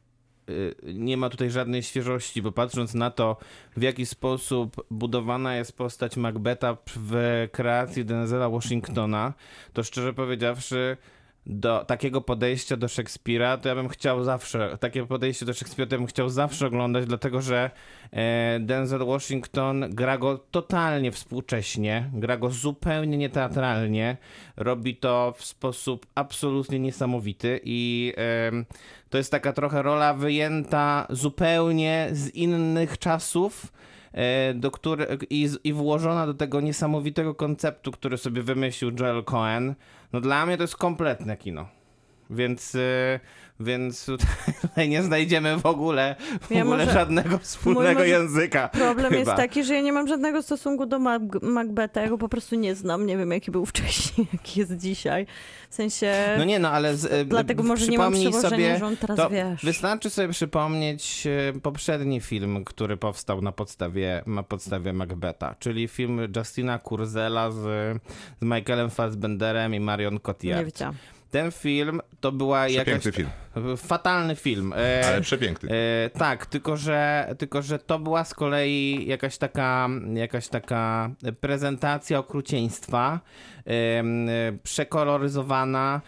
e, 0.89 0.93
nie 0.93 1.17
ma 1.17 1.29
tutaj 1.29 1.49
żadnej 1.49 1.83
świeżości, 1.83 2.41
bo 2.41 2.51
patrząc 2.51 2.93
na 2.93 3.11
to, 3.11 3.37
w 3.77 3.81
jaki 3.81 4.05
sposób 4.05 4.85
budowana 4.91 5.55
jest 5.55 5.77
postać 5.77 6.17
Macbeta 6.17 6.77
w 6.95 7.47
kreacji 7.51 8.05
Denzela 8.05 8.49
Washingtona, 8.49 9.33
to 9.73 9.83
szczerze 9.83 10.13
powiedziawszy, 10.13 10.97
do 11.45 11.85
takiego 11.85 12.21
podejścia 12.21 12.77
do 12.77 12.87
Szekspira, 12.87 13.57
to 13.57 13.69
ja 13.69 13.75
bym 13.75 13.89
chciał 13.89 14.23
zawsze, 14.23 14.77
takie 14.79 15.05
podejście 15.05 15.45
do 15.45 15.53
Szekspira 15.53 15.87
to 15.87 15.95
ja 15.95 15.99
bym 15.99 16.07
chciał 16.07 16.29
zawsze 16.29 16.67
oglądać, 16.67 17.05
dlatego 17.05 17.41
że 17.41 17.71
e, 18.11 18.59
Denzel 18.59 19.05
Washington 19.05 19.85
gra 19.89 20.17
go 20.17 20.37
totalnie 20.37 21.11
współcześnie, 21.11 22.09
gra 22.13 22.37
go 22.37 22.49
zupełnie 22.49 23.17
nieteatralnie, 23.17 24.17
robi 24.57 24.95
to 24.95 25.33
w 25.37 25.45
sposób 25.45 26.05
absolutnie 26.15 26.79
niesamowity 26.79 27.59
i 27.63 28.13
em, 28.17 28.65
to 29.09 29.17
jest 29.17 29.31
taka 29.31 29.53
trochę 29.53 29.81
rola 29.81 30.13
wyjęta 30.13 31.07
zupełnie 31.09 32.09
z 32.11 32.29
innych 32.29 32.97
czasów, 32.97 33.73
e, 34.11 34.53
do 34.53 34.71
które, 34.71 35.07
i, 35.29 35.49
i 35.63 35.73
włożona 35.73 36.25
do 36.25 36.33
tego 36.33 36.61
niesamowitego 36.61 37.35
konceptu, 37.35 37.91
który 37.91 38.17
sobie 38.17 38.41
wymyślił 38.41 38.91
Joel 38.99 39.23
Cohen. 39.23 39.75
No 40.13 40.21
dla 40.21 40.45
mnie 40.45 40.57
to 40.57 40.63
jest 40.63 40.77
kompletne 40.77 41.37
kino. 41.37 41.69
Więc, 42.29 42.75
y, 42.75 43.19
więc 43.59 44.05
tutaj 44.61 44.89
nie 44.89 45.03
znajdziemy 45.03 45.57
w 45.57 45.65
ogóle, 45.65 46.15
w 46.41 46.51
Ja 46.51 46.61
ogóle 46.61 46.77
może- 46.77 46.93
żadnego 46.93 47.37
wspólnego 47.37 48.03
języka. 48.03 48.67
Problem 48.67 49.05
chyba. 49.05 49.15
jest 49.19 49.31
taki, 49.31 49.63
że 49.63 49.73
ja 49.75 49.81
nie 49.81 49.93
mam 49.93 50.07
żadnego 50.07 50.41
stosunku 50.41 50.85
do 50.85 50.99
Mac 50.99 51.21
Macbeta, 51.41 52.01
ja 52.01 52.09
go 52.09 52.17
po 52.17 52.29
prostu 52.29 52.55
nie 52.55 52.75
znam, 52.75 53.05
nie 53.05 53.17
wiem 53.17 53.31
jaki 53.31 53.51
był 53.51 53.65
wcześniej, 53.65 54.27
jaki 54.33 54.59
jest 54.59 54.77
dzisiaj. 54.77 55.25
W 55.69 55.75
sensie, 55.75 56.13
No 56.37 56.43
nie 56.45 56.59
no, 56.59 56.69
ale 56.69 56.97
z, 56.97 57.05
y, 57.05 57.25
dlatego 57.25 57.63
może 57.63 57.87
nie 57.87 57.97
mam 57.97 58.13
przełożenia, 58.13 58.41
sobie, 58.49 58.77
że 58.79 58.85
on 58.85 58.97
teraz 58.97 59.17
to 59.17 59.29
wiesz. 59.29 59.65
Wystarczy 59.65 60.09
sobie 60.09 60.29
przypomnieć 60.29 61.27
e, 61.27 61.59
poprzedni 61.59 62.21
film, 62.21 62.63
który 62.65 62.97
powstał 62.97 63.41
na 63.41 63.51
podstawie, 63.51 64.23
na 64.27 64.43
podstawie 64.43 64.93
Macbeta, 64.93 65.55
czyli 65.59 65.87
film 65.87 66.19
Justina 66.37 66.79
Kurzela 66.79 67.51
z, 67.51 67.55
z 68.41 68.45
Michaelem 68.45 68.89
Fassbenderem 68.89 69.75
i 69.75 69.79
Marion 69.79 70.13
Nie 70.13 70.19
Cotillard. 70.19 70.79
Ten 71.33 71.51
film 71.51 72.01
to 72.19 72.31
była 72.31 72.67
jakaś... 72.67 72.99
Przepiękny 72.99 73.11
film, 73.11 73.77
Fatalny 73.77 74.35
film. 74.35 74.73
E, 74.73 75.07
ale 75.07 75.21
przepiękny. 75.21 75.69
E, 75.71 76.09
tak, 76.09 76.45
tylko 76.45 76.77
że, 76.77 77.27
tylko 77.37 77.61
że 77.61 77.79
to 77.79 77.99
była 77.99 78.23
z 78.23 78.33
kolei 78.33 79.07
jakaś 79.07 79.37
taka, 79.37 79.89
jakaś 80.13 80.47
taka 80.47 81.09
prezentacja 81.41 82.19
okrucieństwa, 82.19 83.19
e, 83.67 84.03
przekoloryzowana, 84.63 86.01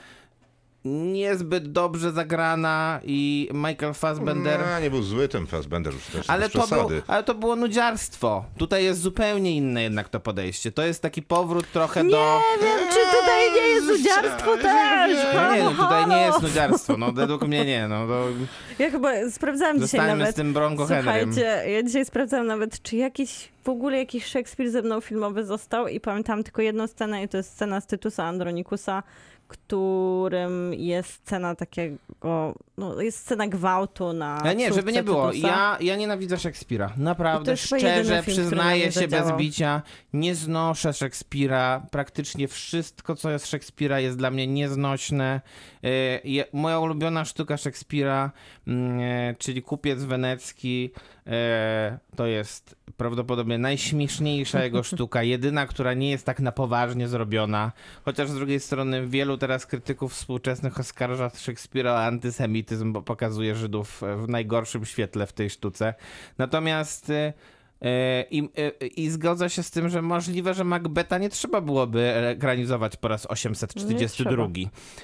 niezbyt 0.86 1.72
dobrze 1.72 2.12
zagrana 2.12 3.00
i 3.04 3.50
Michael 3.54 3.94
Fassbender... 3.94 4.60
No, 4.74 4.80
nie 4.80 4.90
był 4.90 5.04
zły 5.04 5.28
ten 5.28 5.48
Fassbender 5.48 5.94
już 5.94 6.06
też, 6.06 6.30
Ale 6.30 6.50
to, 6.50 6.54
było, 6.54 6.66
przesady. 6.66 7.02
ale 7.08 7.24
to 7.24 7.36
było 7.36 7.56
nudziarstwo. 7.56 8.46
Tutaj 8.58 8.84
jest 8.84 9.02
zupełnie 9.02 9.56
inne 9.56 9.84
jednak 9.84 10.10
to 10.10 10.20
podejście. 10.20 10.72
To 10.72 10.84
jest 10.84 11.02
taki 11.02 11.22
powrót 11.22 11.72
trochę 11.72 12.04
Nie 12.04 12.10
do... 12.12 12.42
wiem, 12.62 12.80
czy 12.90 13.18
tutaj 13.20 13.52
nie 13.56 13.68
jest 13.68 13.92
udziarstwo 14.02 14.58
też. 14.58 15.12
Nie, 15.34 15.58
nie, 15.58 15.64
no 15.64 15.72
tutaj 15.72 16.08
nie 16.08 16.18
jest 16.18 16.42
nudziarstwo. 16.42 16.98
No 16.98 17.12
według 17.12 17.48
mnie 17.48 17.66
nie. 17.66 17.88
No, 17.88 18.08
to 18.08 18.24
Ja 18.80 18.92
chyba 18.92 19.10
sprawdzałam 19.32 19.76
dzisiaj 19.76 19.88
zostańmy 20.00 20.18
nawet. 20.18 20.34
z 20.36 20.38
tym 20.38 20.54
Bronco 20.54 20.86
Henrym. 20.86 21.34
Słuchajcie, 21.34 21.72
ja 21.72 21.84
dzisiaj 21.84 22.06
sprawdzałam 22.06 22.48
nawet, 22.48 22.82
czy 22.82 22.96
jakiś 22.96 23.50
w 23.64 23.70
ogóle 23.70 23.98
jakiś 23.98 24.26
Szekspir 24.26 24.72
ze 24.72 24.82
mną 24.82 25.02
filmowy 25.02 25.46
został 25.46 25.88
i 25.88 26.00
pamiętam 26.00 26.44
tylko 26.44 26.62
jedną 26.62 26.88
scenę 26.88 27.24
i 27.24 27.28
to 27.28 27.38
jest 27.38 27.52
scena 27.52 27.82
z 27.82 27.88
Tytusa 27.88 28.24
Andronikusa, 28.24 29.04
którym 29.48 30.74
jest 30.74 31.10
scena 31.10 31.56
takiego, 31.56 32.56
no 32.78 33.02
jest 33.02 33.18
scena 33.20 33.48
gwałtu 33.48 34.14
na 34.14 34.38
Ale 34.38 34.56
nie, 34.56 34.74
żeby 34.74 34.92
nie 34.92 35.04
było. 35.04 35.32
Tytusa. 35.32 35.48
Ja, 35.48 35.78
ja 35.82 35.96
nienawidzę 35.96 36.38
Szekspira. 36.38 36.94
Naprawdę, 36.98 37.58
szczerze, 37.58 38.24
film, 38.24 38.36
przyznaję 38.36 38.92
się 38.92 39.08
bez 39.08 39.32
bicia. 39.32 39.82
Nie 40.14 40.36
znoszę 40.36 40.94
Szekspira. 40.94 41.86
Praktycznie 41.92 42.48
wszystko, 42.48 43.16
co 43.16 43.32
jest 43.32 43.48
Szekspira, 43.48 44.00
jest 44.00 44.18
dla 44.18 44.32
mnie 44.32 44.48
nieznośne. 44.48 45.42
E, 45.84 46.46
Moja 46.54 46.80
ulubiona 46.80 47.26
sztuka 47.26 47.58
Szekspira, 47.58 48.32
mm, 48.68 49.00
e, 49.00 49.36
czyli 49.40 49.62
Kupiec 49.62 50.04
Wenecki, 50.04 50.92
to 52.16 52.26
jest 52.26 52.76
prawdopodobnie 52.98 53.58
najśmieszniejsza 53.58 54.64
jego 54.64 54.84
sztuka. 54.94 55.24
Jedyna, 55.24 55.68
która 55.68 55.94
nie 55.94 56.10
jest 56.12 56.26
tak 56.26 56.40
na 56.40 56.52
poważnie 56.52 57.08
zrobiona. 57.08 57.72
Chociaż 58.06 58.30
z 58.30 58.36
drugiej 58.36 58.60
strony 58.60 59.08
wielu 59.08 59.38
teraz 59.38 59.66
krytyków 59.66 60.14
współczesnych 60.14 60.80
oskarża 60.80 61.32
Szekspira 61.36 61.94
o 61.94 62.04
antysemityzm, 62.04 62.94
bo 62.94 63.02
pokazuje 63.02 63.56
Żydów 63.56 64.02
w 64.18 64.30
najgorszym 64.30 64.86
świetle 64.86 65.28
w 65.28 65.34
tej 65.34 65.50
sztuce. 65.50 65.94
Natomiast 66.38 67.12
e, 67.82 67.86
e, 67.86 68.26
i, 68.32 68.50
e, 68.58 68.88
I 68.88 69.10
zgodzę 69.10 69.50
się 69.50 69.64
z 69.64 69.72
tym, 69.72 69.90
że 69.90 70.02
możliwe, 70.02 70.54
że 70.54 70.64
Macbeta 70.64 71.18
nie 71.18 71.30
trzeba 71.30 71.62
byłoby 71.62 72.14
ekranizować 72.14 72.98
po 72.98 73.08
raz 73.08 73.26
842. 73.26 74.48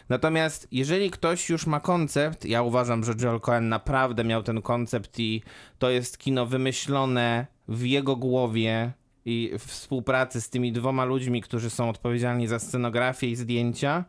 Natomiast 0.09 0.67
jeżeli 0.71 1.11
ktoś 1.11 1.49
już 1.49 1.67
ma 1.67 1.79
koncept, 1.79 2.45
ja 2.45 2.61
uważam, 2.61 3.03
że 3.03 3.13
Joel 3.21 3.39
Cohen 3.39 3.69
naprawdę 3.69 4.23
miał 4.23 4.43
ten 4.43 4.61
koncept 4.61 5.19
i 5.19 5.41
to 5.79 5.89
jest 5.89 6.17
kino 6.17 6.45
wymyślone 6.45 7.47
w 7.67 7.85
jego 7.85 8.15
głowie 8.15 8.91
i 9.25 9.51
w 9.59 9.65
współpracy 9.65 10.41
z 10.41 10.49
tymi 10.49 10.71
dwoma 10.71 11.05
ludźmi, 11.05 11.41
którzy 11.41 11.69
są 11.69 11.89
odpowiedzialni 11.89 12.47
za 12.47 12.59
scenografię 12.59 13.27
i 13.27 13.35
zdjęcia, 13.35 14.05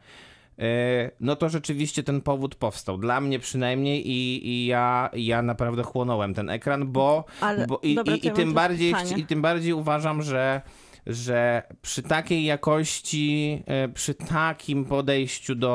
no 1.21 1.37
to 1.37 1.49
rzeczywiście 1.49 2.03
ten 2.03 2.21
powód 2.21 2.55
powstał. 2.55 2.99
Dla 2.99 3.21
mnie 3.21 3.39
przynajmniej 3.39 4.11
i, 4.11 4.49
i 4.49 4.67
ja, 4.67 5.11
ja 5.13 5.43
naprawdę 5.43 5.83
chłonąłem 5.83 6.35
ten 6.35 6.51
ekran, 6.51 6.93
bo, 6.93 7.25
Ale- 7.41 7.67
bo 7.67 7.79
i, 7.83 7.95
dobra, 7.95 8.17
i, 8.17 8.27
i, 8.27 8.31
tym 8.31 8.53
bardziej, 8.53 8.95
i 9.17 9.27
tym 9.27 9.43
bardziej 9.43 9.73
uważam, 9.73 10.23
że 10.23 10.61
że 11.07 11.63
przy 11.83 12.03
takiej 12.03 12.45
jakości, 12.45 13.63
e, 13.67 13.89
przy 13.89 14.15
takim 14.15 14.85
podejściu 14.85 15.55
do 15.55 15.73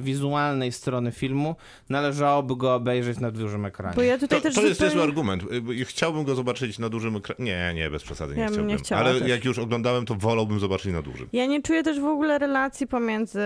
wizualnej 0.00 0.72
strony 0.72 1.12
filmu, 1.12 1.56
należałoby 1.88 2.56
go 2.56 2.74
obejrzeć 2.74 3.18
na 3.18 3.30
dużym 3.30 3.64
ekranie. 3.64 3.96
Bo 3.96 4.02
ja 4.02 4.18
tutaj 4.18 4.38
To, 4.38 4.42
też 4.42 4.54
to 4.54 4.62
jest 4.62 4.72
zupełnie... 4.74 4.94
niezły 4.94 5.08
argument. 5.08 5.42
Y, 5.80 5.84
Chciałbym 5.84 6.24
go 6.24 6.34
zobaczyć 6.34 6.78
na 6.78 6.88
dużym 6.88 7.16
ekranie. 7.16 7.44
Nie, 7.44 7.72
nie, 7.74 7.90
bez 7.90 8.02
przesady 8.02 8.34
nie 8.36 8.42
Ja 8.42 8.50
bym 8.50 8.54
chciałbym. 8.78 9.06
nie 9.06 9.10
Ale 9.10 9.20
też. 9.20 9.28
jak 9.28 9.44
już 9.44 9.58
oglądałem, 9.58 10.06
to 10.06 10.14
wolałbym 10.14 10.60
zobaczyć 10.60 10.92
na 10.92 11.02
dużym. 11.02 11.28
Ja 11.32 11.46
nie 11.46 11.62
czuję 11.62 11.82
też 11.82 12.00
w 12.00 12.04
ogóle 12.04 12.38
relacji 12.38 12.86
pomiędzy 12.86 13.40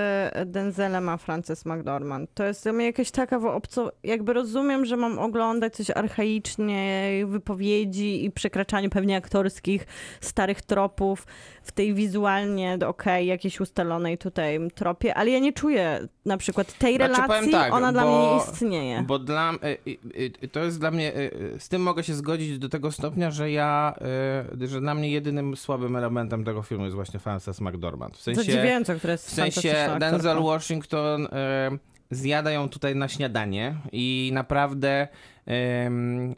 Denzelem 0.47 1.09
a 1.09 1.17
Frances 1.17 1.65
McDormand. 1.67 2.31
To 2.35 2.45
jest 2.45 2.63
dla 2.63 2.73
mnie 2.73 2.87
jakaś 2.87 3.11
taka 3.11 3.39
w 3.39 3.45
obco... 3.47 3.93
Jakby 4.03 4.33
rozumiem, 4.33 4.85
że 4.85 4.97
mam 4.97 5.19
oglądać 5.19 5.75
coś 5.77 5.91
archaicznie, 5.91 7.11
wypowiedzi 7.27 8.25
i 8.25 8.31
przekraczaniu 8.31 8.91
pewnie 8.91 9.17
aktorskich 9.17 9.87
starych 10.21 10.63
tropów 10.63 10.76
w 11.63 11.73
tej 11.73 11.95
wizualnie, 11.95 12.79
okej, 12.87 13.27
jakiejś 13.27 13.61
ustalonej 13.61 14.19
tutaj 14.19 14.59
tropie, 14.75 15.15
ale 15.15 15.31
ja 15.31 15.39
nie 15.39 15.53
czuję 15.53 16.09
na 16.25 16.37
przykład 16.37 16.79
tej 16.79 16.97
Znaczy, 16.97 17.13
relacji, 17.13 17.53
tak, 17.53 17.73
ona 17.73 17.93
dla 17.93 18.03
bo- 18.03 18.19
mnie 18.19 18.35
nie 18.35 18.37
istnieje. 18.43 19.03
Bo 19.03 19.19
dla 19.19 19.53
y, 19.53 19.91
y, 19.91 20.33
y, 20.45 20.49
to 20.49 20.61
jest 20.61 20.81
dla 20.81 20.91
mnie, 20.91 21.13
z 21.59 21.69
tym 21.69 21.83
mogę 21.83 22.05
się 22.05 22.15
zgodzić 22.15 22.59
do 22.59 22.69
tego 22.69 22.93
stopnia, 22.93 23.31
że 23.31 23.51
ja, 23.51 23.95
że 24.61 24.81
dla 24.81 24.95
mnie 24.95 25.11
jedynym 25.11 25.57
słabym 25.57 25.97
elementem 25.97 26.45
tego 26.45 26.63
filmu 26.63 26.85
jest 26.85 26.95
właśnie 26.97 27.21
Frances 27.21 27.61
McDormand. 27.61 28.17
W 28.17 28.23
sensie, 28.23 28.41
Zadziwiająco, 28.43 28.95
która 28.95 29.13
jest 29.13 29.27
w 29.27 29.35
sensie 29.35 29.75
Denzel. 30.01 30.43
Washington 30.43 31.27
y, 31.27 31.29
zjada 32.11 32.51
ją 32.51 32.69
tutaj 32.69 32.97
na 32.97 33.09
śniadanie 33.09 33.75
i 33.93 34.31
naprawdę 34.35 35.09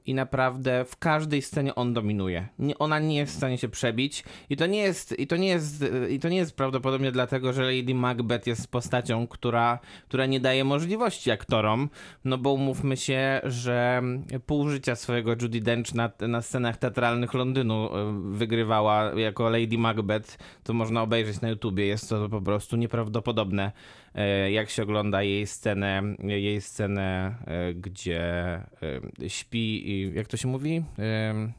i 0.06 0.14
naprawdę 0.14 0.84
w 0.84 0.96
każdej 0.96 1.42
scenie 1.42 1.74
on 1.74 1.94
dominuje. 1.94 2.48
Ona 2.78 2.98
nie 2.98 3.16
jest 3.16 3.32
w 3.32 3.36
stanie 3.36 3.58
się 3.58 3.68
przebić. 3.68 4.24
I 4.50 4.56
to 4.56 4.66
nie 4.66 4.78
jest 4.78 5.18
i 5.18 5.26
to 5.26 5.36
nie 5.36 5.48
jest 5.48 5.84
i 6.10 6.18
to 6.20 6.28
nie 6.28 6.36
jest 6.36 6.56
prawdopodobnie 6.56 7.12
dlatego, 7.12 7.52
że 7.52 7.62
Lady 7.62 7.94
Macbeth 7.94 8.46
jest 8.46 8.70
postacią, 8.70 9.26
która, 9.26 9.78
która 10.08 10.26
nie 10.26 10.40
daje 10.40 10.64
możliwości 10.64 11.30
aktorom, 11.30 11.88
no 12.24 12.38
bo 12.38 12.52
umówmy 12.52 12.96
się, 12.96 13.40
że 13.44 14.02
pół 14.46 14.68
życia 14.68 14.96
swojego 14.96 15.30
Judy 15.42 15.60
Dench 15.60 15.94
na, 15.94 16.10
na 16.28 16.42
scenach 16.42 16.76
teatralnych 16.76 17.34
Londynu 17.34 17.90
wygrywała 18.30 19.12
jako 19.16 19.50
Lady 19.50 19.78
Macbeth, 19.78 20.38
to 20.64 20.72
można 20.72 21.02
obejrzeć 21.02 21.40
na 21.40 21.48
YouTubie, 21.48 21.86
jest 21.86 22.08
to 22.08 22.28
po 22.28 22.40
prostu 22.40 22.76
nieprawdopodobne, 22.76 23.72
e, 24.14 24.50
jak 24.50 24.70
się 24.70 24.82
ogląda 24.82 25.22
jej 25.22 25.46
scenę, 25.46 26.02
jej 26.18 26.60
scenę, 26.60 27.34
e, 27.46 27.74
gdzie 27.74 28.20
e, 28.22 28.97
śpi 29.28 29.90
i 29.90 30.14
jak 30.14 30.26
to 30.26 30.36
się 30.36 30.48
mówi? 30.48 30.84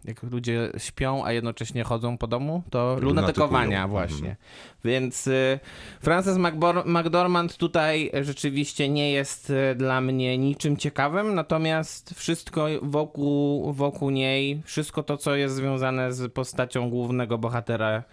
Jak 0.05 0.23
ludzie 0.23 0.71
śpią, 0.77 1.25
a 1.25 1.31
jednocześnie 1.31 1.83
chodzą 1.83 2.17
po 2.17 2.27
domu, 2.27 2.63
to 2.69 2.97
lunatykowania 3.01 3.85
Lunatykują. 3.85 3.87
właśnie. 3.87 4.35
Więc 4.83 5.27
y, 5.27 5.59
Frances 6.01 6.37
McDormand 6.85 7.57
tutaj 7.57 8.11
rzeczywiście 8.21 8.89
nie 8.89 9.11
jest 9.11 9.49
y, 9.49 9.75
dla 9.75 10.01
mnie 10.01 10.37
niczym 10.37 10.77
ciekawym, 10.77 11.35
natomiast 11.35 12.13
wszystko 12.13 12.67
wokół, 12.81 13.73
wokół 13.73 14.09
niej, 14.09 14.61
wszystko 14.65 15.03
to, 15.03 15.17
co 15.17 15.35
jest 15.35 15.55
związane 15.55 16.13
z 16.13 16.33
postacią 16.33 16.89
głównego 16.89 17.37
bohatera, 17.37 18.03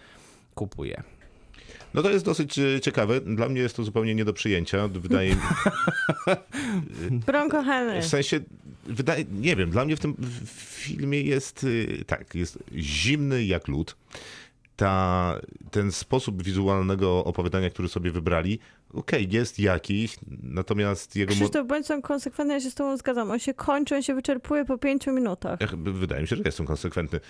kupuje. 0.55 1.16
No 1.97 2.03
to 2.03 2.11
jest 2.11 2.25
dosyć 2.25 2.59
e, 2.59 2.81
ciekawe. 2.81 3.21
Dla 3.21 3.49
mnie 3.49 3.61
jest 3.61 3.77
to 3.77 3.85
zupełnie 3.85 4.15
nie 4.15 4.25
do 4.25 4.33
przyjęcia. 4.33 4.89
Wydaje 4.89 5.31
mi 5.31 5.41
Bronco 7.27 7.63
Henry. 7.63 8.03
W 8.03 8.07
sensie, 8.07 8.41
wydaje, 8.87 9.25
nie 9.33 9.57
wiem, 9.57 9.71
dla 9.71 9.85
mnie 9.85 9.97
w 9.97 10.01
tym 10.01 10.17
filmie 10.47 11.21
jest 11.23 11.65
y, 11.65 12.05
tak, 12.07 12.35
jest 12.35 12.59
zimny 12.77 13.45
jak 13.45 13.69
lód. 13.69 13.97
Ta, 14.77 15.41
ten 15.71 15.93
sposób 15.93 16.43
wizualnego 16.43 17.25
opowiadania, 17.25 17.71
który 17.71 17.89
sobie 17.89 18.11
wybrali, 18.11 18.59
okej, 18.97 19.29
jest 19.31 19.59
jakiś, 19.59 20.17
natomiast 20.43 21.17
jego... 21.17 21.35
Krzysztof, 21.35 21.67
bądź 21.67 21.87
są 21.87 22.03
konsekwentny, 22.03 22.55
ja 22.55 22.61
się 22.61 22.71
z 22.71 22.75
tobą 22.75 22.97
zgadzam. 22.97 23.31
On 23.31 23.39
się 23.39 23.55
kończy, 23.55 23.95
on 23.95 24.03
się 24.03 24.15
wyczerpuje 24.15 24.65
po 24.65 24.79
pięciu 24.79 25.13
minutach. 25.13 25.63
Ech, 25.63 25.77
Wydaje 25.77 26.23
mi 26.23 26.29
się, 26.29 26.37
że 26.37 26.43
jestem 26.47 26.67
konsekwentny, 26.67 27.21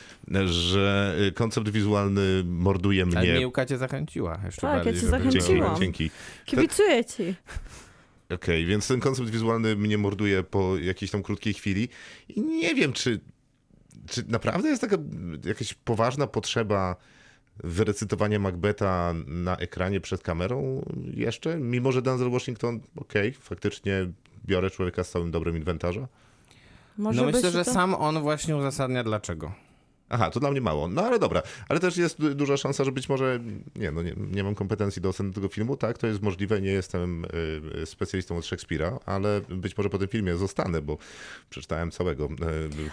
że 0.46 1.16
y, 1.28 1.32
koncept 1.32 1.68
wizualny 1.68 2.44
morduje 2.44 3.02
Ale 3.02 3.22
mnie. 3.22 3.38
Miłka 3.38 3.66
cię 3.66 3.78
zachęciła 3.78 4.40
jeszcze 4.44 4.60
Tak, 4.60 4.86
ja 4.86 4.92
cię 4.92 4.98
żeby- 4.98 5.12
Dzięki, 5.12 5.30
zachęciłam. 5.40 5.80
dzięki. 5.80 6.10
Kibicuję 6.44 7.04
ci. 7.04 7.34
Okej, 8.34 8.66
więc 8.66 8.88
ten 8.88 9.00
koncept 9.00 9.30
wizualny 9.30 9.76
mnie 9.76 9.98
morduje 9.98 10.42
po 10.42 10.78
jakiejś 10.78 11.10
tam 11.10 11.22
krótkiej 11.22 11.54
chwili 11.54 11.88
i 12.28 12.40
nie 12.40 12.74
wiem, 12.74 12.92
czy, 12.92 13.20
czy 14.08 14.24
naprawdę 14.28 14.68
jest 14.68 14.80
taka 14.80 14.96
jakaś 15.44 15.74
poważna 15.74 16.26
potrzeba 16.26 16.96
wyrecytowanie 17.64 18.38
Macbeta 18.38 19.14
na 19.26 19.56
ekranie 19.56 20.00
przed 20.00 20.22
kamerą 20.22 20.84
jeszcze? 21.14 21.56
Mimo, 21.56 21.92
że 21.92 22.02
Denzel 22.02 22.30
Washington, 22.30 22.80
okej, 22.96 23.32
faktycznie 23.32 24.08
biorę 24.46 24.70
człowieka 24.70 25.04
z 25.04 25.10
całym 25.10 25.30
dobrem 25.30 25.56
inwentarza. 25.56 26.08
Może 26.98 27.20
No 27.20 27.26
myślę, 27.26 27.50
że 27.50 27.64
to... 27.64 27.72
sam 27.72 27.94
on 27.94 28.20
właśnie 28.20 28.56
uzasadnia 28.56 29.04
dlaczego. 29.04 29.52
Aha, 30.08 30.30
to 30.30 30.40
dla 30.40 30.50
mnie 30.50 30.60
mało. 30.60 30.88
No 30.88 31.02
ale 31.02 31.18
dobra. 31.18 31.42
Ale 31.68 31.80
też 31.80 31.96
jest 31.96 32.20
du- 32.20 32.34
duża 32.34 32.56
szansa, 32.56 32.84
że 32.84 32.92
być 32.92 33.08
może 33.08 33.40
nie, 33.76 33.90
no 33.90 34.02
nie, 34.02 34.14
nie 34.32 34.44
mam 34.44 34.54
kompetencji 34.54 35.02
do 35.02 35.08
oceny 35.08 35.32
tego 35.32 35.48
filmu. 35.48 35.76
Tak, 35.76 35.98
to 35.98 36.06
jest 36.06 36.22
możliwe. 36.22 36.60
Nie 36.60 36.70
jestem 36.70 37.24
y, 37.82 37.86
specjalistą 37.86 38.36
od 38.36 38.46
Szekspira, 38.46 38.98
ale 39.06 39.40
być 39.48 39.76
może 39.76 39.90
po 39.90 39.98
tym 39.98 40.08
filmie 40.08 40.36
zostanę, 40.36 40.82
bo 40.82 40.98
przeczytałem 41.50 41.90
całego. 41.90 42.24
Y, 42.24 42.28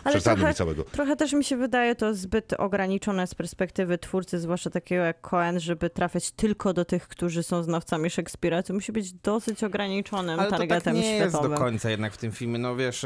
Ale 0.03 0.11
przeczytałem 0.11 0.37
trochę, 0.39 0.51
mi 0.51 0.55
całego. 0.55 0.83
trochę 0.83 1.15
też 1.15 1.33
mi 1.33 1.43
się 1.43 1.57
wydaje 1.57 1.95
to 1.95 2.13
zbyt 2.15 2.53
ograniczone 2.57 3.27
z 3.27 3.35
perspektywy 3.35 3.97
twórcy, 3.97 4.39
zwłaszcza 4.39 4.69
takiego 4.69 5.03
jak 5.03 5.21
Cohen, 5.21 5.59
żeby 5.59 5.89
trafiać 5.89 6.31
tylko 6.31 6.73
do 6.73 6.85
tych, 6.85 7.07
którzy 7.07 7.43
są 7.43 7.63
znawcami 7.63 8.09
Szekspira. 8.09 8.63
To 8.63 8.73
musi 8.73 8.91
być 8.91 9.13
dosyć 9.13 9.63
ograniczonym 9.63 10.39
Ale 10.39 10.49
to 10.49 10.57
tak 10.57 10.59
targetem 10.59 10.95
nie 10.95 11.15
jest 11.17 11.33
do 11.41 11.49
końca 11.49 11.89
jednak 11.89 12.13
w 12.13 12.17
tym 12.17 12.31
filmie. 12.31 12.59
No 12.59 12.75
wiesz, 12.75 13.05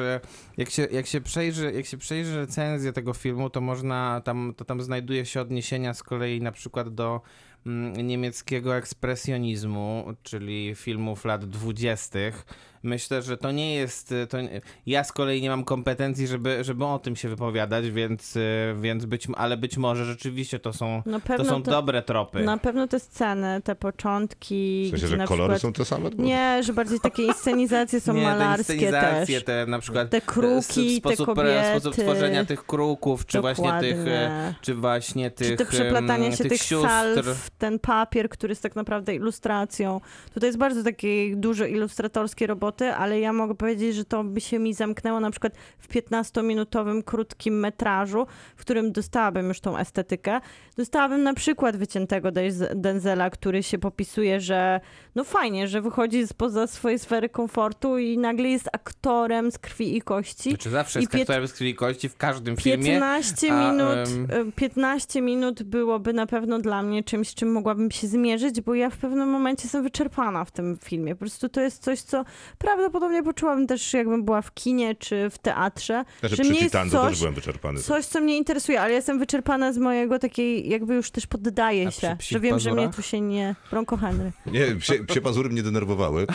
jak 0.58 0.70
się, 0.70 0.88
jak 0.92 1.08
się, 1.08 1.22
przejrzy, 1.22 1.72
jak 1.72 1.86
się 1.86 1.98
przejrzy 1.98 2.36
recenzję 2.36 2.94
tego 2.94 3.14
filmu, 3.14 3.50
to 3.50 3.62
można, 3.62 3.97
tam, 4.24 4.54
to 4.58 4.66
tam 4.66 4.82
znajduje 4.82 5.26
się 5.26 5.42
odniesienia 5.42 5.94
z 5.94 6.04
kolei 6.04 6.42
na 6.42 6.52
przykład 6.52 6.90
do 6.90 7.22
mm, 7.66 8.08
niemieckiego 8.08 8.76
ekspresjonizmu, 8.76 10.14
czyli 10.24 10.76
filmów 10.76 11.26
lat 11.26 11.46
dwudziestych. 11.46 12.46
Myślę, 12.84 13.22
że 13.22 13.38
to 13.38 13.52
nie 13.52 13.76
jest. 13.76 14.12
e, 14.12 14.28
To, 14.28 14.42
nie- 14.42 14.62
ja 14.86 15.04
z 15.04 15.12
kolei 15.12 15.42
nie 15.42 15.50
mam 15.50 15.64
kompetencji, 15.64 16.28
żeby, 16.28 16.64
żeby 16.64 16.86
o 16.86 17.00
tym 17.00 17.16
się 17.16 17.30
wypowiadać, 17.30 17.90
więc, 17.92 18.38
e, 18.38 18.40
więc 18.82 19.06
być, 19.06 19.28
ale 19.36 19.58
być 19.58 19.78
może 19.78 20.06
rzeczywiście 20.06 20.60
to 20.60 20.74
są, 20.74 21.04
to 21.38 21.46
są 21.46 21.64
to- 21.64 21.72
dobre 21.72 22.02
tropy. 22.02 22.44
Na 22.44 22.58
pewno 22.58 22.88
te 22.88 23.00
sceny, 23.00 23.62
te 23.64 23.76
początki. 23.76 24.86
W 24.88 24.90
sensie, 24.92 25.08
że 25.08 25.18
na 25.18 25.28
kolory 25.28 25.54
przykład... 25.56 25.76
są 25.76 25.84
te 25.84 25.86
same? 25.86 26.10
Bo- 26.10 26.24
Nie, 26.24 26.64
że 26.64 26.74
bardziej 26.74 27.00
takie 27.00 27.24
inscenizacje 27.24 28.02
są 28.02 28.14
nie, 28.18 28.22
malarskie 28.24 28.66
te 28.68 28.74
inscenizacje, 28.74 29.36
też. 29.36 29.44
te 29.46 29.66
na 29.66 29.80
przykład 29.80 30.10
Te 30.10 30.22
kruki, 30.22 30.98
e, 30.98 31.02
te 31.02 31.16
sposób, 31.16 31.26
kobiety. 31.26 31.80
sposób 31.80 31.96
tworzenia 32.04 32.46
tych 32.46 32.66
kruków, 32.66 33.26
czy 33.26 33.42
właśnie 33.42 33.74
tych, 33.80 33.98
e, 33.98 33.98
Dokładnie. 33.98 34.54
czy 34.62 34.74
właśnie 34.76 35.32
tych, 35.32 35.48
Czy 35.48 35.56
to 35.56 35.66
przeplatanie 35.66 36.32
się 36.32 36.38
tych, 36.38 36.52
tych 36.52 36.62
sióstr. 36.62 36.88
salw, 36.90 37.50
ten 37.58 37.80
papier, 37.80 38.30
który 38.30 38.52
jest 38.52 38.64
tak 38.64 38.76
naprawdę 38.76 39.16
ilustracją. 39.16 40.02
Tutaj 40.34 40.48
jest 40.48 40.60
bardzo 40.60 40.84
takie 40.84 41.36
duże 41.36 41.70
ilustratorskie 41.70 42.48
roboty, 42.48 42.67
ale 42.98 43.20
ja 43.20 43.34
mogę 43.34 43.56
powiedzieć, 43.56 43.96
że 43.96 44.06
to 44.06 44.24
by 44.24 44.42
się 44.42 44.60
mi 44.60 44.74
zamknęło 44.74 45.20
na 45.20 45.32
przykład 45.32 45.54
w 45.80 45.88
15-minutowym 45.88 47.04
krótkim 47.04 47.60
metrażu, 47.60 48.28
w 48.56 48.62
którym 48.62 48.92
dostałabym 48.92 49.48
już 49.48 49.60
tą 49.60 49.78
estetykę. 49.78 50.42
Dostałabym 50.78 51.24
na 51.24 51.34
przykład 51.34 51.78
wyciętego 51.78 52.30
Denzela, 52.76 53.30
który 53.30 53.64
się 53.64 53.78
popisuje, 53.78 54.40
że 54.42 54.80
no 55.16 55.24
fajnie, 55.24 55.68
że 55.68 55.82
wychodzi 55.82 56.28
spoza 56.28 56.68
swojej 56.68 57.00
sfery 57.00 57.30
komfortu 57.30 57.98
i 57.98 58.18
nagle 58.18 58.50
jest 58.50 58.70
aktorem 58.72 59.52
z 59.52 59.58
krwi 59.58 59.98
i 59.98 60.02
kości. 60.02 60.50
Znaczy 60.50 60.70
zawsze 60.70 61.00
I 61.00 61.02
jest 61.02 61.14
pięt- 61.14 61.22
aktorem 61.22 61.48
z 61.48 61.54
krwi 61.54 61.70
i 61.70 61.76
kości 61.76 62.10
w 62.10 62.18
każdym 62.18 62.58
filmie. 62.58 62.86
15 62.86 63.54
a, 63.54 63.72
minut, 63.72 64.30
y, 64.50 64.52
15 64.52 65.22
minut 65.22 65.64
byłoby 65.64 66.14
na 66.14 66.28
pewno 66.28 66.60
dla 66.60 66.84
mnie 66.84 67.04
czymś, 67.04 67.30
z 67.30 67.36
czym 67.36 67.52
mogłabym 67.52 67.92
się 67.92 68.08
zmierzyć, 68.08 68.62
bo 68.62 68.76
ja 68.76 68.90
w 68.90 68.98
pewnym 68.98 69.30
momencie 69.30 69.64
jestem 69.64 69.84
wyczerpana 69.84 70.46
w 70.46 70.52
tym 70.52 70.78
filmie. 70.84 71.16
Po 71.16 71.20
prostu 71.20 71.50
to 71.50 71.62
jest 71.62 71.84
coś, 71.84 72.02
co 72.02 72.26
prawdopodobnie 72.58 73.24
poczułabym 73.24 73.68
też 73.68 73.94
jakbym 73.94 74.24
była 74.24 74.42
w 74.42 74.54
kinie 74.54 74.96
czy 74.96 75.30
w 75.30 75.38
teatrze, 75.38 76.06
Znaczy, 76.20 76.36
że 76.36 76.44
przy 76.44 76.52
nie 76.52 76.60
jest 76.60 76.76
coś, 76.92 76.92
też 77.10 77.20
byłem 77.20 77.34
wyczerpany. 77.34 77.80
coś, 77.80 78.06
co 78.06 78.22
mnie 78.22 78.38
interesuje, 78.38 78.82
ale 78.82 78.94
jestem 78.94 79.20
wyczerpana 79.20 79.74
z 79.74 79.78
mojego 79.78 80.20
takiej, 80.20 80.70
jakby 80.70 80.96
już 80.96 81.12
też 81.12 81.28
poddaję 81.28 81.92
się, 81.92 82.18
że 82.20 82.40
wiem, 82.40 82.60
że 82.60 82.70
mnie 82.70 82.78
pazurach? 82.78 82.96
tu 82.96 83.02
się 83.02 83.22
nie... 83.22 83.56
Bronco 83.72 83.98
Henry. 83.98 84.32
Nie, 84.46 84.76
psie, 84.76 84.94
psie 85.08 85.22
pazury 85.22 85.50
mnie 85.50 85.64
denerwowały, 85.64 86.28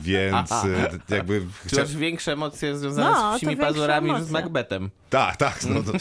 więc 0.00 0.52
e, 0.52 0.98
jakby... 1.08 1.42
Chcia... 1.66 1.80
masz 1.80 1.96
większe 1.96 2.32
emocje 2.32 2.78
związane 2.78 3.10
No, 3.10 3.34
z 3.34 3.36
psimi 3.36 3.56
pazurami 3.56 4.12
niż 4.12 4.22
z. 4.22 4.30
Macbethem? 4.30 4.90
Tak, 5.10 5.36
tak, 5.36 5.60
no 5.64 5.82
to, 5.82 5.92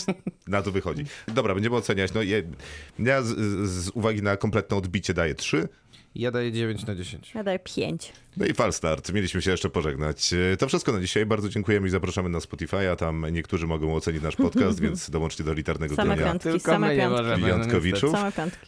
na 0.47 0.61
to 0.61 0.71
wychodzi. 0.71 1.05
Dobra, 1.27 1.53
będziemy 1.53 1.75
oceniać. 1.75 2.13
No, 2.13 2.21
je, 2.21 2.43
ja 2.99 3.21
z, 3.21 3.27
z 3.69 3.89
uwagi 3.89 4.21
na 4.21 4.38
kompletne 4.38 4.77
odbicie 4.77 5.13
daję 5.13 5.35
3. 5.35 5.67
Ja 6.18 6.31
daję 6.31 6.52
9 6.52 6.85
na 6.85 6.95
10. 6.95 7.31
Ja 7.35 7.44
daję 7.44 7.60
5. 7.60 8.14
No 8.38 8.45
i 8.45 8.53
falstart. 8.53 9.14
Mieliśmy 9.14 9.41
się 9.41 9.52
jeszcze 9.52 9.69
pożegnać. 9.69 10.34
To 10.60 10.68
wszystko 10.68 10.91
na 10.91 11.02
dzisiaj. 11.02 11.26
Bardzo 11.26 11.49
dziękujemy 11.49 11.88
i 11.88 11.89
zapraszamy 11.89 12.30
na 12.30 12.39
Spotify'a. 12.39 12.95
Tam 12.95 13.26
niektórzy 13.31 13.68
mogą 13.68 13.95
ocenić 13.95 14.23
nasz 14.23 14.35
podcast, 14.35 14.80
więc 14.85 15.10
dołączcie 15.10 15.44
do 15.44 15.53
litarnego 15.53 15.95
Same 15.95 16.15
gronia 16.15 16.31
piątki, 16.31 16.49
Tylko 16.49 16.72
same 16.72 16.95
piątki. 16.98 17.11
możemy. 17.11 17.48
no. 17.48 18.11
Same 18.11 18.31
piątki. 18.31 18.60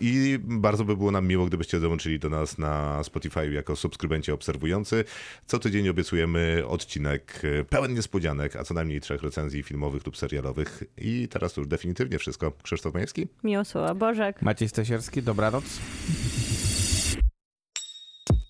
I 0.00 0.38
bardzo 0.42 0.84
by 0.84 0.96
było 0.96 1.10
nam 1.10 1.26
miło, 1.26 1.46
gdybyście 1.46 1.80
dołączyli 1.80 2.18
do 2.18 2.28
nas 2.28 2.58
na 2.58 3.04
Spotify 3.04 3.52
jako 3.52 3.76
subskrybenci 3.76 4.32
obserwujący. 4.32 5.04
Co 5.46 5.58
tydzień 5.58 5.88
obiecujemy 5.88 6.62
odcinek 6.66 7.42
pełen 7.70 7.94
niespodzianek, 7.94 8.56
a 8.56 8.64
co 8.64 8.74
najmniej 8.74 9.00
trzech 9.00 9.22
recenzji 9.22 9.62
filmowych 9.62 10.06
lub 10.06 10.16
serialowych. 10.16 10.82
I 10.98 11.28
teraz 11.28 11.52
to 11.52 11.60
już 11.60 11.68
definitywnie 11.68 12.18
wszystko. 12.18 12.52
Krzysztof 12.62 12.94
Majewski. 12.94 13.26
Miłosława 13.44 13.94
Bożek. 13.94 14.42
Maciej 14.42 14.68
Stasierski, 14.68 15.22
dobranoc. 15.22 15.64